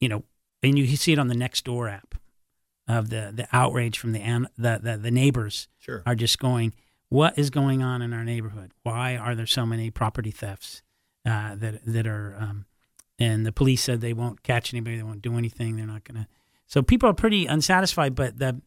you 0.00 0.08
know, 0.08 0.24
and 0.62 0.78
you 0.78 0.96
see 0.96 1.12
it 1.12 1.18
on 1.18 1.28
the 1.28 1.36
next 1.36 1.64
door 1.64 1.88
app 1.88 2.14
of 2.88 3.10
the 3.10 3.30
the 3.34 3.46
outrage 3.52 3.98
from 3.98 4.12
the 4.12 4.20
an- 4.20 4.48
the 4.56 4.80
the, 4.82 4.96
the 4.96 5.10
neighbors. 5.10 5.68
Sure. 5.78 6.02
are 6.06 6.14
just 6.14 6.38
going, 6.38 6.74
what 7.08 7.38
is 7.38 7.50
going 7.50 7.82
on 7.82 8.02
in 8.02 8.12
our 8.12 8.24
neighborhood? 8.24 8.72
Why 8.82 9.16
are 9.16 9.34
there 9.34 9.46
so 9.46 9.64
many 9.66 9.90
property 9.90 10.30
thefts 10.30 10.82
uh, 11.24 11.54
that 11.56 11.84
that 11.86 12.06
are? 12.06 12.36
Um, 12.38 12.66
and 13.18 13.44
the 13.44 13.52
police 13.52 13.82
said 13.82 14.00
they 14.00 14.12
won't 14.12 14.42
catch 14.42 14.72
anybody. 14.72 14.96
They 14.96 15.02
won't 15.02 15.22
do 15.22 15.36
anything. 15.36 15.76
They're 15.76 15.86
not 15.86 16.04
going 16.04 16.22
to. 16.22 16.28
So 16.66 16.82
people 16.82 17.08
are 17.08 17.14
pretty 17.14 17.46
unsatisfied. 17.46 18.14
But 18.14 18.38
the, 18.38 18.60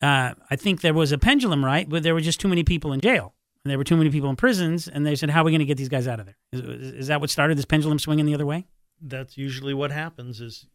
uh, 0.00 0.34
I 0.50 0.56
think 0.56 0.80
there 0.80 0.94
was 0.94 1.12
a 1.12 1.18
pendulum, 1.18 1.64
right? 1.64 1.88
Where 1.88 2.00
there 2.00 2.14
were 2.14 2.20
just 2.20 2.40
too 2.40 2.48
many 2.48 2.64
people 2.64 2.92
in 2.92 3.00
jail. 3.00 3.34
And 3.64 3.70
there 3.70 3.78
were 3.78 3.84
too 3.84 3.96
many 3.96 4.10
people 4.10 4.28
in 4.28 4.34
prisons, 4.34 4.88
and 4.88 5.06
they 5.06 5.14
said, 5.14 5.30
"How 5.30 5.42
are 5.42 5.44
we 5.44 5.52
going 5.52 5.60
to 5.60 5.64
get 5.64 5.76
these 5.78 5.88
guys 5.88 6.08
out 6.08 6.18
of 6.18 6.26
there?" 6.26 6.36
Is, 6.50 6.60
is 6.62 7.06
that 7.06 7.20
what 7.20 7.30
started 7.30 7.56
this 7.56 7.64
pendulum 7.64 8.00
swinging 8.00 8.26
the 8.26 8.34
other 8.34 8.46
way? 8.46 8.66
That's 9.00 9.38
usually 9.38 9.72
what 9.74 9.92
happens 9.92 10.40
is 10.40 10.66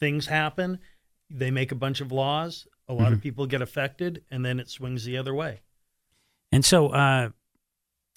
things 0.00 0.26
happen, 0.26 0.80
they 1.30 1.52
make 1.52 1.70
a 1.70 1.76
bunch 1.76 2.00
of 2.00 2.10
laws, 2.10 2.66
a 2.88 2.92
lot 2.92 3.12
of 3.12 3.20
Mhm. 3.20 3.22
people 3.22 3.46
get 3.46 3.62
affected, 3.62 4.24
and 4.32 4.44
then 4.44 4.58
it 4.58 4.68
swings 4.68 5.04
the 5.04 5.16
other 5.16 5.32
way. 5.32 5.60
And 6.54 6.64
so, 6.64 6.90
uh, 6.90 7.30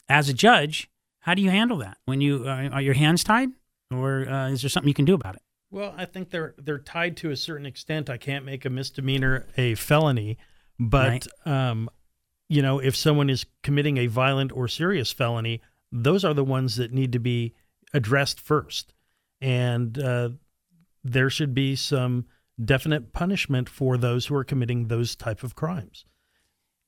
as 0.07 0.29
a 0.29 0.33
judge, 0.33 0.91
how 1.21 1.33
do 1.33 1.41
you 1.41 1.49
handle 1.49 1.77
that 1.77 1.97
when 2.05 2.21
you 2.21 2.43
uh, 2.45 2.69
are 2.71 2.81
your 2.83 2.93
hands 2.93 3.23
tied, 3.23 3.49
or 3.89 4.29
uh, 4.29 4.49
is 4.49 4.61
there 4.61 4.69
something 4.69 4.87
you 4.87 4.93
can 4.93 5.05
do 5.05 5.15
about 5.15 5.35
it? 5.35 5.41
Well, 5.71 5.95
I 5.97 6.05
think 6.05 6.29
they're 6.29 6.53
they're 6.59 6.77
tied 6.77 7.17
to 7.17 7.31
a 7.31 7.35
certain 7.35 7.65
extent. 7.65 8.11
I 8.11 8.17
can't 8.17 8.45
make 8.45 8.63
a 8.63 8.69
misdemeanor 8.69 9.47
a 9.57 9.73
felony, 9.73 10.37
But 10.79 11.25
um, 11.47 11.89
you 12.47 12.61
know, 12.61 12.77
if 12.77 12.95
someone 12.95 13.31
is 13.31 13.47
committing 13.63 13.97
a 13.97 14.05
violent 14.05 14.51
or 14.51 14.67
serious 14.67 15.11
felony, 15.11 15.59
those 15.91 16.23
are 16.23 16.35
the 16.35 16.43
ones 16.43 16.75
that 16.75 16.93
need 16.93 17.13
to 17.13 17.19
be 17.19 17.55
addressed 17.91 18.39
first, 18.39 18.93
and 19.41 19.97
uh, 19.97 20.29
there 21.03 21.31
should 21.31 21.55
be 21.55 21.75
some 21.75 22.25
definite 22.63 23.13
punishment 23.13 23.67
for 23.67 23.97
those 23.97 24.27
who 24.27 24.35
are 24.35 24.43
committing 24.43 24.89
those 24.89 25.15
type 25.15 25.41
of 25.41 25.55
crimes. 25.55 26.05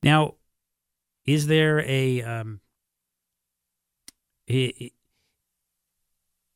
Now, 0.03 0.35
is 1.29 1.47
there 1.47 1.79
a 1.81 2.21
um, 2.23 2.59
i- 4.49 4.73
i- 4.81 4.91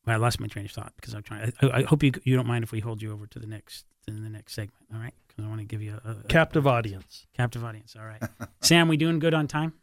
well, 0.05 0.15
I 0.15 0.19
lost 0.19 0.39
my 0.39 0.47
train 0.47 0.65
of 0.65 0.71
thought 0.71 0.93
because 0.97 1.13
I'm 1.13 1.23
trying. 1.23 1.53
I, 1.61 1.67
I 1.79 1.83
hope 1.83 2.03
you 2.03 2.11
you 2.23 2.35
don't 2.35 2.47
mind 2.47 2.63
if 2.63 2.71
we 2.71 2.79
hold 2.81 3.01
you 3.01 3.13
over 3.13 3.25
to 3.27 3.39
the 3.39 3.47
next 3.47 3.85
to 4.07 4.13
the 4.13 4.29
next 4.29 4.53
segment. 4.53 4.85
All 4.93 4.99
right, 4.99 5.13
because 5.27 5.45
I 5.45 5.47
want 5.47 5.61
to 5.61 5.65
give 5.65 5.81
you 5.81 5.99
a, 6.03 6.11
a 6.11 6.15
Captive 6.27 6.67
audience. 6.67 7.25
Captive 7.35 7.63
audience. 7.63 7.95
All 7.97 8.05
right, 8.05 8.21
Sam, 8.61 8.87
we 8.87 8.97
doing 8.97 9.19
good 9.19 9.33
on 9.33 9.47
time? 9.47 9.73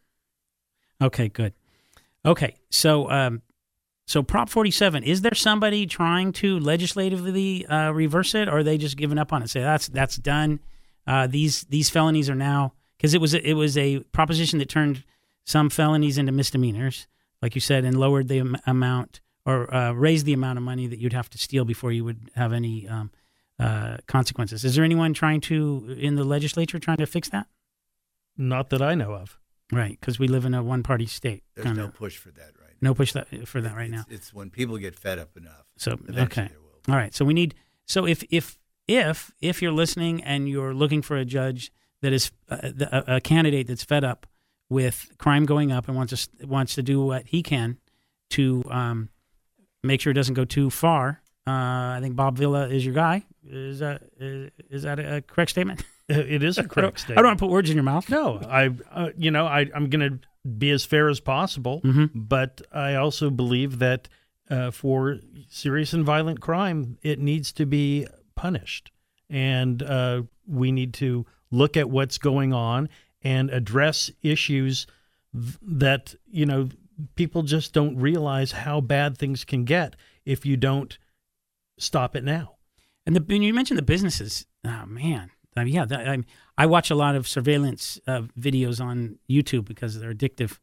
Okay, 1.01 1.29
good. 1.29 1.53
Okay, 2.23 2.55
so 2.69 3.09
um, 3.09 3.41
so 4.05 4.21
Prop 4.21 4.47
47. 4.49 5.03
Is 5.03 5.21
there 5.21 5.33
somebody 5.33 5.87
trying 5.87 6.33
to 6.33 6.59
legislatively 6.59 7.65
uh, 7.65 7.89
reverse 7.91 8.35
it, 8.35 8.47
or 8.47 8.57
are 8.57 8.63
they 8.63 8.77
just 8.77 8.97
giving 8.97 9.17
up 9.17 9.33
on 9.33 9.41
it? 9.41 9.49
Say 9.49 9.61
that's 9.61 9.87
that's 9.87 10.17
done. 10.17 10.59
Uh, 11.07 11.25
these 11.25 11.63
these 11.63 11.89
felonies 11.89 12.29
are 12.29 12.35
now 12.35 12.73
because 13.01 13.15
it 13.15 13.21
was 13.21 13.33
a, 13.33 13.49
it 13.49 13.53
was 13.53 13.75
a 13.79 14.01
proposition 14.11 14.59
that 14.59 14.69
turned 14.69 15.03
some 15.43 15.71
felonies 15.71 16.19
into 16.19 16.31
misdemeanors, 16.31 17.07
like 17.41 17.55
you 17.55 17.61
said, 17.61 17.83
and 17.83 17.99
lowered 17.99 18.27
the 18.27 18.39
am- 18.39 18.57
amount 18.67 19.21
or 19.43 19.73
uh, 19.73 19.91
raised 19.91 20.27
the 20.27 20.33
amount 20.33 20.59
of 20.59 20.63
money 20.63 20.85
that 20.85 20.99
you'd 20.99 21.13
have 21.13 21.27
to 21.31 21.39
steal 21.39 21.65
before 21.65 21.91
you 21.91 22.03
would 22.03 22.29
have 22.35 22.53
any 22.53 22.87
um, 22.87 23.09
uh, 23.57 23.97
consequences. 24.05 24.63
Is 24.63 24.75
there 24.75 24.85
anyone 24.85 25.15
trying 25.15 25.41
to 25.41 25.97
in 25.99 26.13
the 26.13 26.23
legislature 26.23 26.77
trying 26.77 26.97
to 26.97 27.07
fix 27.07 27.27
that? 27.29 27.47
Not 28.37 28.69
that 28.69 28.83
I 28.83 28.93
know 28.93 29.13
of. 29.13 29.39
Right, 29.71 29.97
because 29.99 30.19
we 30.19 30.27
live 30.27 30.45
in 30.45 30.53
a 30.53 30.61
one-party 30.61 31.07
state. 31.07 31.43
There's 31.55 31.65
kinda. 31.65 31.81
no 31.81 31.87
push 31.87 32.17
for 32.17 32.29
that 32.31 32.51
right 32.61 32.75
now. 32.81 32.89
No 32.89 32.93
push 32.93 33.13
that, 33.13 33.47
for 33.47 33.61
that 33.61 33.73
right 33.73 33.89
now. 33.89 34.01
It's, 34.09 34.27
it's 34.27 34.33
when 34.33 34.51
people 34.51 34.77
get 34.77 34.95
fed 34.95 35.17
up 35.17 35.35
enough. 35.35 35.65
So 35.77 35.93
Eventually 35.93 36.21
okay, 36.23 36.49
all 36.87 36.97
right. 36.97 37.15
So 37.15 37.25
we 37.25 37.33
need. 37.33 37.55
So 37.87 38.05
if 38.05 38.23
if 38.29 38.59
if 38.87 39.31
if 39.39 39.59
you're 39.59 39.71
listening 39.71 40.21
and 40.23 40.47
you're 40.47 40.75
looking 40.75 41.01
for 41.01 41.15
a 41.15 41.25
judge 41.25 41.71
that 42.01 42.13
is 42.13 42.31
uh, 42.49 42.57
a, 42.91 43.15
a 43.15 43.21
candidate 43.21 43.67
that's 43.67 43.83
fed 43.83 44.03
up 44.03 44.25
with 44.69 45.11
crime 45.17 45.45
going 45.45 45.71
up 45.71 45.87
and 45.87 45.97
wants 45.97 46.27
to 46.27 46.47
wants 46.47 46.75
to 46.75 46.83
do 46.83 47.03
what 47.03 47.25
he 47.27 47.43
can 47.43 47.77
to 48.31 48.63
um, 48.69 49.09
make 49.83 49.99
sure 50.01 50.11
it 50.11 50.15
doesn't 50.15 50.35
go 50.35 50.45
too 50.45 50.69
far. 50.69 51.21
Uh, 51.47 51.51
I 51.51 51.99
think 52.01 52.15
Bob 52.15 52.37
Villa 52.37 52.67
is 52.69 52.85
your 52.85 52.93
guy. 52.93 53.25
Is 53.47 53.79
that 53.79 54.03
is, 54.19 54.51
is 54.69 54.83
that 54.83 54.99
a 54.99 55.21
correct 55.21 55.51
statement? 55.51 55.83
It 56.07 56.43
is 56.43 56.57
a 56.57 56.61
I 56.63 56.65
correct 56.65 56.75
don't- 56.75 56.99
statement. 56.99 57.17
I 57.17 57.21
don't 57.21 57.29
want 57.29 57.39
to 57.39 57.45
put 57.45 57.51
words 57.51 57.69
in 57.69 57.75
your 57.75 57.83
mouth. 57.83 58.09
No, 58.09 58.39
I, 58.47 58.69
uh, 58.91 59.09
you 59.17 59.31
know, 59.31 59.45
I, 59.47 59.65
I'm 59.73 59.89
going 59.89 60.07
to 60.19 60.19
be 60.57 60.69
as 60.71 60.85
fair 60.85 61.09
as 61.09 61.19
possible, 61.19 61.81
Mhm. 61.83 62.09
but 62.15 62.61
I 62.73 62.95
also 62.95 63.29
believe 63.29 63.79
that 63.79 64.07
uh, 64.49 64.71
for 64.71 65.17
serious 65.49 65.93
and 65.93 66.03
violent 66.05 66.41
crime, 66.41 66.97
it 67.01 67.19
needs 67.19 67.51
to 67.53 67.65
be 67.65 68.07
punished, 68.35 68.91
and 69.29 69.81
uh, 69.83 70.23
we 70.47 70.71
need 70.71 70.93
to 70.95 71.25
look 71.51 71.77
at 71.77 71.89
what's 71.89 72.17
going 72.17 72.53
on 72.53 72.89
and 73.21 73.49
address 73.49 74.09
issues 74.23 74.87
that 75.33 76.15
you 76.29 76.45
know 76.45 76.69
people 77.15 77.43
just 77.43 77.73
don't 77.73 77.97
realize 77.97 78.51
how 78.51 78.81
bad 78.81 79.17
things 79.17 79.43
can 79.43 79.65
get 79.65 79.95
if 80.25 80.45
you 80.45 80.57
don't 80.57 80.97
stop 81.77 82.15
it 82.15 82.23
now. 82.23 82.55
And 83.05 83.15
the 83.15 83.21
when 83.21 83.41
you 83.41 83.53
mentioned 83.53 83.77
the 83.77 83.83
businesses, 83.83 84.45
oh 84.65 84.85
man, 84.85 85.31
I 85.55 85.63
mean, 85.63 85.73
yeah, 85.73 85.85
that, 85.85 86.07
I, 86.07 86.19
I 86.57 86.65
watch 86.65 86.91
a 86.91 86.95
lot 86.95 87.15
of 87.15 87.27
surveillance 87.27 87.99
uh, 88.07 88.23
videos 88.39 88.79
on 88.83 89.17
YouTube 89.29 89.65
because 89.65 89.99
they're 89.99 90.13
addictive, 90.13 90.59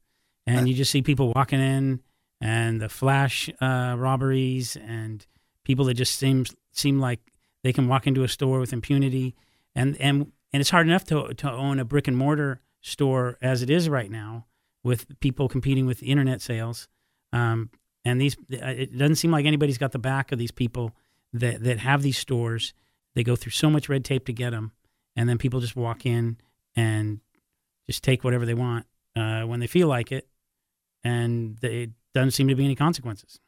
and 0.47 0.69
you 0.69 0.74
just 0.74 0.90
see 0.90 1.02
people 1.02 1.32
walking 1.35 1.60
in 1.60 2.01
and 2.40 2.81
the 2.81 2.89
flash 2.89 3.51
uh, 3.60 3.97
robberies 3.98 4.77
and 4.77 5.27
people 5.65 5.85
that 5.86 5.94
just 5.94 6.16
seem 6.19 6.44
seem 6.73 7.01
like 7.01 7.20
they 7.65 7.73
can 7.73 7.89
walk 7.89 8.06
into 8.06 8.23
a 8.23 8.28
store 8.28 8.60
with 8.60 8.73
impunity, 8.73 9.35
and 9.74 9.97
and 10.01 10.32
and 10.52 10.60
it's 10.60 10.70
hard 10.70 10.86
enough 10.86 11.04
to 11.06 11.34
to 11.34 11.50
own 11.50 11.78
a 11.78 11.84
brick 11.84 12.08
and 12.08 12.16
mortar 12.16 12.60
store 12.80 13.36
as 13.42 13.62
it 13.62 13.70
is 13.70 13.88
right 13.88 14.10
now 14.10 14.46
with 14.82 15.18
people 15.20 15.48
competing 15.48 15.86
with 15.86 16.02
internet 16.02 16.40
sales. 16.40 16.88
Um, 17.32 17.70
and 18.04 18.20
these, 18.20 18.36
it 18.48 18.96
doesn't 18.96 19.16
seem 19.16 19.30
like 19.30 19.44
anybody's 19.44 19.76
got 19.76 19.92
the 19.92 19.98
back 19.98 20.32
of 20.32 20.38
these 20.38 20.50
people 20.50 20.92
that 21.32 21.62
that 21.64 21.78
have 21.80 22.02
these 22.02 22.18
stores. 22.18 22.72
They 23.14 23.22
go 23.22 23.36
through 23.36 23.52
so 23.52 23.68
much 23.68 23.88
red 23.88 24.04
tape 24.04 24.24
to 24.26 24.32
get 24.32 24.50
them, 24.50 24.72
and 25.16 25.28
then 25.28 25.38
people 25.38 25.60
just 25.60 25.76
walk 25.76 26.06
in 26.06 26.38
and 26.76 27.20
just 27.86 28.02
take 28.02 28.24
whatever 28.24 28.46
they 28.46 28.54
want 28.54 28.86
uh, 29.16 29.42
when 29.42 29.60
they 29.60 29.66
feel 29.66 29.88
like 29.88 30.12
it, 30.12 30.28
and 31.04 31.58
they, 31.58 31.82
it 31.82 31.90
doesn't 32.14 32.30
seem 32.30 32.48
to 32.48 32.54
be 32.54 32.64
any 32.64 32.76
consequences. 32.76 33.40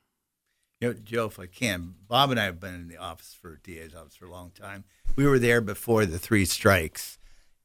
You 0.81 0.89
know, 0.89 0.95
Joe, 0.95 1.27
if 1.27 1.39
I 1.39 1.47
can, 1.47 1.95
Bob 2.09 2.31
and 2.31 2.41
I 2.41 2.45
have 2.45 2.59
been 2.59 2.75
in 2.75 2.89
the 2.89 2.97
office 2.97 3.37
for 3.39 3.61
DA's 3.63 3.95
office 3.95 4.17
for 4.17 4.25
a 4.25 4.31
long 4.31 4.51
time. 4.51 4.85
We 5.21 5.27
were 5.27 5.39
there 5.39 5.61
before 5.61 6.07
the 6.07 6.19
three 6.19 6.47
strikes, 6.47 7.19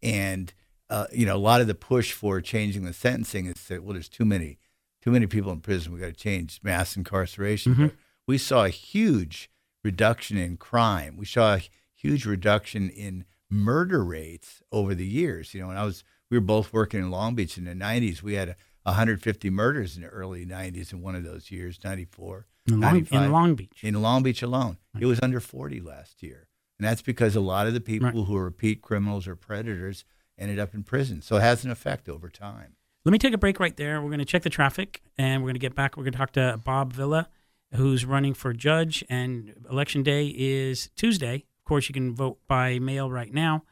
and 0.04 0.54
uh, 0.90 1.06
you 1.14 1.26
know, 1.26 1.38
a 1.38 1.46
lot 1.52 1.62
of 1.62 1.68
the 1.68 1.74
push 1.74 2.12
for 2.12 2.42
changing 2.42 2.84
the 2.84 2.92
sentencing 2.92 3.46
is 3.46 3.56
that 3.70 3.82
well, 3.82 3.94
there's 3.94 4.10
too 4.10 4.26
many, 4.26 4.60
too 5.02 5.10
many 5.10 5.26
people 5.26 5.54
in 5.54 5.62
prison. 5.62 5.94
We 5.94 6.02
got 6.02 6.08
to 6.08 6.12
change 6.12 6.60
mass 6.64 6.98
incarceration. 6.98 7.76
Mhm. 7.76 7.92
We 8.28 8.38
saw 8.38 8.66
a 8.66 8.70
huge 8.70 9.50
reduction 9.86 10.38
in 10.38 10.58
crime. 10.58 11.16
We 11.16 11.26
saw 11.26 11.56
a 11.56 11.62
huge 11.96 12.26
reduction 12.26 12.90
in 12.90 13.24
murder 13.50 14.04
rates 14.04 14.62
over 14.74 14.94
the 14.94 15.08
years. 15.08 15.54
You 15.54 15.62
know, 15.62 15.68
when 15.68 15.78
I 15.78 15.86
was, 15.86 16.04
we 16.30 16.36
were 16.38 16.42
both 16.46 16.74
working 16.74 17.00
in 17.00 17.10
Long 17.10 17.36
Beach 17.36 17.58
in 17.58 17.64
the 17.64 17.74
'90s. 17.74 18.22
We 18.22 18.34
had 18.34 18.58
150 18.84 19.50
murders 19.50 19.96
in 19.96 20.02
the 20.02 20.10
early 20.10 20.46
'90s 20.46 20.92
in 20.92 21.02
one 21.02 21.16
of 21.16 21.24
those 21.24 21.52
years, 21.52 21.80
'94. 21.86 22.48
In 22.68 22.82
Long- 22.82 23.08
in 23.10 23.32
Long 23.32 23.56
Beach. 23.56 23.80
In 23.82 24.02
Long 24.02 24.24
Beach 24.24 24.42
alone, 24.42 24.78
it 25.00 25.06
was 25.06 25.22
under 25.24 25.40
40 25.40 25.80
last 25.80 26.22
year, 26.22 26.48
and 26.80 26.88
that's 26.88 27.02
because 27.02 27.36
a 27.36 27.42
lot 27.42 27.68
of 27.68 27.74
the 27.74 27.82
people 27.82 28.26
who 28.26 28.36
are 28.36 28.44
repeat 28.44 28.82
criminals 28.82 29.28
or 29.28 29.36
predators 29.36 30.06
ended 30.38 30.60
up 30.60 30.74
in 30.74 30.84
prison. 30.84 31.22
So 31.22 31.38
it 31.38 31.42
has 31.42 31.64
an 31.64 31.72
effect 31.72 32.10
over 32.10 32.30
time. 32.30 32.76
Let 33.06 33.12
me 33.12 33.20
take 33.20 33.34
a 33.34 33.38
break 33.38 33.60
right 33.60 33.76
there. 33.78 34.02
We're 34.02 34.10
going 34.10 34.20
to 34.20 34.26
check 34.26 34.42
the 34.42 34.50
traffic, 34.50 35.02
and 35.18 35.42
we're 35.42 35.50
going 35.50 35.56
to 35.56 35.60
get 35.60 35.76
back. 35.76 35.96
We're 35.96 36.04
going 36.04 36.14
to 36.14 36.18
talk 36.18 36.32
to 36.34 36.60
Bob 36.64 36.92
Villa, 36.92 37.30
who's 37.76 38.04
running 38.04 38.34
for 38.34 38.52
judge, 38.52 39.04
and 39.10 39.54
election 39.70 40.02
day 40.02 40.34
is 40.36 40.90
Tuesday. 40.96 41.46
Of 41.60 41.66
course, 41.66 41.88
you 41.88 41.94
can 41.94 42.16
vote 42.16 42.40
by 42.48 42.80
mail 42.80 43.12
right 43.12 43.32
now, 43.32 43.64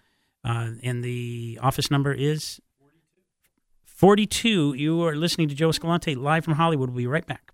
uh, 0.45 0.71
and 0.83 1.03
the 1.03 1.59
office 1.61 1.89
number 1.89 2.13
is 2.13 2.61
42. 3.85 4.75
You 4.75 5.03
are 5.03 5.15
listening 5.15 5.49
to 5.49 5.55
Joe 5.55 5.69
Escalante 5.69 6.13
live 6.13 6.45
from 6.45 6.53
Hollywood. 6.53 6.89
We'll 6.91 6.97
be 6.97 7.07
right 7.07 7.25
back. 7.25 7.52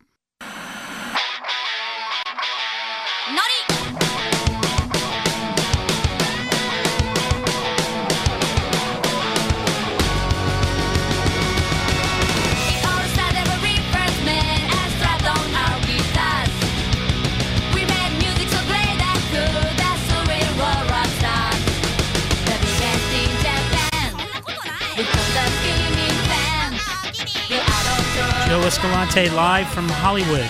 Escalante 28.79 29.29
live 29.31 29.67
from 29.71 29.89
Hollywood. 29.89 30.47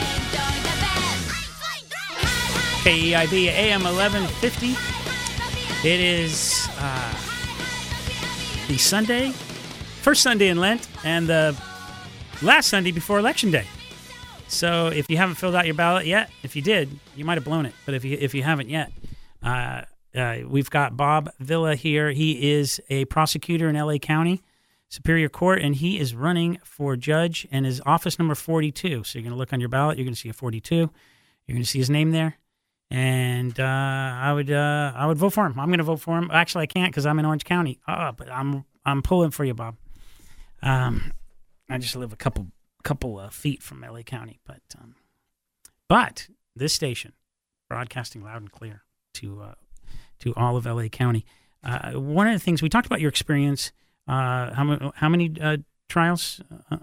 KEIB 2.84 3.48
AM 3.48 3.82
1150. 3.82 4.76
It 5.84 6.00
is 6.00 6.70
uh, 6.78 7.12
the 8.68 8.78
Sunday, 8.78 9.32
first 9.32 10.22
Sunday 10.22 10.50
in 10.50 10.60
Lent, 10.60 10.88
and 11.04 11.26
the 11.26 11.60
last 12.44 12.68
Sunday 12.68 12.92
before 12.92 13.18
Election 13.18 13.50
Day. 13.50 13.66
So 14.48 14.90
if 14.90 15.10
you 15.10 15.18
haven't 15.18 15.38
filled 15.38 15.56
out 15.56 15.66
your 15.66 15.74
ballot 15.74 16.06
yet, 16.06 16.30
if 16.44 16.56
you 16.56 16.62
did, 16.62 17.00
you 17.16 17.26
might 17.26 17.40
have 17.40 17.46
blown 17.46 17.66
it. 17.66 17.74
But 17.88 17.96
if 17.96 18.06
you 18.06 18.16
if 18.22 18.36
you 18.36 18.44
haven't 18.44 18.70
yet, 18.70 18.92
uh, 19.42 19.86
uh, 20.14 20.38
we've 20.48 20.70
got 20.70 20.96
Bob 20.96 21.32
Villa 21.40 21.74
here. 21.74 22.12
He 22.12 22.52
is 22.52 22.80
a 22.92 23.06
prosecutor 23.06 23.70
in 23.70 23.76
LA 23.76 23.98
County 23.98 24.44
Superior 24.90 25.30
Court, 25.30 25.62
and 25.62 25.76
he 25.76 26.00
is 26.00 26.16
running 26.16 26.58
for 26.64 26.96
judge, 26.96 27.48
and 27.52 27.66
his 27.66 27.80
office 27.86 28.18
number 28.18 28.36
42. 28.36 29.04
So 29.04 29.18
you're 29.18 29.24
going 29.24 29.34
to 29.34 29.38
look 29.38 29.54
on 29.54 29.60
your 29.60 29.70
ballot, 29.70 29.98
you're 29.98 30.06
going 30.06 30.16
to 30.16 30.20
see 30.20 30.30
a 30.30 30.34
42. 30.34 30.76
You're 30.76 30.90
going 31.48 31.64
to 31.64 31.70
see 31.70 31.80
his 31.80 31.90
name 31.90 32.12
there, 32.12 32.38
and 32.92 33.60
uh, 33.60 33.64
I 33.64 34.34
would 34.34 34.52
uh, 34.52 34.94
I 34.96 35.08
would 35.08 35.18
vote 35.18 35.32
for 35.32 35.46
him. 35.46 35.60
I'm 35.60 35.70
going 35.70 35.80
to 35.80 35.84
vote 35.84 36.00
for 36.02 36.18
him. 36.18 36.30
Actually, 36.32 36.64
I 36.64 36.68
can't 36.68 36.92
because 36.92 37.06
I'm 37.06 37.18
in 37.18 37.26
Orange 37.26 37.44
County. 37.44 37.80
Oh, 37.88 38.12
but 38.12 38.30
I'm 38.30 38.66
I'm 38.86 39.02
pulling 39.02 39.32
for 39.32 39.46
you, 39.46 39.56
Bob. 39.56 39.78
Um, 40.62 41.12
I 41.70 41.78
just 41.78 41.96
live 41.96 42.14
a 42.14 42.16
couple 42.16 42.48
couple 42.84 43.18
uh, 43.18 43.30
feet 43.30 43.64
from 43.64 43.82
LA 43.82 44.02
County, 44.02 44.40
but 44.46 44.62
um, 44.80 44.96
but 45.88 46.28
this 46.56 46.74
station 46.74 47.14
broadcasting 47.68 48.24
loud 48.24 48.42
and 48.42 48.52
clear 48.52 48.84
to 49.16 49.42
uh, 49.42 49.54
to 50.20 50.34
all 50.36 50.58
of 50.58 50.66
LA 50.66 50.88
County. 50.88 51.26
Uh, 51.64 51.94
one 51.94 52.28
of 52.28 52.34
the 52.34 52.40
things 52.40 52.62
we 52.62 52.70
talked 52.70 52.86
about 52.86 53.02
your 53.02 53.10
experience 53.10 53.72
Uh, 54.10 54.54
how 54.54 54.64
many 54.64 54.92
how 54.96 55.10
many 55.10 55.36
uh, 55.40 55.58
trials? 55.88 56.42
Uh, 56.72 56.78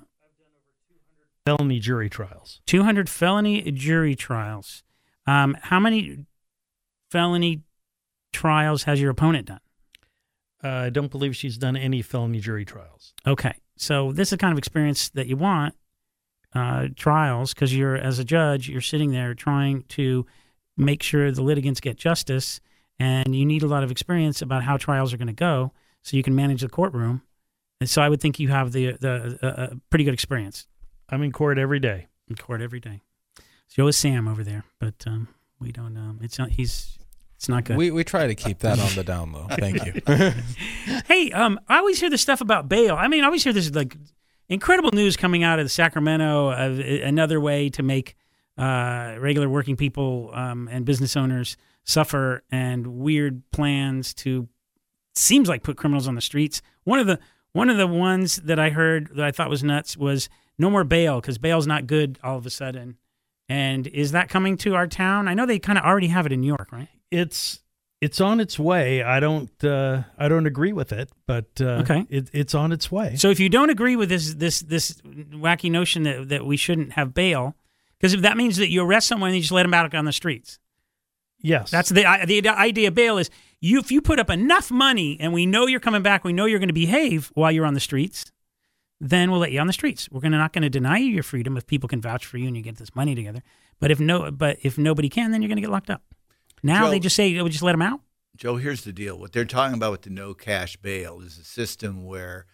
Felony 1.44 1.78
jury 1.78 2.10
trials. 2.10 2.60
200 2.66 3.08
felony 3.08 3.70
jury 3.70 4.16
trials. 4.16 4.82
Um, 5.28 5.56
how 5.62 5.78
many 5.78 6.26
felony 7.10 7.62
trials 8.32 8.82
has 8.82 9.00
your 9.00 9.10
opponent 9.10 9.46
done? 9.46 9.60
Uh, 10.62 10.68
I 10.68 10.90
don't 10.90 11.10
believe 11.10 11.36
she's 11.36 11.56
done 11.56 11.76
any 11.76 12.02
felony 12.02 12.40
jury 12.40 12.64
trials. 12.64 13.14
Okay, 13.26 13.54
so 13.76 14.10
this 14.10 14.28
is 14.28 14.30
the 14.30 14.38
kind 14.38 14.50
of 14.50 14.58
experience 14.58 15.08
that 15.10 15.28
you 15.28 15.36
want 15.36 15.76
uh, 16.52 16.88
trials 16.96 17.54
because 17.54 17.76
you're 17.76 17.96
as 17.96 18.18
a 18.18 18.24
judge, 18.24 18.68
you're 18.68 18.80
sitting 18.80 19.12
there 19.12 19.34
trying 19.34 19.82
to 19.90 20.26
make 20.76 21.02
sure 21.02 21.30
the 21.30 21.42
litigants 21.42 21.78
get 21.78 21.96
justice, 21.96 22.60
and 22.98 23.36
you 23.36 23.46
need 23.46 23.62
a 23.62 23.68
lot 23.68 23.84
of 23.84 23.92
experience 23.92 24.42
about 24.42 24.64
how 24.64 24.76
trials 24.76 25.12
are 25.12 25.16
going 25.16 25.26
to 25.28 25.32
go, 25.32 25.72
so 26.06 26.16
you 26.16 26.22
can 26.22 26.36
manage 26.36 26.60
the 26.60 26.68
courtroom. 26.68 27.22
And 27.80 27.90
so 27.90 28.00
I 28.00 28.08
would 28.08 28.20
think 28.20 28.38
you 28.38 28.48
have 28.48 28.70
the 28.70 28.92
the 28.92 29.38
uh, 29.42 29.74
pretty 29.90 30.04
good 30.04 30.14
experience. 30.14 30.66
I'm 31.08 31.22
in 31.22 31.32
court 31.32 31.58
every 31.58 31.80
day. 31.80 32.06
In 32.28 32.36
court 32.36 32.62
every 32.62 32.78
day. 32.78 33.02
So 33.66 33.86
is 33.88 33.96
Sam 33.96 34.28
over 34.28 34.44
there, 34.44 34.64
but 34.78 34.94
um, 35.06 35.28
we 35.58 35.72
don't. 35.72 35.96
Um, 35.96 36.20
it's 36.22 36.38
not. 36.38 36.50
He's. 36.50 36.96
It's 37.34 37.48
not 37.48 37.64
good. 37.64 37.76
We 37.76 37.90
we 37.90 38.04
try 38.04 38.28
to 38.28 38.34
keep 38.36 38.60
that 38.60 38.78
on 38.78 38.94
the 38.94 39.02
down 39.02 39.32
low. 39.32 39.48
Thank 39.50 39.84
you. 39.84 40.00
hey, 41.06 41.32
um, 41.32 41.60
I 41.68 41.78
always 41.78 42.00
hear 42.00 42.08
this 42.08 42.22
stuff 42.22 42.40
about 42.40 42.68
bail. 42.68 42.94
I 42.94 43.08
mean, 43.08 43.24
I 43.24 43.26
always 43.26 43.42
hear 43.44 43.52
this 43.52 43.70
like 43.74 43.96
incredible 44.48 44.92
news 44.92 45.16
coming 45.16 45.42
out 45.42 45.58
of 45.58 45.64
the 45.64 45.70
Sacramento. 45.70 46.48
Uh, 46.48 46.82
another 47.04 47.40
way 47.40 47.68
to 47.70 47.82
make 47.82 48.14
uh, 48.56 49.16
regular 49.18 49.48
working 49.48 49.76
people 49.76 50.30
um, 50.32 50.68
and 50.70 50.86
business 50.86 51.16
owners 51.16 51.56
suffer, 51.82 52.42
and 52.50 52.86
weird 52.86 53.42
plans 53.50 54.14
to 54.14 54.48
seems 55.18 55.48
like 55.48 55.62
put 55.62 55.76
criminals 55.76 56.06
on 56.08 56.14
the 56.14 56.20
streets. 56.20 56.62
One 56.84 56.98
of 56.98 57.06
the 57.06 57.18
one 57.52 57.70
of 57.70 57.76
the 57.78 57.86
ones 57.86 58.36
that 58.36 58.58
I 58.58 58.70
heard 58.70 59.10
that 59.16 59.24
I 59.24 59.30
thought 59.30 59.48
was 59.50 59.64
nuts 59.64 59.96
was 59.96 60.28
no 60.58 60.70
more 60.70 60.84
bail 60.84 61.20
because 61.20 61.38
bail's 61.38 61.66
not 61.66 61.86
good 61.86 62.18
all 62.22 62.36
of 62.36 62.44
a 62.46 62.50
sudden. 62.50 62.96
And 63.48 63.86
is 63.86 64.12
that 64.12 64.28
coming 64.28 64.56
to 64.58 64.74
our 64.74 64.86
town? 64.86 65.28
I 65.28 65.34
know 65.34 65.46
they 65.46 65.58
kind 65.58 65.78
of 65.78 65.84
already 65.84 66.08
have 66.08 66.26
it 66.26 66.32
in 66.32 66.40
New 66.40 66.48
York, 66.48 66.68
right? 66.72 66.88
It's 67.10 67.62
it's 68.00 68.20
on 68.20 68.40
its 68.40 68.58
way. 68.58 69.02
I 69.02 69.20
don't 69.20 69.64
uh, 69.64 70.02
I 70.18 70.28
don't 70.28 70.46
agree 70.46 70.72
with 70.74 70.92
it, 70.92 71.10
but 71.26 71.46
uh, 71.60 71.82
Okay. 71.82 72.04
it, 72.10 72.28
it's 72.32 72.54
on 72.54 72.72
its 72.72 72.92
way. 72.92 73.16
So 73.16 73.30
if 73.30 73.40
you 73.40 73.48
don't 73.48 73.70
agree 73.70 73.96
with 73.96 74.08
this 74.10 74.34
this 74.34 74.60
this 74.60 74.92
wacky 75.32 75.70
notion 75.70 76.02
that, 76.02 76.28
that 76.28 76.44
we 76.44 76.56
shouldn't 76.58 76.92
have 76.92 77.14
bail, 77.14 77.54
because 77.98 78.12
if 78.12 78.20
that 78.22 78.36
means 78.36 78.56
that 78.58 78.70
you 78.70 78.82
arrest 78.82 79.06
someone 79.06 79.28
and 79.30 79.36
you 79.36 79.42
just 79.42 79.52
let 79.52 79.62
them 79.62 79.72
out 79.72 79.94
on 79.94 80.04
the 80.04 80.12
streets. 80.12 80.58
Yes, 81.40 81.70
That's 81.70 81.90
the 81.90 82.02
the 82.26 82.48
idea 82.48 82.88
of 82.88 82.94
bail 82.94 83.18
is 83.18 83.30
you 83.60 83.78
if 83.78 83.90
you 83.90 84.00
put 84.02 84.18
up 84.18 84.30
enough 84.30 84.70
money 84.70 85.16
and 85.20 85.32
we 85.32 85.46
know 85.46 85.66
you're 85.66 85.80
coming 85.80 86.02
back, 86.02 86.24
we 86.24 86.32
know 86.32 86.44
you're 86.44 86.58
going 86.58 86.68
to 86.68 86.72
behave 86.74 87.30
while 87.34 87.50
you're 87.52 87.66
on 87.66 87.74
the 87.74 87.80
streets, 87.80 88.30
then 89.00 89.30
we'll 89.30 89.40
let 89.40 89.52
you 89.52 89.60
on 89.60 89.66
the 89.66 89.72
streets. 89.72 90.08
We're 90.10 90.20
gonna 90.20 90.38
not 90.38 90.52
going 90.52 90.62
to 90.62 90.70
deny 90.70 90.98
you 90.98 91.06
your 91.12 91.22
freedom 91.22 91.56
if 91.56 91.66
people 91.66 91.88
can 91.88 92.00
vouch 92.00 92.24
for 92.26 92.38
you 92.38 92.46
and 92.48 92.56
you 92.56 92.62
get 92.62 92.76
this 92.76 92.94
money 92.94 93.14
together. 93.14 93.42
But 93.80 93.90
if 93.90 94.00
no, 94.00 94.30
but 94.30 94.58
if 94.62 94.78
nobody 94.78 95.08
can, 95.08 95.30
then 95.32 95.42
you're 95.42 95.48
going 95.48 95.56
to 95.56 95.62
get 95.62 95.70
locked 95.70 95.90
up. 95.90 96.02
Now 96.62 96.84
Joe- 96.84 96.90
they 96.90 96.98
just 97.00 97.16
say, 97.16 97.40
"We 97.42 97.50
just 97.50 97.62
let 97.62 97.72
them 97.72 97.82
out." 97.82 98.00
Joe, 98.36 98.56
here's 98.56 98.84
the 98.84 98.92
deal. 98.92 99.18
What 99.18 99.32
they're 99.32 99.44
talking 99.46 99.74
about 99.76 99.92
with 99.92 100.02
the 100.02 100.10
no 100.10 100.34
cash 100.34 100.76
bail 100.76 101.20
is 101.20 101.38
a 101.38 101.44
system 101.44 102.04
where 102.04 102.44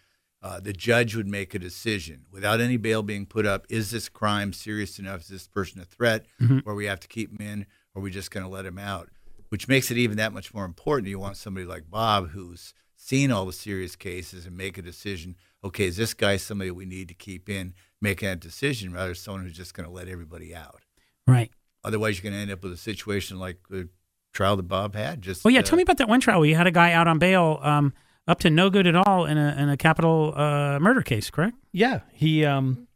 uh, 0.41 0.59
the 0.59 0.73
judge 0.73 1.15
would 1.15 1.27
make 1.27 1.53
a 1.53 1.59
decision 1.59 2.25
without 2.31 2.59
any 2.61 2.75
bail 2.77 3.03
being 3.03 3.25
put 3.25 3.45
up. 3.45 3.65
Is 3.69 3.91
this 3.91 4.07
crime 4.09 4.51
serious 4.53 4.99
enough? 4.99 5.21
Is 5.21 5.27
this 5.27 5.47
person 5.47 5.79
a 5.81 5.85
threat 5.85 6.25
Mhm. 6.41 6.65
where 6.65 6.75
we 6.75 6.85
have 6.85 6.99
to 7.01 7.07
keep 7.07 7.31
him 7.37 7.45
in 7.47 7.65
or 7.93 7.99
are 7.99 8.03
we 8.03 8.11
just 8.11 8.31
going 8.31 8.45
to 8.45 8.49
let 8.49 8.65
him 8.65 8.77
out? 8.77 9.09
Which 9.53 9.67
makes 9.67 9.91
it 9.91 9.97
even 9.97 10.17
that 10.17 10.33
much 10.33 10.51
more 10.51 10.65
important. 10.65 11.09
You 11.09 11.19
want 11.19 11.37
somebody 11.37 11.67
like 11.67 11.87
Bob 11.87 12.29
who's 12.31 12.73
seen 12.95 13.31
all 13.31 13.45
the 13.45 13.53
serious 13.53 13.95
cases 13.95 14.47
and 14.47 14.57
make 14.57 14.79
a 14.79 14.81
decision. 14.81 15.35
Okay, 15.63 15.85
is 15.85 15.95
this 15.95 16.15
guy 16.15 16.37
somebody 16.37 16.71
we 16.71 16.87
need 16.87 17.07
to 17.09 17.13
keep 17.13 17.47
in? 17.47 17.75
Making 18.01 18.29
that 18.29 18.39
decision 18.39 18.91
rather 18.93 19.09
than 19.09 19.15
someone 19.15 19.43
who's 19.43 19.55
just 19.55 19.75
going 19.75 19.87
to 19.87 19.93
let 19.93 20.07
everybody 20.07 20.55
out. 20.55 20.81
Right. 21.27 21.51
Otherwise, 21.83 22.15
you're 22.17 22.23
going 22.31 22.33
to 22.33 22.41
end 22.41 22.49
up 22.49 22.63
with 22.63 22.73
a 22.73 22.77
situation 22.77 23.37
like 23.37 23.59
the 23.69 23.89
trial 24.33 24.55
that 24.55 24.63
Bob 24.63 24.95
had. 24.95 25.21
Just 25.21 25.45
Oh 25.45 25.49
yeah, 25.49 25.59
uh, 25.59 25.61
tell 25.61 25.77
me 25.77 25.83
about 25.83 25.97
that 25.97 26.09
one 26.09 26.19
trial 26.19 26.39
where 26.39 26.49
you 26.49 26.55
had 26.55 26.65
a 26.65 26.71
guy 26.71 26.91
out 26.91 27.07
on 27.07 27.19
bail, 27.19 27.59
um, 27.61 27.93
up 28.27 28.39
to 28.39 28.49
no 28.49 28.71
good 28.71 28.87
at 28.87 28.95
all 28.95 29.25
in 29.27 29.37
a 29.37 29.55
in 29.55 29.69
a 29.69 29.77
capital 29.77 30.33
uh, 30.35 30.79
murder 30.79 31.03
case, 31.03 31.29
correct? 31.29 31.57
Yeah, 31.71 31.99
he 32.11 32.43
um, 32.43 32.87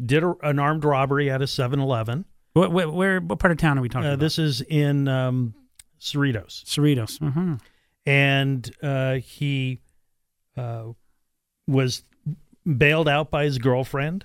did 0.00 0.22
a, 0.22 0.34
an 0.44 0.60
armed 0.60 0.84
robbery 0.84 1.32
at 1.32 1.42
a 1.42 1.46
7-Eleven. 1.46 2.26
Where, 2.52 2.68
where 2.88 3.20
what 3.20 3.40
part 3.40 3.50
of 3.50 3.58
town 3.58 3.76
are 3.76 3.82
we 3.82 3.88
talking 3.88 4.06
Uh, 4.08 4.12
about? 4.12 4.20
this 4.20 4.38
is 4.38 4.60
in 4.60 5.08
um, 5.08 5.52
Cerritos. 6.00 6.64
Cerritos. 6.64 7.18
hmm 7.18 7.54
and 8.08 8.70
uh, 8.84 9.14
he 9.14 9.80
uh, 10.56 10.84
was 11.66 12.04
bailed 12.78 13.08
out 13.08 13.30
by 13.32 13.44
his 13.44 13.58
girlfriend. 13.58 14.24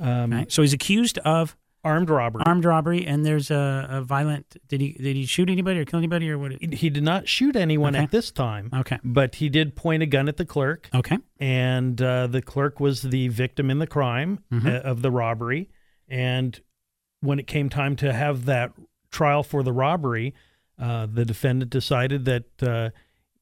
Um, 0.00 0.32
Okay. 0.32 0.46
So 0.48 0.62
he's 0.62 0.72
accused 0.72 1.18
of 1.18 1.56
armed 1.82 2.08
robbery. 2.10 2.42
armed 2.46 2.64
robbery, 2.64 3.04
and 3.06 3.24
there's 3.26 3.50
a, 3.50 3.86
a 3.90 4.02
violent. 4.02 4.56
Did 4.68 4.80
he 4.80 4.92
did 4.92 5.16
he 5.16 5.26
shoot 5.26 5.50
anybody 5.50 5.80
or 5.80 5.84
kill 5.84 5.98
anybody 5.98 6.30
or 6.30 6.38
what? 6.38 6.52
He 6.62 6.88
did 6.90 7.02
not 7.02 7.26
shoot 7.28 7.56
anyone 7.56 7.96
Okay. 7.96 8.04
at 8.04 8.10
this 8.12 8.30
time. 8.30 8.70
Okay. 8.72 8.98
But 9.02 9.36
he 9.36 9.48
did 9.48 9.74
point 9.74 10.02
a 10.04 10.06
gun 10.06 10.28
at 10.28 10.36
the 10.36 10.44
clerk. 10.46 10.88
Okay. 10.94 11.18
And 11.40 12.00
uh, 12.00 12.28
the 12.28 12.42
clerk 12.42 12.78
was 12.78 13.02
the 13.02 13.26
victim 13.28 13.70
in 13.70 13.78
the 13.80 13.86
crime 13.88 14.38
Mhm. 14.52 14.66
uh, 14.66 14.80
of 14.88 15.02
the 15.02 15.10
robbery. 15.10 15.68
And 16.08 16.60
when 17.20 17.38
it 17.40 17.46
came 17.48 17.68
time 17.68 17.96
to 17.96 18.12
have 18.12 18.44
that 18.44 18.72
trial 19.10 19.42
for 19.42 19.62
the 19.64 19.72
robbery, 19.72 20.34
uh, 20.78 21.06
the 21.10 21.24
defendant 21.24 21.70
decided 21.70 22.24
that 22.26 22.62
uh, 22.62 22.90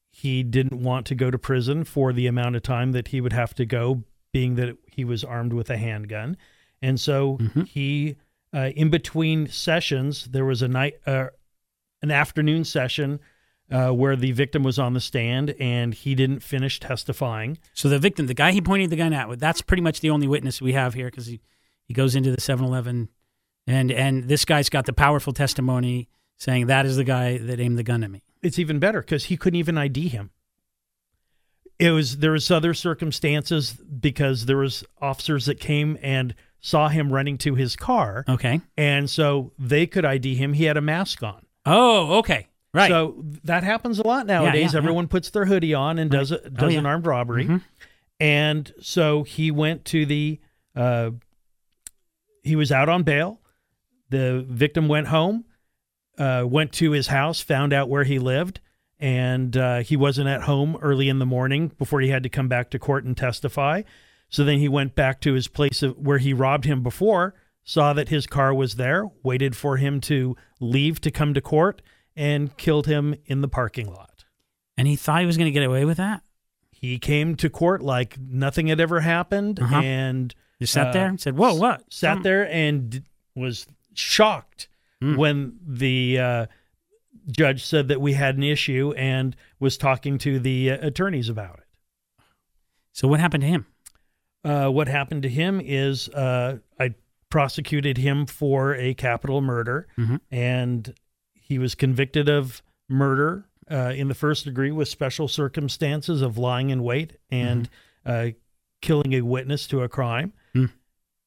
he 0.09 0.43
didn't 0.43 0.81
want 0.81 1.05
to 1.07 1.15
go 1.15 1.29
to 1.29 1.37
prison 1.37 1.83
for 1.83 2.13
the 2.13 2.27
amount 2.27 2.55
of 2.55 2.63
time 2.63 2.93
that 2.93 3.09
he 3.09 3.19
would 3.19 3.33
have 3.33 3.53
to 3.55 3.65
go, 3.65 4.03
being 4.31 4.55
that 4.55 4.77
he 4.87 5.03
was 5.03 5.23
armed 5.23 5.53
with 5.53 5.69
a 5.69 5.77
handgun. 5.77 6.37
And 6.81 6.99
so 6.99 7.39
he, 7.67 8.15
uh, 8.53 8.71
in 8.75 8.89
between 8.89 9.47
sessions, 9.47 10.25
there 10.25 10.45
was 10.45 10.61
a 10.61 10.67
night, 10.67 10.95
uh, 11.05 11.27
an 12.01 12.11
afternoon 12.11 12.63
session 12.63 13.19
uh, 13.71 13.89
where 13.89 14.15
the 14.15 14.31
victim 14.31 14.63
was 14.63 14.77
on 14.77 14.93
the 14.93 14.99
stand 14.99 15.55
and 15.59 15.93
he 15.93 16.15
didn't 16.15 16.41
finish 16.41 16.79
testifying. 16.79 17.57
So 17.73 17.89
the 17.89 17.99
victim, 17.99 18.27
the 18.27 18.33
guy 18.33 18.51
he 18.51 18.61
pointed 18.61 18.91
the 18.91 18.95
gun 18.95 19.13
at, 19.13 19.39
that's 19.39 19.61
pretty 19.61 19.81
much 19.81 20.01
the 20.01 20.11
only 20.11 20.27
witness 20.27 20.61
we 20.61 20.73
have 20.73 20.93
here 20.93 21.07
because 21.09 21.25
he, 21.25 21.41
he 21.83 21.93
goes 21.93 22.15
into 22.15 22.31
the 22.31 22.37
7-Eleven, 22.37 23.09
and 23.67 23.91
and 23.91 24.25
this 24.25 24.45
guy's 24.45 24.69
got 24.69 24.85
the 24.85 24.93
powerful 24.93 25.33
testimony 25.33 26.07
saying 26.37 26.67
that 26.67 26.85
is 26.85 26.97
the 26.97 27.03
guy 27.03 27.37
that 27.37 27.59
aimed 27.59 27.77
the 27.77 27.83
gun 27.83 28.03
at 28.03 28.11
me. 28.11 28.23
It's 28.41 28.59
even 28.59 28.79
better 28.79 29.01
because 29.01 29.25
he 29.25 29.37
couldn't 29.37 29.57
even 29.59 29.77
ID 29.77 30.07
him. 30.09 30.31
It 31.77 31.91
was 31.91 32.17
there 32.17 32.31
was 32.31 32.49
other 32.51 32.73
circumstances 32.73 33.73
because 33.73 34.45
there 34.45 34.57
was 34.57 34.83
officers 35.01 35.45
that 35.45 35.59
came 35.59 35.97
and 36.01 36.33
saw 36.61 36.87
him 36.87 37.11
running 37.11 37.37
to 37.39 37.55
his 37.55 37.75
car. 37.75 38.23
Okay. 38.29 38.61
And 38.77 39.09
so 39.09 39.51
they 39.59 39.85
could 39.85 40.05
ID 40.05 40.35
him. 40.35 40.53
He 40.53 40.63
had 40.65 40.77
a 40.77 40.81
mask 40.81 41.21
on. 41.21 41.45
Oh, 41.65 42.19
okay. 42.19 42.47
Right. 42.73 42.89
So 42.89 43.23
that 43.43 43.63
happens 43.63 43.99
a 43.99 44.07
lot 44.07 44.25
nowadays. 44.25 44.73
yeah, 44.73 44.77
Everyone 44.77 45.07
puts 45.07 45.29
their 45.31 45.45
hoodie 45.45 45.73
on 45.73 45.97
and 45.99 46.09
does 46.11 46.31
a, 46.31 46.43
Oh, 46.45 46.49
does 46.49 46.73
yeah. 46.73 46.79
an 46.79 46.85
armed 46.85 47.05
robbery. 47.05 47.45
Mhm. 47.45 47.61
And 48.19 48.73
so 48.81 49.23
he 49.23 49.51
went 49.51 49.85
to 49.85 50.05
the 50.05 50.39
uh, 50.75 51.11
he 52.43 52.55
was 52.55 52.71
out 52.71 52.89
on 52.89 53.03
bail. 53.03 53.41
The 54.09 54.45
victim 54.47 54.87
went 54.87 55.07
home, 55.07 55.45
uh, 56.17 56.45
went 56.47 56.71
to 56.73 56.91
his 56.91 57.07
house, 57.07 57.41
found 57.41 57.73
out 57.73 57.89
where 57.89 58.03
he 58.03 58.19
lived, 58.19 58.59
and 58.99 59.55
uh, 59.57 59.79
he 59.79 59.95
wasn't 59.97 60.27
at 60.27 60.43
home 60.43 60.77
early 60.81 61.09
in 61.09 61.19
the 61.19 61.25
morning 61.25 61.71
before 61.77 62.01
he 62.01 62.09
had 62.09 62.23
to 62.23 62.29
come 62.29 62.47
back 62.47 62.69
to 62.71 62.79
court 62.79 63.03
and 63.03 63.15
testify. 63.17 63.81
So 64.29 64.43
then 64.43 64.59
he 64.59 64.67
went 64.69 64.95
back 64.95 65.21
to 65.21 65.33
his 65.33 65.47
place 65.47 65.83
of, 65.83 65.97
where 65.97 66.17
he 66.17 66.33
robbed 66.33 66.65
him 66.65 66.81
before, 66.83 67.35
saw 67.63 67.93
that 67.93 68.09
his 68.09 68.25
car 68.27 68.53
was 68.53 68.75
there, 68.75 69.05
waited 69.23 69.55
for 69.55 69.77
him 69.77 69.99
to 70.01 70.35
leave 70.59 71.01
to 71.01 71.11
come 71.11 71.33
to 71.33 71.41
court, 71.41 71.81
and 72.15 72.55
killed 72.57 72.87
him 72.87 73.15
in 73.25 73.41
the 73.41 73.47
parking 73.47 73.91
lot. 73.91 74.23
And 74.77 74.87
he 74.87 74.95
thought 74.95 75.19
he 75.21 75.25
was 75.25 75.37
going 75.37 75.45
to 75.47 75.51
get 75.51 75.63
away 75.63 75.85
with 75.85 75.97
that. 75.97 76.21
He 76.71 76.99
came 76.99 77.35
to 77.37 77.49
court 77.49 77.81
like 77.81 78.17
nothing 78.19 78.67
had 78.67 78.79
ever 78.79 78.99
happened, 79.01 79.59
Uh-huh. 79.61 79.75
and 79.81 80.33
Just 80.59 80.73
sat 80.73 80.87
uh, 80.87 80.91
there 80.91 81.07
and 81.07 81.19
said, 81.19 81.37
"Whoa, 81.37 81.55
what?" 81.55 81.81
Sat 81.91 82.15
Some- 82.15 82.23
there 82.23 82.47
and 82.49 83.03
was 83.35 83.67
shocked 83.93 84.67
Hmm. 85.01 85.15
when 85.17 85.57
the 85.65 86.19
uh, 86.19 86.45
judge 87.29 87.65
said 87.65 87.89
that 87.89 87.99
we 87.99 88.13
had 88.13 88.37
an 88.37 88.43
issue 88.43 88.93
and 88.95 89.35
was 89.59 89.77
talking 89.77 90.17
to 90.19 90.39
the 90.39 90.71
uh, 90.71 90.87
attorneys 90.87 91.27
about 91.29 91.59
it. 91.59 92.23
So 92.93 93.07
what 93.07 93.19
happened 93.19 93.41
to 93.41 93.47
him? 93.47 93.65
Uh, 94.43 94.69
what 94.69 94.87
happened 94.87 95.23
to 95.23 95.29
him 95.29 95.59
is 95.63 96.07
uh, 96.09 96.59
I 96.79 96.93
prosecuted 97.29 97.97
him 97.97 98.25
for 98.25 98.75
a 98.75 98.93
capital 98.93 99.41
murder, 99.41 99.87
Mhm. 99.97 100.21
and 100.31 100.93
he 101.33 101.59
was 101.59 101.75
convicted 101.75 102.29
of 102.29 102.61
murder 102.87 103.45
uh, 103.69 103.91
in 103.95 104.07
the 104.07 104.13
first 104.15 104.45
degree 104.45 104.71
with 104.71 104.87
special 104.87 105.27
circumstances 105.27 106.21
of 106.21 106.37
lying 106.37 106.69
in 106.69 106.83
wait 106.83 107.17
and 107.31 107.67
uh, 108.05 108.27
killing 108.81 109.13
a 109.13 109.21
witness 109.21 109.65
to 109.67 109.81
a 109.81 109.89
crime. 109.89 110.31
Hmm. 110.53 110.65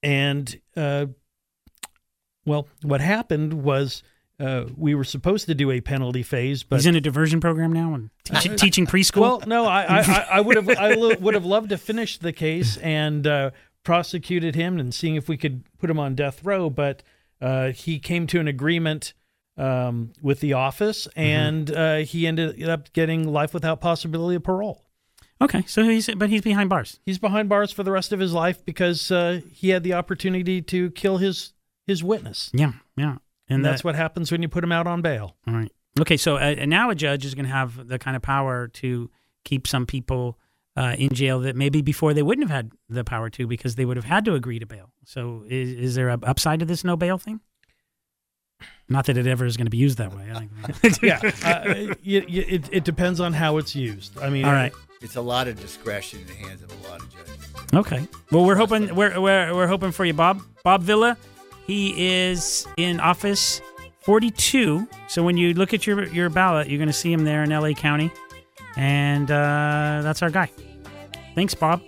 And 0.03 0.61
uh, 0.77 1.07
well, 2.49 2.67
what 2.83 3.01
happened 3.01 3.63
was 3.63 4.03
uh, 4.41 4.65
we 4.77 4.95
were 4.95 5.05
supposed 5.05 5.47
to 5.47 5.55
do 5.55 5.71
a 5.71 5.81
penalty 5.81 6.23
phase, 6.23 6.63
but 6.63 6.77
He's 6.77 6.87
in 6.87 6.97
a 6.97 7.01
diversion 7.01 7.41
program 7.41 7.73
now 7.73 7.95
and 7.95 8.11
teaching, 8.25 8.57
teaching 8.57 8.87
preschool. 8.87 9.21
Well, 9.21 9.43
no, 9.47 9.65
I, 9.67 9.99
I, 10.01 10.27
I, 10.33 10.41
would 10.41 10.57
have 10.57 10.69
I 10.71 10.95
lo- 10.95 11.15
would 11.21 11.35
have 11.35 11.45
loved 11.45 11.69
to 11.71 11.79
finish 11.79 12.19
the 12.19 12.33
case 12.33 12.77
and 12.79 13.27
uh, 13.27 13.51
prosecuted 13.85 14.55
him 14.55 14.79
and 14.79 14.93
seeing 14.95 15.17
if 15.17 15.29
we 15.29 15.37
could 15.37 15.65
put 15.79 15.91
him 15.91 15.99
on 15.99 16.15
death 16.15 16.45
row, 16.45 16.71
but 16.71 17.03
uh, 17.41 17.71
he 17.71 17.99
came 17.99 18.27
to 18.29 18.39
an 18.41 18.47
agreement 18.49 19.13
um, 19.57 20.13
with 20.23 20.39
the 20.41 20.53
office, 20.53 21.09
Mm-hmm. 21.09 21.21
and 21.21 21.71
uh, 21.73 21.97
he 21.99 22.27
ended 22.27 22.69
up 22.69 22.93
getting 22.93 23.27
life 23.27 23.53
without 23.53 23.81
possibility 23.81 24.37
of 24.37 24.45
parole. 24.45 24.85
okay, 25.43 25.65
so 25.67 25.83
he's 25.83 26.09
but 26.15 26.31
he's 26.31 26.43
behind 26.43 26.69
bars. 26.71 27.01
He's 27.05 27.19
behind 27.19 27.49
bars 27.49 27.73
for 27.73 27.83
the 27.83 27.91
rest 27.91 28.13
of 28.13 28.21
his 28.21 28.33
life 28.33 28.65
because 28.65 29.11
uh, 29.11 29.41
he 29.53 29.71
had 29.71 29.83
the 29.83 29.95
opportunity 29.95 30.63
to 30.63 30.91
kill 30.93 31.17
his 31.19 31.55
his 31.89 32.05
witness, 32.05 32.51
Yeah, 32.55 32.73
yeah, 32.97 33.17
and 33.49 33.65
that- 33.65 33.71
that's 33.71 33.83
what 33.85 33.97
happens 33.97 34.31
when 34.31 34.43
you 34.43 34.49
put 34.49 34.63
him 34.63 34.71
out 34.71 34.87
on 34.87 35.03
bail. 35.03 35.35
All 35.49 35.55
right. 35.55 35.73
Okay, 36.01 36.17
so 36.17 36.37
uh, 36.37 36.41
and 36.41 36.71
now 36.71 36.91
a 36.91 36.95
judge 36.95 37.25
is 37.25 37.35
going 37.35 37.47
to 37.47 37.51
have 37.53 37.89
the 37.89 37.99
kind 37.99 38.15
of 38.15 38.23
power 38.23 38.69
to 38.69 39.11
keep 39.45 39.67
some 39.67 39.85
people 39.87 40.39
uh, 40.77 40.95
in 40.97 41.09
jail 41.13 41.41
that 41.41 41.57
maybe 41.57 41.83
before 41.83 42.15
they 42.15 42.23
wouldn't 42.23 42.49
have 42.49 42.55
had 42.55 42.71
the 42.89 43.03
power 43.03 43.29
to 43.31 43.49
because 43.49 43.75
they 43.75 43.85
would 43.85 43.97
have 43.97 44.05
had 44.05 44.25
to 44.27 44.35
agree 44.35 44.61
to 44.61 44.67
bail. 44.67 44.93
So 45.05 45.43
is, 45.49 45.71
is 45.73 45.95
there 45.97 46.09
a 46.11 46.19
upside 46.23 46.61
to 46.61 46.65
this 46.67 46.85
no 46.85 46.97
bail 46.97 47.19
thing? 47.19 47.41
Not 48.89 49.07
that 49.07 49.17
it 49.17 49.27
ever 49.27 49.45
is 49.45 49.57
going 49.57 49.67
to 49.67 49.71
be 49.71 49.77
used 49.79 49.99
that 49.99 50.15
way. 50.15 50.25
Yeah, 51.03 51.19
uh, 51.45 51.63
y- 51.67 51.97
y- 52.05 52.25
it, 52.29 52.69
it 52.73 52.85
depends 52.85 53.19
on 53.21 53.33
how 53.33 53.57
it's 53.59 53.75
used. 53.75 54.17
I 54.19 54.31
mean, 54.31 54.45
All 54.45 54.53
right. 54.53 54.73
It's 55.01 55.17
a 55.17 55.21
lot 55.21 55.47
of 55.49 55.61
discretion 55.61 56.21
in 56.21 56.27
the 56.27 56.33
hands 56.35 56.63
of 56.63 56.71
a 56.73 56.89
lot 56.89 57.01
of 57.01 57.09
judges. 57.13 57.53
Okay. 57.75 58.09
Well, 58.33 58.45
we're 58.45 58.57
hoping 58.57 58.95
we're, 58.97 59.21
we're 59.21 59.55
we're 59.55 59.67
hoping 59.69 59.93
for 59.93 60.05
you, 60.05 60.13
Bob. 60.13 60.43
Bob 60.65 60.83
Villa. 60.83 61.17
He 61.69 62.09
is 62.09 62.67
in 62.79 62.99
office 62.99 63.61
42. 64.01 64.89
So 65.07 65.23
when 65.23 65.37
you 65.37 65.53
look 65.53 65.75
at 65.75 65.87
your 65.87 66.07
your 66.07 66.31
ballot, 66.31 66.69
you're 66.69 66.79
going 66.79 66.89
to 66.89 66.95
see 66.95 67.13
him 67.13 67.25
there 67.25 67.45
in 67.45 67.53
L.A. 67.53 67.75
County, 67.75 68.11
and 68.75 69.31
uh, 69.31 70.01
that's 70.03 70.23
our 70.23 70.31
guy. 70.31 70.51
Thanks, 71.35 71.55
Bob. 71.55 71.83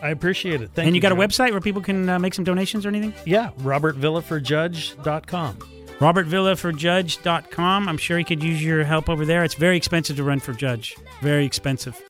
I 0.00 0.10
appreciate 0.10 0.62
it. 0.62 0.70
Thank 0.72 0.86
and 0.86 0.94
you, 0.94 0.98
you, 0.98 1.02
got 1.02 1.10
a 1.10 1.16
John. 1.16 1.28
website 1.28 1.50
where 1.50 1.60
people 1.60 1.82
can 1.82 2.08
uh, 2.08 2.20
make 2.20 2.32
some 2.32 2.44
donations 2.44 2.86
or 2.86 2.90
anything? 2.90 3.12
Yeah, 3.26 3.50
robertvillaforjudge.com. 3.58 5.58
RobertVillaforJudge.com. 5.98 7.88
I'm 7.88 7.98
sure 7.98 8.18
he 8.18 8.24
could 8.24 8.42
use 8.42 8.62
your 8.62 8.84
help 8.84 9.08
over 9.08 9.24
there. 9.24 9.42
It's 9.42 9.54
very 9.54 9.76
expensive 9.76 10.16
to 10.16 10.22
run 10.22 10.40
for 10.40 10.52
judge. 10.52 10.96
Very 11.22 11.44
expensive. 11.44 12.00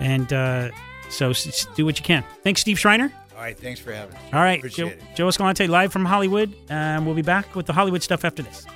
And 0.00 0.32
uh, 0.32 0.70
so 1.08 1.32
do 1.76 1.84
what 1.84 1.98
you 1.98 2.04
can. 2.04 2.24
Thanks, 2.42 2.62
Steve 2.62 2.78
Schreiner. 2.78 3.12
All 3.38 3.44
right, 3.44 3.56
thanks 3.56 3.78
for 3.78 3.92
having 3.92 4.16
us. 4.16 4.22
All 4.32 4.40
right, 4.40 4.58
Appreciate 4.58 4.98
Joe, 4.98 5.04
it. 5.10 5.16
Joe 5.16 5.28
Escalante 5.28 5.68
live 5.68 5.92
from 5.92 6.04
Hollywood. 6.04 6.52
And 6.68 7.06
we'll 7.06 7.14
be 7.14 7.22
back 7.22 7.54
with 7.54 7.66
the 7.66 7.72
Hollywood 7.72 8.02
stuff 8.02 8.24
after 8.24 8.42
this. 8.42 8.66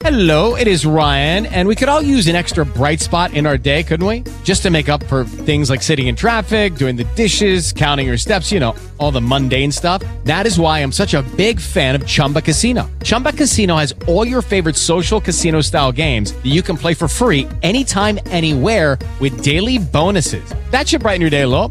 Hello, 0.00 0.56
it 0.56 0.66
is 0.66 0.86
Ryan, 0.86 1.44
and 1.44 1.68
we 1.68 1.76
could 1.76 1.90
all 1.90 2.00
use 2.00 2.26
an 2.26 2.34
extra 2.34 2.64
bright 2.64 3.00
spot 3.00 3.34
in 3.34 3.44
our 3.44 3.58
day, 3.58 3.82
couldn't 3.82 4.06
we? 4.06 4.24
Just 4.42 4.62
to 4.62 4.70
make 4.70 4.88
up 4.88 5.04
for 5.04 5.24
things 5.24 5.68
like 5.68 5.82
sitting 5.82 6.06
in 6.06 6.16
traffic, 6.16 6.76
doing 6.76 6.96
the 6.96 7.04
dishes, 7.14 7.74
counting 7.74 8.06
your 8.06 8.16
steps, 8.16 8.50
you 8.50 8.58
know, 8.58 8.74
all 8.96 9.10
the 9.10 9.20
mundane 9.20 9.70
stuff. 9.70 10.02
That 10.24 10.46
is 10.46 10.58
why 10.58 10.78
I'm 10.78 10.92
such 10.92 11.12
a 11.12 11.20
big 11.36 11.60
fan 11.60 11.94
of 11.94 12.06
Chumba 12.06 12.40
Casino. 12.40 12.90
Chumba 13.04 13.34
Casino 13.34 13.76
has 13.76 13.94
all 14.08 14.26
your 14.26 14.40
favorite 14.40 14.76
social 14.76 15.20
casino 15.20 15.60
style 15.60 15.92
games 15.92 16.32
that 16.32 16.46
you 16.46 16.62
can 16.62 16.78
play 16.78 16.94
for 16.94 17.06
free 17.06 17.46
anytime, 17.62 18.18
anywhere 18.28 18.98
with 19.20 19.44
daily 19.44 19.76
bonuses. 19.76 20.54
That 20.70 20.88
should 20.88 21.02
brighten 21.02 21.20
your 21.20 21.28
day 21.28 21.42
a 21.42 21.48
little. 21.48 21.70